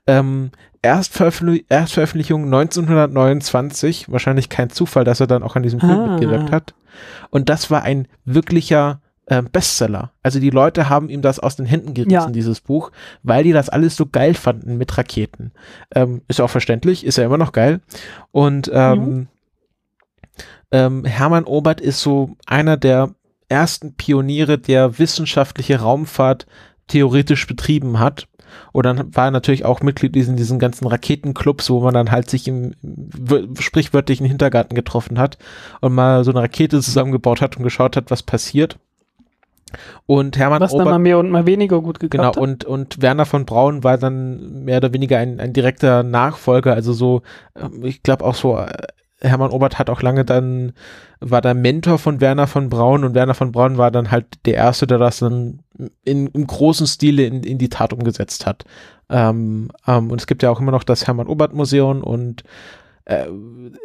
Ähm, 0.06 0.50
Erstveröffentlich 0.84 1.66
Erstveröffentlichung 1.68 2.44
1929, 2.44 4.10
wahrscheinlich 4.10 4.48
kein 4.48 4.70
Zufall, 4.70 5.04
dass 5.04 5.20
er 5.20 5.26
dann 5.28 5.42
auch 5.42 5.54
an 5.56 5.62
diesem 5.62 5.78
Film 5.80 5.92
Ah. 5.92 6.06
mitgewirkt 6.12 6.50
hat. 6.50 6.74
Und 7.30 7.48
das 7.48 7.70
war 7.70 7.82
ein 7.82 8.08
wirklicher 8.24 9.00
ähm, 9.28 9.48
Bestseller. 9.52 10.10
Also 10.24 10.40
die 10.40 10.50
Leute 10.50 10.88
haben 10.88 11.08
ihm 11.08 11.22
das 11.22 11.38
aus 11.38 11.54
den 11.54 11.64
Händen 11.64 11.94
gerissen, 11.94 12.10
Ja. 12.12 12.28
dieses 12.30 12.60
Buch, 12.60 12.90
weil 13.22 13.44
die 13.44 13.52
das 13.52 13.68
alles 13.68 13.94
so 13.94 14.06
geil 14.06 14.34
fanden 14.34 14.76
mit 14.76 14.98
Raketen. 14.98 15.52
Ähm, 15.94 16.22
ist 16.26 16.40
auch 16.40 16.50
verständlich, 16.50 17.06
ist 17.06 17.16
ja 17.18 17.24
immer 17.24 17.38
noch 17.38 17.52
geil. 17.52 17.80
Und 18.32 18.68
ähm, 18.74 19.28
ähm, 20.72 21.04
Hermann 21.04 21.44
Obert 21.44 21.80
ist 21.80 22.00
so 22.00 22.36
einer 22.46 22.76
der 22.76 23.14
ersten 23.48 23.94
Pioniere, 23.94 24.58
der 24.58 24.98
wissenschaftliche 24.98 25.80
Raumfahrt 25.80 26.46
theoretisch 26.88 27.46
betrieben 27.46 27.98
hat. 27.98 28.26
Und 28.72 28.84
dann 28.84 29.14
war 29.14 29.26
er 29.26 29.30
natürlich 29.30 29.64
auch 29.64 29.80
Mitglied 29.80 30.16
in 30.16 30.36
diesen 30.36 30.58
ganzen 30.58 30.86
Raketenclubs, 30.86 31.70
wo 31.70 31.80
man 31.80 31.94
dann 31.94 32.10
halt 32.10 32.28
sich 32.28 32.48
im 32.48 32.74
sprichwörtlichen 33.58 34.26
Hintergarten 34.26 34.74
getroffen 34.74 35.18
hat 35.18 35.38
und 35.80 35.94
mal 35.94 36.24
so 36.24 36.30
eine 36.30 36.42
Rakete 36.42 36.80
zusammengebaut 36.80 37.40
hat 37.40 37.56
und 37.56 37.62
geschaut 37.62 37.96
hat, 37.96 38.10
was 38.10 38.22
passiert. 38.22 38.78
Und 40.04 40.36
Hermann 40.36 40.60
Was 40.60 40.72
dann 40.72 40.84
mal 40.84 40.98
mehr 40.98 41.18
und 41.18 41.30
mal 41.30 41.46
weniger 41.46 41.80
gut 41.80 41.98
geklappt 41.98 42.34
Genau, 42.34 42.36
hat. 42.36 42.36
und, 42.36 42.64
und 42.66 43.00
Werner 43.00 43.24
von 43.24 43.46
Braun 43.46 43.82
war 43.84 43.96
dann 43.96 44.64
mehr 44.64 44.78
oder 44.78 44.92
weniger 44.92 45.16
ein, 45.18 45.40
ein 45.40 45.54
direkter 45.54 46.02
Nachfolger, 46.02 46.74
also 46.74 46.92
so, 46.92 47.22
ähm, 47.56 47.82
ich 47.82 48.02
glaube 48.02 48.24
auch 48.24 48.34
so, 48.34 48.58
äh, 48.58 48.70
Hermann 49.22 49.50
Obert 49.50 49.78
hat 49.78 49.88
auch 49.88 50.02
lange 50.02 50.24
dann, 50.24 50.72
war 51.20 51.40
der 51.40 51.54
Mentor 51.54 51.98
von 51.98 52.20
Werner 52.20 52.46
von 52.46 52.68
Braun 52.68 53.04
und 53.04 53.14
Werner 53.14 53.34
von 53.34 53.52
Braun 53.52 53.78
war 53.78 53.90
dann 53.90 54.10
halt 54.10 54.26
der 54.44 54.54
Erste, 54.54 54.86
der 54.86 54.98
das 54.98 55.20
dann 55.20 55.60
in, 56.04 56.26
im 56.26 56.46
großen 56.46 56.86
Stile 56.86 57.24
in, 57.24 57.42
in 57.42 57.58
die 57.58 57.68
Tat 57.68 57.92
umgesetzt 57.92 58.46
hat. 58.46 58.64
Ähm, 59.08 59.70
ähm, 59.86 60.10
und 60.10 60.20
es 60.20 60.26
gibt 60.26 60.42
ja 60.42 60.50
auch 60.50 60.60
immer 60.60 60.72
noch 60.72 60.84
das 60.84 61.06
Hermann 61.06 61.28
Obert 61.28 61.54
Museum 61.54 62.02
und 62.02 62.42
äh, 63.04 63.26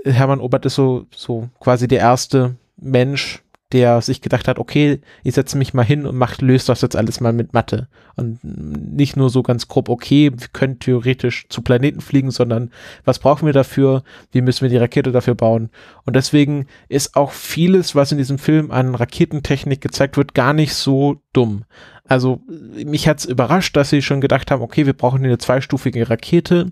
Hermann 0.05 0.39
Obert 0.41 0.65
ist 0.65 0.75
so, 0.75 1.05
so 1.11 1.49
quasi 1.59 1.87
der 1.87 1.99
erste 1.99 2.55
Mensch, 2.77 3.43
der 3.73 4.01
sich 4.01 4.21
gedacht 4.21 4.47
hat, 4.47 4.59
okay, 4.59 5.01
ich 5.23 5.35
setze 5.35 5.57
mich 5.57 5.73
mal 5.73 5.83
hin 5.83 6.05
und 6.05 6.15
macht, 6.15 6.41
löst 6.41 6.69
das 6.69 6.81
jetzt 6.81 6.95
alles 6.95 7.19
mal 7.19 7.33
mit 7.33 7.53
Mathe. 7.53 7.89
Und 8.15 8.39
nicht 8.43 9.17
nur 9.17 9.29
so 9.29 9.43
ganz 9.43 9.67
grob, 9.67 9.89
okay, 9.89 10.31
wir 10.33 10.47
können 10.53 10.79
theoretisch 10.79 11.47
zu 11.49 11.61
Planeten 11.61 11.99
fliegen, 11.99 12.31
sondern 12.31 12.71
was 13.03 13.19
brauchen 13.19 13.45
wir 13.45 13.53
dafür? 13.53 14.03
Wie 14.31 14.41
müssen 14.41 14.61
wir 14.61 14.69
die 14.69 14.77
Rakete 14.77 15.11
dafür 15.11 15.35
bauen? 15.35 15.69
Und 16.05 16.15
deswegen 16.15 16.67
ist 16.87 17.15
auch 17.17 17.31
vieles, 17.31 17.93
was 17.93 18.13
in 18.13 18.17
diesem 18.17 18.37
Film 18.37 18.71
an 18.71 18.95
Raketentechnik 18.95 19.81
gezeigt 19.81 20.15
wird, 20.15 20.33
gar 20.33 20.53
nicht 20.53 20.73
so 20.73 21.21
dumm. 21.33 21.65
Also 22.07 22.41
mich 22.47 23.07
hat's 23.07 23.25
überrascht, 23.25 23.75
dass 23.75 23.89
sie 23.89 24.01
schon 24.01 24.21
gedacht 24.21 24.49
haben, 24.49 24.61
okay, 24.61 24.85
wir 24.85 24.93
brauchen 24.93 25.23
eine 25.25 25.37
zweistufige 25.37 26.09
Rakete. 26.09 26.71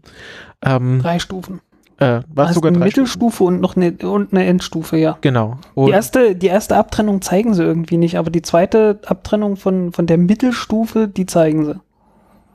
Ähm, 0.64 1.02
Drei 1.02 1.20
Stufen. 1.20 1.60
Äh, 1.98 2.22
was 2.28 2.48
Also 2.48 2.56
sogar 2.56 2.72
eine 2.72 2.80
drei 2.80 2.90
Stufen? 2.90 3.02
Mittelstufe 3.02 3.44
und 3.46 3.62
noch 3.62 3.76
eine, 3.76 3.94
und 4.04 4.34
eine 4.34 4.46
Endstufe, 4.46 4.98
ja. 4.98 5.18
Genau. 5.22 5.58
Die 5.76 5.80
Und, 5.80 5.92
erste, 5.92 6.36
die 6.36 6.48
erste 6.48 6.76
Abtrennung 6.76 7.22
zeigen 7.22 7.54
sie 7.54 7.64
irgendwie 7.64 7.98
nicht, 7.98 8.18
aber 8.18 8.30
die 8.30 8.42
zweite 8.42 9.00
Abtrennung 9.06 9.56
von, 9.56 9.94
von 9.94 10.06
der 10.06 10.18
Mittelstufe, 10.18 11.08
die 11.08 11.26
zeigen 11.26 11.66
sie. 11.66 11.80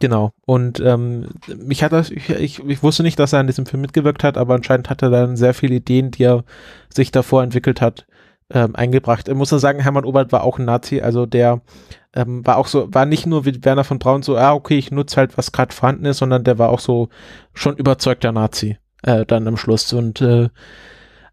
Genau. 0.00 0.32
Und 0.46 0.80
ähm, 0.80 1.28
mich 1.56 1.82
hat 1.82 1.92
das, 1.92 2.10
ich, 2.10 2.28
ich, 2.30 2.64
ich 2.66 2.82
wusste 2.82 3.02
nicht, 3.02 3.18
dass 3.18 3.32
er 3.32 3.40
an 3.40 3.46
diesem 3.46 3.66
Film 3.66 3.82
mitgewirkt 3.82 4.24
hat, 4.24 4.36
aber 4.36 4.54
anscheinend 4.54 4.90
hat 4.90 5.02
er 5.02 5.10
dann 5.10 5.36
sehr 5.36 5.54
viele 5.54 5.76
Ideen, 5.76 6.10
die 6.10 6.24
er 6.24 6.44
sich 6.92 7.10
davor 7.10 7.42
entwickelt 7.42 7.80
hat, 7.80 8.06
ähm, 8.52 8.74
eingebracht. 8.74 9.28
Ich 9.28 9.34
muss 9.34 9.50
nur 9.50 9.60
sagen, 9.60 9.80
Hermann 9.80 10.04
Obert 10.04 10.32
war 10.32 10.42
auch 10.42 10.58
ein 10.58 10.64
Nazi, 10.64 11.00
also 11.00 11.24
der 11.24 11.60
ähm, 12.14 12.44
war 12.46 12.56
auch 12.56 12.66
so, 12.66 12.92
war 12.92 13.06
nicht 13.06 13.26
nur 13.26 13.44
wie 13.44 13.62
Werner 13.64 13.84
von 13.84 13.98
Braun 13.98 14.22
so, 14.22 14.36
ah, 14.36 14.52
okay, 14.52 14.76
ich 14.76 14.90
nutze 14.90 15.16
halt, 15.18 15.38
was 15.38 15.52
gerade 15.52 15.74
vorhanden 15.74 16.06
ist, 16.06 16.18
sondern 16.18 16.44
der 16.44 16.58
war 16.58 16.70
auch 16.70 16.80
so 16.80 17.08
schon 17.54 17.76
überzeugter 17.76 18.32
Nazi 18.32 18.78
äh, 19.02 19.24
dann 19.27 19.47
am 19.48 19.56
Schluss. 19.56 19.93
Und 19.93 20.20
äh, 20.20 20.48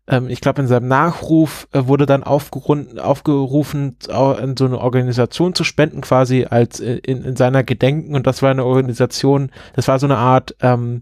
ähm, 0.08 0.30
ich 0.30 0.42
glaube, 0.42 0.62
in 0.62 0.68
seinem 0.68 0.88
Nachruf 0.88 1.68
äh, 1.74 1.86
wurde 1.86 2.06
dann 2.06 2.24
aufgerufen, 2.24 3.98
au- 4.10 4.34
in 4.34 4.56
so 4.58 4.66
eine 4.66 4.80
Organisation 4.80 5.54
zu 5.54 5.64
spenden, 5.64 6.02
quasi 6.02 6.46
als 6.50 6.80
äh, 6.80 6.96
in, 6.98 7.24
in 7.24 7.36
seiner 7.36 7.64
Gedenken. 7.64 8.16
Und 8.16 8.26
das 8.26 8.42
war 8.42 8.52
eine 8.52 8.66
Organisation, 8.66 9.52
das 9.74 9.88
war 9.88 10.00
so 10.00 10.08
eine 10.08 10.18
Art 10.18 10.56
ähm, 10.62 11.02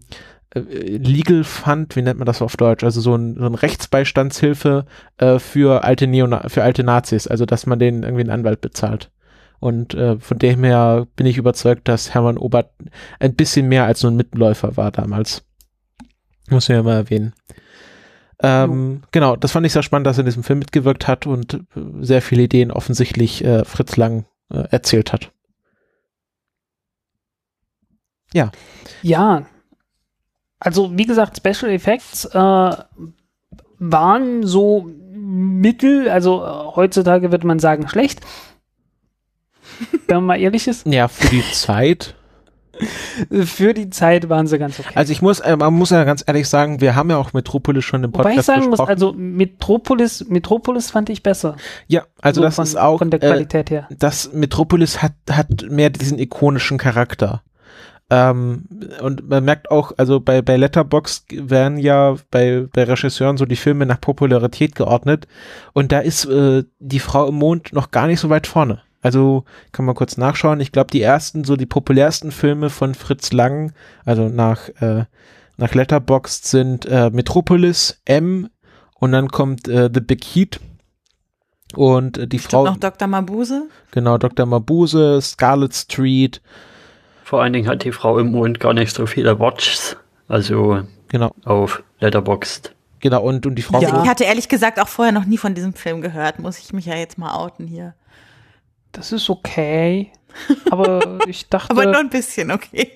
äh, 0.54 0.60
Legal 0.60 1.44
Fund, 1.44 1.96
wie 1.96 2.02
nennt 2.02 2.18
man 2.18 2.26
das 2.26 2.42
auf 2.42 2.56
Deutsch? 2.56 2.84
Also 2.84 3.00
so 3.00 3.14
ein, 3.14 3.36
so 3.38 3.46
ein 3.46 3.54
Rechtsbeistandshilfe 3.54 4.86
äh, 5.18 5.38
für 5.38 5.84
alte 5.84 6.06
Neona 6.06 6.48
für 6.48 6.64
alte 6.64 6.82
Nazis, 6.82 7.26
also 7.26 7.46
dass 7.46 7.66
man 7.66 7.78
denen 7.78 8.02
irgendwie 8.02 8.22
einen 8.22 8.30
Anwalt 8.30 8.60
bezahlt. 8.60 9.10
Und 9.58 9.94
äh, 9.94 10.18
von 10.18 10.38
dem 10.38 10.64
her 10.64 11.06
bin 11.16 11.24
ich 11.24 11.38
überzeugt, 11.38 11.88
dass 11.88 12.12
Hermann 12.12 12.36
Obert 12.36 12.72
ein 13.20 13.34
bisschen 13.34 13.68
mehr 13.68 13.86
als 13.86 14.02
nur 14.02 14.12
ein 14.12 14.16
Mitläufer 14.16 14.76
war 14.76 14.90
damals. 14.90 15.45
Muss 16.50 16.68
man 16.68 16.76
ja 16.76 16.82
mal 16.82 16.96
erwähnen. 16.96 17.34
Ähm, 18.42 19.02
genau, 19.12 19.34
das 19.36 19.52
fand 19.52 19.64
ich 19.66 19.72
sehr 19.72 19.82
spannend, 19.82 20.06
dass 20.06 20.18
er 20.18 20.20
in 20.20 20.26
diesem 20.26 20.42
Film 20.42 20.58
mitgewirkt 20.58 21.08
hat 21.08 21.26
und 21.26 21.54
äh, 21.54 21.58
sehr 22.00 22.20
viele 22.20 22.42
Ideen 22.42 22.70
offensichtlich 22.70 23.42
äh, 23.44 23.64
Fritz 23.64 23.96
Lang 23.96 24.26
äh, 24.50 24.64
erzählt 24.70 25.12
hat. 25.12 25.32
Ja. 29.02 29.46
Also, 30.58 30.96
wie 30.96 31.06
gesagt, 31.06 31.38
Special 31.38 31.70
Effects 31.70 32.26
äh, 32.26 32.76
waren 33.78 34.46
so 34.46 34.90
mittel, 35.12 36.08
also 36.08 36.44
äh, 36.44 36.76
heutzutage 36.76 37.30
würde 37.30 37.46
man 37.46 37.58
sagen 37.58 37.88
schlecht. 37.88 38.20
Wenn 40.06 40.16
man 40.16 40.24
mal 40.24 40.40
ehrlich 40.40 40.68
ist, 40.68 40.86
Ja, 40.86 41.08
für 41.08 41.28
die 41.28 41.42
Zeit. 41.52 42.14
für 43.44 43.74
die 43.74 43.90
Zeit 43.90 44.28
waren 44.28 44.46
sie 44.46 44.58
ganz 44.58 44.78
okay. 44.78 44.92
Also 44.94 45.12
ich 45.12 45.22
muss, 45.22 45.40
äh, 45.40 45.56
man 45.56 45.74
muss 45.74 45.90
ja 45.90 46.04
ganz 46.04 46.24
ehrlich 46.26 46.48
sagen, 46.48 46.80
wir 46.80 46.94
haben 46.94 47.10
ja 47.10 47.16
auch 47.16 47.32
Metropolis 47.32 47.84
schon 47.84 48.04
im 48.04 48.12
Wobei 48.12 48.30
ich 48.30 48.36
Podcast 48.36 48.46
sagen 48.46 48.60
muss, 48.62 48.70
besprochen. 48.70 48.90
also 48.90 49.12
Metropolis, 49.12 50.26
Metropolis 50.28 50.90
fand 50.90 51.10
ich 51.10 51.22
besser. 51.22 51.56
ja, 51.86 52.02
also 52.20 52.40
So 52.40 52.44
das 52.46 52.56
von, 52.56 52.64
ist 52.64 52.76
auch, 52.76 52.98
von 52.98 53.10
der 53.10 53.22
äh, 53.22 53.26
Qualität 53.26 53.70
her. 53.70 53.88
das 53.98 54.32
Metropolis 54.32 55.02
hat, 55.02 55.12
hat 55.30 55.68
mehr 55.68 55.90
diesen 55.90 56.18
ikonischen 56.18 56.78
Charakter. 56.78 57.42
Ähm, 58.08 58.66
und 59.00 59.28
man 59.28 59.44
merkt 59.44 59.70
auch, 59.70 59.92
also 59.96 60.20
bei, 60.20 60.40
bei 60.40 60.56
Letterboxd 60.56 61.48
werden 61.48 61.76
ja 61.78 62.14
bei, 62.30 62.66
bei 62.72 62.84
Regisseuren 62.84 63.36
so 63.36 63.46
die 63.46 63.56
Filme 63.56 63.84
nach 63.84 64.00
Popularität 64.00 64.76
geordnet 64.76 65.26
und 65.72 65.90
da 65.90 65.98
ist 65.98 66.24
äh, 66.26 66.62
die 66.78 67.00
Frau 67.00 67.28
im 67.28 67.34
Mond 67.34 67.72
noch 67.72 67.90
gar 67.90 68.06
nicht 68.06 68.20
so 68.20 68.30
weit 68.30 68.46
vorne. 68.46 68.82
Also 69.02 69.44
kann 69.72 69.84
man 69.84 69.94
kurz 69.94 70.16
nachschauen. 70.16 70.60
Ich 70.60 70.72
glaube, 70.72 70.90
die 70.90 71.02
ersten, 71.02 71.44
so 71.44 71.56
die 71.56 71.66
populärsten 71.66 72.32
Filme 72.32 72.70
von 72.70 72.94
Fritz 72.94 73.32
Lang, 73.32 73.72
also 74.04 74.28
nach, 74.28 74.68
äh, 74.80 75.04
nach 75.56 75.74
Letterboxd 75.74 76.44
sind 76.46 76.86
äh, 76.86 77.10
Metropolis, 77.10 78.00
M 78.04 78.48
und 78.98 79.12
dann 79.12 79.28
kommt 79.28 79.68
äh, 79.68 79.90
The 79.92 80.00
Big 80.00 80.24
Heat. 80.24 80.60
Und 81.74 82.18
äh, 82.18 82.26
die 82.26 82.38
Stimmt 82.38 82.50
Frau, 82.52 82.64
noch 82.64 82.76
Dr. 82.78 83.08
Mabuse? 83.08 83.68
genau, 83.90 84.18
Dr. 84.18 84.46
Mabuse, 84.46 85.20
Scarlet 85.20 85.74
Street, 85.74 86.40
Vor 87.24 87.42
allen 87.42 87.52
Dingen 87.52 87.68
hat 87.68 87.84
die 87.84 87.92
Frau 87.92 88.18
im 88.18 88.30
Mond 88.30 88.60
gar 88.60 88.72
nicht 88.72 88.94
so 88.94 89.04
viele 89.06 89.38
Watches, 89.40 89.96
also 90.28 90.82
genau, 91.08 91.32
auf 91.44 91.82
Letterboxd. 91.98 92.72
genau, 93.00 93.22
und, 93.22 93.46
und 93.46 93.56
die 93.56 93.62
Frau, 93.62 93.80
Ja. 93.80 94.02
Ich 94.02 94.08
hatte 94.08 94.24
ehrlich 94.24 94.48
gesagt 94.48 94.80
auch 94.80 94.88
vorher 94.88 95.12
noch 95.12 95.24
nie 95.24 95.38
von 95.38 95.54
diesem 95.54 95.74
Film 95.74 96.00
gehört. 96.02 96.38
Muss 96.38 96.58
ich 96.58 96.72
mich 96.72 96.86
ja 96.86 96.94
jetzt 96.94 97.18
mal 97.18 97.34
outen 97.34 97.66
hier. 97.66 97.94
Das 98.96 99.12
ist 99.12 99.28
okay. 99.28 100.10
Aber 100.70 101.18
ich 101.28 101.48
dachte, 101.48 101.70
Aber 101.70 101.84
nur 101.84 101.98
ein 101.98 102.08
bisschen, 102.08 102.50
okay. 102.50 102.92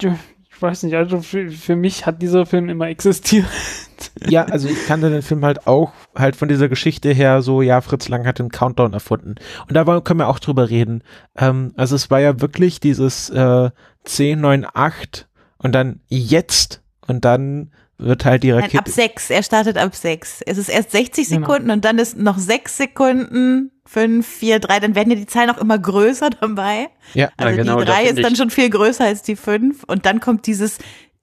ich 0.00 0.62
weiß 0.62 0.84
nicht, 0.84 0.94
also 0.94 1.20
für, 1.20 1.50
für 1.50 1.74
mich 1.74 2.06
hat 2.06 2.22
dieser 2.22 2.46
Film 2.46 2.68
immer 2.68 2.86
existiert. 2.86 3.46
ja, 4.28 4.44
also 4.44 4.68
ich 4.68 4.86
kannte 4.86 5.10
den 5.10 5.22
Film 5.22 5.44
halt 5.44 5.66
auch 5.66 5.92
halt 6.14 6.36
von 6.36 6.48
dieser 6.48 6.68
Geschichte 6.68 7.10
her 7.12 7.42
so, 7.42 7.62
ja, 7.62 7.80
Fritz 7.80 8.08
Lang 8.08 8.26
hat 8.26 8.38
den 8.38 8.50
Countdown 8.50 8.92
erfunden. 8.92 9.34
Und 9.68 9.74
da 9.74 10.00
können 10.00 10.20
wir 10.20 10.28
auch 10.28 10.38
drüber 10.38 10.70
reden. 10.70 11.02
Ähm, 11.36 11.72
also 11.76 11.96
es 11.96 12.08
war 12.10 12.20
ja 12.20 12.40
wirklich 12.40 12.78
dieses 12.78 13.30
äh, 13.30 13.70
10, 14.04 14.40
9, 14.40 14.66
8 14.72 15.28
und 15.58 15.72
dann 15.74 16.00
jetzt 16.08 16.82
und 17.08 17.24
dann 17.24 17.72
wird 17.98 18.24
halt 18.24 18.44
die 18.44 18.52
Nein, 18.52 18.60
Rakete. 18.60 18.78
ab 18.78 18.88
sechs. 18.88 19.28
Er 19.28 19.42
startet 19.42 19.76
ab 19.76 19.94
sechs. 19.94 20.40
Es 20.42 20.56
ist 20.56 20.68
erst 20.68 20.92
60 20.92 21.28
Genau. 21.28 21.40
Sekunden 21.40 21.70
und 21.70 21.84
dann 21.84 21.98
ist 21.98 22.16
noch 22.16 22.38
sechs 22.38 22.76
Sekunden, 22.76 23.72
fünf, 23.88 24.26
vier, 24.26 24.58
drei. 24.58 24.80
Dann 24.80 24.94
werden 24.94 25.10
ja 25.10 25.16
die 25.16 25.26
Zahlen 25.26 25.50
auch 25.50 25.58
immer 25.58 25.78
größer 25.78 26.30
dabei. 26.40 26.88
ja, 27.14 27.30
Also 27.36 27.56
genau, 27.56 27.78
die 27.78 27.86
da 27.86 27.92
drei 27.92 28.06
find 28.06 28.18
ist 28.18 28.24
dann 28.24 28.36
schon 28.36 28.50
viel 28.50 28.70
größer 28.70 29.04
als 29.04 29.22
die 29.22 29.36
fünf. 29.36 29.84
Und 29.84 30.06
dann 30.06 30.20
kommt 30.20 30.46
dieses 30.46 30.78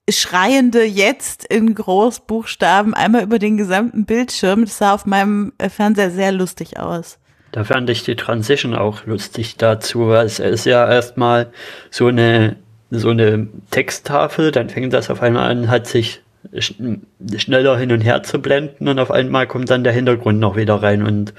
schreiende 0.09 0.83
jetzt 0.83 1.45
in 1.45 1.73
Großbuchstaben 1.73 2.93
einmal 2.93 3.23
über 3.23 3.39
den 3.39 3.57
gesamten 3.57 4.05
Bildschirm. 4.05 4.65
Das 4.65 4.77
sah 4.77 4.93
auf 4.93 5.05
meinem 5.05 5.53
äh, 5.57 5.69
Fernseher 5.69 6.11
sehr 6.11 6.31
lustig 6.31 6.79
aus. 6.79 7.19
Da 7.51 7.63
fand 7.63 7.89
ich 7.89 8.03
die 8.03 8.15
Transition 8.15 8.75
auch 8.75 9.05
lustig 9.05 9.55
dazu, 9.57 10.09
weil 10.09 10.25
es 10.25 10.39
ist 10.39 10.65
ja 10.65 10.91
erstmal 10.91 11.51
so 11.89 12.07
eine, 12.07 12.57
so 12.91 13.09
eine 13.09 13.47
Texttafel, 13.71 14.51
dann 14.51 14.69
fängt 14.69 14.91
das 14.91 15.09
auf 15.09 15.21
einmal 15.21 15.49
an, 15.49 15.69
hat 15.69 15.87
sich 15.87 16.21
schneller 16.59 17.77
hin 17.77 17.91
und 17.91 18.01
her 18.01 18.23
zu 18.23 18.39
blenden 18.39 18.87
und 18.87 18.99
auf 18.99 19.11
einmal 19.11 19.47
kommt 19.47 19.69
dann 19.69 19.83
der 19.83 19.93
Hintergrund 19.93 20.39
noch 20.39 20.55
wieder 20.55 20.81
rein 20.81 21.03
und 21.03 21.33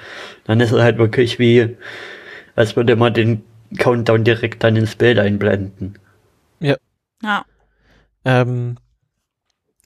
dann 0.44 0.60
ist 0.60 0.72
es 0.72 0.80
halt 0.80 0.98
wirklich 0.98 1.38
wie, 1.38 1.76
als 2.54 2.76
würde 2.76 2.96
man 2.96 3.14
den 3.14 3.42
Countdown 3.78 4.24
direkt 4.24 4.62
dann 4.64 4.76
ins 4.76 4.96
Bild 4.96 5.18
einblenden. 5.18 5.98
Ja. 7.22 7.44
Ähm, 8.24 8.76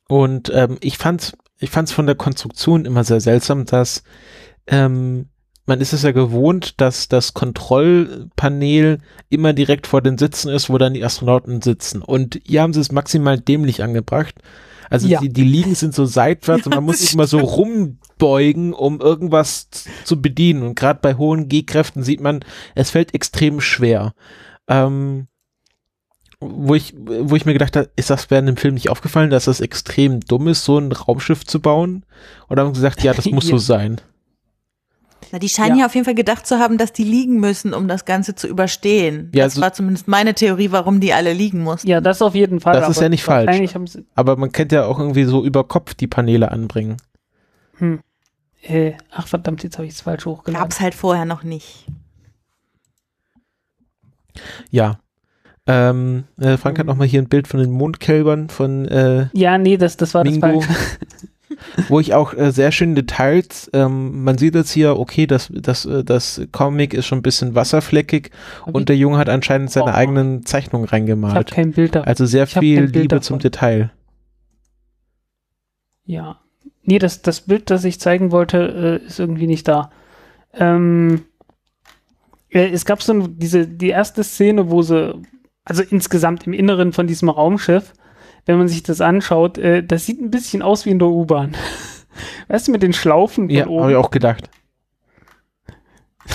und 0.09 0.51
ähm, 0.55 0.78
ich 0.80 0.98
fand's, 0.98 1.36
ich 1.59 1.70
fand's 1.70 1.92
von 1.92 2.06
der 2.06 2.14
Konstruktion 2.14 2.84
immer 2.84 3.05
sehr 3.05 3.20
seltsam, 3.20 3.64
dass 3.66 4.02
ähm, 4.66 5.28
man 5.66 5.80
ist 5.80 5.92
es 5.92 6.02
ja 6.02 6.10
gewohnt, 6.10 6.80
dass 6.80 7.09
das 7.09 7.32
Kontrollpanel 7.32 8.98
immer 9.28 9.52
direkt 9.52 9.86
vor 9.86 10.02
den 10.02 10.18
Sitzen 10.18 10.48
ist, 10.48 10.68
wo 10.68 10.78
dann 10.78 10.94
die 10.94 11.05
Astronauten 11.05 11.62
sitzen. 11.62 12.02
Und 12.02 12.40
hier 12.44 12.62
haben 12.62 12.72
sie 12.72 12.80
es 12.80 12.90
maximal 12.90 13.38
dämlich 13.38 13.82
angebracht. 13.82 14.34
Also 14.91 15.09
Ja. 15.09 15.21
die, 15.21 15.29
die 15.33 15.45
Liegen 15.45 15.75
sind 15.75 15.95
so 15.95 16.05
seitwärts 16.05 16.67
und 16.67 16.75
man 16.75 16.85
muss 16.85 16.99
sich 16.99 17.15
immer 17.15 17.27
so 17.27 17.39
rumbeugen, 17.39 18.75
um 18.75 19.01
irgendwas 19.01 19.69
zu 20.05 20.21
bedienen. 20.21 20.62
Und 20.62 20.75
gerade 20.75 20.99
bei 21.01 21.15
hohen 21.15 21.49
G-Kräften 21.49 22.03
sieht 22.03 22.21
man, 22.21 22.41
es 22.75 22.91
fällt 22.91 23.15
extrem 23.15 23.61
schwer. 23.61 24.12
Ähm, 24.69 25.29
wo 26.41 26.75
ich, 26.75 26.95
wo 26.97 27.37
ich 27.37 27.45
mir 27.45 27.53
gedacht 27.53 27.77
habe, 27.77 27.91
ist 27.97 28.09
das 28.11 28.31
während 28.31 28.49
dem 28.49 28.57
Film 28.57 28.75
nicht 28.75 28.89
aufgefallen, 28.89 29.31
dass 29.31 29.45
das 29.45 29.61
extrem 29.61 30.21
dumm 30.21 30.49
ist, 30.49 30.65
so 30.65 30.79
ein 30.79 30.91
Raumschiff 30.91 31.45
zu 31.45 31.61
bauen? 31.61 32.05
Und 32.49 32.59
haben 32.59 32.73
gesagt, 32.73 33.03
ja, 33.03 33.12
das 33.15 33.27
muss 33.31 33.47
so 33.47 33.53
Ja. 33.53 33.59
sein. 33.59 34.01
Na, 35.32 35.38
die 35.38 35.48
scheinen 35.48 35.76
Ja. 35.76 35.80
ja 35.82 35.86
auf 35.86 35.94
jeden 35.94 36.05
Fall 36.05 36.14
gedacht 36.14 36.47
zu 36.47 36.59
haben, 36.59 36.78
dass 36.78 36.92
die 36.92 37.05
liegen 37.05 37.38
müssen, 37.40 37.72
um 37.74 37.88
das 37.88 38.05
Ganze 38.05 38.34
zu 38.34 38.47
überstehen. 38.48 39.30
Ja, 39.34 39.44
das 39.44 39.55
so- 39.55 39.60
war 39.60 39.72
zumindest 39.72 40.09
meine 40.09 40.34
Theorie, 40.34 40.70
warum 40.72 41.01
die 41.01 41.12
alle 41.12 41.32
liegen 41.32 41.62
mussten. 41.62 41.88
Ja, 41.88 42.01
das 42.01 42.20
auf 42.22 42.34
jeden 42.34 42.60
Fall. 42.60 42.74
Das 42.74 42.88
ist 42.88 43.01
ja 43.01 43.09
nicht 43.09 43.22
falsch. 43.24 43.60
Aber 44.14 44.36
man 44.36 44.52
könnte 44.52 44.76
ja 44.76 44.84
auch 44.86 44.98
irgendwie 44.98 45.24
so 45.24 45.44
über 45.44 45.64
Kopf 45.64 45.94
die 45.94 46.06
Paneele 46.06 46.51
anbringen. 46.51 46.97
hm, 47.78 48.01
äh, 48.62 48.92
ach 49.10 49.26
verdammt, 49.26 49.62
jetzt 49.62 49.78
habe 49.78 49.86
ich 49.86 49.94
es 49.94 50.01
falsch 50.02 50.26
hochgeladen. 50.26 50.62
Gab's 50.62 50.80
halt 50.80 50.94
vorher 50.94 51.24
noch 51.24 51.42
nicht. 51.44 51.86
Ja. 54.70 54.98
Ähm, 55.66 56.24
äh, 56.40 56.56
Frank 56.56 56.78
hat 56.78 56.86
nochmal 56.86 57.06
hier 57.06 57.20
ein 57.22 57.28
Bild 57.28 57.47
von 57.47 57.60
den 57.60 57.70
Mondkälbern 57.70 58.48
von 58.48 58.86
äh, 58.88 59.28
Ja, 59.32 59.59
nee, 59.59 59.76
das, 59.76 59.97
das 59.97 60.14
war 60.14 60.24
Mingo. 60.24 60.47
das 60.60 60.66
falsche. 60.66 60.80
wo 61.89 62.01
ich 62.01 62.14
auch 62.14 62.35
äh, 62.35 62.51
sehr 62.52 62.72
schöne 62.72 62.94
Details, 62.94 63.70
ähm, 63.72 64.22
man 64.24 64.39
sieht 64.39 64.55
jetzt 64.55 64.70
hier, 64.70 64.98
okay, 64.98 65.27
das, 65.27 65.51
das, 65.52 65.85
äh, 65.86 66.05
das 66.05 66.40
Comic 66.52 66.94
ist 66.94 67.06
schon 67.06 67.18
ein 67.18 67.22
bisschen 67.22 67.55
wasserfleckig 67.55 68.31
und 68.66 68.89
der 68.89 68.97
Junge 68.97 69.18
hat 69.18 69.28
anscheinend 69.28 69.70
seine 69.70 69.90
Oh. 69.93 69.94
eigenen 69.94 70.44
Zeichnungen 70.47 70.85
Ich 70.86 70.93
habe 70.93 70.97
reingemalt. 71.02 71.51
kein 71.51 71.72
Bild 71.72 71.94
davon. 71.94 72.09
Also 72.09 72.27
sehr 72.27 72.44
ich 72.44 72.52
viel 72.59 72.85
Liebe 72.85 73.20
zum 73.20 73.36
davon. 73.36 73.39
Detail. 73.40 73.90
Ja. 76.05 76.39
Nee, 76.82 76.98
das, 76.98 77.22
das 77.22 77.43
Bild, 77.43 77.70
das 77.70 77.85
ich 77.85 78.01
zeigen 78.01 78.32
wollte, 78.32 79.01
äh, 79.02 79.06
ist 79.06 79.20
irgendwie 79.20 79.47
nicht 79.47 79.68
da. 79.68 79.90
Ähm, 80.55 81.22
äh, 82.51 82.68
es 82.70 82.85
gab 82.85 83.02
so 83.02 83.27
diese, 83.28 83.66
die 83.66 83.90
erste 83.90 84.24
Szene, 84.24 84.70
wo 84.70 84.82
sie, 84.82 85.14
also 85.64 85.82
insgesamt 85.82 86.47
im 86.47 86.52
Inneren 86.52 86.93
von 86.93 87.06
diesem 87.06 87.28
Raumschiff, 87.28 87.93
wenn 88.47 88.59
man 88.59 88.69
sich 88.69 88.83
das 88.83 89.01
anschaut, 89.01 89.59
äh, 89.59 89.83
das 89.85 90.07
sieht 90.07 90.21
ein 90.21 90.31
bisschen 90.31 90.62
aus 90.62 90.87
wie 90.87 90.91
in 90.91 90.99
der 90.99 91.09
U-Bahn. 91.09 91.57
Weißt 92.49 92.69
du, 92.69 92.73
mit 92.73 92.83
den 92.83 92.93
Schlaufen 92.93 93.49
von 93.49 93.57
Ja, 93.57 93.67
oben. 93.67 93.81
habe 93.83 93.91
ich 93.93 93.97
auch 93.97 94.11
gedacht. 94.11 94.51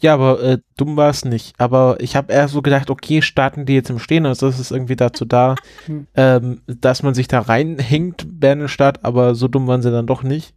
ja, 0.00 0.14
aber 0.14 0.42
äh, 0.42 0.58
dumm 0.76 0.96
war 0.96 1.10
es 1.10 1.24
nicht. 1.24 1.54
Aber 1.58 1.96
ich 2.00 2.16
habe 2.16 2.32
eher 2.32 2.48
so 2.48 2.62
gedacht, 2.62 2.90
okay, 2.90 3.22
starten 3.22 3.66
die 3.66 3.74
jetzt 3.74 3.90
im 3.90 3.98
Stehen, 3.98 4.26
also 4.26 4.46
das 4.46 4.58
ist 4.60 4.70
irgendwie 4.70 4.96
dazu 4.96 5.24
da, 5.24 5.54
Hm. 5.86 6.06
ähm, 6.14 6.60
dass 6.66 7.02
man 7.02 7.14
sich 7.14 7.28
da 7.28 7.40
reinhängt 7.40 8.26
während 8.30 8.62
der 8.62 8.68
Start, 8.68 9.04
aber 9.04 9.34
so 9.34 9.48
dumm 9.48 9.66
waren 9.66 9.82
sie 9.82 9.90
dann 9.90 10.06
doch 10.06 10.22
nicht. 10.22 10.54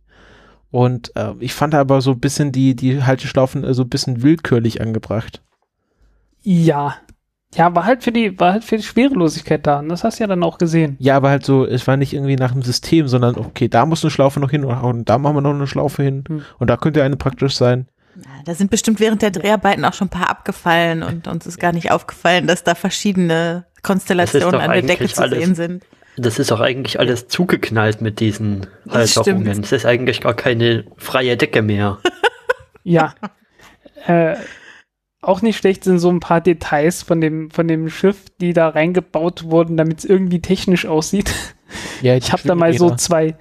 Und 0.72 1.16
äh, 1.16 1.34
ich 1.40 1.53
fand 1.53 1.74
aber 1.74 2.02
so 2.02 2.11
ein 2.11 2.20
bisschen 2.20 2.52
die, 2.52 2.76
die 2.76 3.03
Halteschlaufen 3.03 3.64
äh, 3.64 3.74
so 3.74 3.84
ein 3.84 3.90
bisschen 3.90 4.22
willkürlich 4.22 4.82
angebracht. 4.82 5.41
Ja. 6.44 6.95
Ja, 7.55 7.73
war 7.76 7.85
halt 7.85 8.03
für 8.03 8.11
die, 8.11 8.39
war 8.39 8.53
halt 8.53 8.63
für 8.63 8.77
die 8.77 8.84
Schwerelosigkeit 8.84 9.65
da. 9.65 9.80
Und 9.80 9.89
das 9.89 10.03
hast 10.03 10.19
du 10.19 10.23
ja 10.23 10.27
dann 10.27 10.43
auch 10.43 10.57
gesehen. 10.59 10.95
Ja, 10.99 11.15
aber 11.15 11.30
halt 11.30 11.43
so, 11.45 11.65
es 11.65 11.88
war 11.88 11.97
nicht 11.97 12.13
irgendwie 12.13 12.35
nach 12.35 12.51
dem 12.51 12.61
System, 12.61 13.07
sondern 13.07 13.38
okay, 13.38 13.67
da 13.67 13.85
muss 13.88 14.03
eine 14.03 14.11
Schlaufe 14.11 14.39
noch 14.39 14.51
hin 14.51 14.63
und, 14.65 15.09
da 15.09 15.17
machen 15.17 15.35
wir 15.38 15.41
noch 15.41 15.53
eine 15.53 15.65
Schlaufe 15.67 16.03
hin 16.03 16.23
Hm. 16.27 16.43
und 16.59 16.69
da 16.69 16.77
könnte 16.77 17.03
eine 17.03 17.17
praktisch 17.17 17.55
sein. 17.55 17.88
Na, 18.15 18.23
Da 18.45 18.53
sind 18.53 18.69
bestimmt 18.69 18.99
während 18.99 19.21
der 19.23 19.31
Dreharbeiten 19.31 19.84
auch 19.85 19.93
schon 19.93 20.07
ein 20.07 20.11
paar 20.11 20.30
abgefallen 20.30 21.01
und 21.01 21.27
uns 21.27 21.47
ist 21.47 21.59
gar 21.59 21.71
nicht 21.71 21.89
aufgefallen, 21.91 22.45
dass 22.45 22.63
da 22.63 22.76
verschiedene 22.76 23.65
Konstellationen 23.81 24.61
an 24.61 24.71
der 24.71 24.81
Decke 24.84 25.07
zu 25.07 25.21
alles- 25.21 25.39
sehen 25.43 25.55
sind. 25.55 25.84
Das 26.17 26.38
ist 26.38 26.51
auch 26.51 26.59
eigentlich 26.59 26.99
alles 26.99 27.30
zugeknallt 27.30 28.01
mit 28.01 28.19
diesen 28.19 28.67
Das 28.85 29.15
Halterungen. 29.15 29.63
Es 29.63 29.71
ist 29.71 29.85
eigentlich 29.85 30.19
gar 30.21 30.34
keine 30.34 30.84
freie 30.97 31.35
Decke 31.38 31.61
mehr. 31.61 31.97
Ja. 32.84 33.13
äh, 34.07 34.35
auch 35.21 35.41
nicht 35.41 35.57
schlecht 35.57 35.83
sind 35.83 35.99
so 35.99 36.09
ein 36.09 36.19
paar 36.19 36.41
Details 36.41 37.03
von 37.03 37.19
dem, 37.21 37.51
von 37.51 37.67
dem 37.67 37.89
Schiff, 37.89 38.25
die 38.39 38.53
da 38.53 38.69
reingebaut 38.69 39.43
wurden, 39.43 39.75
damit 39.77 39.99
es 39.99 40.05
irgendwie 40.05 40.41
technisch 40.41 40.85
aussieht. 40.85 41.33
Ja, 42.01 42.15
Ich 42.15 42.31
habe 42.31 42.43
da 42.47 42.55
mal 42.55 42.73
so 42.77 42.95
zwei. 42.95 43.35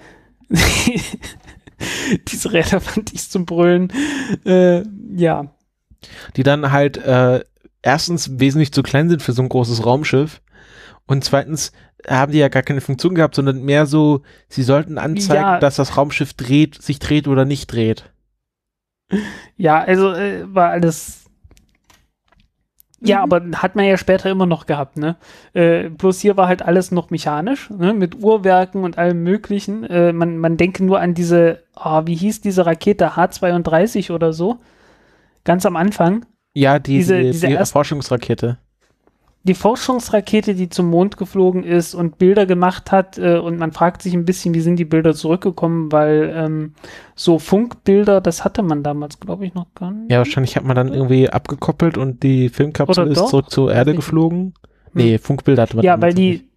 Diese 2.28 2.52
Räder 2.52 2.80
fand 2.80 3.12
ich 3.12 3.30
zum 3.30 3.46
Brüllen. 3.46 3.92
Äh, 4.44 4.82
ja. 5.14 5.52
die 6.36 6.42
dann 6.42 6.72
halt 6.72 6.96
äh, 6.96 7.44
erstens 7.82 8.38
wesentlich 8.40 8.72
zu 8.72 8.82
klein 8.82 9.09
sind 9.09 9.22
für 9.22 9.32
so 9.32 9.42
ein 9.42 9.48
großes 9.48 9.84
Raumschiff 9.86 10.40
und 11.06 11.24
zweitens 11.24 11.72
haben 12.06 12.32
die 12.32 12.38
ja 12.38 12.48
gar 12.48 12.62
keine 12.62 12.80
Funktion 12.80 13.14
gehabt, 13.14 13.34
sondern 13.34 13.62
mehr 13.64 13.86
so, 13.86 14.22
sie 14.48 14.62
sollten 14.62 14.98
anzeigen, 14.98 15.42
Ja. 15.42 15.59
dass 15.59 15.76
das 15.76 15.96
Raumschiff 15.96 16.34
dreht, 16.34 16.80
sich 16.80 16.98
dreht 16.98 17.26
oder 17.28 17.44
nicht 17.44 17.66
dreht. 17.72 18.10
Ja, 19.56 19.80
also 19.80 20.12
äh, 20.12 20.42
war 20.55 20.70
alles. 20.70 21.24
Ja, 23.01 23.19
Mhm. 23.19 23.33
aber 23.33 23.43
hat 23.62 23.77
man 23.77 23.85
ja 23.85 23.97
später 23.97 24.29
immer 24.31 24.47
noch 24.47 24.66
gehabt, 24.66 24.97
ne? 24.97 25.16
Äh, 25.55 25.89
bloß 25.89 26.19
hier 26.20 26.37
war 26.37 26.49
halt 26.49 26.62
alles 26.62 26.91
noch 26.91 27.11
mechanisch, 27.11 27.70
ne? 27.70 27.95
Mit 27.95 28.16
Uhrwerken 28.23 28.83
und 28.85 28.99
allem 28.99 29.23
möglichen. 29.23 29.85
Äh, 29.85 30.12
man, 30.12 30.39
man 30.39 30.57
denke 30.57 30.85
nur 30.85 30.99
an 31.01 31.15
diese, 31.15 31.62
ah, 31.75 32.03
wie 32.07 32.16
hieß 32.16 32.41
diese 32.41 32.66
Rakete 32.66 33.16
H32 33.16 34.11
oder 34.12 34.33
so? 34.33 34.59
Ganz 35.45 35.65
am 35.65 35.77
Anfang. 35.77 36.27
Ja, 36.55 36.79
die, 36.81 36.97
Diese- 36.97 37.19
die, 37.23 37.31
diese 37.31 37.47
die 37.47 37.53
erst- 37.53 37.73
Forschungsrakete. 37.73 38.59
Die 39.44 39.55
Forschungsrakete, 39.55 40.55
die 40.55 40.69
zum 40.69 40.90
Mond 40.90 41.16
geflogen 41.16 41.62
ist 41.65 41.94
und 41.94 42.19
Bilder 42.19 42.44
gemacht 42.44 42.93
hat, 42.93 43.16
äh, 43.19 43.39
und 43.39 43.59
man 43.59 43.73
fragt 43.73 44.02
sich 44.02 44.12
ein 44.12 44.24
bisschen, 44.24 44.52
wie 44.52 44.60
sind 44.60 44.77
die 44.77 44.85
Bilder 44.85 45.15
zurückgekommen, 45.15 45.90
weil 45.93 46.32
ähm, 46.36 46.74
so 47.15 47.39
Funkbilder, 47.39 48.20
das 48.20 48.44
hatte 48.44 48.62
man 48.62 48.82
damals, 48.82 49.20
glaube 49.20 49.47
ich, 49.47 49.55
noch 49.55 49.73
gar 49.74 49.90
nicht. 49.93 50.10
Ja, 50.10 50.19
wahrscheinlich 50.19 50.56
hat 50.56 50.65
man 50.65 50.77
dann 50.77 50.93
irgendwie 50.93 51.31
abgekoppelt 51.31 51.97
und 51.97 52.23
die 52.23 52.48
Filmkapsel 52.51 53.05
Oder 53.05 53.12
ist 53.12 53.20
doch? 53.20 53.28
zurück 53.31 53.51
zur 53.51 53.73
Erde 53.73 53.94
geflogen. 53.94 54.55
Nee, 54.93 55.19
Funkbilder 55.19 55.62
hatte 55.62 55.77
man 55.77 55.85
Ja, 55.85 56.01
weil 56.01 56.12
nicht. 56.15 56.43
die, 56.43 56.48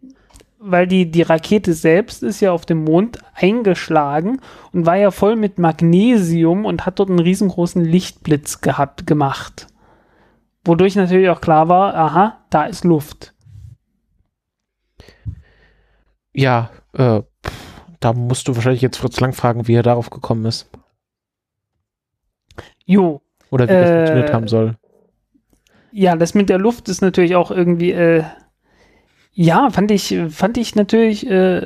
weil 0.60 0.88
die, 0.88 1.10
die 1.10 1.22
Rakete 1.22 1.74
selbst 1.74 2.24
ist 2.24 2.42
ja 2.42 2.52
auf 2.52 2.66
dem 2.66 2.84
Mond 2.84 3.20
eingeschlagen 3.36 4.42
und 4.74 4.86
war 4.86 4.98
ja 4.98 5.12
voll 5.12 5.36
mit 5.36 5.60
Magnesium 5.60 6.66
und 6.66 6.86
hat 6.86 7.00
dort 7.00 7.10
einen 7.10 7.20
riesengroßen 7.20 7.84
Lichtblitz 7.86 8.62
gehabt, 8.62 9.08
gemacht. 9.08 9.68
Wodurch 10.66 10.96
natürlich 10.96 11.30
auch 11.30 11.42
klar 11.42 11.70
war, 11.70 11.96
aha, 11.96 12.38
da 12.52 12.66
ist 12.66 12.84
Luft. 12.84 13.34
Ja, 16.34 16.70
äh, 16.94 17.22
da 18.00 18.14
musst 18.14 18.48
du 18.48 18.56
wahrscheinlich 18.56 18.82
jetzt 18.82 18.98
Fritz 18.98 19.20
Lang 19.20 19.34
fragen, 19.34 19.68
wie 19.68 19.76
er 19.76 19.84
darauf 19.84 20.10
gekommen 20.10 20.46
ist. 20.46 20.70
Jo, 22.86 23.22
Oder 23.52 23.70
wie 23.70 23.78
das 23.78 23.92
Äh, 23.92 23.92
funktioniert 23.92 24.34
haben 24.34 24.48
soll. 24.48 24.78
ja, 25.92 26.16
das 26.16 26.34
mit 26.34 26.50
der 26.50 26.58
Luft 26.60 26.90
ist 26.90 27.02
natürlich 27.02 27.36
auch 27.36 27.52
irgendwie, 27.52 27.92
äh, 27.92 28.24
ja, 29.34 29.70
fand 29.70 29.92
ich, 29.92 30.18
fand 30.30 30.58
ich 30.58 30.76
natürlich, 30.76 31.30
äh, 31.30 31.66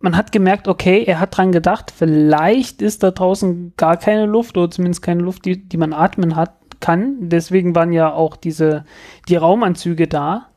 man 0.00 0.16
hat 0.16 0.32
gemerkt, 0.32 0.68
okay, 0.68 1.04
er 1.04 1.20
hat 1.20 1.36
dran 1.36 1.52
gedacht, 1.52 1.92
vielleicht 1.96 2.82
ist 2.82 3.02
da 3.02 3.10
draußen 3.12 3.74
gar 3.76 3.96
keine 3.96 4.26
Luft 4.26 4.56
oder 4.56 4.70
zumindest 4.70 5.02
keine 5.02 5.22
Luft, 5.22 5.44
die, 5.46 5.68
die 5.68 5.78
man 5.78 5.92
atmen 5.94 6.36
hat, 6.36 6.54
kann. 6.84 7.30
Deswegen 7.30 7.74
waren 7.74 7.92
ja 7.92 8.12
auch 8.12 8.36
diese, 8.36 8.84
die 9.28 9.36
Raumanzüge 9.36 10.06
da. 10.06 10.48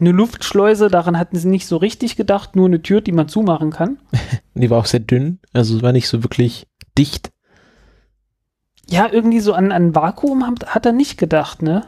Eine 0.00 0.10
Luftschleuse, 0.10 0.88
daran 0.88 1.18
hatten 1.18 1.36
sie 1.36 1.48
nicht 1.48 1.68
so 1.68 1.76
richtig 1.76 2.16
gedacht, 2.16 2.56
nur 2.56 2.66
eine 2.66 2.82
Tür, 2.82 3.00
die 3.00 3.12
man 3.12 3.28
zumachen 3.28 3.70
kann. 3.70 3.98
Die 4.54 4.68
war 4.68 4.78
auch 4.78 4.86
sehr 4.86 5.00
dünn, 5.00 5.38
also 5.54 5.76
es 5.76 5.82
war 5.82 5.92
nicht 5.92 6.08
so 6.08 6.22
wirklich 6.22 6.66
dicht. 6.98 7.30
Ja, 8.86 9.08
irgendwie 9.10 9.40
so 9.40 9.54
an, 9.54 9.72
an 9.72 9.94
Vakuum 9.94 10.46
hat, 10.46 10.74
hat 10.74 10.84
er 10.84 10.92
nicht 10.92 11.16
gedacht, 11.16 11.62
ne? 11.62 11.84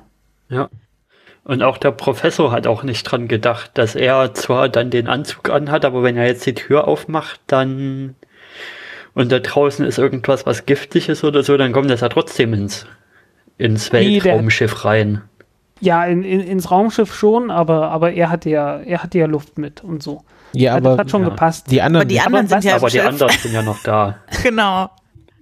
Und 1.43 1.63
auch 1.63 1.77
der 1.77 1.91
Professor 1.91 2.53
hat 2.53 2.67
auch 2.67 2.85
nicht 2.85 3.03
dran 3.03 3.29
gedacht, 3.29 3.73
dass 3.75 3.95
er 3.95 4.33
zwar 4.33 4.71
dann 4.71 4.89
den 4.91 5.09
Anzug 5.09 5.51
anhat, 5.51 5.85
aber 5.85 6.03
wenn 6.03 6.17
er 6.17 6.27
jetzt 6.27 6.47
die 6.47 6.55
Tür 6.55 6.89
aufmacht, 6.89 7.41
dann 7.49 8.15
und 9.15 9.31
da 9.33 9.39
draußen 9.41 9.85
ist 9.87 9.99
irgendwas, 9.99 10.47
was 10.47 10.67
giftig 10.67 11.09
ist 11.09 11.25
oder 11.25 11.43
so, 11.43 11.57
dann 11.57 11.73
kommt 11.73 11.91
das 11.91 12.01
ja 12.01 12.09
trotzdem 12.09 12.53
ins, 12.55 12.87
ins 13.59 13.93
Nee, 13.93 14.23
Weltraumschiff 14.23 14.85
rein. 14.85 15.23
Ja, 15.81 16.05
in, 16.05 16.23
in, 16.23 16.41
ins 16.41 16.71
Raumschiff 16.71 17.15
schon, 17.15 17.51
aber, 17.51 17.91
aber 17.91 18.13
er 18.13 18.31
hatte 18.31 18.49
ja, 18.51 18.79
er 18.81 19.03
hatte 19.03 19.19
ja 19.19 19.27
Luft 19.27 19.59
mit 19.59 19.83
und 19.85 20.03
so. 20.03 20.23
Ja, 20.53 20.71
Ja, 20.73 20.77
aber 20.77 20.91
das 20.91 20.99
hat 21.01 21.11
schon 21.11 21.23
ja. 21.23 21.29
gepasst. 21.31 21.71
die 21.71 21.83
anderen 21.83 22.03
Aber 22.07 22.09
die 22.09 22.21
anderen 22.21 22.45
was- 22.51 22.63
sind 22.63 22.71
ja 22.71 22.77
aber 22.77 22.87
die 22.89 22.97
Schiff. 22.99 23.07
anderen 23.07 23.33
sind 23.39 23.53
ja 23.55 23.63
noch 23.63 23.83
da. 23.83 24.19
Genau. 24.43 24.91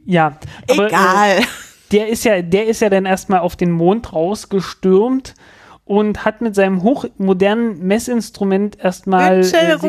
ja, 0.06 0.38
aber, 0.70 0.84
Äh, 0.84 0.86
Egal. 0.88 1.40
der 1.92 2.08
ist 2.08 2.24
ja, 2.24 2.40
der 2.42 2.66
ist 2.66 2.80
ja 2.80 2.88
dann 2.88 3.04
erstmal 3.04 3.40
auf 3.40 3.56
den 3.56 3.70
Mond 3.70 4.12
rausgestürmt 4.14 5.34
und 5.84 6.24
hat 6.24 6.40
mit 6.40 6.54
seinem 6.54 6.82
hochmodernen 6.82 7.78
Messinstrument 7.86 8.78
erstmal 8.82 9.40
äh, 9.44 9.74
auf, 9.74 9.84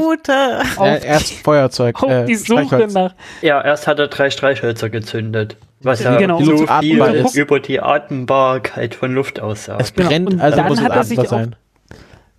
äh, 0.81 1.05
erst 1.05 1.33
Feuerzeug. 1.33 1.95
auf 2.03 2.09
äh, 2.11 2.25
die 2.25 2.35
Suche 2.35 2.87
nach. 2.91 3.13
Ja, 3.41 3.61
erst 3.63 3.87
hat 3.87 3.99
er 3.99 4.07
drei 4.07 4.29
Streichhölzer 4.29 4.89
gezündet. 4.89 5.55
Was 5.81 6.01
ja 6.03 6.15
Genau. 6.17 6.39
so 6.41 6.57
viel 6.57 6.69
atmbar 6.69 7.13
ist. 7.13 7.35
über 7.35 7.59
die 7.59 7.79
Atmbarkeit 7.81 8.95
von 8.95 9.13
Luft 9.13 9.37
Es 9.37 9.43
aussagt. 9.43 9.95
Genau, 9.95 10.09
brennt, 10.09 10.33
und 10.33 10.39
also 10.41 10.57
dann 10.57 10.67
muss 10.67 10.79
es 10.79 10.83
hat 10.83 10.95
er 10.95 11.03
sich 11.03 11.19
atmbar 11.19 11.39
auf- 11.39 11.45
sein. 11.45 11.55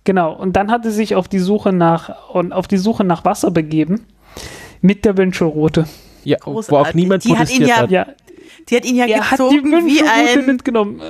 Genau, 0.03 0.33
und 0.33 0.55
dann 0.55 0.69
hat 0.71 0.85
er 0.85 0.91
sich 0.91 1.15
auf 1.15 1.27
die 1.27 1.39
Suche 1.39 1.71
nach 1.73 2.29
und 2.29 2.53
auf 2.53 2.67
die 2.67 2.77
Suche 2.77 3.03
nach 3.03 3.25
Wasser 3.25 3.49
begeben 3.51 4.05
mit 4.81 5.03
der 5.05 5.17
Wünschelrute. 5.17 5.85
Ja, 6.23 6.37
wo 6.43 6.51
auch 6.51 6.55
Großartig. 6.55 6.95
niemand 6.95 7.23
Die 7.23 7.29
hat 7.37 7.49
ihn 7.49 7.63
protestiert 7.63 7.69
ja 7.69 7.75
hat. 7.77 7.91
Ja, 7.91 8.05
Die 8.69 8.75
hat 8.75 8.85
ihn 8.85 8.95
ja 8.95 9.05
er 9.05 9.31
hat 9.31 9.39
die 9.39 9.43
gezogen 9.61 9.85
wie 9.87 10.01
ein. 10.03 10.45
mitgenommen. 10.45 11.01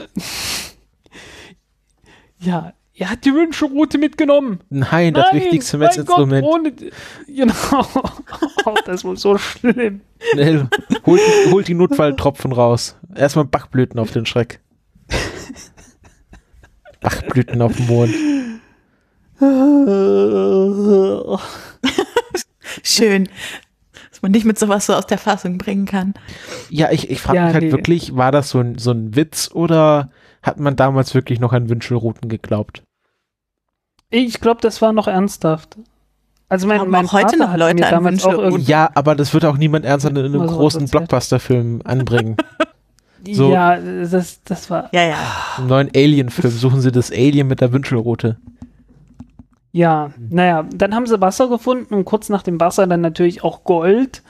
Ja, 2.45 2.73
Er 2.93 3.09
hat 3.09 3.25
die 3.25 3.33
Wünschelrute 3.33 3.97
mitgenommen. 3.97 4.59
Nein, 4.69 5.13
das 5.13 5.27
Nein, 5.31 5.41
wichtigste 5.41 5.77
Messinstrument. 5.77 6.45
Gott, 6.45 6.59
ohne, 6.59 6.73
genau. 7.27 7.85
Oh, 8.67 8.73
das 8.85 9.03
war 9.03 9.15
so 9.15 9.37
schlimm. 9.37 10.01
Schnell, 10.31 10.67
holt, 11.05 11.21
holt 11.51 11.67
die 11.67 11.75
Notfalltropfen 11.75 12.51
raus. 12.51 12.95
Erstmal 13.13 13.45
Bachblüten 13.45 13.99
auf 13.99 14.09
den 14.11 14.25
Schreck. 14.25 14.59
Bachblüten 17.01 17.61
auf 17.61 17.75
dem 17.75 17.85
Mond. 17.85 18.13
Schön. 22.83 23.29
Dass 24.09 24.21
man 24.21 24.31
nicht 24.31 24.45
mit 24.45 24.57
sowas 24.57 24.85
so 24.85 24.93
aus 24.93 25.05
der 25.05 25.17
Fassung 25.17 25.57
bringen 25.57 25.85
kann. 25.85 26.13
Ja, 26.69 26.91
ich, 26.91 27.09
ich 27.09 27.21
frage 27.21 27.37
Ja, 27.37 27.45
mich 27.45 27.53
halt 27.53 27.63
nee. 27.65 27.71
wirklich, 27.71 28.15
war 28.15 28.31
das 28.31 28.49
so 28.49 28.59
ein, 28.59 28.77
so 28.77 28.91
ein 28.91 29.15
Witz 29.15 29.49
oder 29.53 30.09
hat 30.45 30.59
man 30.59 30.75
damals 30.75 31.13
wirklich 31.13 31.39
noch 31.39 31.53
an 31.53 31.69
Wünschelrouten 31.69 32.29
geglaubt? 32.29 32.83
Ich 34.09 34.39
glaube, 34.39 34.61
das 34.61 34.81
war 34.81 34.93
noch 34.93 35.07
ernsthaft. 35.07 35.77
Also 36.47 36.67
mein, 36.67 36.79
Haben 36.79 36.91
mein 36.91 37.07
auch 37.07 37.13
heute 37.13 37.25
Vater 37.25 37.37
noch 37.37 37.49
hat 37.49 37.59
Leute 37.59 37.75
mir 37.75 37.85
an 37.87 37.91
damals 37.91 38.23
auch 38.23 38.31
Wünschelruten? 38.33 38.65
Ja, 38.65 38.89
aber 38.93 39.15
das 39.15 39.33
wird 39.33 39.45
auch 39.45 39.57
niemand 39.57 39.83
ernst 39.85 40.05
in 40.05 40.17
einem 40.17 40.45
großen. 40.45 40.85
Blockbuster-Film 40.87 41.81
anbringen. 41.83 42.37
so- 43.31 43.51
ja, 43.51 43.77
das, 43.77 44.43
das 44.43 44.69
war, 44.69 44.89
Ja, 44.93 45.03
ja. 45.05 45.17
Im 45.57 45.67
neuen 45.67 45.89
Alien-Film 45.95 46.53
suchen 46.53 46.81
sie 46.81 46.91
das 46.91 47.11
Alien 47.11 47.47
mit 47.47 47.61
der 47.61 47.73
Wünschelroute. 47.73 48.37
ja, 49.71 50.11
naja, 50.29 50.63
dann 50.75 50.93
haben 50.93 51.07
sie 51.07 51.19
Wasser 51.19 51.49
gefunden 51.49 51.93
und 51.95 52.05
kurz 52.05 52.29
nach 52.29 52.43
dem 52.43 52.59
Wasser 52.59 52.85
dann 52.85 53.01
natürlich 53.01 53.43
auch 53.43 53.63
Gold. 53.63 54.21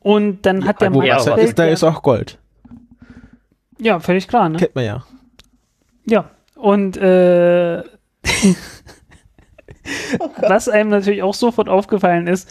Und 0.00 0.46
dann 0.46 0.64
hat 0.64 0.80
der 0.80 0.92
Ja, 1.04 1.16
Wasser 1.16 1.36
ist, 1.38 1.58
da 1.58 1.64
ist 1.66 1.82
auch 1.82 2.02
Gold. 2.02 2.38
Ja, 3.80 3.98
völlig 3.98 4.28
klar, 4.28 4.48
ne? 4.48 4.58
Kennt 4.58 4.76
man 4.76 4.84
ja. 4.84 5.04
Ja, 6.08 6.30
und 6.56 6.96
äh, 6.96 7.82
was 10.40 10.68
einem 10.68 10.90
natürlich 10.90 11.22
auch 11.22 11.34
sofort 11.34 11.68
aufgefallen 11.68 12.26
ist, 12.26 12.48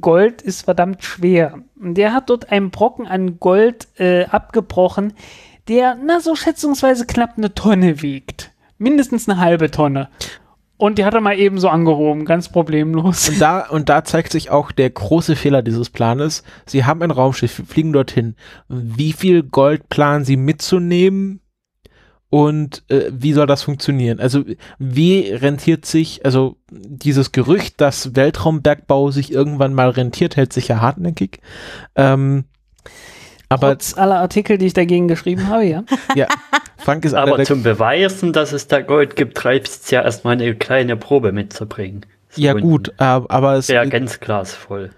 Gold 0.00 0.42
ist 0.42 0.62
verdammt 0.62 1.04
schwer. 1.04 1.58
Und 1.80 1.94
der 1.94 2.12
hat 2.12 2.30
dort 2.30 2.50
einen 2.50 2.70
Brocken 2.70 3.06
an 3.06 3.38
Gold 3.38 3.88
äh, 3.98 4.24
abgebrochen, 4.24 5.12
der, 5.68 5.96
na, 6.02 6.20
so 6.20 6.34
schätzungsweise 6.34 7.06
knapp 7.06 7.34
eine 7.36 7.54
Tonne 7.54 8.02
wiegt. 8.02 8.50
Mindestens 8.78 9.28
eine 9.28 9.38
halbe 9.38 9.70
Tonne. 9.70 10.08
Und 10.76 10.98
die 10.98 11.04
hat 11.04 11.14
er 11.14 11.20
mal 11.20 11.38
eben 11.38 11.58
so 11.58 11.68
angehoben, 11.68 12.24
ganz 12.24 12.48
problemlos. 12.48 13.28
Und 13.28 13.40
da, 13.40 13.68
und 13.68 13.88
da 13.88 14.04
zeigt 14.04 14.32
sich 14.32 14.50
auch 14.50 14.72
der 14.72 14.90
große 14.90 15.36
Fehler 15.36 15.62
dieses 15.62 15.88
Planes. 15.88 16.42
Sie 16.66 16.84
haben 16.84 17.02
ein 17.02 17.12
Raumschiff, 17.12 17.62
fliegen 17.66 17.92
dorthin. 17.92 18.34
Wie 18.68 19.12
viel 19.12 19.44
Gold 19.44 19.88
planen 19.88 20.24
sie 20.24 20.36
mitzunehmen? 20.36 21.40
Und 22.34 22.82
äh, 22.88 23.12
wie 23.12 23.32
soll 23.32 23.46
das 23.46 23.62
funktionieren? 23.62 24.18
Also 24.18 24.42
wie 24.80 25.20
rentiert 25.20 25.86
sich, 25.86 26.24
also 26.24 26.56
dieses 26.68 27.30
Gerücht, 27.30 27.80
dass 27.80 28.16
Weltraumbergbau 28.16 29.12
sich 29.12 29.30
irgendwann 29.30 29.72
mal 29.72 29.90
rentiert, 29.90 30.34
hält 30.34 30.52
sich 30.52 30.66
ja 30.66 30.80
hartnäckig. 30.80 31.38
Ähm, 31.94 32.46
aber 33.48 33.68
Trotz 33.68 33.96
aller 33.96 34.18
Artikel, 34.18 34.58
die 34.58 34.66
ich 34.66 34.72
dagegen 34.72 35.06
geschrieben 35.06 35.46
habe, 35.46 35.64
ja. 35.64 35.84
ja, 36.16 36.26
Frank 36.78 37.04
ist 37.04 37.14
Aber 37.14 37.44
zum 37.44 37.62
Beweisen, 37.62 38.32
dass 38.32 38.50
es 38.50 38.66
da 38.66 38.80
Gold 38.80 39.14
gibt, 39.14 39.44
reicht 39.44 39.68
es 39.68 39.90
ja 39.92 40.02
erstmal 40.02 40.32
eine 40.32 40.56
kleine 40.56 40.96
Probe 40.96 41.30
mitzubringen. 41.30 42.04
Ja 42.34 42.54
gut, 42.54 42.88
äh, 42.98 43.04
aber 43.04 43.54
es 43.54 43.68
Reagenzglas 43.68 44.54
voll. 44.54 44.90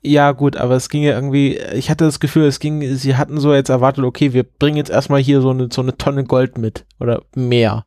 Ja, 0.00 0.30
gut, 0.32 0.56
aber 0.56 0.76
es 0.76 0.88
ging 0.88 1.02
ja 1.02 1.12
irgendwie, 1.12 1.58
ich 1.74 1.90
hatte 1.90 2.04
das 2.04 2.20
Gefühl, 2.20 2.44
es 2.44 2.60
ging, 2.60 2.94
sie 2.94 3.16
hatten 3.16 3.40
so 3.40 3.52
jetzt 3.52 3.68
erwartet, 3.68 4.04
okay, 4.04 4.32
wir 4.32 4.44
bringen 4.44 4.76
jetzt 4.76 4.90
erstmal 4.90 5.20
hier 5.20 5.40
so 5.40 5.50
eine, 5.50 5.68
so 5.72 5.82
eine 5.82 5.96
Tonne 5.96 6.24
Gold 6.24 6.56
mit 6.56 6.86
oder 7.00 7.22
mehr. 7.34 7.84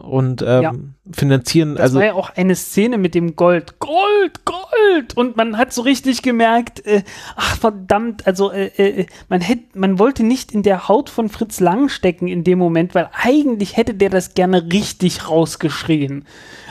Und 0.00 0.42
ähm, 0.42 0.62
Ja. 0.62 0.72
finanzieren, 1.12 1.74
Das 1.74 1.82
also 1.82 1.98
war 1.98 2.06
ja 2.06 2.14
auch 2.14 2.30
eine 2.30 2.54
Szene 2.54 2.98
mit 2.98 3.14
dem 3.14 3.36
Gold. 3.36 3.78
Gold, 3.78 4.44
Gold! 4.44 5.16
Und 5.16 5.36
man 5.36 5.58
hat 5.58 5.72
so 5.72 5.82
richtig 5.82 6.22
gemerkt, 6.22 6.84
äh, 6.86 7.02
ach 7.36 7.56
verdammt, 7.58 8.26
also 8.26 8.50
äh, 8.50 8.66
äh, 8.76 9.06
man 9.28 9.40
hätte, 9.40 9.78
man 9.78 9.98
wollte 9.98 10.22
nicht 10.24 10.52
in 10.52 10.62
der 10.62 10.88
Haut 10.88 11.10
von 11.10 11.28
Fritz 11.28 11.60
Lang 11.60 11.88
stecken 11.88 12.28
in 12.28 12.44
dem 12.44 12.58
Moment, 12.58 12.94
weil 12.94 13.10
eigentlich 13.12 13.76
hätte 13.76 13.94
der 13.94 14.10
das 14.10 14.34
gerne 14.34 14.72
richtig 14.72 15.28
rausgeschrien. 15.28 16.24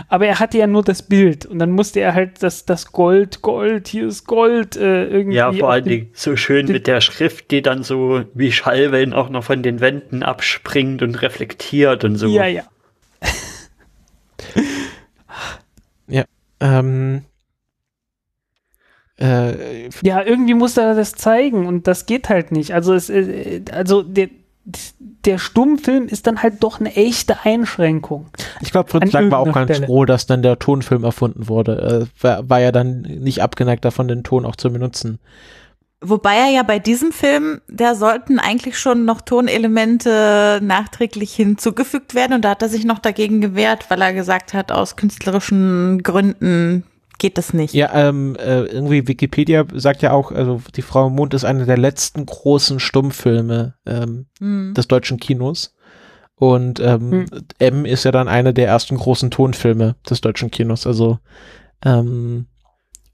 Aber 0.07 0.26
er 0.26 0.39
hatte 0.39 0.57
ja 0.57 0.68
nur 0.68 0.84
das 0.84 1.03
Bild 1.03 1.45
und 1.45 1.60
dann 1.60 1.72
musste 1.72 1.99
er 1.99 2.14
halt 2.14 2.41
das, 2.41 2.65
das 2.65 2.91
Gold, 2.91 3.41
Gold, 3.41 3.88
hier 3.88 4.07
ist 4.07 4.26
Gold 4.26 4.76
äh, 4.76 5.06
irgendwie. 5.06 5.38
Ja, 5.38 5.51
vor 5.51 5.72
allen 5.72 5.85
Dingen 5.85 6.10
so 6.14 6.35
schön 6.35 6.65
mit 6.68 6.88
der 6.88 7.01
Schrift, 7.01 7.51
die 7.51 7.61
dann 7.61 7.84
so 7.84 8.23
wie 8.34 8.51
Schallwellen 8.51 9.14
auch 9.14 9.30
noch 9.30 9.43
von 9.43 9.61
den 9.64 9.81
Wänden 9.81 10.23
abspringt 10.23 11.01
und 11.01 11.22
reflektiert 11.22 12.03
und 12.03 12.15
so. 12.15 12.27
Ja, 12.27 12.45
ja. 12.45 12.64
Ähm, 16.60 17.23
äh, 19.18 19.90
Ja, 20.02 20.23
irgendwie 20.23 20.53
musste 20.53 20.81
er 20.81 20.95
das 20.95 21.14
zeigen 21.14 21.65
und 21.68 21.88
das 21.88 22.06
geht 22.06 22.30
halt 22.30 22.52
nicht. 22.52 22.73
Also 22.73 22.94
es, 22.94 23.10
äh, 23.10 23.61
also 23.72 24.02
der, 24.02 24.30
der 25.26 25.38
Stummfilm 25.38 26.07
ist 26.07 26.27
dann 26.27 26.41
halt 26.41 26.64
doch 26.64 26.80
eine 26.80 26.95
echte 26.95 27.44
Einschränkung. 27.44 28.27
ich 28.61 28.72
glaube, 28.72 28.90
Fritz 28.90 29.03
An 29.03 29.10
Lang 29.10 29.31
war 29.31 29.40
auch 29.40 29.52
ganz 29.53 29.72
Stelle. 29.72 29.88
froh, 29.88 30.06
dass 30.06 30.26
dann 30.26 30.41
der 30.41 30.60
Tonfilm 30.60 31.03
erfunden 31.03 31.48
wurde. 31.48 32.07
Äh, 32.07 32.23
war, 32.23 32.49
war 32.49 32.60
ja 32.60 32.72
dann 32.72 33.02
nicht 33.02 33.41
abgeneigt 33.41 33.84
davon, 33.84 34.07
den 34.07 34.23
Ton 34.23 34.45
auch 34.45 34.56
zu 34.56 34.72
benutzen. 34.72 35.19
Wobei 36.01 36.35
er 36.35 36.49
ja 36.49 36.63
bei 36.63 36.80
diesem 36.80 37.11
Film, 37.11 37.59
da 37.67 37.93
sollten 37.93 38.39
eigentlich 38.39 38.80
schon 38.80 39.03
noch 39.03 39.19
Tonelemente 39.19 40.59
nachträglich 40.63 41.34
hinzugefügt 41.34 42.15
werden 42.15 42.34
und 42.34 42.45
da 42.45 42.51
hat 42.51 42.61
er 42.61 42.69
sich 42.69 42.85
noch 42.85 42.99
dagegen 42.99 43.41
gewehrt, 43.41 43.89
weil 43.89 44.01
er 44.01 44.13
gesagt 44.13 44.53
hat, 44.53 44.71
aus 44.71 44.95
künstlerischen 44.95 46.01
Gründen 46.01 46.85
geht 47.17 47.38
das 47.38 47.53
nicht. 47.53 47.73
Ja, 47.73 47.93
ähm, 47.93 48.38
äh, 48.38 48.61
irgendwie 48.61 49.09
Wikipedia 49.09 49.65
sagt 49.73 50.01
ja 50.01 50.13
auch, 50.13 50.31
also 50.31 50.61
die 50.73 50.81
Frau 50.81 51.07
im 51.07 51.15
Mond 51.15 51.34
ist 51.34 51.43
einer 51.43 51.65
der 51.65 51.77
letzten 51.77 52.26
großen 52.26 52.80
Stummfilme 52.80 53.76
ähm, 53.85 54.27
Hm. 54.39 54.73
des 54.73 54.88
deutschen 54.88 55.19
Kinos. 55.19 55.76
Und 56.35 56.80
ähm, 56.80 57.26
M 57.59 57.84
ist 57.84 58.05
ja 58.05 58.11
dann 58.11 58.30
eine 58.30 58.53
der 58.53 58.67
ersten 58.67 58.95
großen 58.95 59.30
Tonfilme 59.30 59.97
des 60.09 60.21
deutschen 60.21 60.49
Kinos. 60.49 60.88
Also 60.88 61.19
ähm, 61.84 62.47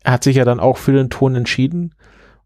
er 0.03 0.13
hat 0.13 0.23
sich 0.23 0.35
ja 0.35 0.45
dann 0.45 0.59
auch 0.59 0.77
für 0.77 0.93
den 0.93 1.09
Ton 1.09 1.33
entschieden. 1.33 1.95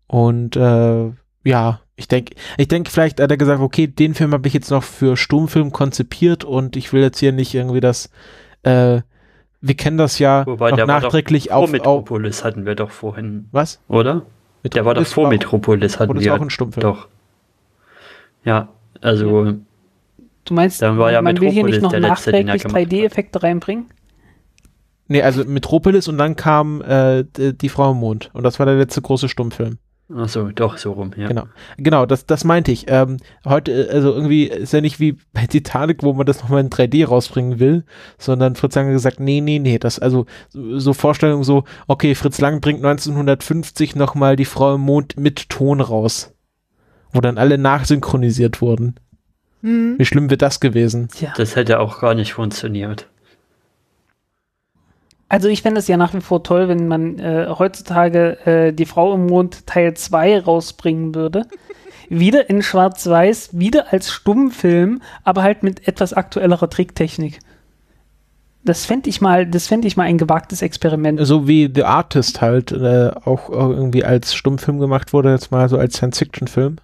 Und 0.09 0.55
äh, 0.57 1.11
ja, 1.45 1.79
ich 1.95 2.07
denke, 2.07 2.33
ich 2.57 2.67
denke, 2.67 2.89
vielleicht 2.89 3.21
hat 3.21 3.29
er 3.31 3.37
gesagt, 3.37 3.61
okay, 3.61 3.87
den 3.87 4.13
Film 4.15 4.33
habe 4.33 4.47
ich 4.47 4.53
jetzt 4.53 4.71
noch 4.71 4.83
für 4.83 5.15
Stummfilm 5.15 5.71
konzipiert 5.71 6.43
und 6.43 6.75
ich 6.75 6.91
will 6.93 7.01
jetzt 7.01 7.19
hier 7.19 7.31
nicht 7.31 7.53
irgendwie 7.53 7.79
das, 7.79 8.09
äh, 8.63 9.01
wir 9.61 9.75
kennen 9.75 9.97
das 9.97 10.17
ja 10.19 10.45
Wobei, 10.47 10.71
noch 10.71 10.77
der 10.77 10.87
war 10.87 10.95
doch 10.95 11.03
nachträglich 11.03 11.49
Vor 11.49 11.57
auf, 11.57 11.63
auf 11.65 11.71
Metropolis 11.71 12.43
hatten 12.43 12.65
wir 12.65 12.75
doch 12.75 12.89
vorhin, 12.91 13.47
was? 13.51 13.79
oder? 13.87 14.23
Der 14.73 14.83
war 14.83 14.95
doch 14.95 15.01
Metropolis 15.01 15.13
vor 15.13 15.25
auch- 15.25 15.29
Metropolis 15.29 15.93
hatten 15.99 16.13
Metropolis 16.13 16.25
wir. 16.25 16.33
auch 16.35 16.41
ein 16.41 16.49
Stummfilm. 16.49 16.81
Doch. 16.81 17.07
Ja, 18.43 18.69
also 19.01 19.53
Du 20.45 20.53
meinst, 20.55 20.81
Dann 20.81 20.97
war 20.97 21.11
ja 21.11 21.21
man 21.21 21.39
will 21.39 21.51
hier 21.51 21.63
Metropolis 21.63 21.83
nicht 21.93 22.01
noch 22.01 22.09
nachträglich 22.09 22.63
gemacht 22.63 22.75
hat. 22.75 22.91
3D-Effekte 22.91 23.43
reinbringen? 23.43 23.85
Nee, 25.07 25.21
also 25.21 25.43
Metropolis 25.43 26.07
und 26.07 26.17
dann 26.17 26.35
kam 26.35 26.81
äh, 26.81 27.23
Die 27.37 27.69
Frau 27.69 27.91
im 27.91 27.97
Mond. 27.97 28.29
Und 28.33 28.43
das 28.43 28.57
war 28.57 28.65
der 28.65 28.75
letzte 28.75 29.01
große 29.01 29.29
Stummfilm. 29.29 29.77
Ach 30.15 30.29
so, 30.29 30.49
doch 30.51 30.77
so 30.77 30.93
rum, 30.93 31.11
ja. 31.15 31.27
Genau. 31.27 31.43
Genau, 31.77 32.05
das, 32.05 32.25
das 32.25 32.43
meinte 32.43 32.71
ich. 32.71 32.85
Ähm, 32.87 33.17
heute, 33.45 33.71
äh, 33.71 33.93
also 33.93 34.13
irgendwie 34.13 34.45
ist 34.45 34.73
ja 34.73 34.81
nicht 34.81 34.99
wie 34.99 35.17
bei 35.33 35.45
Titanic, 35.47 36.03
wo 36.03 36.13
man 36.13 36.25
das 36.25 36.41
nochmal 36.41 36.61
in 36.61 36.69
3D 36.69 37.05
rausbringen 37.05 37.59
will, 37.59 37.83
sondern 38.17 38.55
Fritz 38.55 38.75
Lang 38.75 38.87
hat 38.87 38.93
gesagt, 38.93 39.19
nee, 39.19 39.41
nee, 39.41 39.59
nee, 39.59 39.79
das, 39.79 39.99
also 39.99 40.25
so, 40.51 40.93
Vorstellung 40.93 41.43
so, 41.43 41.63
okay, 41.87 42.15
Fritz 42.15 42.39
Lang 42.39 42.61
bringt 42.61 42.83
1950 42.83 43.95
nochmal 43.95 44.35
Die 44.35 44.45
Frau 44.45 44.75
im 44.75 44.81
Mond 44.81 45.17
mit 45.17 45.49
Ton 45.49 45.81
raus. 45.81 46.33
Wo 47.11 47.21
dann 47.21 47.37
alle 47.39 47.57
nachsynchronisiert 47.57 48.61
wurden. 48.61 48.95
Hm. 49.61 49.95
Wie 49.97 50.05
schlimm 50.05 50.29
wird 50.29 50.41
das 50.41 50.59
gewesen? 50.59 51.09
Tja. 51.09 51.33
Das 51.35 51.55
hätte 51.55 51.79
auch 51.79 51.99
gar 51.99 52.13
nicht 52.13 52.33
funktioniert. 52.33 53.08
Also 55.29 55.47
ich 55.47 55.61
fände 55.61 55.79
es 55.79 55.87
ja 55.87 55.95
nach 55.95 56.13
wie 56.13 56.21
vor 56.21 56.43
toll, 56.43 56.67
wenn 56.67 56.87
man 56.87 57.19
äh, 57.19 57.47
heutzutage 57.57 58.45
äh, 58.45 58.73
die 58.73 58.85
Frau 58.85 59.13
im 59.13 59.27
Mond 59.27 59.67
Teil 59.67 59.93
2 59.93 60.41
rausbringen 60.41 61.15
würde. 61.15 61.45
wieder 62.09 62.49
in 62.49 62.63
Schwarz-Weiß, 62.63 63.51
wieder 63.53 63.93
als 63.93 64.11
Stummfilm, 64.11 65.01
aber 65.23 65.43
halt 65.43 65.63
mit 65.63 65.87
etwas 65.87 66.13
aktuellerer 66.13 66.69
Tricktechnik. 66.69 67.39
Das 68.63 68.85
fände 68.85 69.09
ich 69.09 69.21
mal, 69.21 69.45
das 69.45 69.67
fände 69.67 69.87
ich 69.87 69.95
mal 69.95 70.03
ein 70.03 70.17
gewagtes 70.17 70.61
Experiment. 70.61 71.19
So 71.23 71.47
wie 71.47 71.71
The 71.73 71.83
Artist 71.83 72.41
halt 72.41 72.71
äh, 72.71 73.11
auch 73.23 73.49
irgendwie 73.49 74.03
als 74.03 74.33
Stummfilm 74.33 74.79
gemacht 74.79 75.13
wurde, 75.13 75.31
jetzt 75.31 75.51
mal 75.51 75.69
so 75.69 75.77
als 75.77 75.95
Science-Fiction-Film. 75.95 76.77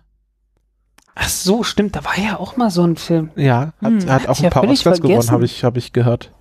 Ach 1.16 1.30
so, 1.30 1.64
stimmt, 1.64 1.96
da 1.96 2.06
war 2.06 2.18
ja 2.18 2.40
auch 2.40 2.58
mal 2.58 2.70
so 2.70 2.84
ein 2.84 2.96
Film. 2.96 3.32
Ja, 3.36 3.74
hat, 3.82 3.92
Hm, 3.92 4.10
hat 4.10 4.28
auch 4.28 4.38
ein 4.38 4.44
ja 4.44 4.50
paar 4.50 4.68
Oscars 4.68 5.02
gewonnen, 5.02 5.32
habe 5.32 5.46
ich, 5.46 5.64
hab 5.64 5.78
ich 5.78 5.92
gehört. 5.92 6.32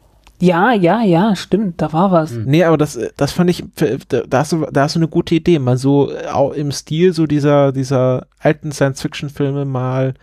Ja, 0.41 0.73
ja, 0.73 1.03
ja, 1.03 1.37
stimmt, 1.37 1.81
da 1.81 1.93
war 1.93 2.11
was. 2.11 2.33
Hm. 2.33 2.45
Nee, 2.45 2.65
aber 2.65 2.77
das, 2.77 2.99
das 3.17 3.33
fand 3.33 3.51
ich, 3.51 3.65
da 4.09 4.23
da 4.29 4.39
hast 4.39 4.53
du, 4.53 4.67
da 4.71 4.83
hast 4.83 4.97
du 4.97 4.99
eine 4.99 5.09
gute 5.09 5.35
Idee, 5.35 5.59
mal 5.59 5.77
so 5.77 6.13
äh, 6.13 6.27
auch 6.27 6.53
im 6.53 6.73
Stil 6.73 7.13
so 7.13 7.27
dieser, 7.27 7.73
dieser 7.73 8.27
alten 8.41 8.73
Science-Fiction-Filme 8.73 9.65
mal 9.65 10.15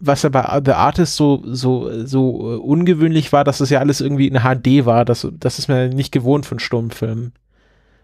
was 0.00 0.22
ja 0.22 0.28
bei 0.28 0.60
The 0.64 0.72
Artist 0.72 1.16
so, 1.16 1.42
so, 1.44 2.06
so 2.06 2.54
äh, 2.54 2.56
ungewöhnlich 2.56 3.32
war, 3.32 3.44
dass 3.44 3.60
es 3.60 3.70
ja 3.70 3.80
alles 3.80 4.00
irgendwie 4.00 4.28
in 4.28 4.40
HD 4.42 4.86
war. 4.86 5.04
Das, 5.04 5.26
das 5.32 5.58
ist 5.58 5.68
mir 5.68 5.88
nicht 5.88 6.12
gewohnt 6.12 6.46
von 6.46 6.60
Stummfilmen. 6.60 7.32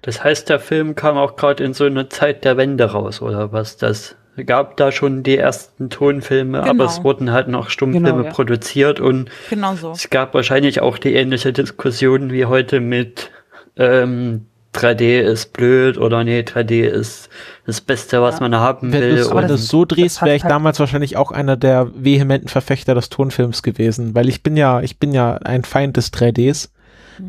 Das 0.02 0.22
heißt, 0.22 0.48
der 0.48 0.60
Film 0.60 0.96
kam 0.96 1.16
auch 1.16 1.36
gerade 1.36 1.64
in 1.64 1.72
so 1.72 1.84
einer 1.84 2.10
Zeit 2.10 2.44
der 2.44 2.56
Wende 2.56 2.84
raus, 2.84 3.22
oder 3.22 3.52
was? 3.52 3.76
Das 3.76 4.16
gab 4.46 4.76
da 4.76 4.90
schon 4.92 5.22
die 5.22 5.36
ersten 5.38 5.90
Tonfilme, 5.90 6.58
Genau. 6.60 6.70
aber 6.70 6.84
es 6.86 7.04
wurden 7.04 7.30
halt 7.32 7.48
noch 7.48 7.70
Stummfilme 7.70 8.10
Genau, 8.10 8.24
ja. 8.24 8.30
produziert 8.30 8.98
und 9.00 9.30
Genau 9.50 9.74
so. 9.76 9.92
es 9.92 10.10
gab 10.10 10.34
wahrscheinlich 10.34 10.80
auch 10.80 10.98
die 10.98 11.14
ähnliche 11.14 11.52
Diskussion 11.52 12.32
wie 12.32 12.44
heute 12.46 12.80
mit 12.80 13.30
ähm, 13.76 14.46
3D 14.74 15.20
ist 15.20 15.52
blöd 15.52 15.98
oder 15.98 16.24
nee, 16.24 16.40
3D 16.40 16.82
ist 16.84 17.28
das 17.64 17.80
Beste, 17.80 18.20
was 18.22 18.36
Ja. 18.36 18.40
man 18.40 18.56
haben 18.56 18.92
will. 18.92 19.24
wenn 19.32 19.46
du 19.48 19.54
es 19.54 19.68
so 19.68 19.84
drehst, 19.84 20.20
wäre 20.22 20.34
ich 20.34 20.42
halt- 20.42 20.50
damals 20.50 20.80
wahrscheinlich 20.80 21.16
auch 21.16 21.30
einer 21.30 21.56
der 21.56 21.90
vehementen 21.94 22.48
Verfechter 22.48 22.94
des 22.96 23.08
Tonfilms 23.08 23.62
gewesen, 23.62 24.14
weil 24.16 24.28
ich 24.28 24.42
bin 24.42 24.56
ja, 24.56 24.80
ich 24.80 24.98
bin 24.98 25.12
ja 25.12 25.34
ein 25.36 25.62
Feind 25.64 25.96
des 25.96 26.12
3Ds. 26.12 26.70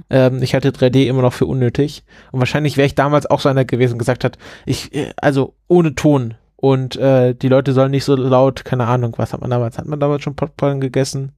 Ähm, 0.10 0.42
ich 0.42 0.56
halte 0.56 0.72
3D 0.72 1.06
immer 1.08 1.22
noch 1.22 1.34
für 1.34 1.46
unnötig. 1.46 2.04
Und 2.32 2.40
wahrscheinlich 2.40 2.76
wäre 2.78 2.88
ich 2.88 2.96
damals 2.96 3.28
auch 3.30 3.40
so 3.40 3.50
einer 3.50 3.66
gewesen, 3.66 3.94
und 3.94 4.00
gesagt 4.00 4.24
hat, 4.24 4.40
ich, 4.66 4.96
äh, 4.96 5.12
also 5.18 5.54
ohne 5.68 5.94
Ton. 5.94 6.34
Und 6.66 6.96
äh, 6.96 7.36
die 7.36 7.48
Leute 7.48 7.74
sollen 7.74 7.92
nicht 7.92 8.06
so 8.06 8.16
laut, 8.16 8.66
keine 8.66 8.88
Ahnung, 8.88 9.14
was 9.18 9.34
hat 9.34 9.42
man 9.42 9.52
damals? 9.52 9.78
Hat 9.78 9.86
man 9.86 10.00
damals 10.00 10.24
schon 10.24 10.36
Popcorn 10.36 10.82
gegessen? 10.82 11.34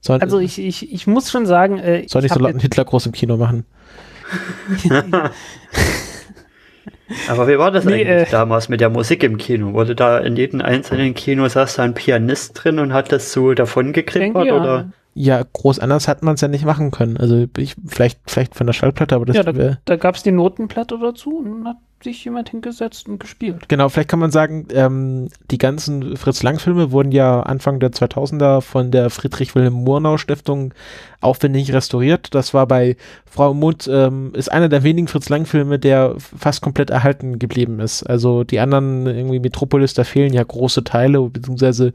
Soll, 0.00 0.18
Also 0.20 0.40
ich, 0.40 0.58
ich, 0.58 0.92
ich 0.92 1.06
muss 1.06 1.30
schon 1.30 1.46
sagen, 1.46 1.78
äh, 1.78 2.04
soll 2.08 2.24
ich 2.24 2.24
nicht 2.24 2.34
so 2.34 2.40
laut 2.40 2.50
einen 2.50 2.58
Hitler 2.58 2.84
groß 2.84 3.06
im 3.06 3.12
Kino 3.12 3.36
machen. 3.36 3.64
Aber 7.28 7.46
wie 7.46 7.58
war 7.58 7.70
das 7.70 7.84
Nee, 7.84 8.04
eigentlich 8.04 8.08
äh, 8.08 8.30
damals 8.32 8.68
mit 8.68 8.80
der 8.80 8.90
Musik 8.90 9.22
im 9.22 9.36
Kino? 9.36 9.72
Wurde 9.72 9.94
da 9.94 10.18
in 10.18 10.34
jedem 10.34 10.62
einzelnen 10.62 11.14
Kino 11.14 11.46
saß 11.48 11.76
da 11.76 11.84
ein 11.84 11.94
Pianist 11.94 12.54
drin 12.54 12.80
und 12.80 12.92
hat 12.92 13.12
das 13.12 13.30
so 13.30 13.54
davon 13.54 13.92
geklippert 13.92 14.46
ja. 14.46 14.60
oder? 14.60 14.90
Ja, 15.14 15.44
groß 15.44 15.78
anders 15.78 16.08
hat 16.08 16.24
man 16.24 16.34
es 16.34 16.40
ja 16.40 16.48
nicht 16.48 16.64
machen 16.64 16.90
können. 16.90 17.18
Also 17.18 17.46
ich, 17.56 17.76
vielleicht, 17.86 18.18
vielleicht 18.26 18.56
von 18.56 18.66
der 18.66 18.74
Schallplatte, 18.74 19.14
aber 19.14 19.26
das 19.26 19.36
Ja, 19.36 19.44
da, 19.44 19.78
da 19.84 19.94
gab 19.94 20.16
es 20.16 20.24
die 20.24 20.32
Notenplatte 20.32 20.98
dazu 21.00 21.38
und 21.38 21.44
dann 21.44 21.68
hat 21.68 21.76
sich 22.02 22.24
jemand 22.24 22.50
hingesetzt 22.50 23.08
und 23.08 23.18
gespielt. 23.18 23.68
Genau, 23.68 23.88
vielleicht 23.88 24.08
kann 24.08 24.18
man 24.18 24.30
sagen, 24.30 24.66
ähm, 24.72 25.28
die 25.50 25.58
ganzen 25.58 26.16
Fritz-Lang-Filme 26.16 26.92
wurden 26.92 27.12
ja 27.12 27.40
Anfang 27.40 27.80
der 27.80 27.90
2000er 27.90 28.60
von 28.60 28.90
der 28.90 29.10
Friedrich-Wilhelm-Murnau-Stiftung 29.10 30.72
aufwendig 31.20 31.72
restauriert. 31.72 32.34
Das 32.34 32.54
war 32.54 32.66
bei 32.66 32.96
Frau 33.26 33.52
Mund, 33.52 33.88
ähm, 33.92 34.32
ist 34.34 34.50
einer 34.50 34.68
der 34.68 34.82
wenigen 34.82 35.06
Fritz-Lang-Filme, 35.06 35.78
der 35.78 36.14
fast 36.16 36.62
komplett 36.62 36.90
erhalten 36.90 37.38
geblieben 37.38 37.80
ist. 37.80 38.02
Also 38.02 38.42
die 38.44 38.58
anderen, 38.58 39.06
irgendwie 39.06 39.38
Metropolis, 39.38 39.94
da 39.94 40.04
fehlen 40.04 40.32
ja 40.32 40.42
große 40.42 40.82
Teile, 40.84 41.20
beziehungsweise 41.28 41.92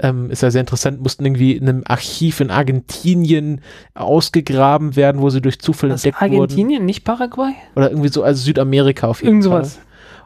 ähm, 0.00 0.30
ist 0.30 0.42
ja 0.42 0.50
sehr 0.50 0.60
interessant, 0.60 1.00
mussten 1.00 1.24
irgendwie 1.24 1.52
in 1.52 1.68
einem 1.68 1.82
Archiv 1.86 2.40
in 2.40 2.50
Argentinien 2.50 3.60
ausgegraben 3.94 4.96
werden, 4.96 5.20
wo 5.20 5.30
sie 5.30 5.40
durch 5.40 5.60
Zufall 5.60 5.90
Das 5.90 6.04
entdeckt 6.04 6.20
wurden. 6.20 6.40
Argentinien, 6.42 6.84
nicht 6.84 7.04
Paraguay? 7.04 7.52
Oder 7.76 7.90
irgendwie 7.90 8.08
so, 8.08 8.24
also 8.24 8.42
Südamerika 8.42 9.06
auf 9.06 9.20
jeden 9.20 9.28
Irgend 9.28 9.43
Fall. 9.43 9.43
Sowas. 9.44 9.80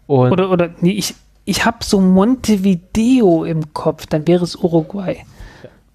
Und 0.07 0.32
Oder, 0.32 0.51
oder, 0.51 0.70
nee, 0.81 0.93
ich, 0.93 1.15
ich 1.45 1.65
habe 1.65 1.78
so 1.82 2.01
Montevideo 2.01 3.45
im 3.45 3.74
Kopf, 3.74 4.07
dann 4.07 4.27
wäre 4.27 4.45
es 4.45 4.57
Uruguay. 4.57 5.24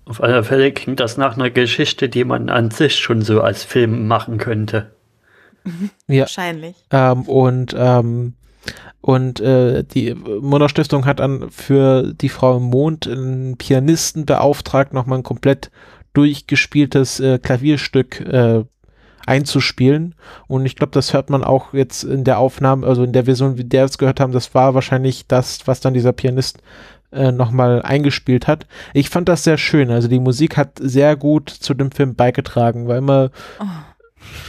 Auf 0.05 0.21
alle 0.21 0.43
Fälle 0.43 0.71
klingt 0.71 0.99
das 0.99 1.17
nach 1.17 1.35
einer 1.35 1.49
Geschichte, 1.49 2.09
die 2.09 2.25
man 2.25 2.49
an 2.49 2.71
sich 2.71 2.97
schon 2.97 3.21
so 3.21 3.41
als 3.41 3.63
Film 3.63 4.07
machen 4.07 4.37
könnte. 4.37 4.91
ja, 6.07 6.21
Wahrscheinlich. 6.21 6.75
Ähm, 6.91 7.23
und 7.23 7.73
ähm, 7.77 8.33
und 9.01 9.41
äh, 9.41 9.83
die 9.83 10.13
Murnau 10.13 10.69
Stiftung 10.69 11.05
hat 11.05 11.19
dann 11.19 11.49
für 11.49 12.13
die 12.13 12.29
Frau 12.29 12.57
im 12.57 12.63
Mond 12.63 13.05
einen 13.05 13.57
Pianisten 13.57 14.25
beauftragt, 14.25 14.93
nochmal 14.93 15.19
ein 15.19 15.23
komplett 15.23 15.71
durchgespieltes 16.13 17.19
äh, 17.19 17.37
Klavierstück 17.37 18.21
äh, 18.21 18.63
einzuspielen. 19.25 20.15
Und 20.47 20.65
ich 20.65 20.75
glaube, 20.75 20.91
das 20.91 21.13
hört 21.13 21.29
man 21.29 21.43
auch 21.43 21.73
jetzt 21.73 22.03
in 22.03 22.23
der 22.23 22.39
Aufnahme, 22.39 22.85
also 22.85 23.03
in 23.03 23.13
der 23.13 23.25
Version, 23.25 23.57
wie 23.57 23.63
der 23.63 23.83
wir 23.83 23.85
es 23.85 23.97
gehört 23.97 24.19
haben, 24.19 24.33
das 24.33 24.53
war 24.53 24.73
wahrscheinlich 24.73 25.27
das, 25.27 25.67
was 25.67 25.79
dann 25.79 25.93
dieser 25.93 26.13
Pianist 26.13 26.59
äh, 27.11 27.31
nochmal 27.31 27.81
eingespielt 27.81 28.47
hat. 28.47 28.65
Ich 28.93 29.09
fand 29.09 29.29
das 29.29 29.43
sehr 29.43 29.57
schön. 29.57 29.91
Also 29.91 30.07
die 30.07 30.19
Musik 30.19 30.57
hat 30.57 30.79
sehr 30.79 31.15
gut 31.15 31.49
zu 31.49 31.73
dem 31.73 31.91
Film 31.91 32.15
beigetragen, 32.15 32.87
weil 32.87 32.97
immer 32.97 33.31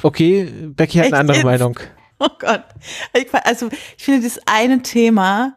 Okay, 0.03 0.49
Becky 0.69 0.99
hat 0.99 1.07
Echt 1.07 1.15
eine 1.15 1.21
andere? 1.21 1.45
Meinung. 1.45 1.79
Oh 2.21 2.29
Gott. 2.39 2.63
Also 3.45 3.69
ich 3.99 4.05
finde 4.05 4.23
das 4.23 4.39
eine 4.47 4.83
Thema, 4.83 5.57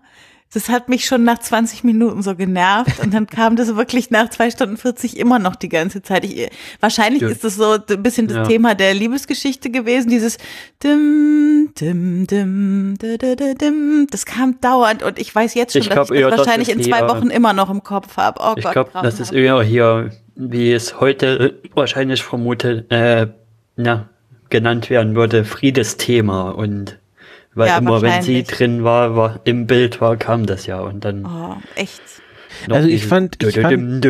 das 0.53 0.69
hat 0.69 0.87
mich 0.87 1.05
schon 1.05 1.23
nach 1.23 1.39
20 1.39 1.83
Minuten 1.83 2.21
so 2.23 2.35
genervt 2.35 2.99
und 3.03 3.13
dann 3.13 3.27
kam 3.27 3.55
das 3.57 3.75
wirklich 3.75 4.11
nach 4.11 4.29
zwei 4.29 4.49
Stunden 4.49 4.77
40 4.77 5.17
immer 5.17 5.39
noch 5.39 5.55
die 5.55 5.67
ganze 5.69 6.01
Zeit. 6.01 6.23
Ich, 6.25 6.49
wahrscheinlich 6.79 7.21
Ja. 7.21 7.27
ist 7.29 7.43
das 7.43 7.55
so 7.55 7.73
ein 7.73 8.03
bisschen 8.03 8.27
das 8.27 8.37
Ja. 8.37 8.43
Thema 8.43 8.73
der 8.73 8.93
Liebesgeschichte 8.93 9.69
gewesen, 9.69 10.09
dieses 10.09 10.37
dim, 10.83 11.71
dim, 11.79 12.25
dim, 12.27 12.95
dim. 12.97 14.07
Das 14.09 14.25
kam 14.25 14.59
dauernd 14.61 15.03
und 15.03 15.19
ich 15.19 15.33
weiß 15.33 15.53
jetzt 15.53 15.73
schon, 15.73 15.81
Ich 15.81 15.89
dass 15.89 16.07
glaub 16.07 16.11
ich 16.11 16.21
das 16.21 16.29
das 16.31 16.39
wahrscheinlich 16.39 16.69
ist 16.69 16.75
in 16.77 16.83
zwei 16.83 17.07
Wochen 17.09 17.27
immer 17.27 17.53
noch 17.53 17.69
im 17.69 17.83
Kopf 17.83 18.17
habe. 18.17 18.39
Oh 18.41 18.53
Ich 18.57 18.69
glaube, 18.71 18.91
das 18.93 19.19
ist 19.19 19.33
eher 19.33 19.61
hier, 19.63 20.11
wie 20.35 20.71
es 20.71 20.99
heute 20.99 21.59
wahrscheinlich 21.73 22.23
vermutet, 22.23 22.89
äh, 22.91 23.27
na, 23.75 24.07
genannt 24.49 24.89
werden 24.89 25.15
würde, 25.15 25.43
Friedesthema. 25.43 26.51
Und 26.51 26.97
weil 27.57 27.67
Ja, 27.67 27.77
immer, 27.79 28.01
wenn 28.01 28.21
sie 28.21 28.43
drin 28.43 28.83
war, 28.83 29.15
war, 29.15 29.39
im 29.43 29.67
Bild 29.67 29.99
war, 30.01 30.15
kam 30.17 30.45
das 30.45 30.65
ja. 30.65 30.79
Und 30.79 31.03
dann 31.05 31.25
Oh, 31.25 31.55
echt. 31.75 32.01
Also 32.69 32.87
ich 32.87 33.05
fand- 33.05 33.43
ich 33.43 33.59
fand- 33.59 34.03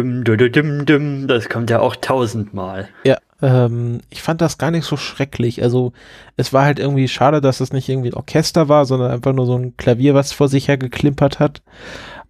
das 1.29 1.49
kommt 1.49 1.69
ja 1.69 1.79
auch 1.79 1.95
tausendmal. 1.95 2.87
Ja, 3.03 3.17
ähm, 3.41 3.99
ich 4.09 4.21
fand 4.21 4.41
das 4.41 4.57
gar 4.57 4.71
nicht 4.71 4.85
so 4.85 4.95
schrecklich. 4.97 5.61
Also 5.63 5.91
es 6.37 6.53
war 6.53 6.63
halt 6.63 6.79
irgendwie 6.79 7.07
schade, 7.07 7.41
dass 7.41 7.59
es 7.59 7.73
nicht 7.73 7.89
irgendwie 7.89 8.09
ein 8.09 8.13
Orchester 8.15 8.69
war, 8.69 8.85
sondern 8.85 9.11
einfach 9.11 9.33
nur 9.33 9.45
so 9.45 9.55
ein 9.57 9.75
Klavier, 9.77 10.13
was 10.13 10.31
vor 10.31 10.47
sich 10.47 10.67
her 10.67 10.77
geklimpert 10.77 11.39
hat. 11.39 11.61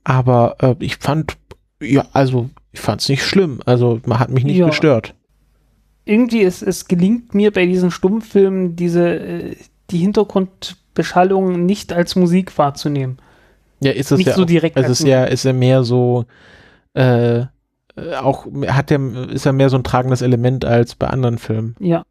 Aber 0.03 0.55
äh, 0.59 0.75
ich 0.79 0.97
fand, 0.97 1.37
ja, 1.81 2.05
also 2.13 2.49
ich 2.71 2.79
fand 2.79 3.01
es 3.01 3.09
nicht 3.09 3.23
schlimm. 3.23 3.59
Also 3.65 3.99
man 4.05 4.19
hat 4.19 4.29
mich 4.29 4.43
nicht 4.43 4.57
Ja. 4.57 4.67
gestört. 4.67 5.13
Irgendwie 6.05 6.43
es, 6.43 6.61
es 6.61 6.87
gelingt 6.87 7.35
mir 7.35 7.51
bei 7.51 7.65
diesen 7.65 7.91
Stummfilmen 7.91 8.75
diese 8.75 9.07
äh, 9.19 9.55
die 9.91 9.99
Hintergrundbeschallung 10.97 11.65
nicht 11.65 11.93
als 11.93 12.15
Musik 12.15 12.57
wahrzunehmen. 12.57 13.17
Ja, 13.79 13.91
ist 13.91 14.11
es 14.11 14.17
Nicht 14.17 14.27
ja 14.27 14.33
so 14.33 14.41
auch, 14.43 14.45
direkt 14.45 14.77
Also 14.77 14.91
es 14.91 14.99
ist 15.01 15.07
ja, 15.07 15.25
ist 15.25 15.43
ja 15.45 15.53
mehr 15.53 15.83
so, 15.83 16.25
äh, 16.95 17.39
äh, 17.41 17.45
auch 18.21 18.47
hat 18.67 18.89
ja, 18.91 18.97
ist 19.31 19.45
ja 19.45 19.51
mehr 19.51 19.69
so 19.69 19.77
ein 19.77 19.83
tragendes 19.83 20.21
Element 20.21 20.65
als 20.65 20.95
bei 20.95 21.07
anderen 21.07 21.37
Filmen. 21.37 21.75
Ja. 21.79 22.03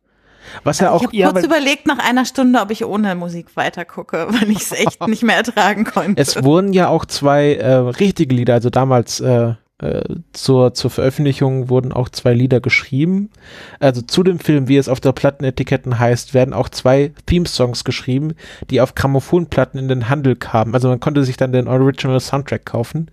Was 0.62 0.78
ja 0.78 0.92
Also 0.92 0.96
auch, 0.96 1.00
ich 1.00 1.06
habe 1.08 1.16
ja, 1.16 1.30
kurz 1.32 1.42
weil- 1.42 1.44
überlegt 1.60 1.86
nach 1.88 1.98
einer 1.98 2.24
Stunde, 2.24 2.60
ob 2.60 2.70
ich 2.70 2.84
ohne 2.84 3.16
Musik 3.16 3.56
weitergucke, 3.56 4.28
weil 4.30 4.48
ich 4.50 4.58
es 4.58 4.72
echt 4.72 5.04
nicht 5.08 5.24
mehr 5.24 5.36
ertragen 5.36 5.84
konnte. 5.84 6.20
Es 6.22 6.42
wurden 6.44 6.72
ja 6.72 6.88
auch 6.88 7.04
zwei 7.04 7.54
äh, 7.54 7.74
richtige 7.74 8.32
Lieder, 8.34 8.54
also 8.54 8.70
damals 8.70 9.18
äh, 9.20 9.54
äh, 9.78 10.02
zur, 10.32 10.72
zur 10.72 10.90
Veröffentlichung 10.90 11.68
wurden 11.68 11.92
auch 11.92 12.08
zwei 12.08 12.32
Lieder 12.32 12.60
geschrieben. 12.60 13.30
Also 13.78 14.00
zu 14.00 14.22
dem 14.22 14.38
Film, 14.38 14.68
wie 14.68 14.78
es 14.78 14.88
auf 14.88 15.00
der 15.00 15.12
Plattenetiketten 15.12 15.98
heißt, 15.98 16.32
werden 16.32 16.54
auch 16.54 16.70
zwei 16.70 17.12
Theme-Songs 17.26 17.84
geschrieben, 17.84 18.34
die 18.70 18.80
auf 18.80 18.94
Grammophonplatten 18.94 19.78
in 19.78 19.88
den 19.88 20.08
Handel 20.08 20.34
kamen. 20.34 20.72
Also 20.74 20.88
man 20.88 21.00
konnte 21.00 21.24
sich 21.24 21.36
dann 21.36 21.52
den 21.52 21.68
Original 21.68 22.20
Soundtrack 22.20 22.64
kaufen. 22.64 23.10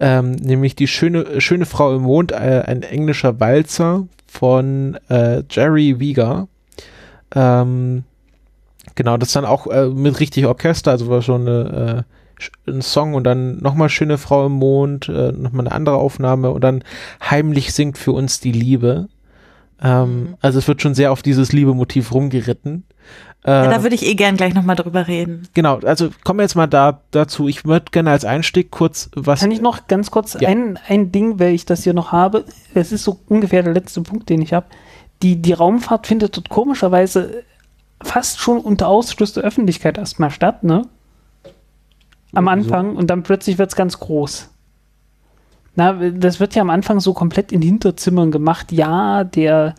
Ähm, 0.00 0.32
nämlich 0.32 0.74
die 0.74 0.88
schöne, 0.88 1.40
schöne 1.40 1.66
Frau 1.66 1.94
im 1.94 2.02
Mond, 2.02 2.32
äh, 2.32 2.64
ein 2.66 2.82
englischer 2.82 3.38
Walzer 3.38 4.08
von 4.26 4.98
äh, 5.08 5.44
Jerry 5.48 6.00
Wieger. 6.00 6.48
Ähm, 7.32 8.02
genau, 8.96 9.16
das 9.18 9.32
dann 9.32 9.44
auch 9.44 9.68
äh, 9.68 9.86
mit 9.86 10.18
richtig 10.18 10.46
Orchester, 10.46 10.90
also 10.90 11.08
war 11.08 11.22
schon 11.22 11.42
eine, 11.42 12.04
äh, 12.08 12.12
ein 12.66 12.82
Song 12.82 13.14
und 13.14 13.24
dann 13.24 13.58
nochmal 13.58 13.88
Schöne 13.88 14.18
Frau 14.18 14.46
im 14.46 14.52
Mond, 14.52 15.08
äh, 15.08 15.32
nochmal 15.32 15.66
eine 15.66 15.74
andere 15.74 15.96
Aufnahme 15.96 16.50
und 16.50 16.62
dann 16.62 16.82
Heimlich 17.22 17.72
singt 17.72 17.98
für 17.98 18.12
uns 18.12 18.40
die 18.40 18.52
Liebe. 18.52 19.08
Ähm, 19.82 20.22
Mhm. 20.22 20.34
Also 20.40 20.58
es 20.60 20.68
wird 20.68 20.80
schon 20.82 20.94
sehr 20.94 21.10
auf 21.12 21.22
dieses 21.22 21.52
Liebe-Motiv 21.52 22.12
rumgeritten. 22.14 22.84
Äh, 23.44 23.50
ja, 23.50 23.68
da 23.68 23.82
würde 23.82 23.96
ich 23.96 24.06
eh 24.06 24.14
gern 24.14 24.36
gleich 24.36 24.54
nochmal 24.54 24.76
drüber 24.76 25.08
reden. 25.08 25.48
genau, 25.54 25.78
also 25.80 26.10
kommen 26.22 26.38
wir 26.38 26.44
jetzt 26.44 26.54
mal 26.54 26.68
da 26.68 27.00
dazu. 27.10 27.48
Ich 27.48 27.64
würde 27.64 27.86
gerne 27.90 28.12
als 28.12 28.24
Einstieg 28.24 28.70
kurz 28.70 29.10
was. 29.16 29.40
Kann 29.40 29.50
ich 29.50 29.60
noch 29.60 29.88
ganz 29.88 30.12
kurz 30.12 30.36
Ja. 30.38 30.48
ein, 30.48 30.78
ein 30.86 31.10
Ding, 31.10 31.40
weil 31.40 31.52
ich 31.52 31.66
das 31.66 31.82
hier 31.82 31.94
noch 31.94 32.12
habe, 32.12 32.44
es 32.74 32.92
ist 32.92 33.02
so 33.02 33.18
ungefähr 33.26 33.64
der 33.64 33.72
letzte 33.72 34.00
Punkt, 34.02 34.28
den 34.28 34.40
ich 34.40 34.52
habe. 34.52 34.66
Die, 35.22 35.42
die 35.42 35.52
Raumfahrt 35.52 36.06
findet 36.06 36.36
dort 36.36 36.48
komischerweise 36.48 37.42
fast 38.00 38.38
schon 38.38 38.58
unter 38.58 38.86
Ausschluss 38.86 39.32
der 39.32 39.42
Öffentlichkeit 39.42 39.98
erstmal 39.98 40.30
statt, 40.30 40.62
ne? 40.62 40.82
Am 42.34 42.48
Anfang 42.48 42.96
und 42.96 43.10
dann 43.10 43.22
plötzlich 43.22 43.58
wird 43.58 43.70
es 43.70 43.76
ganz 43.76 43.98
groß. 43.98 44.48
Na, 45.74 45.92
das 45.92 46.40
wird 46.40 46.54
ja 46.54 46.62
am 46.62 46.70
Anfang 46.70 47.00
so 47.00 47.14
komplett 47.14 47.50
in 47.52 47.62
Hinterzimmern 47.62 48.30
gemacht. 48.30 48.72
Ja, 48.72 49.24
der, 49.24 49.74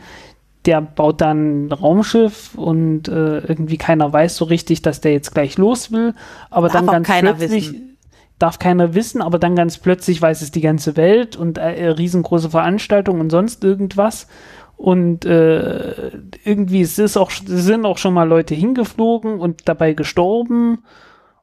der 0.65 0.81
baut 0.81 1.21
dann 1.21 1.67
ein 1.67 1.71
Raumschiff 1.71 2.55
und 2.55 3.07
äh, 3.07 3.39
irgendwie 3.39 3.77
keiner 3.77 4.11
weiß 4.11 4.35
so 4.38 4.45
richtig, 4.45 4.81
dass 4.81 5.01
der 5.01 5.13
jetzt 5.13 5.34
gleich 5.34 5.57
los 5.57 5.91
will. 5.91 6.15
Aber 6.49 6.67
Darf 6.67 6.77
dann 6.77 6.85
ganz 6.88 7.07
keiner 7.07 7.34
plötzlich 7.34 7.73
wissen. 7.73 7.97
darf 8.39 8.57
keiner 8.59 8.95
wissen, 8.95 9.21
aber 9.21 9.38
dann 9.38 9.55
ganz 9.55 9.77
plötzlich 9.77 10.21
weiß 10.21 10.41
es 10.41 10.51
die 10.51 10.61
ganze 10.61 10.97
Welt 10.97 11.35
und 11.35 11.57
äh, 11.59 11.89
riesengroße 11.89 12.49
Veranstaltungen 12.49 13.21
und 13.21 13.30
sonst 13.30 13.63
irgendwas. 13.63 14.27
Und 14.75 15.25
äh, 15.25 16.11
irgendwie 16.43 16.81
es 16.81 16.97
ist 16.97 17.17
auch, 17.17 17.30
sind 17.31 17.85
auch 17.85 17.99
schon 17.99 18.15
mal 18.15 18.27
Leute 18.27 18.55
hingeflogen 18.55 19.39
und 19.39 19.61
dabei 19.67 19.93
gestorben. 19.93 20.80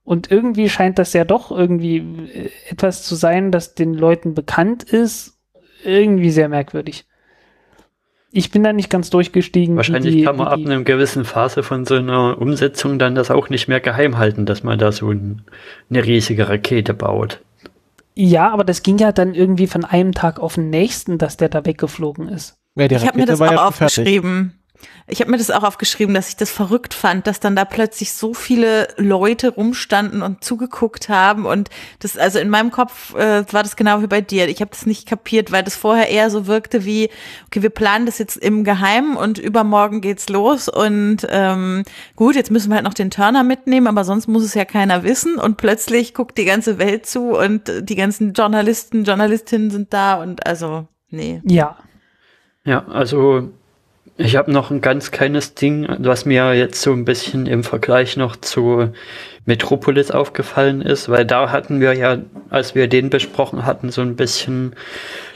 Und 0.04 0.30
irgendwie 0.30 0.68
scheint 0.68 0.98
das 0.98 1.12
ja 1.12 1.24
doch 1.24 1.50
irgendwie 1.50 1.98
äh, 1.98 2.50
etwas 2.68 3.04
zu 3.04 3.14
sein, 3.14 3.52
das 3.52 3.74
den 3.74 3.94
Leuten 3.94 4.34
bekannt 4.34 4.82
ist. 4.82 5.38
Irgendwie 5.84 6.30
sehr 6.30 6.48
merkwürdig. 6.48 7.06
Ich 8.32 8.50
bin 8.50 8.62
da 8.62 8.72
nicht 8.72 8.90
ganz 8.90 9.10
durchgestiegen. 9.10 9.76
Wahrscheinlich 9.76 10.14
die, 10.14 10.22
kann 10.22 10.36
man 10.36 10.48
ab 10.48 10.60
einer 10.60 10.82
gewissen 10.82 11.24
Phase 11.24 11.62
von 11.62 11.84
so 11.84 11.96
einer 11.96 12.38
Umsetzung 12.40 12.98
dann 12.98 13.14
das 13.14 13.30
auch 13.30 13.48
nicht 13.48 13.66
mehr 13.66 13.80
geheim 13.80 14.18
halten, 14.18 14.46
dass 14.46 14.62
man 14.62 14.78
da 14.78 14.92
so 14.92 15.10
ein, 15.10 15.42
eine 15.88 16.04
riesige 16.04 16.48
Rakete 16.48 16.94
baut. 16.94 17.40
Ja, 18.14 18.50
aber 18.50 18.64
das 18.64 18.82
ging 18.82 18.98
ja 18.98 19.12
dann 19.12 19.34
irgendwie 19.34 19.66
von 19.66 19.84
einem 19.84 20.12
Tag 20.12 20.38
auf 20.38 20.54
den 20.54 20.70
nächsten, 20.70 21.18
dass 21.18 21.38
der 21.38 21.48
da 21.48 21.64
weggeflogen 21.64 22.28
ist. 22.28 22.58
Ja, 22.76 22.86
die 22.86 22.94
ich 22.94 23.06
habe 23.06 23.18
mir 23.18 23.26
das 23.26 23.40
war 23.40 23.48
auch 23.48 23.52
ja 23.52 23.68
aufgeschrieben. 23.68 24.59
Ich 25.06 25.20
habe 25.20 25.30
mir 25.30 25.38
das 25.38 25.50
auch 25.50 25.64
aufgeschrieben, 25.64 26.14
dass 26.14 26.28
ich 26.28 26.36
das 26.36 26.50
verrückt 26.50 26.94
fand, 26.94 27.26
dass 27.26 27.40
dann 27.40 27.56
da 27.56 27.64
plötzlich 27.64 28.12
so 28.12 28.32
viele 28.32 28.88
Leute 28.96 29.50
rumstanden 29.50 30.22
und 30.22 30.44
zugeguckt 30.44 31.08
haben 31.08 31.46
und 31.46 31.68
das 31.98 32.16
also 32.16 32.38
in 32.38 32.48
meinem 32.48 32.70
Kopf 32.70 33.14
äh, 33.14 33.44
war 33.52 33.62
das 33.62 33.76
genau 33.76 34.02
wie 34.02 34.06
bei 34.06 34.20
dir. 34.20 34.48
Ich 34.48 34.60
habe 34.60 34.70
das 34.70 34.86
nicht 34.86 35.08
kapiert, 35.08 35.50
weil 35.50 35.64
das 35.64 35.74
vorher 35.74 36.08
eher 36.08 36.30
so 36.30 36.46
wirkte 36.46 36.84
wie 36.84 37.10
okay, 37.46 37.62
wir 37.62 37.70
planen 37.70 38.06
das 38.06 38.18
jetzt 38.18 38.36
im 38.36 38.62
Geheimen 38.64 39.16
und 39.16 39.38
übermorgen 39.38 40.00
geht's 40.00 40.28
los 40.28 40.68
und 40.68 41.26
ähm, 41.28 41.82
gut, 42.14 42.36
jetzt 42.36 42.50
müssen 42.50 42.70
wir 42.70 42.76
halt 42.76 42.84
noch 42.84 42.94
den 42.94 43.10
Turner 43.10 43.42
mitnehmen, 43.42 43.88
aber 43.88 44.04
sonst 44.04 44.28
muss 44.28 44.44
es 44.44 44.54
ja 44.54 44.64
keiner 44.64 45.02
wissen 45.02 45.36
und 45.36 45.56
plötzlich 45.56 46.14
guckt 46.14 46.38
die 46.38 46.44
ganze 46.44 46.78
Welt 46.78 47.06
zu 47.06 47.36
und 47.36 47.70
die 47.80 47.96
ganzen 47.96 48.32
Journalisten, 48.32 49.04
Journalistinnen 49.04 49.70
sind 49.70 49.92
da 49.92 50.14
und 50.14 50.46
also 50.46 50.86
nee. 51.10 51.42
Ja. 51.44 51.76
Ja, 52.64 52.86
also 52.86 53.50
ich 54.20 54.36
habe 54.36 54.52
noch 54.52 54.70
ein 54.70 54.82
ganz 54.82 55.10
kleines 55.10 55.54
Ding, 55.54 55.86
was 55.98 56.26
mir 56.26 56.52
jetzt 56.52 56.82
so 56.82 56.92
ein 56.92 57.06
bisschen 57.06 57.46
im 57.46 57.64
Vergleich 57.64 58.18
noch 58.18 58.36
zu 58.36 58.92
Metropolis 59.46 60.10
aufgefallen 60.10 60.82
ist, 60.82 61.08
weil 61.08 61.24
da 61.24 61.50
hatten 61.50 61.80
wir 61.80 61.94
ja, 61.94 62.18
als 62.50 62.74
wir 62.74 62.86
den 62.86 63.08
besprochen 63.08 63.64
hatten, 63.64 63.90
so 63.90 64.02
ein 64.02 64.16
bisschen 64.16 64.76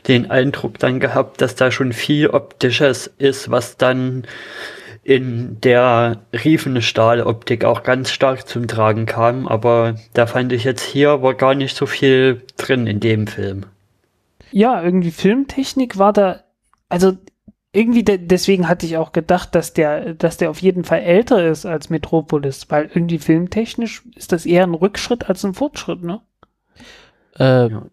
den 0.06 0.30
Eindruck 0.30 0.78
dann 0.78 1.00
gehabt, 1.00 1.40
dass 1.40 1.54
da 1.54 1.70
schon 1.70 1.94
viel 1.94 2.28
Optisches 2.28 3.10
ist, 3.16 3.50
was 3.50 3.78
dann 3.78 4.26
in 5.02 5.60
der 5.62 6.22
Riefenstahloptik 6.32 7.64
auch 7.64 7.84
ganz 7.84 8.10
stark 8.10 8.46
zum 8.46 8.68
Tragen 8.68 9.06
kam, 9.06 9.48
aber 9.48 9.96
da 10.12 10.26
fand 10.26 10.52
ich 10.52 10.64
jetzt 10.64 10.82
hier 10.82 11.22
war 11.22 11.34
gar 11.34 11.54
nicht 11.54 11.74
so 11.74 11.86
viel 11.86 12.42
drin 12.58 12.86
in 12.86 13.00
dem 13.00 13.26
Film. 13.26 13.64
Ja, 14.50 14.82
irgendwie 14.82 15.10
Filmtechnik 15.10 15.98
war 15.98 16.12
da, 16.12 16.44
also 16.88 17.16
irgendwie 17.74 18.04
de 18.04 18.18
deswegen 18.18 18.68
hatte 18.68 18.86
ich 18.86 18.96
auch 18.96 19.12
gedacht, 19.12 19.54
dass 19.54 19.72
der, 19.72 20.14
dass 20.14 20.36
der 20.36 20.50
auf 20.50 20.60
jeden 20.62 20.84
Fall 20.84 21.00
älter 21.00 21.46
ist 21.46 21.66
als 21.66 21.90
Metropolis, 21.90 22.66
weil 22.70 22.90
irgendwie 22.94 23.18
filmtechnisch 23.18 24.02
ist 24.16 24.32
das 24.32 24.46
eher 24.46 24.64
ein 24.64 24.74
Rückschritt 24.74 25.28
als 25.28 25.44
ein 25.44 25.54
Fortschritt, 25.54 26.02
ne? 26.02 26.20
Äh, 27.38 27.68
Ja. 27.70 27.86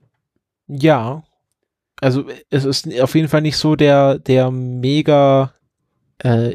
ja. 0.68 1.24
Also 2.00 2.26
es 2.50 2.66
ist 2.66 3.02
auf 3.02 3.14
jeden 3.16 3.28
Fall 3.28 3.42
nicht 3.42 3.58
so 3.58 3.76
der, 3.76 4.18
der 4.18 4.50
mega, 4.52 5.54
äh, 6.20 6.50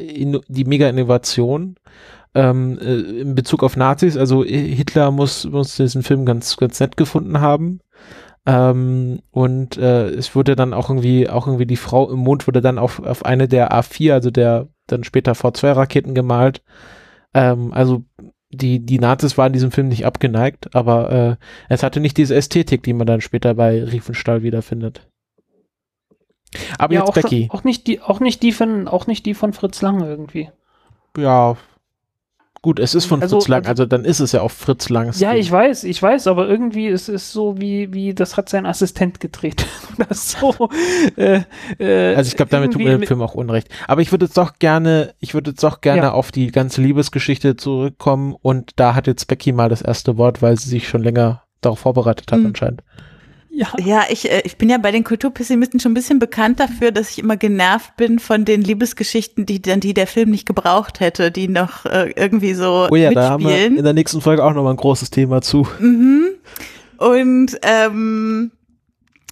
die 0.47 0.65
mega 0.65 0.89
Innovation 0.89 1.77
ähm, 2.35 2.77
äh, 2.79 3.21
in 3.21 3.35
Bezug 3.35 3.63
auf 3.63 3.77
Nazis. 3.77 4.17
Also 4.17 4.43
Hitler 4.43 5.11
muss, 5.11 5.45
muss 5.45 5.75
diesen 5.77 6.03
Film 6.03 6.25
ganz, 6.25 6.57
ganz 6.57 6.79
nett 6.79 6.97
gefunden 6.97 7.39
haben. 7.39 7.79
Ähm, 8.47 9.19
und 9.31 9.77
äh, 9.77 10.07
es 10.07 10.33
wurde 10.33 10.55
dann 10.55 10.73
auch 10.73 10.89
irgendwie, 10.89 11.29
auch 11.29 11.47
irgendwie 11.47 11.65
die 11.65 11.75
Frau 11.75 12.09
im 12.09 12.19
Mond 12.19 12.47
wurde 12.47 12.61
dann 12.61 12.79
auf, 12.79 12.99
auf 13.03 13.25
eine 13.25 13.49
der 13.49 13.73
A4, 13.73 14.13
also 14.13 14.31
der 14.31 14.69
dann 14.87 15.03
später 15.03 15.33
V2-Raketen 15.33 16.15
gemalt. 16.15 16.63
Ähm, 17.33 17.73
also 17.73 18.05
die, 18.49 18.79
die 18.79 18.99
Nazis 18.99 19.37
waren 19.37 19.51
diesem 19.51 19.71
Film 19.71 19.89
nicht 19.89 20.05
abgeneigt, 20.05 20.73
aber 20.73 21.11
äh, 21.11 21.35
es 21.67 21.83
hatte 21.83 21.99
nicht 21.99 22.15
diese 22.15 22.35
Ästhetik, 22.35 22.83
die 22.83 22.93
man 22.93 23.05
dann 23.05 23.19
später 23.19 23.53
bei 23.53 23.83
Riefenstahl 23.83 24.43
wiederfindet. 24.43 25.05
Aber 26.79 26.93
ja, 26.93 27.01
jetzt 27.01 27.09
auch, 27.09 27.13
Becky. 27.15 27.49
auch 27.51 27.65
nicht 27.65 27.85
die, 27.87 27.99
auch 27.99 28.21
nicht 28.21 28.41
die 28.43 28.53
von, 28.53 28.87
auch 28.87 29.07
nicht 29.07 29.25
die 29.25 29.33
von 29.33 29.51
Fritz 29.51 29.81
Lang 29.81 29.99
irgendwie. 29.99 30.49
Ja. 31.17 31.57
Gut, 32.67 32.79
es 32.81 32.95
ist 32.95 33.05
von 33.05 33.21
Also- 33.21 33.37
Fritz 33.39 33.47
Lang, 33.47 33.65
also 33.65 33.85
dann 33.85 34.03
ist 34.03 34.19
es 34.19 34.33
ja 34.33 34.41
auch 34.41 34.51
Fritz 34.51 34.89
Langs. 34.89 35.21
Ja, 35.21 35.29
Film. 35.29 35.39
ich 35.39 35.49
weiß, 35.49 35.83
ich 35.85 36.03
weiß, 36.03 36.27
aber 36.27 36.49
irgendwie 36.49 36.87
ist 36.87 37.07
es 37.07 37.31
so 37.31 37.57
wie, 37.61 37.93
wie, 37.93 38.13
das 38.13 38.35
hat 38.35 38.49
sein 38.49 38.65
Assistent 38.65 39.21
gedreht. 39.21 39.65
so, 40.09 40.67
äh, 41.15 41.43
äh, 41.79 42.15
Also 42.15 42.27
ich 42.27 42.35
glaube, 42.35 42.51
damit 42.51 42.73
tut 42.73 42.83
mir 42.83 42.97
der 42.97 43.07
Film 43.07 43.21
auch 43.21 43.35
Unrecht. 43.35 43.69
Aber 43.87 44.01
ich 44.01 44.11
würde 44.11 44.25
jetzt 44.25 44.35
doch 44.35 44.59
gerne, 44.59 45.13
ich 45.21 45.33
würde 45.33 45.51
jetzt 45.51 45.63
doch 45.63 45.79
gerne 45.79 46.01
Ja. 46.01 46.11
auf 46.11 46.33
die 46.33 46.51
ganze 46.51 46.81
Liebesgeschichte 46.81 47.55
zurückkommen 47.55 48.35
und 48.41 48.71
da 48.75 48.95
hat 48.95 49.07
jetzt 49.07 49.29
Becky 49.29 49.53
mal 49.53 49.69
das 49.69 49.81
erste 49.81 50.17
Wort, 50.17 50.41
weil 50.41 50.59
sie 50.59 50.67
sich 50.69 50.89
schon 50.89 51.03
länger 51.03 51.43
darauf 51.61 51.79
vorbereitet 51.79 52.29
hat 52.33 52.39
Mhm. 52.41 52.47
anscheinend. 52.47 52.83
Ja, 53.57 53.73
Ja, 53.83 54.03
ich, 54.07 54.29
äh, 54.31 54.41
ich 54.45 54.57
bin 54.57 54.69
ja 54.69 54.77
bei 54.77 54.91
den 54.91 55.03
Kulturpessimisten 55.03 55.79
schon 55.79 55.91
ein 55.93 55.95
bisschen 55.95 56.19
bekannt 56.19 56.59
dafür, 56.59 56.91
dass 56.91 57.09
ich 57.09 57.17
immer 57.17 57.37
genervt 57.37 57.97
bin 57.97 58.19
von 58.19 58.45
den 58.45 58.61
Liebesgeschichten, 58.61 59.47
die 59.47 59.59
dann 59.61 59.79
die 59.79 59.95
der 59.95 60.05
Film 60.05 60.29
nicht 60.29 60.45
gebraucht 60.45 60.99
hätte, 60.99 61.31
die 61.31 61.47
noch 61.47 61.85
äh, 61.87 62.11
irgendwie 62.15 62.53
so 62.53 62.87
Oh 62.91 62.95
ja, 62.95 63.09
da 63.11 63.31
haben 63.31 63.43
wir 63.43 63.49
mitspielen. 63.49 63.77
in 63.77 63.83
der 63.83 63.93
nächsten 63.93 64.21
Folge 64.21 64.43
auch 64.45 64.53
nochmal 64.53 64.73
ein 64.73 64.77
großes 64.77 65.09
Thema 65.09 65.41
zu. 65.41 65.67
Mhm. 65.79 66.27
Und 66.97 67.57
ähm, 67.63 68.51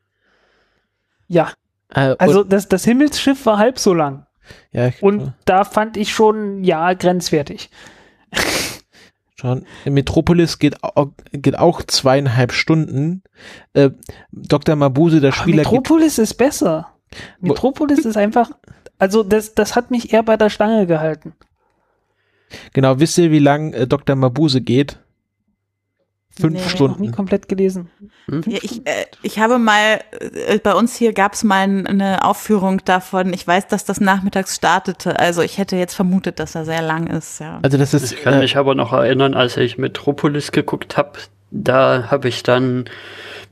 Ja, 1.27 1.51
Äh, 1.93 2.15
also 2.17 2.43
das, 2.43 2.67
das 2.67 2.83
Himmelsschiff 2.85 3.45
war 3.45 3.57
halb 3.57 3.79
so 3.79 3.93
lang. 3.93 4.25
ja, 4.71 4.91
Und 5.01 5.33
da 5.45 5.63
fand 5.63 5.97
ich 5.97 6.13
schon, 6.13 6.63
ja, 6.63 6.93
grenzwertig. 6.93 7.69
Schon. 9.35 9.65
Metropolis 9.85 10.59
geht, 10.59 10.75
geht 11.31 11.57
auch 11.57 11.81
zweieinhalb 11.83 12.51
Stunden. 12.51 13.23
Äh, 13.71 13.91
Dr. 14.33 14.75
Mabuse, 14.75 15.21
der 15.21 15.31
Aber 15.31 15.41
Spieler, 15.41 15.63
Metropolis 15.63 16.17
ist 16.17 16.33
besser. 16.33 16.89
Metropolis 17.39 17.99
ist 17.99 18.17
einfach, 18.17 18.51
also 18.97 19.23
das, 19.23 19.55
das 19.55 19.77
hat 19.77 19.91
mich 19.91 20.11
eher 20.11 20.23
bei 20.23 20.35
der 20.35 20.49
Stange 20.49 20.87
gehalten. 20.87 21.35
genau, 22.73 22.99
wisst 22.99 23.17
ihr, 23.17 23.31
wie 23.31 23.39
lang 23.39 23.71
äh, 23.71 23.87
Dr. 23.87 24.17
Mabuse 24.17 24.59
geht? 24.59 24.99
Fünf 26.39 26.53
Nee, 26.53 26.59
ich 26.59 26.65
noch 26.65 26.71
Stunden. 26.71 27.01
nie 27.01 27.11
komplett 27.11 27.47
gelesen. 27.47 27.89
Hm? 28.27 28.43
Ja, 28.47 28.59
ich, 28.61 28.85
äh, 28.87 29.05
ich 29.21 29.39
habe 29.39 29.59
mal, 29.59 29.99
äh, 30.47 30.59
bei 30.59 30.73
uns 30.73 30.95
hier 30.95 31.13
gab 31.13 31.33
es 31.33 31.43
mal 31.43 31.59
ein- 31.67 31.85
eine 31.87 32.23
Aufführung 32.23 32.81
davon. 32.85 33.33
Ich 33.33 33.45
weiß, 33.45 33.67
dass 33.67 33.85
das 33.85 33.99
nachmittags 33.99 34.55
startete. 34.55 35.19
Also 35.19 35.41
ich 35.41 35.57
hätte 35.57 35.75
jetzt 35.75 35.93
vermutet, 35.93 36.39
dass 36.39 36.55
er 36.55 36.65
sehr 36.65 36.81
lang 36.81 37.07
ist. 37.07 37.39
Ja. 37.39 37.59
Also 37.61 37.77
das 37.77 37.93
ist 37.93 38.11
Ich 38.13 38.21
kann 38.23 38.35
äh, 38.35 38.39
mich 38.39 38.57
aber 38.57 38.75
noch 38.75 38.93
erinnern, 38.93 39.33
als 39.33 39.57
ich 39.57 39.77
Metropolis 39.77 40.51
geguckt 40.51 40.97
habe, 40.97 41.19
da 41.51 42.09
habe 42.11 42.27
ich 42.27 42.43
dann 42.43 42.85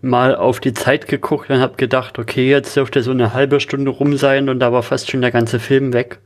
mal 0.02 0.36
auf 0.36 0.60
die 0.60 0.74
Zeit 0.74 1.08
geguckt 1.08 1.50
und 1.50 1.60
habe 1.60 1.76
gedacht, 1.76 2.20
okay, 2.20 2.48
jetzt 2.50 2.76
dürfte 2.76 3.02
so 3.02 3.10
eine 3.12 3.34
halbe 3.34 3.60
Stunde 3.60 3.90
rum 3.90 4.16
sein 4.18 4.48
und 4.50 4.60
da 4.60 4.72
war 4.72 4.84
fast 4.84 5.10
schon 5.10 5.22
der 5.22 5.32
ganze 5.32 5.60
Film 5.60 5.92
weg. 5.94 6.20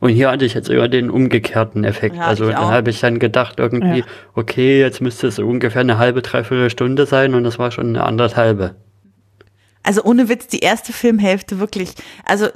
Und 0.00 0.10
hier 0.10 0.30
hatte 0.30 0.44
ich 0.44 0.54
jetzt 0.54 0.68
eher 0.68 0.88
den 0.88 1.08
umgekehrten 1.10 1.84
Effekt. 1.84 2.16
Ja, 2.16 2.22
also 2.26 2.50
da 2.50 2.70
habe 2.70 2.90
ich 2.90 3.00
dann 3.00 3.18
gedacht, 3.18 3.58
irgendwie, 3.58 4.00
Ja. 4.00 4.04
okay, 4.34 4.80
jetzt 4.80 5.00
müsste 5.00 5.26
es 5.28 5.38
ungefähr 5.38 5.80
eine 5.80 5.98
halbe, 5.98 6.20
dreiviertel 6.22 6.68
Stunde 6.70 7.06
sein 7.06 7.34
und 7.34 7.44
das 7.44 7.58
war 7.58 7.70
schon 7.70 7.88
eine 7.88 8.04
anderthalbe. 8.04 8.74
Also 9.82 10.02
ohne 10.04 10.28
Witz, 10.28 10.46
die 10.46 10.60
erste 10.60 10.92
Filmhälfte 10.92 11.58
wirklich. 11.60 11.94
Also 12.24 12.48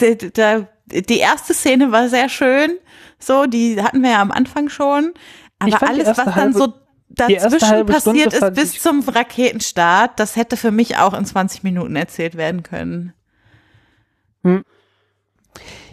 die, 0.00 0.16
die, 0.18 1.02
die 1.02 1.18
erste 1.18 1.54
Szene 1.54 1.92
war 1.92 2.08
sehr 2.08 2.28
schön. 2.28 2.70
So, 3.18 3.46
die 3.46 3.82
hatten 3.82 4.02
wir 4.02 4.10
ja 4.10 4.20
am 4.22 4.30
Anfang 4.30 4.68
schon. 4.68 5.12
Aber 5.58 5.82
alles, 5.86 6.06
was 6.08 6.16
dann 6.16 6.34
halbe- 6.34 6.58
so 6.58 6.72
dazwischen 7.10 7.86
passiert 7.86 8.32
ist 8.32 8.54
bis 8.54 8.80
zum 8.80 9.00
Raketenstart, 9.06 10.18
das 10.18 10.36
hätte 10.36 10.56
für 10.56 10.70
mich 10.70 10.96
auch 10.96 11.12
in 11.12 11.24
20 11.24 11.62
Minuten 11.64 11.96
erzählt 11.96 12.36
werden 12.36 12.62
können. 12.62 13.12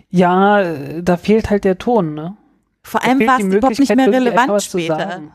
Ja, 0.09 0.63
da 1.01 1.17
fehlt 1.17 1.49
halt 1.49 1.63
der 1.63 1.77
Ton, 1.77 2.13
ne? 2.13 2.37
Vor 2.83 3.03
allem 3.03 3.19
war 3.27 3.37
die 3.37 3.43
es 3.43 3.53
überhaupt 3.55 3.79
nicht 3.79 3.89
Möglichkeit, 3.89 3.97
mehr 3.97 4.11
relevant 4.11 4.47
etwas 4.49 4.69
zu 4.69 4.79
später. 4.79 4.97
sagen. 4.97 5.33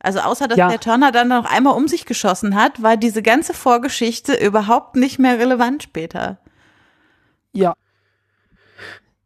Also 0.00 0.20
außer, 0.20 0.48
dass 0.48 0.58
Ja. 0.58 0.68
der 0.68 0.80
Turner 0.80 1.12
dann 1.12 1.28
noch 1.28 1.44
einmal 1.44 1.74
um 1.74 1.86
sich 1.86 2.06
geschossen 2.06 2.54
hat, 2.56 2.82
war 2.82 2.96
diese 2.96 3.22
ganze 3.22 3.54
Vorgeschichte 3.54 4.34
überhaupt 4.34 4.96
nicht 4.96 5.18
mehr 5.18 5.38
relevant 5.38 5.82
später. 5.82 6.38
Ja, 7.52 7.74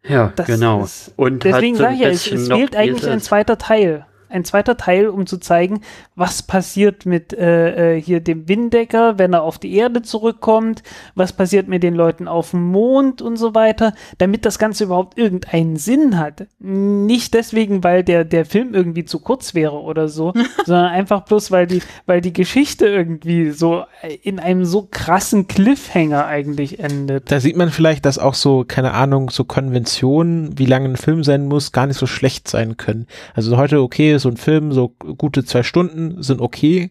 Ja, 0.06 0.32
das 0.36 0.47
genau. 0.47 0.82
ist, 0.85 1.12
Und 1.16 1.44
deswegen 1.44 1.77
sage 1.77 1.94
ich 1.94 2.01
ja, 2.01 2.09
es, 2.09 2.27
es 2.27 2.48
fehlt 2.48 2.77
eigentlich 2.77 3.09
ein 3.09 3.20
zweiter 3.20 3.56
Teil. 3.56 4.05
Ein 4.29 4.45
zweiter 4.45 4.77
Teil, 4.77 5.09
um 5.09 5.27
zu 5.27 5.39
zeigen, 5.39 5.81
was 6.17 6.43
passiert 6.43 7.07
mit 7.07 7.33
äh, 7.33 7.97
äh, 7.97 8.01
hier 8.01 8.21
dem 8.21 8.49
Windecker, 8.49 9.19
wenn 9.19 9.33
er 9.33 9.43
auf 9.43 9.59
die 9.59 9.75
Erde 9.75 10.03
zurückkommt, 10.03 10.83
was 11.15 11.33
passiert 11.33 11.69
mit 11.69 11.83
den 11.83 11.95
Leuten 11.95 12.29
auf 12.29 12.51
dem 12.51 12.63
Mond 12.71 13.23
und 13.23 13.37
so 13.37 13.55
weiter, 13.55 13.95
damit 14.19 14.45
das 14.45 14.59
Ganze 14.59 14.85
überhaupt 14.85 15.19
irgendeinen 15.19 15.77
Sinn 15.77 16.19
hat. 16.19 16.47
Nicht 16.59 17.35
deswegen, 17.35 17.85
weil 17.85 18.05
der, 18.05 18.25
der 18.25 18.45
Film 18.45 18.75
irgendwie 18.75 19.05
zu 19.05 19.21
kurz 19.21 19.55
wäre 19.55 19.81
oder 19.81 20.09
so, 20.09 20.33
sondern 20.65 20.87
einfach 20.87 21.23
bloß, 21.23 21.51
weil 21.51 21.67
die, 21.67 21.83
weil 22.07 22.21
die 22.21 22.33
Geschichte 22.33 22.87
irgendwie 22.87 23.51
so 23.51 23.85
in 24.23 24.39
einem 24.39 24.65
so 24.65 24.89
krassen 24.91 25.49
Cliffhanger 25.49 26.27
eigentlich 26.27 26.79
endet. 26.79 27.31
Da 27.31 27.41
sieht 27.41 27.57
man 27.57 27.71
vielleicht, 27.71 28.05
dass 28.05 28.19
auch 28.19 28.35
so, 28.35 28.65
keine 28.67 28.93
Ahnung, 28.93 29.31
so 29.31 29.45
Konventionen, 29.45 30.59
wie 30.59 30.67
lange 30.67 30.89
ein 30.89 30.97
Film 30.97 31.25
sein 31.25 31.47
muss, 31.47 31.73
gar 31.73 31.87
nicht 31.87 31.99
so 31.99 32.07
schlecht 32.07 32.49
sein 32.49 32.77
können. 32.77 33.07
Also 33.35 33.57
heute, 33.57 33.81
okay, 33.81 34.17
so 34.25 34.29
ein 34.29 34.37
Film, 34.37 34.73
so 34.73 34.89
gute 34.89 35.45
zwei 35.45 35.63
Stunden 35.63 36.21
sind 36.23 36.41
okay. 36.41 36.91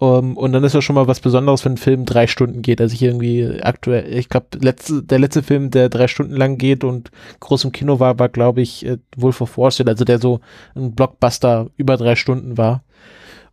Um, 0.00 0.38
und 0.38 0.54
dann 0.54 0.64
ist 0.64 0.74
das 0.74 0.82
schon 0.82 0.94
mal 0.94 1.08
was 1.08 1.20
Besonderes, 1.20 1.62
wenn 1.66 1.74
ein 1.74 1.76
Film 1.76 2.06
drei 2.06 2.26
Stunden 2.26 2.62
geht. 2.62 2.80
Also 2.80 2.94
ich 2.94 3.02
irgendwie 3.02 3.60
aktuell, 3.60 4.10
ich 4.10 4.30
glaube, 4.30 4.46
letzte, 4.58 5.02
der 5.02 5.18
letzte 5.18 5.42
Film, 5.42 5.70
der 5.70 5.90
drei 5.90 6.08
Stunden 6.08 6.34
lang 6.34 6.56
geht 6.56 6.84
und 6.84 7.10
groß 7.40 7.64
im 7.64 7.72
Kino 7.72 8.00
war, 8.00 8.18
war, 8.18 8.30
glaube 8.30 8.62
ich, 8.62 8.86
äh, 8.86 8.96
Wolf 9.14 9.42
of 9.42 9.58
Wall 9.58 9.70
Street, 9.70 9.90
also 9.90 10.06
der 10.06 10.18
so 10.18 10.40
ein 10.74 10.94
Blockbuster 10.94 11.68
über 11.76 11.98
drei 11.98 12.16
Stunden 12.16 12.56
war. 12.56 12.82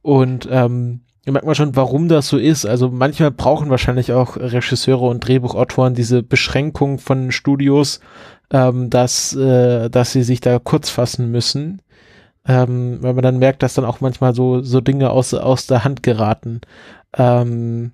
Und 0.01 0.47
ähm, 0.49 1.01
da 1.25 1.33
merkt 1.33 1.45
man 1.45 1.55
schon, 1.55 1.75
warum 1.75 2.07
das 2.07 2.29
so 2.29 2.37
ist. 2.37 2.65
Also 2.65 2.89
manchmal 2.91 3.31
brauchen 3.31 3.69
wahrscheinlich 3.69 4.13
auch 4.13 4.37
Regisseure 4.37 5.07
und 5.07 5.27
Drehbuchautoren 5.27 5.95
diese 5.95 6.23
Beschränkung 6.23 6.97
von 6.97 7.33
Studios, 7.33 7.99
ähm, 8.51 8.89
dass, 8.89 9.35
äh, 9.35 9.89
dass 9.89 10.13
sie 10.13 10.23
sich 10.23 10.39
da 10.39 10.59
kurz 10.59 10.89
fassen 10.89 11.29
müssen. 11.29 11.81
Ähm, 12.47 12.99
weil 13.01 13.13
man 13.13 13.23
dann 13.23 13.39
merkt, 13.39 13.61
dass 13.63 13.73
dann 13.73 13.85
auch 13.85 13.99
manchmal 14.01 14.33
so, 14.33 14.61
so 14.61 14.79
Dinge 14.81 15.09
aus, 15.09 15.33
aus 15.33 15.67
der 15.67 15.83
Hand 15.83 16.01
geraten. 16.03 16.61
Ähm, 17.17 17.91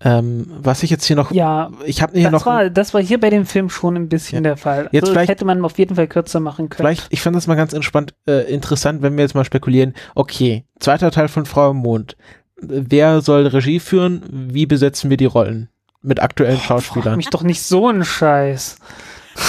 ähm, 0.00 0.46
was 0.58 0.82
ich 0.82 0.90
jetzt 0.90 1.04
hier 1.04 1.16
noch, 1.16 1.30
Ja, 1.30 1.70
ich 1.86 2.02
habe 2.02 2.12
hier 2.18 2.24
das 2.30 2.32
noch, 2.32 2.46
war, 2.46 2.68
das 2.68 2.92
war 2.92 3.00
hier 3.00 3.18
bei 3.18 3.30
dem 3.30 3.46
Film 3.46 3.70
schon 3.70 3.96
ein 3.96 4.08
bisschen 4.08 4.38
Ja. 4.44 4.50
der 4.50 4.56
Fall. 4.56 4.88
Jetzt 4.92 5.04
also, 5.04 5.12
vielleicht- 5.14 5.30
hätte 5.30 5.44
man 5.44 5.64
auf 5.64 5.78
jeden 5.78 5.94
Fall 5.96 6.08
kürzer 6.08 6.40
machen 6.40 6.68
können. 6.68 6.86
Vielleicht, 6.88 7.06
ich 7.10 7.22
fand 7.22 7.34
das 7.36 7.46
mal 7.46 7.54
ganz 7.54 7.72
entspannt, 7.72 8.14
äh, 8.26 8.52
interessant, 8.52 9.02
wenn 9.02 9.16
wir 9.16 9.22
jetzt 9.24 9.34
mal 9.34 9.44
spekulieren, 9.44 9.94
okay, 10.14 10.64
zweiter 10.80 11.10
Teil 11.10 11.28
von 11.28 11.46
Frau 11.46 11.70
im 11.70 11.78
Mond. 11.78 12.16
Wer 12.56 13.20
soll 13.20 13.46
Regie 13.46 13.80
führen? 13.80 14.22
Wie 14.52 14.66
besetzen 14.66 15.10
wir 15.10 15.16
die 15.16 15.24
Rollen? 15.26 15.68
Mit 16.02 16.20
aktuellen 16.20 16.58
Frag 16.58 16.82
Schauspielern. 16.82 17.16
mich 17.16 17.30
doch 17.30 17.42
nicht 17.42 17.62
so 17.62 17.88
einen 17.88 18.04
Scheiß. 18.04 18.76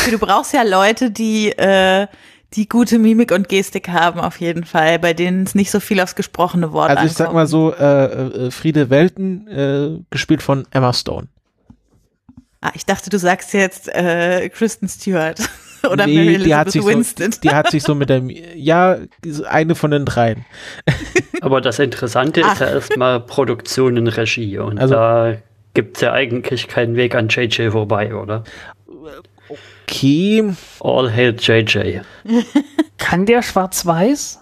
Du 0.10 0.18
brauchst 0.18 0.54
ja 0.54 0.64
Leute, 0.64 1.12
die, 1.12 1.50
äh, 1.52 2.08
die 2.56 2.70
gute 2.70 3.00
Mimik 3.00 3.32
und 3.32 3.50
Gestik 3.50 3.90
haben, 3.90 4.20
auf 4.20 4.40
jeden 4.40 4.64
Fall, 4.64 5.00
bei 5.00 5.14
denen 5.14 5.44
es 5.44 5.56
nicht 5.56 5.72
so 5.72 5.80
viel 5.80 6.00
aufs 6.00 6.16
gesprochene 6.16 6.72
Wort 6.72 6.90
Also 6.90 7.06
ich 7.06 7.12
sag 7.14 7.28
ankommt. 7.28 7.36
mal 7.36 7.48
so, 7.48 7.74
äh, 7.74 8.06
äh, 8.48 8.52
Friede 8.52 8.90
Welten, 8.90 9.48
äh, 9.48 10.00
gespielt 10.10 10.42
von 10.42 10.66
Emma 10.72 10.94
Stone. 10.94 11.28
Ah, 12.62 12.72
ich 12.74 12.86
dachte, 12.86 13.10
du 13.10 13.20
sagst 13.20 13.54
jetzt 13.54 13.90
äh, 13.94 14.50
Kristen 14.50 14.88
Stewart 14.88 15.40
oder 15.90 16.08
Nee, 16.08 16.16
Mary 16.16 16.28
die 16.28 16.34
Elizabeth 16.36 16.58
hat 16.58 16.72
sich 16.72 16.86
Winston. 16.86 17.32
So, 17.32 17.40
die 17.42 17.50
hat 17.52 17.70
sich 17.72 17.84
so 17.84 17.94
mit 17.94 18.10
der, 18.10 18.22
ja, 18.56 18.98
eine 19.48 19.76
von 19.76 19.92
den 19.92 20.06
dreien. 20.06 20.46
Aber 21.42 21.62
das 21.62 21.78
Interessante 21.80 22.42
Ach. 22.44 22.54
ist 22.54 22.60
ja 22.62 22.68
erstmal 22.70 23.20
Produktion 23.20 23.98
und 23.98 24.08
Regie. 24.08 24.58
Und 24.58 24.80
Also- 24.80 24.96
da 24.96 25.36
gibt's 25.76 26.00
ja 26.02 26.14
eigentlich 26.14 26.68
keinen 26.70 26.96
Weg 26.96 27.16
an 27.16 27.28
JJ 27.28 27.70
vorbei, 27.70 28.16
oder? 28.16 28.46
Okay, 29.50 30.54
All 30.82 31.12
hail 31.12 31.36
JJ. 31.40 32.02
Kann 32.98 33.26
der 33.26 33.42
schwarz-weiß? 33.42 34.40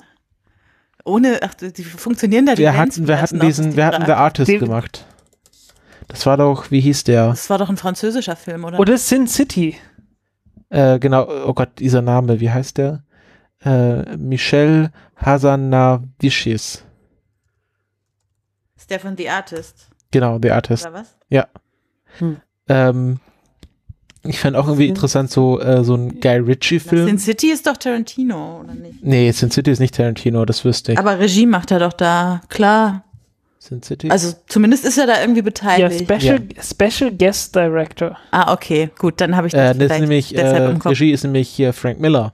Ohne, 1.06 1.40
ach, 1.44 1.54
die 1.56 1.84
funktionieren 1.84 2.46
da 2.46 2.56
die 2.56 2.62
wir 2.62 2.78
hatten, 2.78 3.08
wir 3.08 3.22
hatten 3.22 3.40
diesen, 3.40 3.76
wir 3.76 3.86
hatten 3.86 4.06
The. 4.06 4.12
Artist 4.14 4.50
Den- 4.50 4.60
gemacht. 4.60 5.06
Das 6.08 6.26
war 6.26 6.38
doch, 6.38 6.70
wie 6.70 6.80
hieß 6.82 7.06
der? 7.06 7.28
Das 7.30 7.50
war 7.50 7.58
doch 7.58 7.70
ein 7.70 7.78
französischer 7.78 8.36
Film, 8.36 8.64
oder? 8.66 8.80
Oder 8.80 8.98
Sin 8.98 9.28
City? 9.28 9.78
Äh, 10.70 11.00
genau, 11.00 11.28
oh 11.48 11.54
Gott, 11.54 11.80
dieser 11.80 12.02
Name, 12.02 12.40
wie 12.40 12.52
heißt 12.52 12.78
der? 12.78 13.04
Äh, 13.64 14.16
Michel 14.18 14.92
Hazanavicius. 15.18 16.84
ist 18.76 18.90
der 18.90 19.00
von 19.00 19.16
The 19.18 19.30
Artist, 19.30 19.90
Genau, 20.12 20.38
The 20.42 20.52
Artist. 20.52 20.86
oder 20.86 20.94
was? 20.94 21.16
Ähm, 22.68 23.20
ich 24.26 24.40
fand 24.40 24.56
auch 24.56 24.66
irgendwie 24.68 24.84
Sin- 24.84 24.90
interessant, 24.90 25.32
so, 25.32 25.60
äh, 25.60 25.84
so 25.84 25.96
ein 25.96 26.20
Guy 26.20 26.32
Na, 26.32 26.34
Sin 26.38 26.46
Ritchie-Film. 26.46 27.18
City 27.18 27.52
ist 27.52 27.68
doch 27.68 27.78
Tarantino, 27.78 28.62
oder 28.64 28.74
nicht? 28.74 29.04
Nee, 29.04 29.32
Sin 29.32 29.52
City 29.52 29.72
ist 29.72 29.80
nicht 29.80 29.96
Tarantino, 29.96 30.46
das 30.46 30.64
wüsste 30.64 30.94
ich. 30.94 30.98
Aber 31.00 31.20
Regie 31.20 31.46
macht 31.46 31.72
er 31.72 31.80
doch 31.80 31.94
da, 31.94 32.42
klar. 32.50 33.04
Sin 33.60 33.82
City? 33.84 34.10
Also 34.10 34.34
zumindest 34.48 34.86
ist 34.86 34.98
er 34.98 35.08
da 35.08 35.22
irgendwie 35.22 35.40
Ja, 35.40 35.46
beteiligt. 35.46 36.06
Special, 36.10 36.40
Special 36.62 37.12
Guest 37.12 37.56
Director. 37.56 38.18
ah, 38.32 38.52
okay, 38.54 38.90
gut, 38.98 39.22
dann 39.22 39.36
habe 39.36 39.48
ich 39.48 39.54
äh, 39.54 39.58
das 39.58 39.78
das 39.78 39.92
ist 39.94 40.00
nämlich, 40.00 40.30
deshalb 40.30 40.68
äh, 40.68 40.72
im 40.72 40.80
Kopf. 40.80 40.92
Regie 40.92 41.12
ist 41.12 41.24
nämlich 41.24 41.50
hier 41.50 41.74
Frank 41.74 42.00
Miller. 42.00 42.34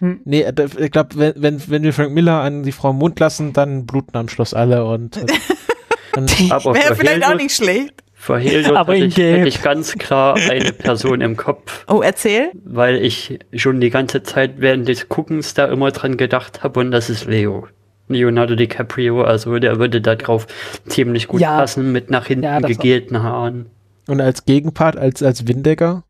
Hm. 0.00 0.20
Nee, 0.24 0.40
äh, 0.42 0.68
ich 0.78 0.90
glaube, 0.90 1.10
wenn, 1.16 1.34
wenn, 1.36 1.68
wenn 1.68 1.82
wir 1.82 1.92
Frank 1.92 2.12
Miller 2.12 2.40
an 2.40 2.62
die 2.62 2.72
Frau 2.72 2.90
im 2.90 2.96
Mund 2.96 3.20
lassen, 3.20 3.52
dann 3.52 3.84
bluten 3.84 4.16
am 4.16 4.28
Schluss 4.28 4.54
alle 4.54 4.86
und, 4.86 5.18
und 6.16 6.50
Aber 6.50 6.74
Wäre 6.74 6.96
vielleicht 6.96 7.24
auch 7.24 7.34
nicht 7.34 7.54
schlecht. 7.54 7.92
Für 8.20 8.38
Helmut 8.38 8.72
Aber 8.76 8.92
hatte 8.92 9.04
ich, 9.04 9.16
hätte 9.16 9.48
ich 9.48 9.62
ganz 9.62 9.94
klar 9.94 10.36
eine 10.36 10.72
Person 10.72 11.22
im 11.22 11.36
Kopf, 11.38 11.86
Oh, 11.88 12.02
erzähl. 12.02 12.50
weil 12.64 12.96
ich 12.96 13.38
schon 13.54 13.80
die 13.80 13.88
ganze 13.88 14.22
Zeit 14.22 14.54
während 14.58 14.86
des 14.88 15.08
Guckens 15.08 15.54
da 15.54 15.64
immer 15.66 15.90
dran 15.90 16.18
gedacht 16.18 16.62
habe 16.62 16.80
und 16.80 16.90
das 16.90 17.08
ist 17.08 17.24
Leo. 17.26 17.66
Leonardo 18.08 18.56
DiCaprio, 18.56 19.22
also 19.22 19.58
der 19.58 19.78
würde 19.78 20.00
da 20.02 20.16
drauf 20.16 20.46
ziemlich 20.86 21.28
gut 21.28 21.40
Ja. 21.40 21.58
passen 21.58 21.92
mit 21.92 22.10
nach 22.10 22.26
hinten 22.26 22.44
Ja, 22.44 22.58
auch. 22.58 22.62
gegelten 22.66 23.22
Haaren. 23.22 23.66
Und 24.06 24.20
als 24.20 24.44
Gegenpart, 24.44 24.96
als, 24.96 25.22
als 25.22 25.46
Windecker? 25.48 26.04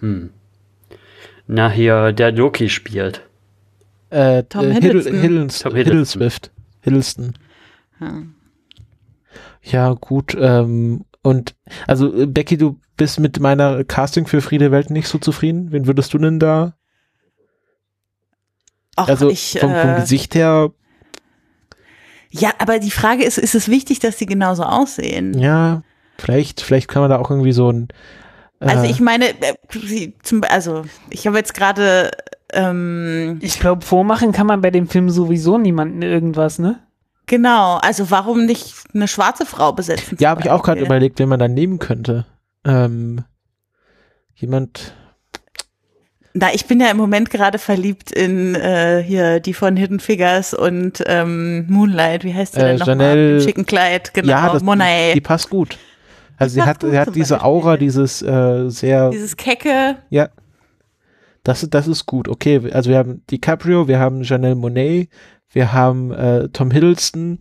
Hm. 0.00 0.30
Na 1.46 1.70
hier, 1.70 2.12
der 2.12 2.32
Loki 2.32 2.68
spielt. 2.68 3.22
Äh, 4.10 4.42
Tom 4.44 4.64
äh, 4.70 4.74
Hiddleston. 4.74 5.12
Hiddle, 5.14 5.20
Hiddles, 5.22 5.58
Tom 5.60 5.74
Hiddleswift. 5.74 6.50
Hiddleston. 6.82 7.34
Hm. 7.98 8.34
Ja, 9.62 9.92
gut. 9.94 10.36
Ähm, 10.38 11.04
und 11.22 11.54
also 11.86 12.12
äh, 12.14 12.26
Becky, 12.26 12.56
du 12.56 12.80
bist 12.96 13.20
mit 13.20 13.40
meiner 13.40 13.84
Casting 13.84 14.26
für 14.26 14.40
Friede 14.40 14.70
Welt 14.70 14.90
nicht 14.90 15.08
so 15.08 15.18
zufrieden? 15.18 15.72
Wen 15.72 15.86
würdest 15.86 16.12
du 16.14 16.18
denn 16.18 16.38
da? 16.38 16.74
Ach, 18.96 19.08
Also 19.08 19.30
ich, 19.30 19.58
vom, 19.60 19.70
vom 19.70 19.90
äh, 19.90 20.00
Gesicht 20.00 20.34
her, 20.34 20.72
ja, 22.34 22.50
aber 22.58 22.78
die 22.78 22.90
Frage 22.90 23.24
ist, 23.24 23.36
ist 23.36 23.54
es 23.54 23.68
wichtig, 23.68 23.98
dass 23.98 24.18
sie 24.18 24.26
genauso 24.26 24.62
aussehen? 24.62 25.38
ja, 25.38 25.82
vielleicht, 26.18 26.62
vielleicht 26.62 26.88
kann 26.88 27.02
man 27.02 27.10
da 27.10 27.18
auch 27.18 27.30
irgendwie 27.30 27.52
so 27.52 27.70
ein. 27.70 27.88
Äh, 28.58 28.66
Also 28.68 28.84
ich 28.84 29.00
meine, 29.00 29.28
äh, 29.28 30.12
zum, 30.22 30.42
also 30.48 30.84
ich 31.10 31.26
habe 31.26 31.36
jetzt 31.36 31.52
gerade 31.52 32.10
ähm, 32.52 33.38
Ich 33.42 33.60
glaube, 33.60 33.84
vormachen 33.84 34.32
kann 34.32 34.46
man 34.46 34.62
bei 34.62 34.70
dem 34.70 34.88
Film 34.88 35.10
sowieso 35.10 35.58
niemanden 35.58 36.00
irgendwas, 36.02 36.58
ne? 36.58 36.78
Genau, 37.32 37.78
also 37.78 38.10
warum 38.10 38.44
nicht 38.44 38.74
eine 38.94 39.08
schwarze 39.08 39.46
Frau 39.46 39.72
besetzen? 39.72 40.18
Ja, 40.20 40.28
habe 40.30 40.42
ich 40.42 40.50
auch 40.50 40.62
gerade 40.62 40.82
überlegt, 40.82 41.18
wen 41.18 41.30
man 41.30 41.38
da 41.40 41.48
nehmen 41.48 41.78
könnte. 41.78 42.26
Ähm, 42.66 43.24
jemand. 44.34 44.92
Na, 46.34 46.52
ich 46.52 46.66
bin 46.66 46.78
ja 46.80 46.90
im 46.90 46.98
Moment 46.98 47.30
gerade 47.30 47.58
verliebt 47.58 48.12
in 48.12 48.54
äh, 48.54 49.02
hier 49.02 49.40
die 49.40 49.54
von 49.54 49.76
Hidden 49.76 49.98
Figures 50.00 50.52
und 50.54 51.02
ähm, 51.06 51.66
Moonlight. 51.68 52.24
Wie 52.24 52.34
heißt 52.34 52.54
sie 52.54 52.60
Äh, 52.60 52.64
denn 52.64 52.78
nochmal? 52.78 52.96
Janelle- 52.96 53.36
Im 53.36 53.40
Schicken 53.42 53.66
Kleid, 53.66 54.12
genau. 54.14 54.28
ja, 54.28 54.52
das, 54.52 54.62
Monet. 54.62 55.14
die 55.14 55.20
passt 55.22 55.48
gut. 55.50 55.78
Also 56.36 56.54
sie 56.54 56.62
hat, 56.62 56.80
gut 56.80 56.90
sie 56.90 56.98
hat 56.98 57.14
diese. 57.14 57.42
Aura, 57.42 57.76
dieses 57.78 58.20
äh, 58.22 58.68
sehr, 58.68 59.08
Dieses 59.10 59.36
Kecke. 59.36 59.96
ja, 60.10 60.28
das, 61.44 61.66
das 61.70 61.86
ist 61.88 62.06
gut. 62.06 62.28
Okay, 62.28 62.70
also 62.72 62.88
wir 62.90 62.98
haben 62.98 63.22
DiCaprio, 63.30 63.88
wir 63.88 63.98
haben 63.98 64.22
Janelle 64.22 64.54
Monet, 64.54 65.08
wir 65.52 65.72
haben 65.72 66.12
äh, 66.12 66.48
Tom 66.48 66.70
Hiddleston. 66.70 67.40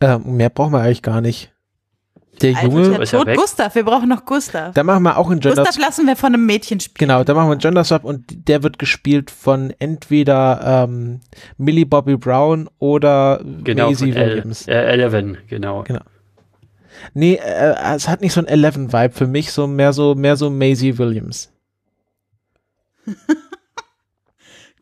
Ähm, 0.00 0.36
mehr 0.36 0.50
brauchen 0.50 0.72
wir 0.72 0.80
eigentlich 0.80 1.02
gar 1.02 1.20
nicht. 1.20 1.52
Der 2.40 2.56
Alter, 2.56 2.68
Junge, 2.68 2.90
der 2.90 3.00
ist 3.02 3.10
tot. 3.10 3.28
Gustav, 3.34 3.74
wir 3.74 3.84
brauchen 3.84 4.08
noch 4.08 4.24
Gustav. 4.24 4.74
da 4.74 4.82
machen 4.82 5.02
wir 5.02 5.16
auch 5.18 5.30
einen 5.30 5.40
Gender 5.40 5.62
Gustav 5.62 5.80
lassen 5.80 6.06
wir 6.06 6.16
von 6.16 6.34
einem 6.34 6.46
Mädchen 6.46 6.80
spielen. 6.80 7.08
Genau, 7.08 7.24
da 7.24 7.34
machen 7.34 7.48
wir 7.48 7.52
einen 7.52 7.60
Gender 7.60 7.84
Swap 7.84 8.04
und 8.04 8.24
der 8.48 8.62
wird 8.62 8.78
gespielt 8.78 9.30
von 9.30 9.72
entweder 9.78 10.86
ähm, 10.88 11.20
Millie 11.58 11.86
Bobby 11.86 12.16
Brown 12.16 12.68
oder 12.78 13.40
Genau, 13.62 13.86
Maisie 13.88 14.10
El 14.12 14.30
Williams. 14.30 14.66
äh, 14.66 14.72
Eleven, 14.72 15.38
genau. 15.48 15.82
Genau. 15.84 16.00
Nee, 17.14 17.34
äh, 17.34 17.74
es 17.94 18.08
hat 18.08 18.22
nicht 18.22 18.32
so 18.32 18.40
ein 18.40 18.46
Eleven-Vibe 18.48 19.14
für 19.14 19.26
mich, 19.26 19.52
so 19.52 19.66
mehr 19.66 19.92
so, 19.92 20.14
mehr 20.14 20.36
so 20.36 20.50
Maisie 20.50 20.98
Williams. 20.98 21.52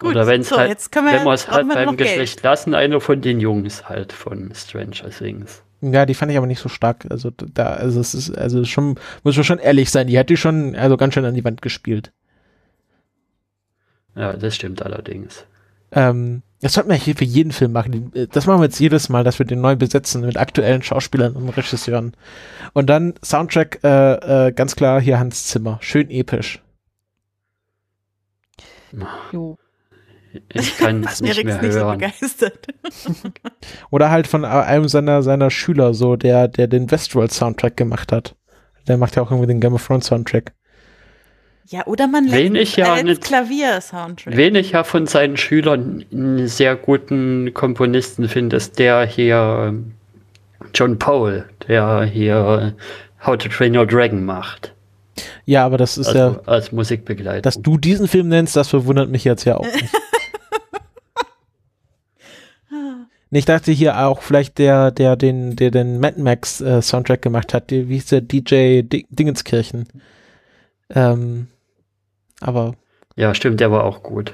Gut, 0.01 0.11
Oder 0.13 0.27
wenn's 0.27 0.49
so, 0.49 0.57
halt, 0.57 0.71
jetzt 0.71 0.91
können 0.91 1.07
wir, 1.09 1.13
wenn 1.13 1.25
wir 1.25 1.33
es 1.35 1.49
halt 1.49 1.69
beim 1.69 1.85
noch 1.85 1.97
Geld. 1.97 2.09
Geschlecht 2.09 2.43
lassen, 2.43 2.75
einer 2.75 3.01
von 3.01 3.21
den 3.21 3.39
Jungs 3.39 3.89
halt 3.89 4.13
von 4.15 4.51
Stranger 4.55 5.11
Things. 5.11 5.63
Ja, 5.83 6.07
die 6.07 6.15
fand 6.15 6.33
ich 6.33 6.39
aber 6.39 6.47
nicht 6.47 6.61
so 6.61 6.69
stark. 6.71 7.07
Also 7.11 7.31
da, 7.31 7.67
also 7.75 8.01
es 8.01 8.15
ist, 8.15 8.37
also 8.37 8.65
schon, 8.65 8.99
muss 9.25 9.37
man 9.37 9.45
schon 9.45 9.59
ehrlich 9.59 9.91
sein, 9.91 10.07
die 10.07 10.19
hat 10.19 10.31
die 10.31 10.39
schon, 10.39 10.75
also 10.75 10.97
ganz 10.97 11.15
schön 11.15 11.25
an 11.27 11.35
die 11.35 11.45
Wand 11.45 11.61
gespielt. 11.63 12.13
Ja, 14.17 14.33
das 14.33 14.57
stimmt 14.57 14.83
allerdings. 14.83 15.45
Ähm, 15.93 16.43
das 16.63 16.73
sollten 16.75 16.91
wir 16.91 16.97
hier 16.97 17.17
für 17.17 17.25
jeden 17.25 17.53
Film 17.53 17.73
machen. 17.73 18.11
Die- 18.15 18.27
Das 18.29 18.47
machen 18.47 18.61
wir 18.61 18.65
jetzt 18.67 18.81
jedes 18.81 19.09
Mal, 19.11 19.23
dass 19.25 19.39
wir 19.39 19.47
den 19.47 19.61
neu 19.61 19.77
besetzen 19.77 20.23
mit 20.23 20.37
aktuellen 20.39 20.83
Schauspielern 20.83 21.35
und 21.37 21.49
Regisseuren. 21.51 22.15
Und 22.73 22.89
dann 22.89 23.15
Soundtrack, 23.25 23.81
äh, 23.85 24.47
äh, 24.49 24.53
ganz 24.53 24.77
klar 24.77 25.01
hier 25.01 25.19
Hans 25.19 25.47
Zimmer. 25.47 25.79
Schön 25.83 26.11
episch. 26.11 26.63
Jo. 29.33 29.59
Ich 30.53 30.79
kann 30.79 31.05
es 31.09 31.21
nicht 31.21 31.45
mehr 31.45 31.61
nicht 31.61 31.73
so 31.73 31.81
hören. 31.81 31.99
begeistert. 31.99 32.67
Oder 33.91 34.11
halt 34.11 34.27
von 34.27 34.45
einem 34.45 34.89
seiner, 34.89 35.23
seiner 35.23 35.51
Schüler, 35.51 35.95
so, 35.95 36.17
der, 36.17 36.49
der 36.49 36.67
den 36.67 36.91
Westworld-Soundtrack 36.91 37.77
gemacht 37.77 38.13
hat. 38.13 38.35
Der 38.89 38.97
macht 38.97 39.17
ja 39.17 39.23
auch 39.23 39.31
irgendwie 39.31 39.49
den 39.49 39.61
Game 39.61 39.75
of 39.75 39.87
Thrones 39.87 40.07
Soundtrack. 40.07 40.53
Ja, 41.69 41.87
oder 41.87 42.09
man 42.09 42.27
lässt 42.27 42.55
ich 42.57 42.77
ja 42.77 42.95
als 42.95 43.21
Klavier-Soundtrack. 43.21 44.37
Wen 44.37 44.57
ich 44.57 44.73
ja 44.73 44.83
von 44.83 45.07
seinen 45.07 45.37
Schülern 45.37 46.05
einen 46.13 46.49
sehr 46.49 46.75
guten 46.75 47.55
Komponisten 47.55 48.29
finde, 48.29 48.57
ist 48.57 48.81
der 48.81 49.07
hier 49.07 49.67
ähm, 49.69 49.93
John 50.75 50.99
Powell, 50.99 51.45
der 51.69 52.03
hier 52.03 52.75
How 53.25 53.37
to 53.37 53.49
Train 53.49 53.77
Your 53.77 53.87
Dragon 53.87 54.25
macht. 54.25 54.75
Ja, 55.45 55.65
aber 55.65 55.79
das 55.79 55.97
ist 55.97 56.09
Also, 56.09 56.19
ja, 56.19 56.41
als 56.47 56.73
Musikbegleitung. 56.73 57.43
dass 57.43 57.61
du 57.63 57.77
diesen 57.79 58.09
Film 58.09 58.27
nennst, 58.29 58.57
das 58.57 58.69
verwundert 58.69 59.09
mich 59.11 59.23
jetzt 59.23 59.45
ja 59.45 59.57
auch 59.57 59.65
nicht. 59.67 59.85
Nee, 62.73 63.17
ich 63.39 63.45
dachte 63.45 63.71
hier 63.73 63.99
auch 63.99 64.23
vielleicht 64.23 64.59
der, 64.59 64.91
der 64.91 65.17
den, 65.17 65.55
der 65.57 65.71
den 65.71 66.01
Mad 66.01 66.21
Max 66.21 66.61
äh, 66.61 66.83
Soundtrack 66.83 67.23
gemacht 67.23 67.55
hat, 67.55 67.71
die, 67.71 67.89
wie 67.89 67.95
hieß 67.95 68.07
der 68.07 68.21
DJ 68.23 68.83
Di 68.83 69.07
Dingenskirchen. 69.11 69.87
Ähm, 70.91 71.47
aber 72.41 72.75
ja, 73.17 73.35
stimmt, 73.35 73.61
der 73.61 73.71
war 73.71 73.85
auch 73.85 74.03
gut. 74.03 74.33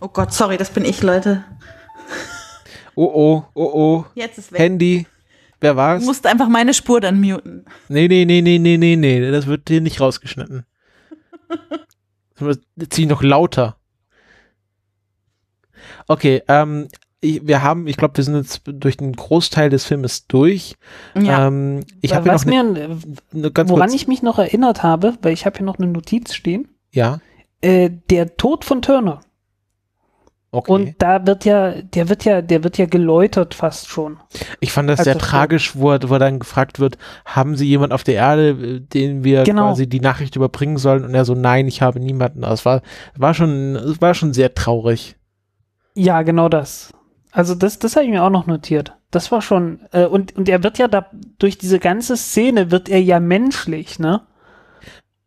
Oh 0.00 0.08
Gott, 0.08 0.32
sorry, 0.32 0.56
das 0.58 0.70
bin 0.70 0.84
ich, 0.84 1.02
Leute. 1.02 1.44
oh 2.94 3.10
oh, 3.14 3.44
oh 3.54 3.70
oh, 3.72 4.04
Jetzt 4.14 4.38
ist 4.38 4.52
weg. 4.52 4.60
Handy, 4.60 5.06
wer 5.60 5.72
Du 5.72 5.76
war's? 5.78 6.04
musst 6.04 6.26
einfach 6.26 6.48
meine 6.48 6.74
Spur 6.74 7.00
dann 7.00 7.20
muten. 7.20 7.64
Nee, 7.88 8.08
nee, 8.08 8.24
nee, 8.26 8.42
nee, 8.42 8.58
nee, 8.58 8.76
nee, 8.76 8.96
nee, 8.96 9.30
das 9.30 9.46
wird 9.46 9.68
hier 9.68 9.80
nicht 9.80 10.00
rausgeschnitten. 10.00 10.66
Das 12.36 12.58
zieh 12.90 13.06
noch 13.06 13.22
lauter. 13.22 13.76
Okay, 16.08 16.42
ähm, 16.48 16.88
ich, 17.24 17.46
wir 17.46 17.62
haben, 17.62 17.86
ich 17.86 17.96
glaube, 17.96 18.16
wir 18.16 18.24
sind 18.24 18.36
jetzt 18.36 18.62
durch 18.66 18.96
den 18.98 19.12
Großteil 19.12 19.70
des 19.70 19.84
Filmes 19.84 20.26
durch. 20.26 20.76
Ja. 21.18 21.46
Ähm, 21.46 21.84
ich 22.02 22.14
habe 22.14 22.28
noch 22.28 22.44
eine, 22.44 22.62
mir, 22.64 22.98
eine 23.32 23.50
ganz 23.50 23.70
woran 23.70 23.88
kurz, 23.88 23.94
ich 23.94 24.08
mich 24.08 24.22
noch 24.22 24.38
erinnert 24.38 24.82
habe, 24.82 25.14
weil 25.22 25.32
ich 25.32 25.46
habe 25.46 25.56
hier 25.56 25.66
noch 25.66 25.78
eine 25.78 25.88
Notiz 25.88 26.34
stehen, 26.34 26.68
ja, 26.92 27.20
äh, 27.62 27.90
der 28.10 28.36
Tod 28.36 28.64
von 28.64 28.82
Turner. 28.82 29.20
okay. 30.50 30.70
Und 30.70 30.94
da 30.98 31.26
wird 31.26 31.46
ja, 31.46 31.80
der 31.80 32.10
wird 32.10 32.26
ja, 32.26 32.42
der 32.42 32.62
wird 32.62 32.76
ja 32.76 32.84
geläutert 32.84 33.54
fast 33.54 33.88
schon. 33.88 34.18
ich 34.60 34.70
fand 34.70 34.90
das 34.90 34.98
also 35.00 35.12
sehr 35.12 35.18
tragisch, 35.18 35.74
wo, 35.74 35.92
wo 35.92 36.18
dann 36.18 36.38
gefragt 36.40 36.78
wird, 36.78 36.98
haben 37.24 37.56
Sie 37.56 37.66
jemand 37.66 37.94
auf 37.94 38.04
der 38.04 38.16
Erde, 38.16 38.50
äh, 38.50 38.80
den 38.80 39.24
wir 39.24 39.44
Genau. 39.44 39.68
quasi 39.68 39.88
die 39.88 40.00
Nachricht 40.00 40.36
überbringen 40.36 40.76
sollen? 40.76 41.04
Und 41.04 41.14
er 41.14 41.24
so, 41.24 41.34
nein, 41.34 41.68
ich 41.68 41.80
habe 41.80 42.00
niemanden. 42.00 42.42
Das 42.42 42.66
war, 42.66 42.82
war 43.16 43.32
schon, 43.32 43.96
war 43.98 44.12
schon 44.12 44.34
sehr 44.34 44.54
traurig. 44.54 45.16
Ja, 45.94 46.22
genau 46.22 46.48
das. 46.48 46.92
Also 47.34 47.56
das, 47.56 47.80
das 47.80 47.96
habe 47.96 48.04
ich 48.04 48.12
mir 48.12 48.22
auch 48.22 48.30
noch 48.30 48.46
notiert. 48.46 48.92
Das 49.10 49.32
war 49.32 49.42
schon, 49.42 49.80
äh, 49.90 50.06
und, 50.06 50.36
und 50.36 50.48
er 50.48 50.62
wird 50.62 50.78
ja 50.78 50.86
da, 50.86 51.10
durch 51.38 51.58
diese 51.58 51.80
ganze 51.80 52.16
Szene 52.16 52.70
wird 52.70 52.88
er 52.88 53.02
ja 53.02 53.18
menschlich, 53.18 53.98
ne? 53.98 54.22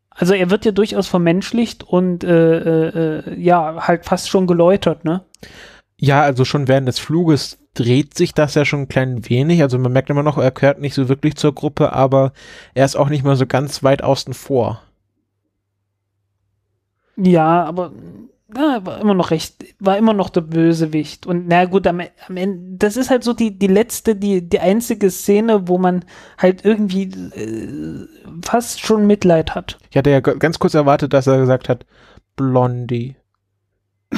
Also 0.09 0.34
er 0.34 0.49
wird 0.49 0.63
ja 0.63 0.71
durchaus 0.71 1.07
vermenschlicht 1.07 1.84
und 1.84 2.23
äh, 2.23 2.59
äh, 2.59 3.19
äh, 3.19 3.39
ja, 3.39 3.88
halt 3.88 4.05
fast 4.05 4.29
schon 4.29 4.47
geläutert, 4.47 5.03
ne? 5.03 5.25
Ja, 5.97 6.21
also 6.21 6.45
schon 6.45 6.69
während 6.69 6.88
des 6.88 6.97
Fluges 6.97 7.59
dreht 7.73 8.13
sich 8.17 8.34
das 8.34 8.55
ja 8.55 8.63
schon 8.63 8.84
ein 8.84 8.88
klein 8.88 9.29
wenig. 9.29 9.61
Also 9.61 9.77
man 9.77 9.91
merkt 9.91 10.09
immer 10.09 10.23
noch, 10.23 10.38
er 10.38 10.51
gehört 10.51 10.79
nicht 10.79 10.93
so 10.93 11.09
wirklich 11.09 11.35
zur 11.35 11.53
Gruppe, 11.53 11.91
aber 11.91 12.31
er 12.73 12.85
ist 12.85 12.95
auch 12.95 13.09
nicht 13.09 13.25
mal 13.25 13.35
so 13.35 13.45
ganz 13.45 13.84
weit 13.84 14.01
außen 14.01 14.34
vor. 14.34 14.81
Ja, 17.17 17.65
aber 17.65 17.91
ja, 18.56 18.86
war 18.86 19.02
immer 19.02 19.14
noch 19.14 19.32
recht, 19.32 19.56
war 19.80 19.98
immer 19.98 20.14
noch 20.14 20.30
der 20.30 20.41
Bösewicht. 20.41 21.26
Und 21.26 21.48
na 21.48 21.65
gut, 21.65 21.86
am, 21.86 22.02
am 22.28 22.38
Ende, 22.38 22.78
das 22.78 22.95
ist 22.95 23.10
halt 23.10 23.24
so 23.24 23.34
die, 23.34 23.57
die 23.57 23.68
letzte, 23.68 24.15
die, 24.15 24.48
die 24.48 24.60
einzige 24.60 25.11
Szene, 25.11 25.68
wo 25.68 25.78
man 25.78 26.06
halt 26.38 26.64
irgendwie 26.64 27.03
äh, 27.03 28.07
fast 28.45 28.80
schon 28.80 29.06
Mitleid 29.06 29.53
hat. 29.53 29.78
Ich 29.90 29.98
hatte 29.98 30.11
ja 30.11 30.22
ganz 30.22 30.60
kurz 30.60 30.74
erwartet, 30.74 31.14
dass 31.14 31.28
er 31.28 31.40
gesagt 31.40 31.68
hat, 31.68 31.86
Blondie. 32.36 33.15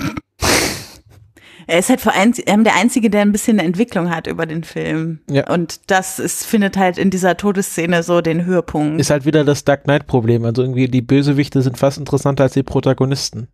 Er 1.68 1.78
ist 1.78 1.90
halt 1.90 2.02
vor 2.02 2.14
ähm, 2.16 2.64
der 2.64 2.76
Einzige, 2.78 3.12
der 3.12 3.22
ein 3.22 3.32
bisschen 3.32 3.60
eine 3.60 3.68
Entwicklung 3.68 4.10
hat 4.10 4.26
über 4.26 4.48
den 4.48 4.64
Film. 4.64 5.20
Ja. 5.30 5.48
Und 5.54 5.92
das 5.92 6.18
ist, 6.18 6.44
findet 6.44 6.78
halt 6.78 6.98
in 6.98 7.12
dieser 7.12 7.38
Todesszene 7.38 8.02
so 8.02 8.22
den 8.22 8.44
Höhepunkt. 8.44 9.00
Ist 9.00 9.12
halt 9.12 9.24
wieder 9.26 9.46
das 9.46 9.66
Dark 9.66 9.84
Knight 9.84 10.08
Problem. 10.08 10.46
Also 10.46 10.64
irgendwie 10.64 10.88
die 10.88 11.04
Bösewichte 11.04 11.62
sind 11.62 11.78
fast 11.78 12.00
interessanter 12.00 12.46
als 12.46 12.54
die 12.54 12.64
Protagonisten. 12.64 13.50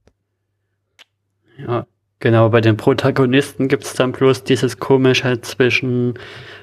Ja, 1.57 1.85
genau. 2.19 2.49
Bei 2.49 2.61
den 2.61 2.77
Protagonisten 2.77 3.67
gibt's 3.67 3.93
dann 3.93 4.11
bloß 4.11 4.43
dieses 4.43 4.77
komische 4.79 5.41
zwischen 5.41 6.17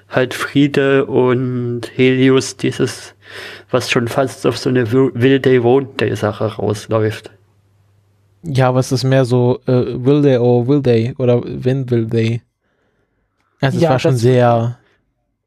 halt 0.09 0.35
Friede 0.35 1.07
und 1.07 1.83
Helios, 1.95 2.57
dieses, 2.57 3.15
was 3.71 3.91
schon 3.91 4.09
fast 4.09 4.47
auf 4.47 4.59
so 4.59 4.69
eine 4.71 4.91
Will 4.93 5.41
Day 5.41 5.59
Won't 5.61 5.97
Day 5.99 6.15
Sache 6.17 6.47
rausläuft. 6.57 7.31
Ja, 8.45 8.69
aber 8.69 8.81
es 8.81 8.93
ist 8.93 9.05
mehr 9.05 9.25
so, 9.25 9.61
äh, 9.67 9.73
will 10.05 10.23
they 10.23 10.37
or 10.37 10.67
will 10.67 10.83
they? 10.83 11.15
Oder 11.19 11.43
when 11.45 11.89
will 11.91 12.09
they? 12.09 12.43
Also 13.63 13.79
es 13.79 13.89
Ja, 13.89 13.89
war 13.89 13.99
schon 13.99 14.17
sehr, 14.17 14.79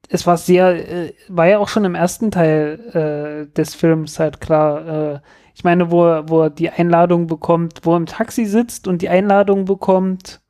Es 0.10 0.28
war 0.28 0.38
sehr, 0.38 0.88
äh, 1.08 1.14
war 1.30 1.48
ja 1.48 1.58
auch 1.60 1.68
schon 1.68 1.86
im 1.86 1.96
ersten 1.96 2.30
Teil 2.32 3.48
äh, 3.50 3.54
des 3.54 3.74
Films 3.76 4.20
halt 4.20 4.40
klar. 4.40 5.16
Äh, 5.16 5.20
ich 5.56 5.64
meine, 5.64 5.90
wo, 5.90 6.06
er- 6.06 6.30
wo 6.30 6.42
er 6.44 6.50
die 6.50 6.70
Einladung 6.70 7.28
bekommt, 7.28 7.80
wo 7.84 7.94
er 7.94 7.98
im 7.98 8.06
Taxi 8.06 8.46
sitzt 8.46 8.88
und 8.88 9.02
die 9.02 9.10
Einladung 9.10 9.66
bekommt, 9.66 10.42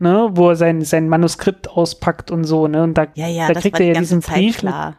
ne, 0.00 0.28
wo 0.32 0.50
er 0.50 0.56
sein, 0.56 0.82
sein 0.82 1.08
Manuskript 1.08 1.70
auspackt 1.70 2.30
und 2.32 2.44
so, 2.44 2.66
ne? 2.66 2.82
Und 2.82 2.94
da, 2.94 3.06
ja, 3.14 3.28
ja, 3.28 3.46
da 3.46 3.54
das 3.54 3.62
kriegt 3.62 3.74
war 3.74 3.80
er 3.80 3.86
die 3.86 3.94
ja 3.94 4.00
diesen 4.00 4.20
Zeit 4.22 4.34
Brief 4.36 4.58
klar. 4.58 4.98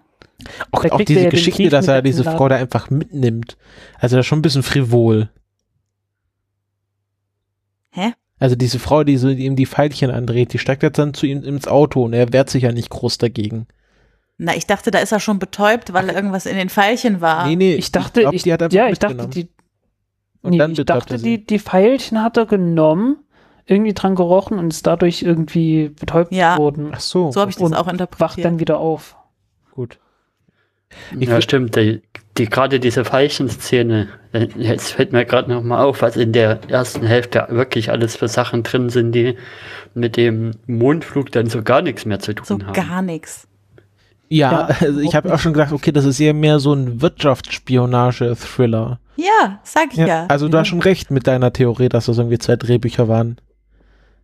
auch, 0.71 0.83
auch 0.85 0.97
kriegt 0.97 1.09
diese 1.09 1.23
ja 1.25 1.29
Geschichte, 1.29 1.69
dass 1.69 1.87
er 1.87 2.01
diese. 2.01 2.23
Frau 2.23 2.47
da 2.47 2.55
einfach 2.55 2.89
mitnimmt. 2.89 3.57
Also 3.99 4.15
das 4.15 4.23
ist 4.23 4.27
schon 4.27 4.39
ein 4.39 4.43
bisschen 4.43 4.63
frivol. 4.63 5.29
Hä? 7.91 8.13
Also 8.39 8.55
diese 8.55 8.79
Frau, 8.79 9.03
die 9.03 9.17
so 9.17 9.29
ihm 9.29 9.55
die 9.55 9.65
Pfeilchen 9.65 10.11
andreht, 10.11 10.53
die 10.53 10.59
steigt 10.59 10.83
jetzt 10.83 10.99
dann 10.99 11.13
zu 11.13 11.25
ihm 11.25 11.43
ins 11.43 11.67
Auto 11.67 12.03
und 12.03 12.13
er 12.13 12.31
wehrt 12.33 12.49
sich 12.49 12.63
ja 12.63 12.71
nicht 12.71 12.89
groß 12.89 13.17
dagegen. 13.17 13.67
Na, 14.38 14.55
ich 14.55 14.68
dachte, 14.68 14.91
da 14.91 14.99
ist 14.99 15.11
er 15.11 15.19
schon 15.19 15.39
betäubt, 15.39 15.93
weil 15.93 16.09
irgendwas 16.09 16.45
in 16.45 16.55
den 16.57 16.69
Pfeilchen 16.69 17.22
war. 17.22 17.47
Nee, 17.47 17.55
nee, 17.55 17.73
ich 17.76 17.91
dachte, 17.91 18.22
glaub, 18.22 18.34
ich, 18.34 18.43
die 18.43 18.53
hat 18.53 18.61
einfach 18.61 18.76
ja, 18.76 18.88
ich 18.89 18.99
dachte, 18.99 19.27
die, 19.27 19.49
Und 20.41 20.51
nee, 20.51 20.57
dann 20.59 20.73
ich 20.73 20.85
dachte, 20.85 21.15
er 21.15 21.18
die, 21.19 21.43
die 21.45 21.57
Pfeilchen 21.59 22.22
hat 22.22 22.38
er 22.38 22.45
genommen, 22.45 23.18
irgendwie 23.65 23.93
dran 23.93 24.14
gerochen 24.15 24.59
und 24.59 24.72
ist 24.72 24.85
dadurch 24.85 25.23
irgendwie 25.23 25.89
betäubt 25.89 26.31
Ja. 26.31 26.57
worden. 26.57 26.91
Ach 26.93 26.99
so, 26.99 27.31
So 27.31 27.41
habe 27.41 27.49
ich 27.49 27.57
das 27.57 27.64
Und 27.65 27.73
auch 27.73 27.85
Wacht 27.88 27.93
interpretiert. 27.93 28.45
dann 28.45 28.59
wieder 28.59 28.77
auf. 28.77 29.15
gut. 29.72 29.97
Ich 31.19 31.27
ja, 31.27 31.35
würd- 31.38 31.41
stimmt. 31.41 31.76
Die, 31.76 32.01
die, 32.38 32.45
gerade 32.45 32.80
diese 32.80 33.03
Veilchenszene, 33.11 34.07
äh, 34.31 34.47
jetzt 34.55 34.93
fällt 34.93 35.11
mir 35.11 35.26
gerade 35.26 35.51
noch 35.51 35.61
mal 35.64 35.84
auf, 35.84 36.01
was 36.01 36.15
in 36.15 36.31
der 36.31 36.59
ersten 36.69 37.05
Hälfte 37.05 37.47
wirklich 37.49 37.89
alles 37.91 38.15
für 38.15 38.27
Sachen 38.30 38.64
drin 38.64 38.89
sind, 38.89 39.11
die 39.11 39.35
mit 39.93 40.15
dem 40.15 40.51
Mondflug 40.65 41.31
dann 41.31 41.47
so 41.49 41.61
gar 41.64 41.81
nichts 41.81 42.05
mehr 42.05 42.19
zu 42.19 42.34
tun 42.34 42.45
so 42.45 42.65
haben. 42.65 42.73
gar 42.73 43.01
nichts. 43.01 43.47
Ja, 44.29 44.51
Ja, 44.51 44.69
also 44.81 44.99
ich 44.99 45.15
habe 45.15 45.33
auch 45.33 45.39
schon 45.39 45.53
gedacht, 45.53 45.71
okay, 45.71 45.91
das 45.91 46.05
ist 46.05 46.19
eher 46.19 46.33
mehr 46.33 46.59
so 46.59 46.73
ein 46.73 47.01
Wirtschaftsspionage-Thriller. 47.01 48.99
Ja, 49.15 49.59
sag 49.63 49.93
ich 49.93 49.97
ja. 49.97 50.25
Also 50.27 50.47
du 50.47 50.57
hast 50.57 50.67
schon 50.67 50.81
recht 50.81 51.11
mit 51.11 51.27
deiner 51.27 51.51
Theorie, 51.53 51.89
dass 51.89 52.05
das 52.05 52.17
irgendwie 52.17 52.37
zwei 52.37 52.55
Drehbücher 52.55 53.07
waren. 53.07 53.37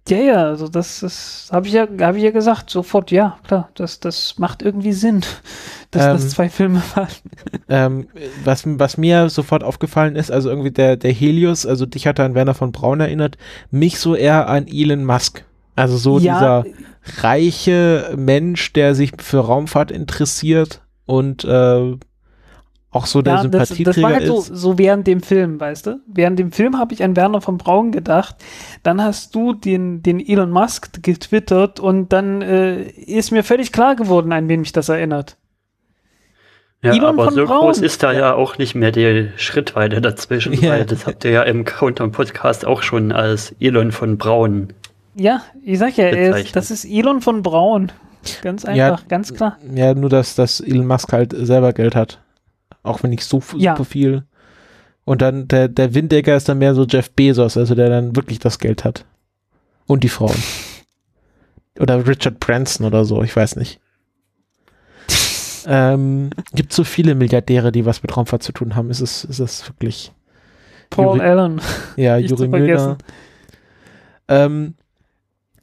Ja, 0.09 0.17
ja, 0.17 0.43
also 0.43 0.67
das, 0.67 0.99
das 0.99 1.47
habe 1.51 1.67
ich 1.67 1.73
ja, 1.73 1.87
habe 2.01 2.17
ich 2.17 2.23
ja 2.23 2.31
gesagt, 2.31 2.69
sofort, 2.69 3.09
ja, 3.09 3.37
klar, 3.47 3.69
das, 3.75 4.01
das 4.01 4.37
macht 4.37 4.61
irgendwie 4.61 4.91
Sinn, 4.91 5.21
dass 5.91 6.03
Ähm, 6.03 6.11
das 6.11 6.29
zwei 6.29 6.49
Filme 6.49 6.81
waren. 6.95 7.07
Ähm, 7.69 8.07
was, 8.43 8.63
was 8.65 8.97
mir 8.97 9.29
sofort 9.29 9.63
aufgefallen 9.63 10.17
ist, 10.17 10.29
also 10.29 10.49
irgendwie 10.49 10.71
der, 10.71 10.97
der 10.97 11.13
Helios, 11.13 11.65
also 11.65 11.85
dich 11.85 12.05
hat 12.05 12.19
er 12.19 12.25
an 12.25 12.35
Werner 12.35 12.53
von 12.53 12.73
Braun 12.73 12.99
erinnert, 12.99 13.37
mich 13.71 13.97
so 13.97 14.13
eher 14.13 14.49
an 14.49 14.67
Elon 14.67 15.05
Musk. 15.05 15.45
Also 15.75 15.97
so 15.97 16.19
ja, 16.19 16.33
dieser 16.63 16.65
reiche 17.21 18.13
Mensch, 18.15 18.73
der 18.73 18.95
sich 18.95 19.11
für 19.19 19.39
Raumfahrt 19.39 19.91
interessiert 19.91 20.81
und 21.05 21.43
äh, 21.43 21.97
auch 22.93 23.07
so 23.07 23.21
der 23.23 23.33
ja, 23.33 23.47
das, 23.47 23.69
Sympathieträger 23.69 23.93
das 23.93 24.03
war 24.03 24.13
halt 24.13 24.27
so, 24.27 24.37
ist. 24.39 24.47
so 24.47 24.77
während 24.77 25.07
dem 25.07 25.21
Film, 25.21 25.59
weißt 25.59 25.87
du? 25.87 25.99
Während 26.05 26.37
dem 26.37 26.51
Film 26.51 26.77
habe 26.77 26.93
ich 26.93 27.03
an 27.03 27.15
Werner 27.15 27.41
von 27.41 27.57
Braun 27.57 27.91
gedacht. 27.91 28.35
Dann 28.83 29.01
hast 29.03 29.33
du 29.33 29.53
den, 29.53 30.03
den 30.03 30.19
Elon 30.19 30.51
Musk 30.51 31.01
getwittert 31.01 31.79
und 31.79 32.13
dann 32.13 32.43
äh, 32.43 32.83
ist 32.83 33.31
mir 33.31 33.43
völlig 33.43 33.71
klar 33.71 33.95
geworden, 33.95 34.31
an 34.31 34.47
wen 34.47 34.59
mich 34.59 34.73
das 34.73 34.89
erinnert. 34.89 35.37
Ja, 36.83 36.91
Elon 36.91 37.05
aber 37.05 37.25
von 37.25 37.33
so 37.33 37.45
Braun. 37.45 37.61
groß 37.61 37.79
ist 37.79 38.03
da 38.03 38.11
ja. 38.11 38.35
auch 38.35 38.57
nicht 38.59 38.75
mehr 38.75 38.91
die 38.91 39.29
Schrittweite 39.37 39.99
dazwischen, 39.99 40.53
Ja. 40.53 40.71
weil 40.71 40.85
das 40.85 41.07
habt 41.07 41.25
ihr 41.25 41.31
ja 41.31 41.43
im 41.43 41.65
Countdown-Podcast 41.65 42.65
auch 42.65 42.83
schon 42.83 43.11
als 43.11 43.55
Elon 43.59 43.91
von 43.91 44.17
Braun. 44.17 44.73
Ja, 45.15 45.43
ich 45.63 45.77
sag 45.79 45.95
ja, 45.97 46.05
er 46.05 46.37
ist, 46.37 46.55
das 46.55 46.71
ist 46.71 46.85
Elon 46.85 47.21
von 47.21 47.43
Braun. 47.43 47.91
Ganz 48.41 48.63
Ja. 48.63 48.91
einfach, 48.93 49.07
ganz 49.07 49.33
klar. 49.33 49.57
Ja, 49.73 49.93
nur 49.93 50.09
dass, 50.09 50.35
dass 50.35 50.59
Elon 50.59 50.87
Musk 50.87 51.11
halt 51.13 51.33
selber 51.37 51.73
Geld 51.73 51.95
hat. 51.95 52.19
Auch 52.83 53.03
wenn 53.03 53.09
nicht 53.11 53.23
so 53.23 53.41
Ja. 53.57 53.73
super 53.73 53.85
viel. 53.85 54.23
Und 55.05 55.21
dann 55.21 55.47
der, 55.49 55.67
der 55.67 55.93
Winddecker 55.93 56.35
ist 56.35 56.47
dann 56.49 56.57
mehr 56.59 56.73
so 56.73 56.85
Jeff 56.85 57.11
Bezos, 57.11 57.57
also 57.57 57.75
der 57.75 57.89
dann 57.89 58.15
wirklich 58.15 58.39
das 58.39 58.59
Geld 58.59 58.83
hat. 58.85 59.05
Und 59.85 60.03
die 60.03 60.09
Frauen. 60.09 60.35
Oder 61.79 62.07
Richard 62.07 62.39
Branson 62.39 62.85
oder 62.85 63.03
so, 63.03 63.23
ich 63.23 63.35
weiß 63.35 63.55
nicht. 63.55 63.79
ähm, 65.65 66.29
gibt 66.53 66.71
so 66.73 66.83
viele 66.83 67.15
Milliardäre, 67.15 67.71
die 67.71 67.85
was 67.85 68.03
mit 68.03 68.15
Raumfahrt 68.15 68.43
zu 68.43 68.51
tun 68.51 68.75
haben. 68.75 68.89
Ist 68.89 69.01
es, 69.01 69.23
ist 69.23 69.39
es 69.39 69.67
wirklich. 69.69 70.11
Paul 70.89 71.17
Juri- 71.17 71.21
Allen. 71.21 71.61
Ja, 71.95 72.17
Juri 72.19 72.49
vergessen. 72.49 72.97
Ähm, 74.27 74.75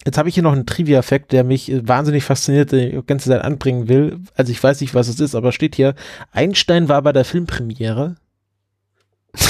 jetzt 0.06 0.18
habe 0.18 0.28
ich 0.28 0.34
hier 0.34 0.42
noch 0.42 0.52
einen 0.52 0.66
Trivia-Fact, 0.66 1.32
der 1.32 1.44
mich 1.44 1.70
äh, 1.70 1.86
wahnsinnig 1.86 2.24
fasziniert, 2.24 2.72
den 2.72 2.80
ich 2.88 2.94
die 2.94 3.06
ganze 3.06 3.30
Zeit 3.30 3.42
anbringen 3.42 3.88
will. 3.88 4.20
Also 4.34 4.52
ich 4.52 4.62
weiß 4.62 4.80
nicht, 4.80 4.94
was 4.94 5.08
es 5.08 5.20
ist, 5.20 5.34
aber 5.34 5.52
steht 5.52 5.74
hier, 5.76 5.94
Einstein 6.32 6.88
war 6.88 7.02
bei 7.02 7.12
der 7.12 7.24
Filmpremiere. 7.24 8.16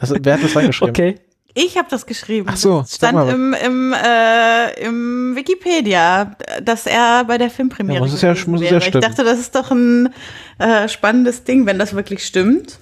Also, 0.00 0.14
wer 0.22 0.34
hat 0.34 0.44
das 0.44 0.54
reingeschrieben? 0.54 0.90
Okay. 0.90 1.16
Ich 1.54 1.76
habe 1.76 1.88
das 1.90 2.06
geschrieben. 2.06 2.46
Ach 2.48 2.56
so, 2.56 2.82
Das 2.82 2.90
sag 2.92 2.96
stand 3.10 3.14
mal. 3.14 3.28
im, 3.34 3.52
im, 3.52 3.92
äh, 3.92 4.80
im 4.84 5.34
Wikipedia, 5.34 6.36
dass 6.62 6.86
er 6.86 7.24
bei 7.24 7.36
der 7.36 7.50
Filmpremiere 7.50 7.96
Ja, 7.96 8.00
muss 8.02 8.12
es 8.12 8.22
ja- 8.22 8.28
muss 8.46 8.60
es 8.60 8.66
ja 8.66 8.70
wäre. 8.70 8.76
ich 8.78 8.84
stimmen. 8.84 9.02
dachte, 9.02 9.24
das 9.24 9.40
ist 9.40 9.56
doch 9.56 9.72
ein 9.72 10.10
äh, 10.60 10.88
spannendes 10.88 11.42
Ding, 11.42 11.66
wenn 11.66 11.80
das 11.80 11.94
wirklich 11.94 12.24
stimmt. 12.24 12.78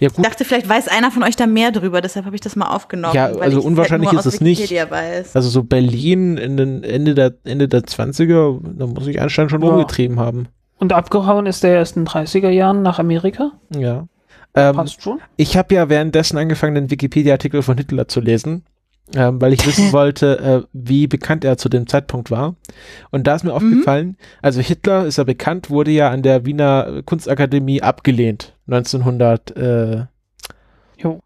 Ja 0.00 0.08
Ich 0.08 0.14
gut, 0.14 0.24
dachte, 0.24 0.44
vielleicht 0.44 0.68
weiß 0.68 0.88
einer 0.88 1.10
von 1.10 1.22
euch 1.22 1.36
da 1.36 1.46
mehr 1.46 1.72
drüber, 1.72 2.00
deshalb 2.00 2.26
habe 2.26 2.34
ich 2.34 2.40
das 2.40 2.56
mal 2.56 2.66
aufgenommen. 2.68 3.14
Ja, 3.14 3.34
weil 3.34 3.42
also 3.42 3.58
ich 3.60 3.64
unwahrscheinlich 3.64 4.08
halt 4.08 4.16
nur 4.16 4.26
ist 4.26 4.34
es 4.34 4.40
nicht. 4.40 4.58
Wikipedia 4.58 4.90
Weiß. 4.90 5.34
also 5.36 5.48
so 5.48 5.62
Berlin 5.64 6.36
in 6.36 6.56
den 6.56 6.82
Ende 6.84 7.14
der, 7.14 7.34
Ende 7.44 7.68
der 7.68 7.82
20er, 7.82 8.60
da 8.78 8.86
muss 8.86 9.06
ich 9.06 9.20
Einstein 9.20 9.48
schon 9.48 9.62
Ja. 9.62 9.68
rumgetrieben 9.68 10.18
haben. 10.20 10.48
Und 10.78 10.92
abgehauen 10.92 11.46
ist 11.46 11.62
er 11.64 11.74
erst 11.74 11.96
in 11.96 12.02
den 12.04 12.08
30er 12.08 12.50
Jahren 12.50 12.82
nach 12.82 12.98
Amerika. 12.98 13.52
Ja. 13.74 14.06
Ähm, 14.56 14.76
Passt 14.76 15.02
schon. 15.02 15.20
Ich 15.36 15.56
habe 15.56 15.74
ja 15.74 15.88
währenddessen 15.88 16.36
angefangen, 16.38 16.74
den 16.74 16.90
Wikipedia-Artikel 16.90 17.62
von 17.62 17.76
Hitler 17.76 18.06
zu 18.08 18.20
lesen, 18.20 18.64
ähm, 19.14 19.40
weil 19.40 19.52
ich 19.52 19.66
wissen 19.66 19.92
wollte, 19.92 20.38
äh, 20.38 20.62
wie 20.72 21.06
bekannt 21.06 21.44
er 21.44 21.58
zu 21.58 21.68
dem 21.68 21.86
Zeitpunkt 21.86 22.30
war. 22.30 22.56
Und 23.10 23.26
da 23.26 23.34
ist 23.34 23.44
mir 23.44 23.52
aufgefallen, 23.52 24.16
also 24.42 24.60
Hitler 24.60 25.06
ist 25.06 25.18
ja 25.18 25.24
bekannt, 25.24 25.70
wurde 25.70 25.90
ja 25.90 26.10
an 26.10 26.22
der 26.22 26.46
Wiener 26.46 27.02
Kunstakademie 27.04 27.82
abgelehnt, 27.82 28.54
1907. 28.66 30.08
Jo. 30.96 31.20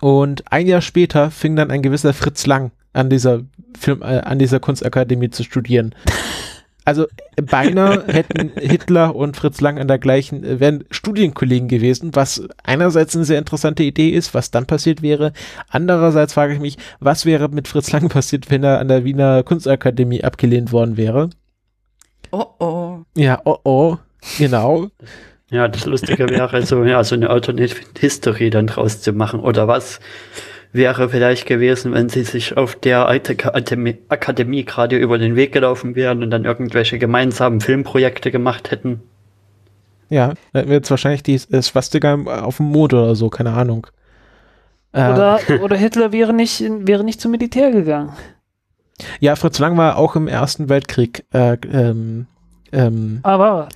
Und 0.00 0.52
ein 0.52 0.66
Jahr 0.66 0.82
später 0.82 1.30
fing 1.30 1.56
dann 1.56 1.70
ein 1.70 1.82
gewisser 1.82 2.12
Fritz 2.12 2.46
Lang 2.46 2.72
an 2.92 3.10
dieser 3.10 3.42
Film, 3.78 4.02
äh, 4.02 4.20
an 4.20 4.38
dieser 4.38 4.60
Kunstakademie 4.60 5.30
zu 5.30 5.42
studieren. 5.42 5.94
Also 6.84 7.06
beinahe 7.36 8.04
hätten 8.08 8.52
Hitler 8.56 9.14
und 9.16 9.36
Fritz 9.36 9.60
Lang 9.60 9.78
an 9.78 9.88
der 9.88 9.98
gleichen, 9.98 10.44
äh, 10.44 10.60
wären 10.60 10.84
Studienkollegen 10.90 11.68
gewesen, 11.68 12.10
was 12.14 12.46
einerseits 12.62 13.16
eine 13.16 13.24
sehr 13.24 13.38
interessante 13.38 13.82
Idee 13.82 14.10
ist, 14.10 14.34
was 14.34 14.50
dann 14.50 14.66
passiert 14.66 15.02
wäre. 15.02 15.32
Andererseits 15.68 16.34
frage 16.34 16.54
ich 16.54 16.60
mich, 16.60 16.76
was 17.00 17.24
wäre 17.26 17.48
mit 17.48 17.68
Fritz 17.68 17.92
Lang 17.92 18.08
passiert, 18.10 18.50
wenn 18.50 18.64
er 18.64 18.78
an 18.78 18.88
der 18.88 19.04
Wiener 19.04 19.42
Kunstakademie 19.42 20.24
abgelehnt 20.24 20.72
worden 20.72 20.96
wäre? 20.96 21.30
Oh 22.30 22.46
oh. 22.58 22.98
Ja, 23.16 23.40
oh 23.44 23.58
oh, 23.64 23.96
genau. 24.38 24.88
Ja, 25.50 25.68
das 25.68 25.86
Lustige 25.86 26.28
wäre 26.28 26.66
so, 26.66 26.82
ja, 26.84 27.04
so 27.04 27.14
eine 27.14 27.30
Alternate 27.30 27.76
History 27.98 28.50
dann 28.50 28.66
draus 28.66 29.02
zu 29.02 29.12
machen. 29.12 29.40
Oder 29.40 29.68
was 29.68 30.00
wäre 30.74 31.08
vielleicht 31.08 31.46
gewesen, 31.46 31.94
wenn 31.94 32.08
sie 32.08 32.24
sich 32.24 32.56
auf 32.56 32.74
der 32.74 33.06
Alte 33.06 33.32
Akademie, 33.32 33.98
Akademie 34.08 34.64
gerade 34.64 34.96
über 34.96 35.18
den 35.18 35.36
Weg 35.36 35.52
gelaufen 35.52 35.94
wären 35.94 36.22
und 36.22 36.30
dann 36.30 36.44
irgendwelche 36.44 36.98
gemeinsamen 36.98 37.60
Filmprojekte 37.60 38.30
gemacht 38.30 38.70
hätten. 38.70 39.00
Ja, 40.10 40.34
dann 40.52 40.66
wäre 40.66 40.74
jetzt 40.74 40.90
wahrscheinlich 40.90 41.22
die 41.22 41.38
Swastika 41.38 42.14
auf 42.42 42.58
dem 42.58 42.66
Mond 42.66 42.92
oder 42.92 43.14
so, 43.14 43.30
keine 43.30 43.52
Ahnung. 43.52 43.86
Äh, 44.92 45.12
Oder, 45.12 45.40
oder 45.62 45.76
Hitler 45.76 46.12
wäre 46.12 46.32
nicht, 46.32 46.62
wäre 46.62 47.04
nicht 47.04 47.20
zum 47.20 47.30
Militär 47.30 47.70
gegangen. 47.70 48.12
Ja, 49.18 49.34
Fritz 49.34 49.58
Lang 49.58 49.76
war 49.76 49.96
auch 49.96 50.14
im 50.14 50.28
Ersten 50.28 50.68
Weltkrieg. 50.68 51.24
Äh, 51.32 51.56
ähm, 51.72 52.26
ähm, 52.72 53.20
Aber, 53.22 53.68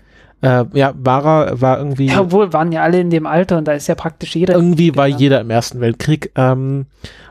äh, 0.43 0.65
ja, 0.73 0.93
war 0.97 1.25
er, 1.49 1.61
war 1.61 1.79
irgendwie, 1.79 2.07
ja, 2.07 2.21
obwohl, 2.21 2.53
waren 2.53 2.73
ja 2.73 2.83
alle 2.83 3.01
in 3.01 3.11
dem 3.11 3.27
Alter 3.27 3.59
und 3.59 3.67
da 3.67 3.73
ist 3.73 3.87
ja 3.89 3.95
praktisch 3.95 4.37
jeder. 4.37 4.55
irgendwie 4.55 4.95
war 4.97 5.07
gegangen. 5.07 5.21
jeder 5.21 5.41
im 5.41 5.51
Ersten 5.51 5.81
Weltkrieg. 5.81 6.31
Ähm, 6.37 6.87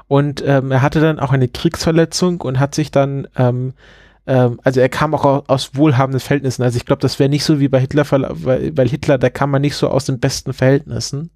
und 0.08 0.44
ähm, 0.46 0.72
er 0.72 0.82
hatte 0.82 1.00
dann 1.02 1.20
auch 1.20 1.32
eine 1.32 1.48
Kriegsverletzung 1.48 2.42
und 2.42 2.60
hat 2.60 2.76
sich 2.76 2.92
dann, 2.92 3.28
ähm, 3.38 3.74
ähm, 4.26 4.60
also 4.64 4.80
er 4.80 4.90
kam 4.90 5.14
auch 5.14 5.26
au- 5.26 5.44
aus 5.48 5.72
wohlhabenden 5.76 6.20
Verhältnissen. 6.20 6.64
Also 6.64 6.78
ich 6.78 6.86
glaube, 6.86 7.02
das 7.02 7.20
wäre 7.20 7.30
nicht 7.30 7.44
so 7.44 7.60
wie 7.60 7.68
bei 7.68 7.80
Hitler, 7.80 8.06
weil 8.10 8.88
Hitler, 8.88 9.18
da 9.18 9.30
kam 9.30 9.52
man 9.52 9.62
nicht 9.62 9.76
so 9.76 9.90
aus 9.90 10.06
den 10.06 10.20
besten 10.20 10.54
Verhältnissen. 10.54 11.30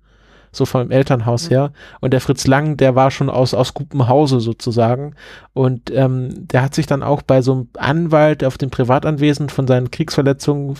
So 0.51 0.65
vom 0.65 0.91
Elternhaus 0.91 1.49
her. 1.49 1.71
Und 2.01 2.11
der 2.11 2.21
Fritz 2.21 2.45
Lang, 2.45 2.77
der 2.77 2.95
war 2.95 3.09
schon 3.11 3.29
aus, 3.29 3.53
aus 3.53 3.73
gutem 3.73 4.07
Hause 4.07 4.39
sozusagen. 4.41 5.15
Und 5.53 5.91
ähm, 5.91 6.47
der 6.47 6.61
hat 6.61 6.75
sich 6.75 6.87
dann 6.87 7.03
auch 7.03 7.21
bei 7.21 7.41
so 7.41 7.53
einem 7.53 7.69
Anwalt 7.77 8.43
auf 8.43 8.57
dem 8.57 8.69
Privatanwesen 8.69 9.49
von 9.49 9.67
seinen 9.67 9.91
Kriegsverletzungen 9.91 10.77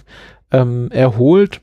ähm, 0.52 0.90
erholt. 0.92 1.62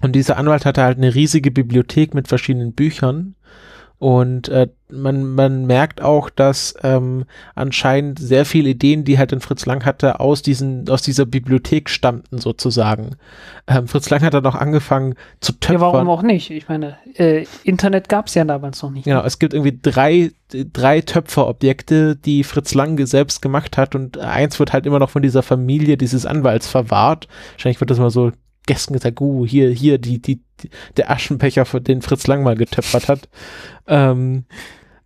Und 0.00 0.12
dieser 0.12 0.36
Anwalt 0.36 0.66
hatte 0.66 0.82
halt 0.82 0.98
eine 0.98 1.14
riesige 1.14 1.52
Bibliothek 1.52 2.12
mit 2.12 2.26
verschiedenen 2.26 2.72
Büchern. 2.72 3.36
Und 4.02 4.48
äh, 4.48 4.66
man, 4.90 5.32
man 5.36 5.64
merkt 5.64 6.02
auch, 6.02 6.28
dass 6.28 6.74
ähm, 6.82 7.24
anscheinend 7.54 8.18
sehr 8.18 8.44
viele 8.44 8.70
Ideen, 8.70 9.04
die 9.04 9.16
halt 9.16 9.30
den 9.30 9.38
Fritz 9.38 9.64
Lang 9.64 9.84
hatte, 9.84 10.18
aus, 10.18 10.42
diesen, 10.42 10.90
aus 10.90 11.02
dieser 11.02 11.24
Bibliothek 11.24 11.88
stammten 11.88 12.38
sozusagen. 12.38 13.14
Ähm, 13.68 13.86
Fritz 13.86 14.10
Lang 14.10 14.22
hat 14.22 14.34
dann 14.34 14.44
auch 14.44 14.56
angefangen 14.56 15.14
zu 15.38 15.52
töpfern. 15.52 15.74
Ja, 15.74 15.80
warum 15.92 16.08
auch 16.08 16.22
nicht? 16.22 16.50
Ich 16.50 16.68
meine, 16.68 16.96
äh, 17.14 17.46
Internet 17.62 18.08
gab 18.08 18.26
es 18.26 18.34
ja 18.34 18.44
damals 18.44 18.82
noch 18.82 18.90
nicht. 18.90 19.04
Genau, 19.04 19.22
es 19.22 19.38
gibt 19.38 19.54
irgendwie 19.54 19.78
drei, 19.80 20.32
drei 20.50 21.00
Töpferobjekte, 21.00 22.16
die 22.16 22.42
Fritz 22.42 22.74
Lang 22.74 23.06
selbst 23.06 23.40
gemacht 23.40 23.76
hat 23.76 23.94
und 23.94 24.18
eins 24.18 24.58
wird 24.58 24.72
halt 24.72 24.84
immer 24.84 24.98
noch 24.98 25.10
von 25.10 25.22
dieser 25.22 25.44
Familie 25.44 25.96
dieses 25.96 26.26
Anwalts 26.26 26.66
verwahrt. 26.66 27.28
Wahrscheinlich 27.52 27.78
wird 27.78 27.92
das 27.92 28.00
mal 28.00 28.10
so 28.10 28.32
gestern 28.66 28.94
gesagt, 28.94 29.20
uh, 29.20 29.46
hier, 29.46 29.70
hier, 29.70 29.98
die, 29.98 30.20
die, 30.20 30.40
der 30.96 31.10
Aschenbecher, 31.10 31.64
den 31.80 32.02
Fritz 32.02 32.26
Lang 32.26 32.42
mal 32.42 32.56
getöpfert 32.56 33.08
hat. 33.08 33.28
Ähm, 33.86 34.44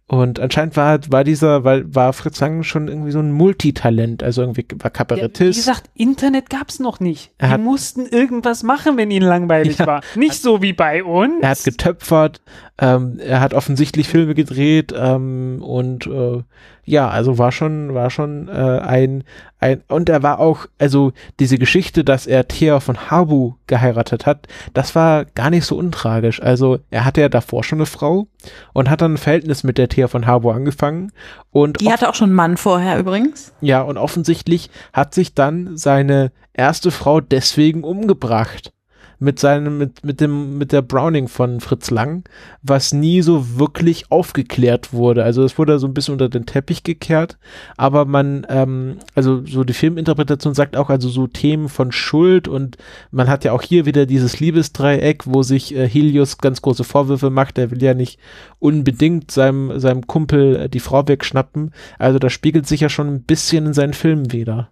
Und 0.09 0.39
anscheinend 0.39 0.77
war, 0.77 1.01
war 1.11 1.25
dieser, 1.25 1.65
weil 1.65 1.93
war 1.93 2.13
Fritz 2.13 2.39
Lang 2.39 2.63
schon 2.63 2.87
irgendwie 2.87 3.11
so 3.11 3.19
ein 3.19 3.33
Multitalent, 3.33 4.23
also 4.23 4.43
irgendwie 4.43 4.65
war 4.79 4.85
Ja, 4.85 4.91
Kabarettist. 4.91 5.59
wie 5.59 5.61
gesagt, 5.61 5.91
Internet 5.95 6.49
gab's 6.49 6.79
noch 6.79 7.01
nicht. 7.01 7.33
Er 7.39 7.49
Die 7.49 7.55
hat- 7.55 7.61
mussten 7.61 8.07
irgendwas 8.07 8.63
machen, 8.63 8.97
wenn 8.97 9.11
ihnen 9.11 9.27
langweilig 9.27 9.79
Ja. 9.79 9.87
war. 9.89 10.01
Nicht 10.15 10.41
so 10.41 10.63
wie 10.63 10.73
bei 10.73 11.03
uns. 11.03 11.43
er 11.43 11.49
hat 11.51 11.65
getöpfert, 11.65 12.41
ähm, 12.79 13.19
er 13.19 13.41
hat 13.41 13.53
offensichtlich 13.53 14.09
Filme 14.09 14.37
gedreht 14.37 14.95
ähm, 14.97 15.61
und 15.61 16.07
äh, 16.07 16.43
ja, 16.85 17.09
also 17.09 17.37
war 17.39 17.51
schon, 17.51 17.95
war 17.95 18.11
schon 18.11 18.47
äh, 18.47 18.53
ein, 18.53 19.25
ein 19.59 19.83
und 19.89 20.09
er 20.09 20.23
war 20.23 20.39
auch, 20.39 20.67
also 20.79 21.13
diese 21.41 21.59
Geschichte, 21.59 22.05
dass 22.05 22.29
er 22.29 22.47
Thea 22.47 22.79
von 22.79 23.11
Harbu 23.11 23.55
geheiratet 23.67 24.25
hat, 24.25 24.47
das 24.73 24.95
war 24.95 25.25
gar 25.25 25.51
nicht 25.51 25.65
so 25.65 25.77
untragisch. 25.77 26.41
Also 26.41 26.79
er 26.93 27.05
hatte 27.05 27.23
ja 27.23 27.29
davor 27.29 27.65
schon 27.65 27.79
eine 27.79 27.87
Frau 27.87 28.29
und 28.73 28.91
hat 28.91 29.01
dann 29.01 29.15
ein 29.15 29.19
Verhältnis 29.19 29.65
mit 29.65 29.79
der 29.79 29.89
Thea 29.89 30.09
von 30.09 30.27
Harbu 30.27 30.51
angefangen 30.51 31.13
und 31.51 31.81
Die 31.81 31.91
hatte 31.91 32.09
auch 32.09 32.15
schon 32.15 32.31
einen 32.31 32.37
Mann 32.37 32.57
vorher 32.57 32.99
übrigens. 32.99 33.53
Ja, 33.61 33.83
und 33.83 33.99
offensichtlich 33.99 34.71
hat 34.93 35.15
sich 35.15 35.35
dann 35.35 35.77
seine 35.77 36.33
erste 36.53 36.91
Frau 36.91 37.21
deswegen 37.21 37.85
umgebracht. 37.85 38.73
Mit 39.19 39.39
seinem, 39.39 39.79
mit, 39.79 40.05
mit 40.05 40.21
dem, 40.21 40.59
mit 40.59 40.73
der 40.73 40.83
Browning 40.83 41.29
von 41.29 41.61
Fritz 41.61 41.91
Lang, 41.91 42.29
was 42.63 42.93
nie 42.93 43.23
so 43.23 43.59
wirklich 43.59 44.11
aufgeklärt 44.11 44.93
wurde. 44.93 45.25
Also 45.25 45.43
es 45.45 45.59
wurde 45.59 45.79
so 45.79 45.87
ein 45.87 45.95
bisschen 45.95 46.13
unter 46.13 46.29
den 46.29 46.47
Teppich 46.47 46.83
gekehrt, 46.83 47.39
aber 47.77 48.05
man, 48.05 48.47
ähm, 48.49 48.99
also 49.15 49.45
so 49.47 49.65
die 49.65 49.73
Filminterpretation 49.73 50.55
sagt 50.55 50.77
auch, 50.77 50.91
also 50.91 51.09
so 51.09 51.27
Themen 51.27 51.69
von 51.69 51.93
Schuld 51.93 52.47
und 52.47 52.77
man 53.11 53.29
hat 53.29 53.45
ja 53.45 53.53
auch 53.53 53.63
hier 53.63 53.87
wieder 53.87 54.07
dieses 54.07 54.39
Liebesdreieck, 54.41 55.27
wo 55.27 55.43
sich 55.43 55.75
äh, 55.75 55.89
Helios 55.89 56.39
ganz 56.39 56.61
große 56.61 56.85
Vorwürfe 56.85 57.31
macht, 57.31 57.59
er 57.59 57.71
will 57.71 57.83
ja 57.83 57.95
nicht 57.95 58.19
unbedingt 58.59 59.31
seinem, 59.31 59.79
seinem 59.81 60.07
Kumpel 60.07 60.57
äh, 60.57 60.69
die 60.69 60.81
Frau 60.81 61.07
wegschnappen. 61.07 61.73
Also 61.99 62.19
das 62.19 62.33
spiegelt 62.33 62.67
sich 62.67 62.81
ja 62.81 62.89
schon 62.89 63.09
ein 63.09 63.23
bisschen 63.23 63.67
in 63.67 63.75
seinen 63.75 63.95
Filmen 63.95 64.33
wieder. 64.33 64.71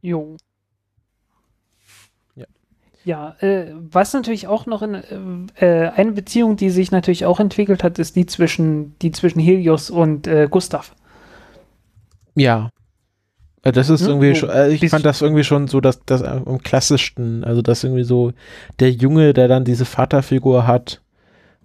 Jo. 0.00 0.36
Ja. 3.04 3.36
Äh, 3.40 3.72
was 3.74 4.12
natürlich 4.14 4.46
auch 4.48 4.66
noch 4.66 4.82
in 4.82 4.94
äh, 5.58 5.84
äh, 5.86 5.88
eine 5.90 6.12
Beziehung, 6.12 6.56
die 6.56 6.70
sich 6.70 6.90
natürlich 6.90 7.26
auch 7.26 7.38
entwickelt 7.40 7.84
hat, 7.84 7.98
ist 7.98 8.16
die 8.16 8.26
zwischen 8.26 8.98
die 9.00 9.12
zwischen 9.12 9.40
Helios 9.40 9.90
und 9.90 10.26
äh, 10.26 10.48
Gustav. 10.50 10.94
Ja. 12.34 12.70
Äh, 13.62 13.72
Das 13.72 13.90
ist 13.90 14.02
Hm, 14.02 14.08
irgendwie 14.08 14.34
schon, 14.34 14.50
äh, 14.50 14.70
ich 14.70 14.88
fand 14.88 15.04
das 15.04 15.22
irgendwie 15.22 15.44
schon 15.44 15.68
so, 15.68 15.80
dass 15.80 16.00
das 16.04 16.22
am 16.22 16.58
klassischsten, 16.62 17.44
also 17.44 17.62
das 17.62 17.84
irgendwie 17.84 18.04
so 18.04 18.32
der 18.80 18.90
Junge, 18.90 19.32
der 19.34 19.48
dann 19.48 19.64
diese 19.64 19.84
Vaterfigur 19.84 20.66
hat 20.66 21.02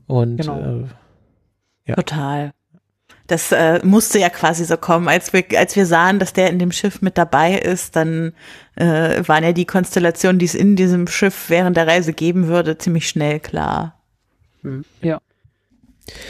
und 0.08 0.38
Genau. 0.38 0.60
äh, 0.60 0.86
Ja. 1.86 1.96
Total. 1.96 2.52
Das 3.30 3.52
äh, 3.52 3.80
musste 3.86 4.18
ja 4.18 4.30
quasi 4.30 4.66
so 4.66 4.76
kommen. 4.76 5.08
Als 5.08 5.34
wir, 5.34 5.44
als 5.56 5.76
wir 5.76 5.86
sahen, 5.86 6.18
dass 6.18 6.34
der 6.34 6.50
in 6.50 6.58
dem 6.58 6.72
Schiff 6.72 7.04
mit 7.04 7.16
dabei 7.16 7.54
ist, 7.54 7.96
dann 7.96 8.34
äh, 8.76 9.22
waren 9.28 9.44
ja 9.44 9.54
die 9.54 9.66
Konstellationen, 9.66 10.40
die 10.40 10.46
es 10.46 10.56
in 10.56 10.76
diesem 10.76 11.06
Schiff 11.06 11.46
während 11.48 11.78
der 11.78 11.86
Reise 11.86 12.12
geben 12.12 12.48
würde, 12.48 12.80
ziemlich 12.80 13.08
schnell 13.08 13.40
klar. 13.40 14.00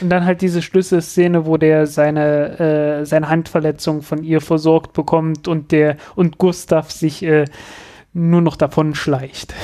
Und 0.01 0.09
dann 0.09 0.25
halt 0.25 0.41
diese 0.41 0.61
Schlüsselszene, 0.61 1.45
wo 1.45 1.55
der 1.55 1.87
seine, 1.87 2.99
äh, 2.99 3.05
seine 3.05 3.29
Handverletzung 3.29 4.01
von 4.01 4.21
ihr 4.21 4.41
versorgt 4.41 4.91
bekommt 4.91 5.47
und 5.47 5.71
der 5.71 5.95
und 6.15 6.37
Gustav 6.37 6.91
sich 6.91 7.23
äh, 7.23 7.45
nur 8.11 8.41
noch 8.41 8.57
davon 8.57 8.93
schleicht. 8.93 9.55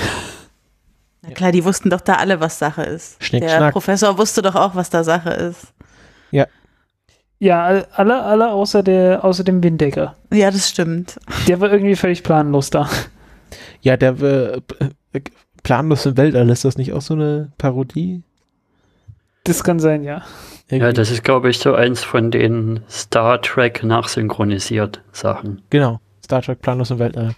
Na 1.22 1.32
klar, 1.32 1.52
die 1.52 1.66
wussten 1.66 1.90
doch 1.90 2.00
da 2.00 2.14
alle, 2.14 2.40
was 2.40 2.60
Sache 2.60 2.84
ist. 2.84 3.22
Schnick, 3.22 3.42
der 3.42 3.58
schnack. 3.58 3.74
Professor 3.74 4.18
wusste 4.18 4.42
doch 4.42 4.56
auch, 4.56 4.74
was 4.76 4.90
da 4.90 5.04
Sache 5.04 5.32
ist. 5.32 5.74
Ja, 6.32 6.48
all- 7.42 7.88
alle, 7.94 8.24
alle 8.24 8.52
außer 8.52 8.82
der, 8.84 9.24
außer 9.26 9.44
dem 9.44 9.62
Windecker. 9.64 10.16
Ja, 10.32 10.52
das 10.52 10.70
stimmt. 10.70 11.20
Der 11.48 11.60
war 11.62 11.72
irgendwie 11.72 11.96
völlig 11.96 12.24
planlos 12.24 12.70
da. 12.70 12.90
ja, 13.82 13.98
der 13.98 14.20
äh, 14.22 14.62
äh, 15.14 15.22
planlos 15.64 16.06
im 16.06 16.18
Weltall, 16.18 16.50
ist 16.50 16.66
das 16.66 16.78
nicht 16.78 16.94
auch 16.94 17.02
so 17.02 17.14
eine 17.14 17.52
Parodie? 17.58 18.24
Das 19.44 19.64
kann 19.64 19.80
sein, 19.80 20.04
ja. 20.04 20.24
Ja, 20.70 20.78
Irgendwie. 20.78 20.94
das 20.94 21.12
ist, 21.12 21.24
glaube 21.24 21.50
ich, 21.50 21.60
so 21.60 21.76
eins 21.76 22.04
von 22.04 22.32
den 22.32 22.80
Star 22.90 23.40
Trek 23.42 23.84
nachsynchronisiert 23.84 25.02
Sachen. 25.12 25.62
Genau, 25.70 26.00
Star 26.24 26.42
Trek 26.42 26.62
planlos 26.62 26.90
im 26.90 26.98
Weltall. 27.00 27.36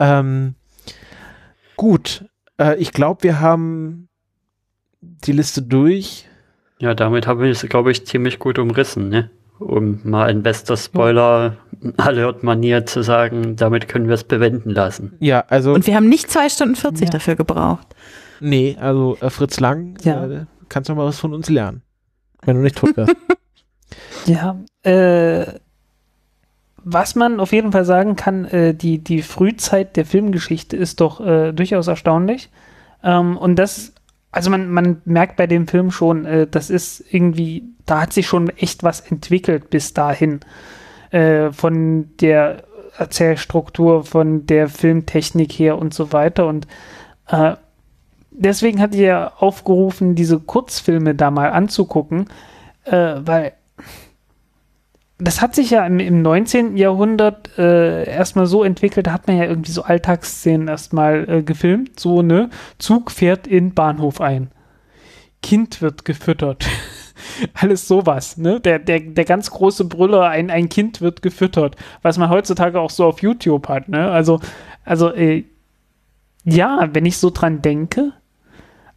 Ähm, 0.00 0.56
gut, 1.76 2.24
äh, 2.58 2.76
ich 2.78 2.90
glaube, 2.92 3.22
wir 3.22 3.38
haben 3.40 4.08
die 5.00 5.32
Liste 5.32 5.62
durch. 5.62 6.26
Ja, 6.84 6.94
damit 6.94 7.26
haben 7.26 7.40
wir 7.40 7.50
es, 7.50 7.62
glaube 7.62 7.90
ich, 7.90 8.04
ziemlich 8.06 8.38
gut 8.38 8.58
umrissen, 8.58 9.08
ne? 9.08 9.30
Um 9.58 10.00
mal 10.04 10.28
in 10.28 10.42
bester 10.42 10.76
Spoiler-Alert-Manier 10.76 12.84
zu 12.92 13.02
sagen, 13.02 13.56
damit 13.56 13.88
können 13.88 14.06
wir 14.08 14.14
es 14.14 14.24
bewenden 14.24 14.68
lassen. 14.68 15.14
Ja, 15.18 15.44
also 15.48 15.72
Und 15.72 15.86
wir 15.86 15.96
haben 15.96 16.10
nicht 16.10 16.30
zwei 16.30 16.50
Stunden 16.50 16.76
40 16.76 17.06
Ja. 17.06 17.10
dafür 17.12 17.36
gebraucht. 17.36 17.86
Nee, 18.40 18.76
also 18.78 19.16
äh, 19.22 19.30
Fritz 19.30 19.60
Lang, 19.60 19.96
Ja. 20.02 20.26
äh, 20.26 20.44
kannst 20.68 20.90
du 20.90 20.94
mal 20.94 21.06
was 21.06 21.18
von 21.18 21.32
uns 21.32 21.48
lernen. 21.48 21.80
Wenn 22.44 22.56
du 22.56 22.62
nicht 22.62 22.76
tot 22.76 22.94
wärst. 22.98 23.16
Ja, 24.26 24.56
äh, 24.82 25.46
was 26.82 27.14
man 27.14 27.40
auf 27.40 27.52
jeden 27.52 27.72
Fall 27.72 27.84
sagen 27.86 28.16
kann, 28.16 28.44
äh, 28.44 28.74
die, 28.74 28.98
die 28.98 29.22
Frühzeit 29.22 29.96
der 29.96 30.04
Filmgeschichte 30.04 30.76
ist 30.76 31.00
doch 31.00 31.20
äh, 31.24 31.52
durchaus 31.52 31.86
erstaunlich. 31.86 32.50
Ähm, 33.02 33.38
und 33.38 33.56
das, 33.56 33.93
also 34.34 34.50
man, 34.50 34.68
man 34.68 35.00
merkt 35.04 35.36
bei 35.36 35.46
dem 35.46 35.68
Film 35.68 35.92
schon, 35.92 36.24
äh, 36.24 36.46
das 36.48 36.68
ist 36.68 37.04
irgendwie, 37.08 37.62
da 37.86 38.02
hat 38.02 38.12
sich 38.12 38.26
schon 38.26 38.48
echt 38.50 38.82
was 38.82 39.00
entwickelt 39.00 39.70
bis 39.70 39.94
dahin. 39.94 40.40
Äh, 41.12 41.52
von 41.52 42.10
der 42.20 42.64
Erzählstruktur, 42.98 44.04
von 44.04 44.46
der 44.46 44.68
Filmtechnik 44.68 45.52
her 45.52 45.78
und 45.78 45.94
so 45.94 46.12
weiter. 46.12 46.48
Und 46.48 46.66
äh, 47.28 47.54
deswegen 48.32 48.80
hatte 48.80 48.96
ich 48.96 49.02
ja 49.02 49.32
aufgerufen, 49.38 50.16
diese 50.16 50.40
Kurzfilme 50.40 51.14
da 51.14 51.30
mal 51.30 51.50
anzugucken, 51.50 52.26
äh, 52.84 53.14
weil 53.20 53.52
das 55.18 55.40
hat 55.40 55.54
sich 55.54 55.70
ja 55.70 55.86
im, 55.86 56.00
im 56.00 56.22
19. 56.22 56.76
Jahrhundert 56.76 57.56
äh, 57.56 58.04
erstmal 58.08 58.46
so 58.46 58.64
entwickelt, 58.64 59.06
da 59.06 59.12
hat 59.12 59.26
man 59.28 59.36
ja 59.36 59.44
irgendwie 59.44 59.70
so 59.70 59.82
Alltagsszenen 59.82 60.68
erstmal 60.68 61.28
äh, 61.28 61.42
gefilmt, 61.42 62.00
so, 62.00 62.22
ne? 62.22 62.50
Zug 62.78 63.10
fährt 63.10 63.46
in 63.46 63.74
Bahnhof 63.74 64.20
ein. 64.20 64.50
Kind 65.42 65.82
wird 65.82 66.04
gefüttert. 66.04 66.66
Alles 67.54 67.86
sowas, 67.86 68.38
ne? 68.38 68.60
Der, 68.60 68.80
der, 68.80 69.00
der 69.00 69.24
ganz 69.24 69.50
große 69.50 69.84
Brüller, 69.84 70.28
ein, 70.28 70.50
ein 70.50 70.68
Kind 70.68 71.00
wird 71.00 71.22
gefüttert, 71.22 71.76
was 72.02 72.18
man 72.18 72.28
heutzutage 72.28 72.80
auch 72.80 72.90
so 72.90 73.04
auf 73.04 73.22
YouTube 73.22 73.68
hat, 73.68 73.88
ne? 73.88 74.10
Also, 74.10 74.40
also, 74.84 75.12
äh, 75.12 75.44
ja, 76.44 76.88
wenn 76.92 77.06
ich 77.06 77.18
so 77.18 77.30
dran 77.30 77.62
denke, 77.62 78.12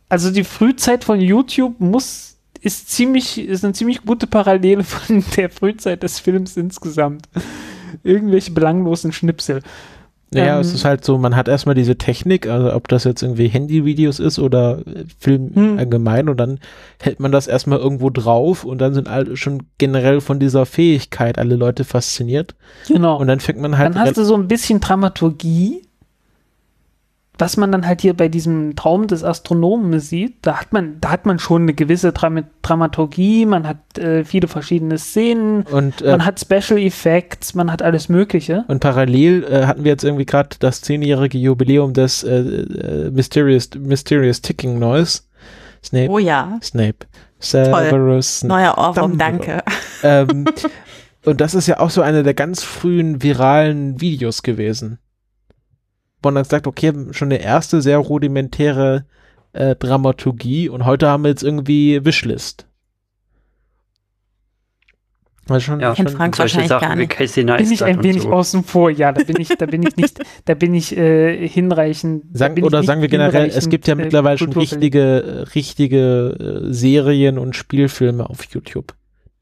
also 0.10 0.32
die 0.32 0.44
Frühzeit 0.44 1.04
von 1.04 1.22
YouTube 1.22 1.80
muss 1.80 2.37
ist 2.62 2.90
ziemlich 2.90 3.40
ist 3.40 3.64
eine 3.64 3.74
ziemlich 3.74 4.04
gute 4.06 4.28
Parallele 4.28 4.84
von 4.84 5.24
der 5.38 5.50
Frühzeit 5.50 6.04
des 6.04 6.20
Films 6.20 6.58
insgesamt. 6.58 7.28
Irgendwelche 8.04 8.52
belanglosen 8.52 9.12
Schnipsel. 9.12 9.62
Naja, 10.32 10.56
Ähm. 10.56 10.62
es 10.62 10.74
ist 10.74 10.84
halt 10.84 11.06
so, 11.06 11.18
man 11.18 11.38
hat 11.38 11.48
erstmal 11.48 11.74
diese 11.74 11.98
Technik, 11.98 12.48
also 12.48 12.74
ob 12.74 12.90
das 12.90 13.06
jetzt 13.06 13.22
irgendwie 13.24 13.48
Handyvideos 13.48 14.20
ist 14.20 14.40
oder 14.40 14.82
Film 15.20 15.52
Hm. 15.56 15.78
allgemein 15.80 16.28
und 16.28 16.36
dann 16.38 16.60
hält 17.02 17.22
man 17.22 17.32
das 17.32 17.48
erstmal 17.48 17.80
irgendwo 17.80 18.10
drauf 18.10 18.66
und 18.66 18.80
dann 18.80 18.94
sind 18.94 19.08
alle 19.08 19.38
schon 19.38 19.64
generell 19.78 20.20
von 20.20 20.38
dieser 20.38 20.66
Fähigkeit 20.66 21.38
alle 21.40 21.56
Leute 21.56 21.86
fasziniert 21.86 22.56
Genau. 22.90 23.18
und 23.18 23.28
dann 23.28 23.40
fängt 23.40 23.60
man 23.62 23.78
halt 23.78 23.96
dann 23.96 24.02
hast 24.02 24.18
du 24.18 24.26
so 24.26 24.36
ein 24.36 24.50
bisschen 24.50 24.82
Dramaturgie, 24.82 25.84
was 27.40 27.58
man 27.58 27.72
dann 27.72 27.86
halt 27.86 28.02
hier 28.02 28.16
bei 28.16 28.28
diesem 28.28 28.76
Traum 28.76 29.08
des 29.08 29.24
Astronomen 29.24 30.00
sieht. 30.00 30.38
Da 30.42 30.60
hat 30.60 30.74
man, 30.74 31.00
da 31.02 31.12
hat 31.12 31.26
man 31.26 31.40
schon 31.40 31.64
eine 31.64 31.74
gewisse 31.74 32.12
Dram 32.12 32.44
Dramaturgie, 32.62 33.46
man 33.46 33.68
hat 33.68 33.98
äh, 33.98 34.24
viele 34.24 34.48
verschiedene 34.48 34.98
Szenen, 34.98 35.64
und 35.64 36.02
äh, 36.02 36.12
man 36.12 36.26
hat 36.26 36.40
Special 36.40 36.80
Effects, 36.80 37.54
man 37.54 37.72
hat 37.72 37.82
alles 37.82 38.10
Mögliche. 38.10 38.66
Und 38.68 38.80
parallel 38.80 39.44
äh, 39.44 39.66
hatten 39.66 39.84
wir 39.84 39.92
jetzt 39.92 40.04
irgendwie 40.04 40.26
gerade 40.26 40.58
das 40.60 40.82
zehnjährige 40.82 41.38
Jubiläum 41.38 41.94
des 41.94 42.24
äh, 42.24 42.40
äh, 42.40 43.12
Mysterious, 43.12 43.70
Mysterious 43.78 44.42
Ticking 44.42 44.80
Noise. 44.80 45.22
Snape. 45.84 46.10
Oh 46.10 46.20
ja, 46.20 46.60
Snape. 46.62 47.06
Severus 47.40 48.40
Snape. 48.40 48.54
neuer 48.54 48.78
Ohrwurm, 48.78 49.18
danke. 49.18 49.64
ähm, 50.04 50.46
und 51.26 51.40
das 51.40 51.54
ist 51.54 51.68
ja 51.68 51.80
auch 51.80 51.92
so 51.92 52.02
eine 52.02 52.24
der 52.24 52.34
ganz 52.34 52.64
frühen 52.64 53.22
viralen 53.22 54.02
Videos 54.02 54.44
gewesen. 54.44 55.00
Wo 56.22 56.28
man 56.30 56.36
dann 56.36 56.44
sagt, 56.46 56.68
okay, 56.68 56.94
schon 57.12 57.28
eine 57.28 57.42
erste 57.42 57.82
sehr 57.82 57.98
rudimentäre 58.00 59.06
äh, 59.54 59.76
Dramaturgie 59.76 60.70
und 60.70 60.86
heute 60.86 61.08
haben 61.10 61.24
wir 61.24 61.30
jetzt 61.30 61.44
irgendwie 61.44 62.04
Wishlist. 62.06 62.66
Also 65.50 65.62
schon, 65.62 65.80
Ja. 65.80 65.96
Schon 65.96 66.08
Frank 66.10 66.36
Solche 66.36 66.58
wahrscheinlich 66.58 66.70
Sachen 66.70 66.88
gar 66.88 66.96
wie 66.98 67.02
nicht. 67.02 67.10
Casey 67.12 67.44
Bin 67.46 67.56
ich 67.60 67.70
Neistat 67.70 67.88
ein 67.88 68.04
wenig 68.04 68.24
so. 68.24 68.32
außen 68.32 68.64
vor, 68.64 68.90
ja, 68.90 69.12
da 69.14 69.24
bin 69.24 69.40
ich, 69.40 69.48
da 69.50 69.66
bin 69.66 69.84
ich 69.84 69.96
nicht, 69.96 70.20
da 70.46 70.54
bin 70.56 70.74
ich 70.74 70.98
äh, 70.98 71.48
hinreichend. 71.48 72.26
Sagen, 72.38 72.62
oder 72.64 72.84
sagen 72.84 73.02
wir 73.02 73.08
generell, 73.08 73.48
es 73.48 73.70
gibt 73.70 73.88
ja 73.88 73.94
äh, 73.94 73.98
mittlerweile 73.98 74.38
schon 74.38 74.52
kulturverliebt. 74.52 74.96
richtige, 74.96 75.24
äh, 75.24 75.42
richtige 75.56 76.66
äh, 76.70 76.74
Serien 76.74 77.38
und 77.38 77.56
Spielfilme 77.56 78.30
auf 78.30 78.44
YouTube, 78.46 78.94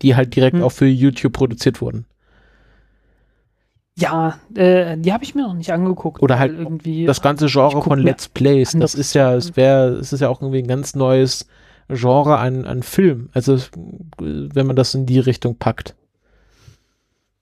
die 0.01 0.15
halt 0.15 0.35
direkt 0.35 0.57
Hm. 0.57 0.63
auch 0.63 0.71
für 0.71 0.85
YouTube 0.85 1.33
produziert 1.33 1.81
wurden. 1.81 2.05
Ja, 3.97 4.37
äh, 4.55 4.97
die 4.97 5.13
habe 5.13 5.23
ich 5.23 5.35
mir 5.35 5.43
noch 5.43 5.53
nicht 5.53 5.71
angeguckt. 5.71 6.21
Oder 6.21 6.37
halt 6.37 6.57
irgendwie. 6.57 7.05
Das 7.05 7.21
ganze 7.21 7.47
Genre 7.47 7.81
von 7.81 7.99
Let's 7.99 8.27
Plays, 8.27 8.73
das 8.77 8.93
ist 8.93 9.13
ja, 9.13 9.33
es 9.35 9.55
wäre, 9.55 9.89
es 9.93 10.11
ist 10.11 10.19
ja 10.19 10.27
auch 10.29 10.41
irgendwie 10.41 10.59
ein 10.59 10.67
ganz 10.67 10.95
neues 10.95 11.47
Genre 11.87 12.37
an, 12.37 12.65
an 12.65 12.83
Film. 12.83 13.29
Also, 13.33 13.57
wenn 14.19 14.67
man 14.67 14.75
das 14.75 14.95
in 14.95 15.05
die 15.05 15.19
Richtung 15.19 15.55
packt. 15.57 15.95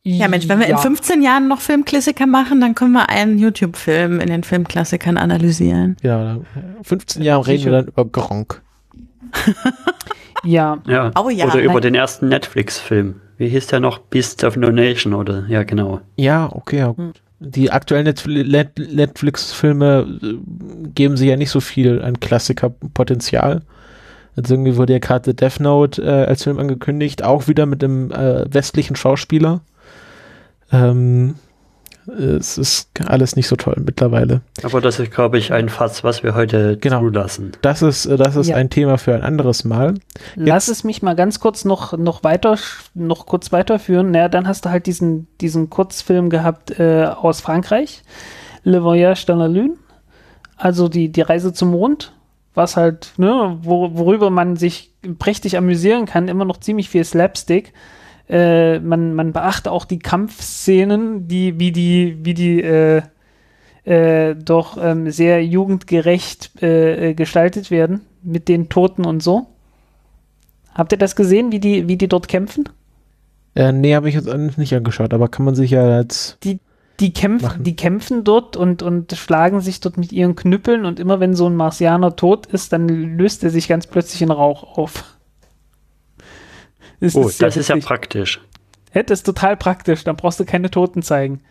Ja, 0.06 0.28
Mensch, 0.28 0.50
wenn 0.50 0.60
wir 0.60 0.66
in 0.66 0.74
Ja. 0.74 0.78
15 0.78 1.22
Jahren 1.24 1.48
noch 1.48 1.62
Filmklassiker 1.62 2.28
machen, 2.28 2.60
dann 2.60 2.76
können 2.76 2.92
wir 2.92 3.08
einen 3.10 3.40
YouTube-Film 3.40 4.20
in 4.20 4.28
den 4.28 4.44
Filmklassikern 4.44 5.18
analysieren. 5.18 5.96
Ja, 6.04 6.40
15 6.84 7.24
Jahre 7.24 7.48
reden 7.48 7.64
wir 7.66 7.72
dann 7.72 7.88
über 7.88 8.04
Gronk. 8.06 8.62
Ja, 10.44 10.80
Ja. 10.86 11.12
Oh 11.18 11.30
ja, 11.30 11.46
oder 11.46 11.62
über 11.62 11.74
nein. 11.76 11.82
den 11.84 11.96
ersten 11.96 12.28
Netflix-Film. 12.28 13.22
Wie 13.44 13.50
hieß 13.50 13.68
der 13.68 13.82
noch? 13.82 13.98
Beasts 13.98 14.42
of 14.46 14.56
No 14.56 14.72
Nation 14.72 15.14
oder? 15.14 15.44
Ja, 15.50 15.64
genau. 15.64 16.00
Ja, 16.16 16.50
okay, 16.50 16.78
ja. 16.78 16.96
Hm. 16.96 17.12
Die 17.42 17.72
aktuellen 17.72 18.08
Netfli- 18.08 18.50
Net- 18.50 18.80
Netflix-Filme 18.80 20.08
äh, 20.24 20.36
geben 20.96 21.18
sich 21.18 21.28
ja 21.28 21.36
nicht 21.36 21.50
so 21.50 21.60
viel 21.60 22.02
an 22.02 22.22
Klassikerpotenzial. 22.22 23.64
Also 24.38 24.54
irgendwie 24.54 24.78
wurde 24.78 24.94
ja 24.94 25.00
gerade 25.00 25.32
The 25.32 25.36
Death 25.36 25.60
Note 25.60 26.02
äh, 26.02 26.26
als 26.26 26.44
Film 26.44 26.58
angekündigt, 26.58 27.22
auch 27.22 27.50
wieder 27.50 27.66
mit 27.66 27.84
einem 27.84 28.12
äh, 28.12 28.46
westlichen 28.54 28.96
Schauspieler. 28.96 29.60
Ähm, 30.72 31.36
es 32.08 32.58
ist 32.58 32.90
alles 33.06 33.36
nicht 33.36 33.48
so 33.48 33.56
toll 33.56 33.82
mittlerweile. 33.86 34.42
Aber 34.64 34.82
das 34.82 35.00
ist, 35.00 35.12
glaube 35.12 35.38
ich, 35.38 35.54
ein 35.54 35.70
Fass, 35.70 36.04
was 36.04 36.24
wir 36.24 36.36
heute 36.36 36.78
Genau. 36.78 37.00
zulassen. 37.00 37.52
Das 37.62 37.82
ist, 37.82 38.06
äh, 38.06 38.18
das 38.18 38.36
ist 38.36 38.48
Ja. 38.48 38.56
ein 38.56 38.70
Thema 38.70 38.98
für 38.98 39.14
ein 39.16 39.22
anderes 39.22 39.64
Mal. 39.64 39.96
lass 40.36 40.68
es 40.68 40.84
mich 40.84 41.02
mal 41.02 41.16
ganz 41.16 41.40
kurz 41.40 41.66
noch, 41.66 41.98
noch 41.98 42.24
weiter, 42.24 42.58
noch 42.94 43.26
kurz 43.26 43.52
weiterführen. 43.52 44.12
Naja, 44.12 44.30
dann 44.30 44.48
hast 44.48 44.66
du 44.66 44.70
halt 44.70 44.86
diesen, 44.86 45.28
diesen 45.42 45.70
Kurzfilm 45.70 46.30
gehabt 46.30 46.80
äh, 46.80 47.06
aus 47.06 47.42
Frankreich, 47.42 48.04
Le 48.64 48.84
Voyage 48.84 49.26
dans 49.26 49.38
la 49.40 49.48
Lune, 49.48 49.76
also 50.58 50.88
die, 50.90 51.12
die 51.12 51.22
Reise 51.22 51.54
zum 51.54 51.72
Mond, 51.72 52.14
was 52.54 52.78
halt, 52.78 53.14
ne, 53.18 53.58
wo, 53.62 53.92
worüber 53.98 54.30
man 54.30 54.56
sich 54.56 54.94
prächtig 55.20 55.58
amüsieren 55.58 56.06
kann, 56.06 56.28
immer 56.28 56.46
noch 56.46 56.58
ziemlich 56.58 56.90
viel 56.90 57.04
Slapstick. 57.04 57.74
Äh, 58.34 58.80
man, 58.80 59.14
man 59.14 59.32
beachte 59.32 59.72
auch 59.72 59.86
die 59.86 60.00
Kampfszenen, 60.00 61.28
die, 61.28 61.60
wie 61.60 61.72
die, 61.72 62.18
wie 62.24 62.34
die, 62.34 62.64
äh, 62.64 63.04
äh, 63.84 64.36
doch 64.36 64.76
ähm, 64.82 65.12
sehr 65.12 65.46
jugendgerecht 65.46 66.52
äh, 66.60 67.12
äh, 67.12 67.14
gestaltet 67.14 67.70
werden 67.70 68.02
mit 68.24 68.48
den 68.48 68.70
Toten 68.70 69.06
und 69.06 69.22
so. 69.22 69.46
Habt 70.74 70.92
ihr 70.94 70.98
das 70.98 71.16
gesehen, 71.16 71.52
wie 71.52 71.60
die, 71.60 71.88
wie 71.88 71.96
die 71.96 72.08
dort 72.08 72.28
kämpfen? 72.28 72.70
Äh, 73.54 73.72
nee, 73.72 73.94
habe 73.94 74.10
ich 74.10 74.16
jetzt 74.16 74.28
nicht 74.58 74.74
angeschaut, 74.74 75.14
aber 75.14 75.28
kann 75.28 75.46
man 75.46 75.54
sich 75.54 75.70
ja 75.70 75.84
als 75.84 76.40
Die 77.00 77.14
kämpfen, 77.14 77.46
Machen. 77.46 77.64
die 77.64 77.76
kämpfen 77.76 78.24
dort 78.24 78.58
und, 78.58 78.82
und 78.82 79.12
schlagen 79.12 79.62
sich 79.62 79.80
dort 79.80 79.98
mit 79.98 80.12
ihren 80.12 80.36
Knüppeln 80.36 80.86
und 80.86 81.00
immer 81.00 81.20
wenn 81.20 81.36
so 81.36 81.48
ein 81.48 81.56
Marsianer 81.56 82.16
tot 82.16 82.48
ist, 82.48 82.74
dann 82.74 82.88
löst 82.88 83.44
er 83.44 83.52
sich 83.52 83.68
ganz 83.68 83.86
plötzlich 83.86 84.24
in 84.24 84.32
Rauch 84.32 84.76
auf. 84.76 85.13
Oh, 87.04 87.28
sehr 87.28 87.48
das 87.48 87.58
ist 87.58 87.70
ja 87.70 87.76
praktisch. 87.78 88.40
Ja, 88.94 89.04
das 89.04 89.20
ist 89.20 89.24
total 89.24 89.58
praktisch, 89.58 90.04
dann 90.04 90.16
brauchst 90.16 90.40
du 90.40 90.46
keine 90.46 90.70
Toten 90.70 91.02
zeigen. 91.02 91.42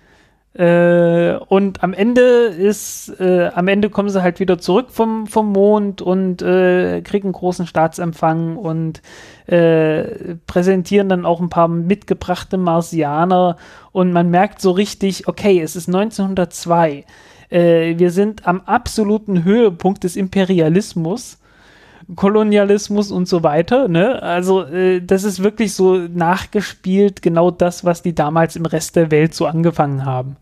Äh, 0.54 1.36
und 1.48 1.82
am 1.82 1.94
Ende 1.94 2.20
ist, 2.20 3.08
äh, 3.18 3.50
am 3.54 3.68
Ende 3.68 3.88
kommen 3.88 4.10
sie 4.10 4.22
halt 4.22 4.38
wieder 4.38 4.58
zurück 4.58 4.88
vom, 4.90 5.26
vom 5.26 5.50
Mond 5.50 6.02
und 6.02 6.42
äh, 6.42 7.00
kriegen 7.00 7.32
großen 7.32 7.66
Staatsempfang 7.66 8.58
und 8.58 9.00
äh, 9.46 10.36
präsentieren 10.46 11.08
dann 11.08 11.24
auch 11.24 11.40
ein 11.40 11.48
paar 11.48 11.68
mitgebrachte 11.68 12.58
Marsianer 12.58 13.56
und 13.92 14.12
man 14.12 14.28
merkt 14.28 14.60
so 14.60 14.72
richtig, 14.72 15.26
okay, 15.26 15.58
es 15.58 15.74
ist 15.74 15.88
1902. 15.88 17.06
Äh, 17.48 17.98
wir 17.98 18.10
sind 18.10 18.46
am 18.46 18.60
absoluten 18.66 19.44
Höhepunkt 19.44 20.04
des 20.04 20.16
Imperialismus. 20.16 21.38
Kolonialismus 22.14 23.10
und 23.10 23.28
so 23.28 23.42
weiter. 23.42 23.88
Ne? 23.88 24.22
Also 24.22 24.64
äh, 24.64 25.00
das 25.00 25.24
ist 25.24 25.42
wirklich 25.42 25.74
so 25.74 25.96
nachgespielt, 25.96 27.22
genau 27.22 27.50
das, 27.50 27.84
was 27.84 28.02
die 28.02 28.14
damals 28.14 28.56
im 28.56 28.66
Rest 28.66 28.96
der 28.96 29.10
Welt 29.10 29.34
so 29.34 29.46
angefangen 29.46 30.04
haben. 30.04 30.36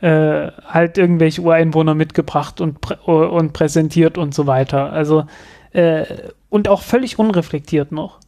Äh, 0.00 0.52
halt 0.66 0.96
irgendwelche 0.96 1.42
Ureinwohner 1.42 1.94
mitgebracht 1.94 2.60
und, 2.60 2.80
prä 2.80 2.94
und 3.04 3.52
präsentiert 3.52 4.16
und 4.16 4.34
so 4.34 4.46
weiter. 4.46 4.92
Also 4.92 5.24
äh, 5.72 6.04
und 6.48 6.68
auch 6.68 6.82
völlig 6.82 7.18
unreflektiert 7.18 7.92
noch. 7.92 8.20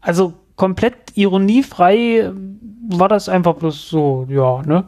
Also 0.00 0.34
komplett 0.56 0.94
ironiefrei 1.14 2.18
äh, 2.18 2.32
war 2.88 3.08
das 3.08 3.28
einfach 3.28 3.54
bloß 3.54 3.88
so, 3.88 4.26
ja, 4.28 4.62
ne? 4.62 4.84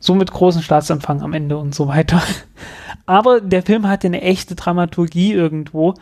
So 0.00 0.14
mit 0.14 0.30
großen 0.30 0.62
Staatsempfang 0.62 1.22
am 1.22 1.32
Ende 1.32 1.56
und 1.56 1.74
so 1.74 1.88
weiter. 1.88 2.22
Aber 3.08 3.40
der 3.40 3.62
Film 3.62 3.88
hatte 3.88 4.06
eine 4.06 4.20
echte 4.20 4.54
Dramaturgie 4.54 5.32
irgendwo. 5.32 5.94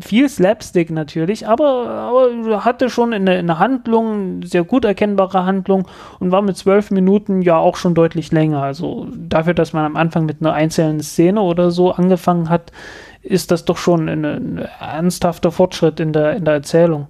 Viel 0.00 0.26
Slapstick 0.26 0.90
natürlich, 0.90 1.46
aber, 1.46 1.86
aber 1.86 2.64
hatte 2.64 2.88
schon 2.88 3.12
eine, 3.12 3.32
eine 3.32 3.58
Handlung, 3.58 4.42
sehr 4.42 4.64
gut 4.64 4.86
erkennbare 4.86 5.44
Handlung 5.44 5.86
und 6.18 6.30
war 6.30 6.40
mit 6.40 6.56
zwölf 6.56 6.90
Minuten 6.90 7.42
ja 7.42 7.58
auch 7.58 7.76
schon 7.76 7.94
deutlich 7.94 8.32
länger. 8.32 8.62
Also 8.62 9.06
dafür, 9.14 9.52
dass 9.52 9.74
man 9.74 9.84
am 9.84 9.96
Anfang 9.96 10.24
mit 10.24 10.40
einer 10.40 10.54
einzelnen 10.54 11.00
Szene 11.00 11.42
oder 11.42 11.70
so 11.70 11.92
angefangen 11.92 12.48
hat, 12.48 12.72
ist 13.20 13.50
das 13.50 13.66
doch 13.66 13.76
schon 13.76 14.08
ein, 14.08 14.24
ein 14.24 14.68
ernsthafter 14.80 15.52
Fortschritt 15.52 16.00
in 16.00 16.14
der, 16.14 16.36
in 16.36 16.46
der 16.46 16.54
Erzählung. 16.54 17.08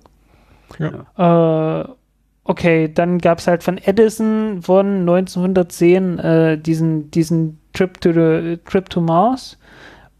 Äh, 1.16 1.88
okay, 2.42 2.92
dann 2.92 3.18
gab 3.18 3.38
es 3.38 3.46
halt 3.46 3.62
von 3.62 3.78
Edison 3.78 4.60
von 4.62 5.02
1910 5.02 6.18
äh, 6.18 6.58
diesen, 6.58 7.12
diesen 7.12 7.60
Trip 7.76 8.00
to 8.00 8.12
the 8.12 8.58
Trip 8.64 8.88
to 8.90 9.00
Mars, 9.00 9.58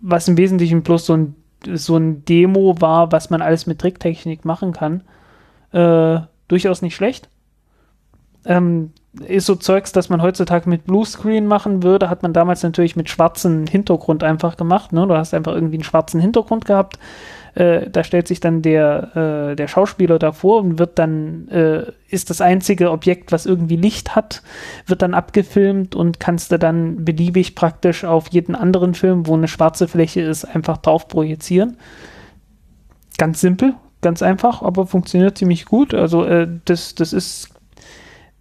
was 0.00 0.28
im 0.28 0.36
Wesentlichen 0.36 0.82
bloß 0.82 1.06
so 1.06 1.16
ein, 1.16 1.34
so 1.74 1.96
ein 1.96 2.24
Demo 2.24 2.80
war, 2.80 3.12
was 3.12 3.30
man 3.30 3.42
alles 3.42 3.66
mit 3.66 3.78
Tricktechnik 3.78 4.44
machen 4.44 4.72
kann. 4.72 5.02
Äh, 5.72 6.20
durchaus 6.48 6.82
nicht 6.82 6.94
schlecht. 6.94 7.28
Ähm, 8.44 8.92
ist 9.26 9.46
so 9.46 9.54
Zeugs, 9.54 9.92
das 9.92 10.08
man 10.08 10.22
heutzutage 10.22 10.68
mit 10.68 10.84
Bluescreen 10.84 11.46
machen 11.46 11.82
würde, 11.82 12.10
hat 12.10 12.22
man 12.22 12.32
damals 12.32 12.62
natürlich 12.62 12.96
mit 12.96 13.08
schwarzem 13.08 13.66
Hintergrund 13.66 14.22
einfach 14.22 14.56
gemacht. 14.56 14.92
Ne? 14.92 15.06
Du 15.06 15.16
hast 15.16 15.32
einfach 15.34 15.54
irgendwie 15.54 15.76
einen 15.76 15.84
schwarzen 15.84 16.20
Hintergrund 16.20 16.66
gehabt. 16.66 16.98
Äh, 17.56 17.88
da 17.90 18.04
stellt 18.04 18.28
sich 18.28 18.40
dann 18.40 18.60
der, 18.60 19.16
äh, 19.52 19.56
der 19.56 19.66
Schauspieler 19.66 20.18
davor 20.18 20.60
und 20.60 20.78
wird 20.78 20.98
dann, 20.98 21.48
äh, 21.48 21.90
ist 22.10 22.28
das 22.28 22.42
einzige 22.42 22.90
Objekt, 22.90 23.32
was 23.32 23.46
irgendwie 23.46 23.76
Licht 23.76 24.14
hat, 24.14 24.42
wird 24.86 25.00
dann 25.00 25.14
abgefilmt 25.14 25.94
und 25.94 26.20
kannst 26.20 26.52
du 26.52 26.58
dann 26.58 27.06
beliebig 27.06 27.54
praktisch 27.54 28.04
auf 28.04 28.28
jeden 28.28 28.54
anderen 28.54 28.92
Film, 28.92 29.26
wo 29.26 29.34
eine 29.34 29.48
schwarze 29.48 29.88
Fläche 29.88 30.20
ist, 30.20 30.44
einfach 30.44 30.76
drauf 30.76 31.08
projizieren. 31.08 31.78
Ganz 33.16 33.40
simpel, 33.40 33.72
ganz 34.02 34.20
einfach, 34.20 34.60
aber 34.60 34.86
funktioniert 34.86 35.38
ziemlich 35.38 35.64
gut. 35.64 35.94
Also 35.94 36.26
äh, 36.26 36.46
das, 36.66 36.94
das 36.94 37.14
ist 37.14 37.48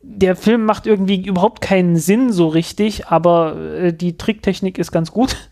der 0.07 0.35
Film 0.35 0.65
macht 0.65 0.85
irgendwie 0.87 1.25
überhaupt 1.25 1.61
keinen 1.61 1.95
Sinn 1.95 2.33
so 2.33 2.49
richtig, 2.49 3.07
aber 3.07 3.55
äh, 3.55 3.93
die 3.93 4.17
Tricktechnik 4.17 4.77
ist 4.77 4.91
ganz 4.91 5.11
gut. 5.13 5.49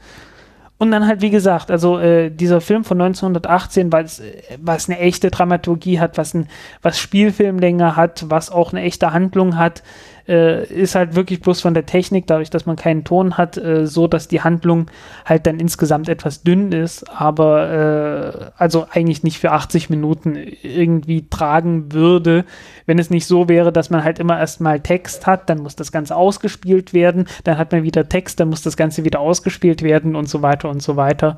Und 0.77 0.91
dann 0.91 1.07
halt, 1.07 1.21
wie 1.21 1.29
gesagt, 1.29 1.71
also 1.71 1.99
äh, 1.99 2.29
dieser 2.29 2.59
Film 2.59 2.83
von 2.83 2.99
1918, 2.99 3.91
weil 3.91 4.05
es, 4.05 4.19
äh, 4.19 4.41
was 4.59 4.89
eine 4.89 4.99
echte 4.99 5.31
Dramaturgie 5.31 5.99
hat, 5.99 6.17
was, 6.17 6.33
ein, 6.33 6.47
was 6.81 6.99
Spielfilmlänge 6.99 7.95
hat, 7.95 8.25
was 8.29 8.51
auch 8.51 8.73
eine 8.73 8.81
echte 8.81 9.13
Handlung 9.13 9.57
hat, 9.57 9.83
äh, 10.27 10.65
ist 10.65 10.95
halt 10.95 11.15
wirklich 11.15 11.41
bloß 11.41 11.61
von 11.61 11.73
der 11.73 11.85
Technik, 11.85 12.27
dadurch, 12.27 12.49
dass 12.49 12.65
man 12.65 12.75
keinen 12.75 13.03
Ton 13.03 13.37
hat, 13.37 13.57
äh, 13.57 13.85
so, 13.85 14.07
dass 14.07 14.27
die 14.27 14.41
Handlung 14.41 14.87
halt 15.25 15.45
dann 15.47 15.59
insgesamt 15.59 16.09
etwas 16.09 16.43
dünn 16.43 16.71
ist, 16.71 17.09
aber 17.09 17.71
äh, 17.71 18.51
also 18.57 18.87
eigentlich 18.89 19.23
nicht 19.23 19.39
für 19.39 19.51
80 19.51 19.89
Minuten 19.89 20.37
irgendwie 20.61 21.27
tragen 21.29 21.91
würde, 21.91 22.45
wenn 22.85 22.99
es 22.99 23.09
nicht 23.09 23.25
so 23.25 23.49
wäre, 23.49 23.71
dass 23.71 23.89
man 23.89 24.03
halt 24.03 24.19
immer 24.19 24.39
erstmal 24.39 24.79
Text 24.79 25.27
hat, 25.27 25.49
dann 25.49 25.59
muss 25.59 25.75
das 25.75 25.91
Ganze 25.91 26.15
ausgespielt 26.15 26.93
werden, 26.93 27.25
dann 27.43 27.57
hat 27.57 27.71
man 27.71 27.83
wieder 27.83 28.07
Text, 28.07 28.39
dann 28.39 28.49
muss 28.49 28.61
das 28.61 28.77
Ganze 28.77 29.03
wieder 29.03 29.19
ausgespielt 29.19 29.83
werden 29.83 30.15
und 30.15 30.29
so 30.29 30.41
weiter 30.41 30.69
und 30.69 30.81
so 30.81 30.95
weiter. 30.95 31.37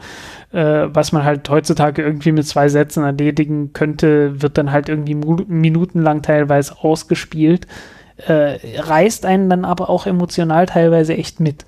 Äh, 0.51 0.87
was 0.89 1.11
man 1.11 1.23
halt 1.23 1.49
heutzutage 1.49 2.01
irgendwie 2.01 2.31
mit 2.31 2.47
zwei 2.47 2.69
Sätzen 2.69 3.03
erledigen 3.03 3.73
könnte, 3.73 4.41
wird 4.41 4.57
dann 4.57 4.71
halt 4.71 4.89
irgendwie 4.89 5.15
minutenlang 5.15 6.21
teilweise 6.21 6.75
ausgespielt. 6.79 7.67
Äh, 8.17 8.79
reißt 8.79 9.25
einen 9.25 9.49
dann 9.49 9.65
aber 9.65 9.89
auch 9.89 10.05
emotional 10.05 10.67
teilweise 10.67 11.15
echt 11.15 11.39
mit. 11.39 11.65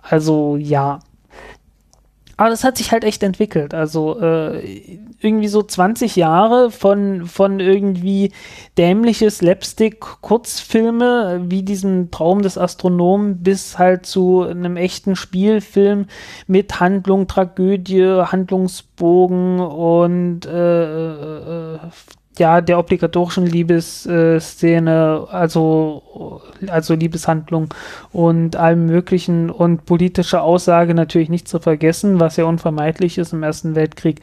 Also 0.00 0.56
ja. 0.56 1.00
Aber 2.36 2.50
das 2.50 2.64
hat 2.64 2.76
sich 2.76 2.90
halt 2.92 3.04
echt 3.04 3.22
entwickelt. 3.22 3.72
Also 3.74 4.20
äh, 4.20 4.98
irgendwie 5.20 5.48
so 5.48 5.62
20 5.62 6.16
Jahre 6.16 6.70
von, 6.70 7.26
von 7.26 7.60
irgendwie 7.60 8.32
dämliche 8.76 9.30
Slapstick-Kurzfilme 9.30 11.44
wie 11.46 11.62
diesem 11.62 12.10
Traum 12.10 12.42
des 12.42 12.58
Astronomen 12.58 13.42
bis 13.42 13.78
halt 13.78 14.04
zu 14.06 14.42
einem 14.42 14.76
echten 14.76 15.14
Spielfilm 15.14 16.06
mit 16.46 16.80
Handlung, 16.80 17.28
Tragödie, 17.28 18.24
Handlungsbogen 18.24 19.60
und 19.60 20.46
äh, 20.46 21.74
äh, 21.74 21.78
ja, 22.38 22.60
der 22.60 22.78
obligatorischen 22.78 23.46
Liebesszene, 23.46 25.26
also, 25.30 26.42
also 26.66 26.94
Liebeshandlung 26.94 27.74
und 28.10 28.56
allem 28.56 28.86
Möglichen 28.86 29.50
und 29.50 29.84
politische 29.84 30.40
Aussage 30.40 30.94
natürlich 30.94 31.28
nicht 31.28 31.46
zu 31.46 31.60
vergessen, 31.60 32.20
was 32.20 32.36
ja 32.36 32.44
unvermeidlich 32.44 33.18
ist 33.18 33.32
im 33.32 33.42
Ersten 33.42 33.74
Weltkrieg. 33.74 34.20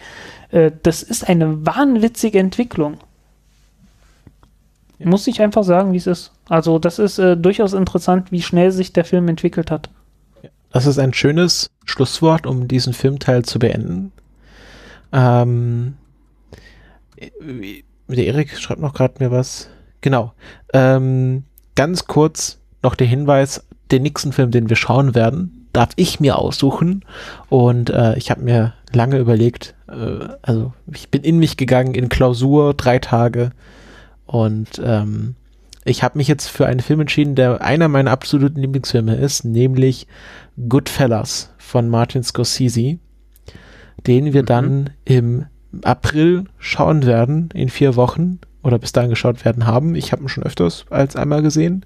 Äh, 0.52 0.72
das 0.82 1.04
ist 1.04 1.30
eine 1.30 1.66
wahnwitzige 1.66 2.40
Entwicklung. 2.40 2.98
Ja. 4.98 5.08
Muss 5.08 5.28
ich 5.28 5.42
einfach 5.42 5.64
sagen, 5.64 5.94
wie 5.94 5.98
es 5.98 6.08
ist. 6.08 6.32
Also, 6.50 6.80
das 6.80 6.98
ist 6.98 7.20
äh, 7.20 7.38
durchaus 7.38 7.74
interessant, 7.74 8.32
wie 8.32 8.42
schnell 8.42 8.72
sich 8.72 8.92
der 8.92 9.06
Film 9.06 9.28
entwickelt 9.28 9.70
hat. 9.70 9.90
Das 10.72 10.86
ist 10.86 11.00
ein 11.00 11.14
schönes 11.14 11.70
Schlusswort, 11.86 12.46
um 12.46 12.68
diesen 12.68 12.94
Filmteil 12.94 13.44
zu 13.44 13.60
beenden. 13.60 14.12
Ähm, 15.12 15.96
der 18.16 18.28
Erik 18.28 18.58
schreibt 18.58 18.82
noch 18.82 18.94
gerade 18.94 19.16
mir 19.20 19.32
was. 19.32 19.70
Genau. 20.02 20.34
Ähm, 20.74 21.44
ganz 21.76 22.06
kurz 22.06 22.60
noch 22.82 22.96
der 22.96 23.08
Hinweis, 23.08 23.66
den 23.92 24.04
nächsten 24.04 24.32
Film, 24.32 24.52
den 24.52 24.70
wir 24.70 24.76
schauen 24.76 25.16
werden, 25.16 25.68
darf 25.74 25.90
ich 25.96 26.20
mir 26.20 26.38
aussuchen. 26.38 27.04
Und 27.50 27.90
äh, 27.90 28.18
ich 28.18 28.32
habe 28.32 28.42
mir 28.42 28.74
lange 28.94 29.18
überlegt, 29.18 29.76
äh, 29.88 30.28
also 30.42 30.74
ich 30.94 31.10
bin 31.10 31.24
in 31.24 31.38
mich 31.38 31.58
gegangen 31.58 31.94
in 31.94 32.10
Klausur, 32.10 32.74
drei 32.74 33.00
Tage. 33.00 33.52
Und 34.26 34.82
ähm, 34.84 35.36
ich 35.86 36.04
habe 36.04 36.18
mich 36.18 36.28
jetzt 36.28 36.48
für 36.48 36.66
einen 36.66 36.82
Film 36.82 37.02
entschieden, 37.02 37.36
der 37.36 37.62
einer 37.62 37.88
meiner 37.88 38.12
absoluten 38.12 38.62
Lieblingsfilme 38.62 39.16
ist, 39.16 39.44
nämlich 39.44 40.08
Goodfellas 40.68 41.54
von 41.58 41.90
Martin 41.90 42.24
Scorsese, 42.24 43.00
den 44.06 44.34
wir 44.34 44.44
mhm. 44.44 44.48
dann 44.48 44.90
im 45.06 45.46
April 45.84 46.46
schauen 46.58 47.06
werden, 47.06 47.50
in 47.54 47.70
vier 47.70 47.96
Wochen 47.96 48.40
oder 48.64 48.80
bis 48.80 48.92
dahin 48.92 49.10
geschaut 49.10 49.46
werden 49.46 49.66
haben. 49.66 49.96
Ich 49.96 50.12
habe 50.12 50.24
ihn 50.24 50.30
schon 50.30 50.44
öfters 50.44 50.86
als 50.90 51.16
einmal 51.16 51.42
gesehen. 51.42 51.86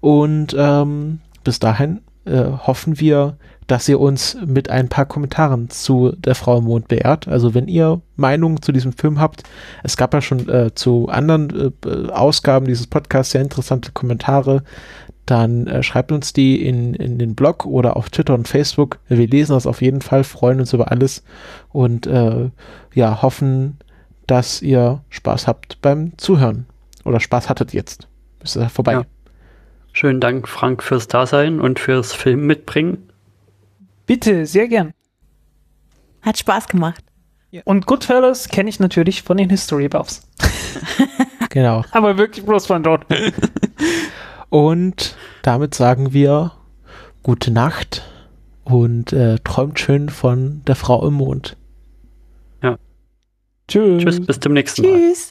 Und 0.00 0.54
ähm, 0.58 1.20
bis 1.44 1.58
dahin 1.58 2.00
äh, 2.24 2.44
hoffen 2.44 3.00
wir, 3.00 3.36
dass 3.66 3.88
ihr 3.88 4.00
uns 4.00 4.36
mit 4.44 4.68
ein 4.68 4.88
paar 4.88 5.06
Kommentaren 5.06 5.70
zu 5.70 6.12
Der 6.18 6.34
Frau 6.34 6.58
im 6.58 6.64
Mond 6.64 6.88
beehrt. 6.88 7.28
Also 7.28 7.54
wenn 7.54 7.68
ihr 7.68 8.00
Meinungen 8.16 8.60
zu 8.62 8.72
diesem 8.72 8.92
Film 8.92 9.20
habt, 9.20 9.44
es 9.84 9.96
gab 9.96 10.12
ja 10.12 10.20
schon 10.20 10.48
äh, 10.48 10.74
zu 10.74 11.08
anderen 11.08 11.72
äh, 11.84 12.10
Ausgaben 12.10 12.66
dieses 12.66 12.88
Podcasts 12.88 13.32
sehr 13.32 13.42
interessante 13.42 13.92
Kommentare, 13.92 14.64
dann 15.30 15.66
äh, 15.66 15.82
schreibt 15.82 16.12
uns 16.12 16.32
die 16.32 16.66
in, 16.66 16.94
in 16.94 17.18
den 17.18 17.34
Blog 17.34 17.64
oder 17.64 17.96
auf 17.96 18.10
Twitter 18.10 18.34
und 18.34 18.48
Facebook. 18.48 18.98
Wir 19.08 19.26
lesen 19.26 19.52
das 19.52 19.66
auf 19.66 19.80
jeden 19.80 20.00
Fall, 20.00 20.24
freuen 20.24 20.60
uns 20.60 20.72
über 20.72 20.90
alles 20.90 21.22
und 21.70 22.06
äh, 22.06 22.50
ja, 22.94 23.22
hoffen, 23.22 23.78
dass 24.26 24.60
ihr 24.62 25.02
Spaß 25.08 25.46
habt 25.46 25.80
beim 25.82 26.16
Zuhören. 26.18 26.66
Oder 27.04 27.20
Spaß 27.20 27.48
hattet 27.48 27.72
jetzt. 27.72 28.08
Ist 28.42 28.56
ja 28.56 28.68
vorbei. 28.68 28.92
Ja. 28.92 29.02
Schönen 29.92 30.20
Dank, 30.20 30.48
Frank, 30.48 30.82
fürs 30.82 31.08
Dasein 31.08 31.60
und 31.60 31.78
fürs 31.78 32.12
Film 32.12 32.46
mitbringen. 32.46 33.10
Bitte, 34.06 34.46
sehr 34.46 34.68
gern. 34.68 34.92
Hat 36.22 36.38
Spaß 36.38 36.68
gemacht. 36.68 37.04
Ja. 37.50 37.62
Und 37.64 37.86
Goodfellas 37.86 38.48
kenne 38.48 38.68
ich 38.68 38.78
natürlich 38.78 39.22
von 39.22 39.36
den 39.36 39.50
History 39.50 39.88
Buffs. 39.88 40.28
genau. 41.48 41.84
Aber 41.92 42.18
wirklich 42.18 42.44
bloß 42.44 42.66
von 42.66 42.82
dort. 42.82 43.06
Und 44.50 45.16
damit 45.42 45.74
sagen 45.74 46.12
wir 46.12 46.52
gute 47.22 47.50
Nacht 47.50 48.02
und 48.64 49.12
äh, 49.12 49.38
träumt 49.38 49.78
schön 49.78 50.08
von 50.08 50.62
der 50.66 50.76
Frau 50.76 51.06
im 51.06 51.14
Mond. 51.14 51.56
Ja. 52.62 52.76
Tschüss. 53.68 54.02
Tschüss, 54.02 54.26
bis 54.26 54.40
zum 54.40 54.52
nächsten 54.52 54.82
Mal. 54.82 54.92
Tschüss. 54.92 55.30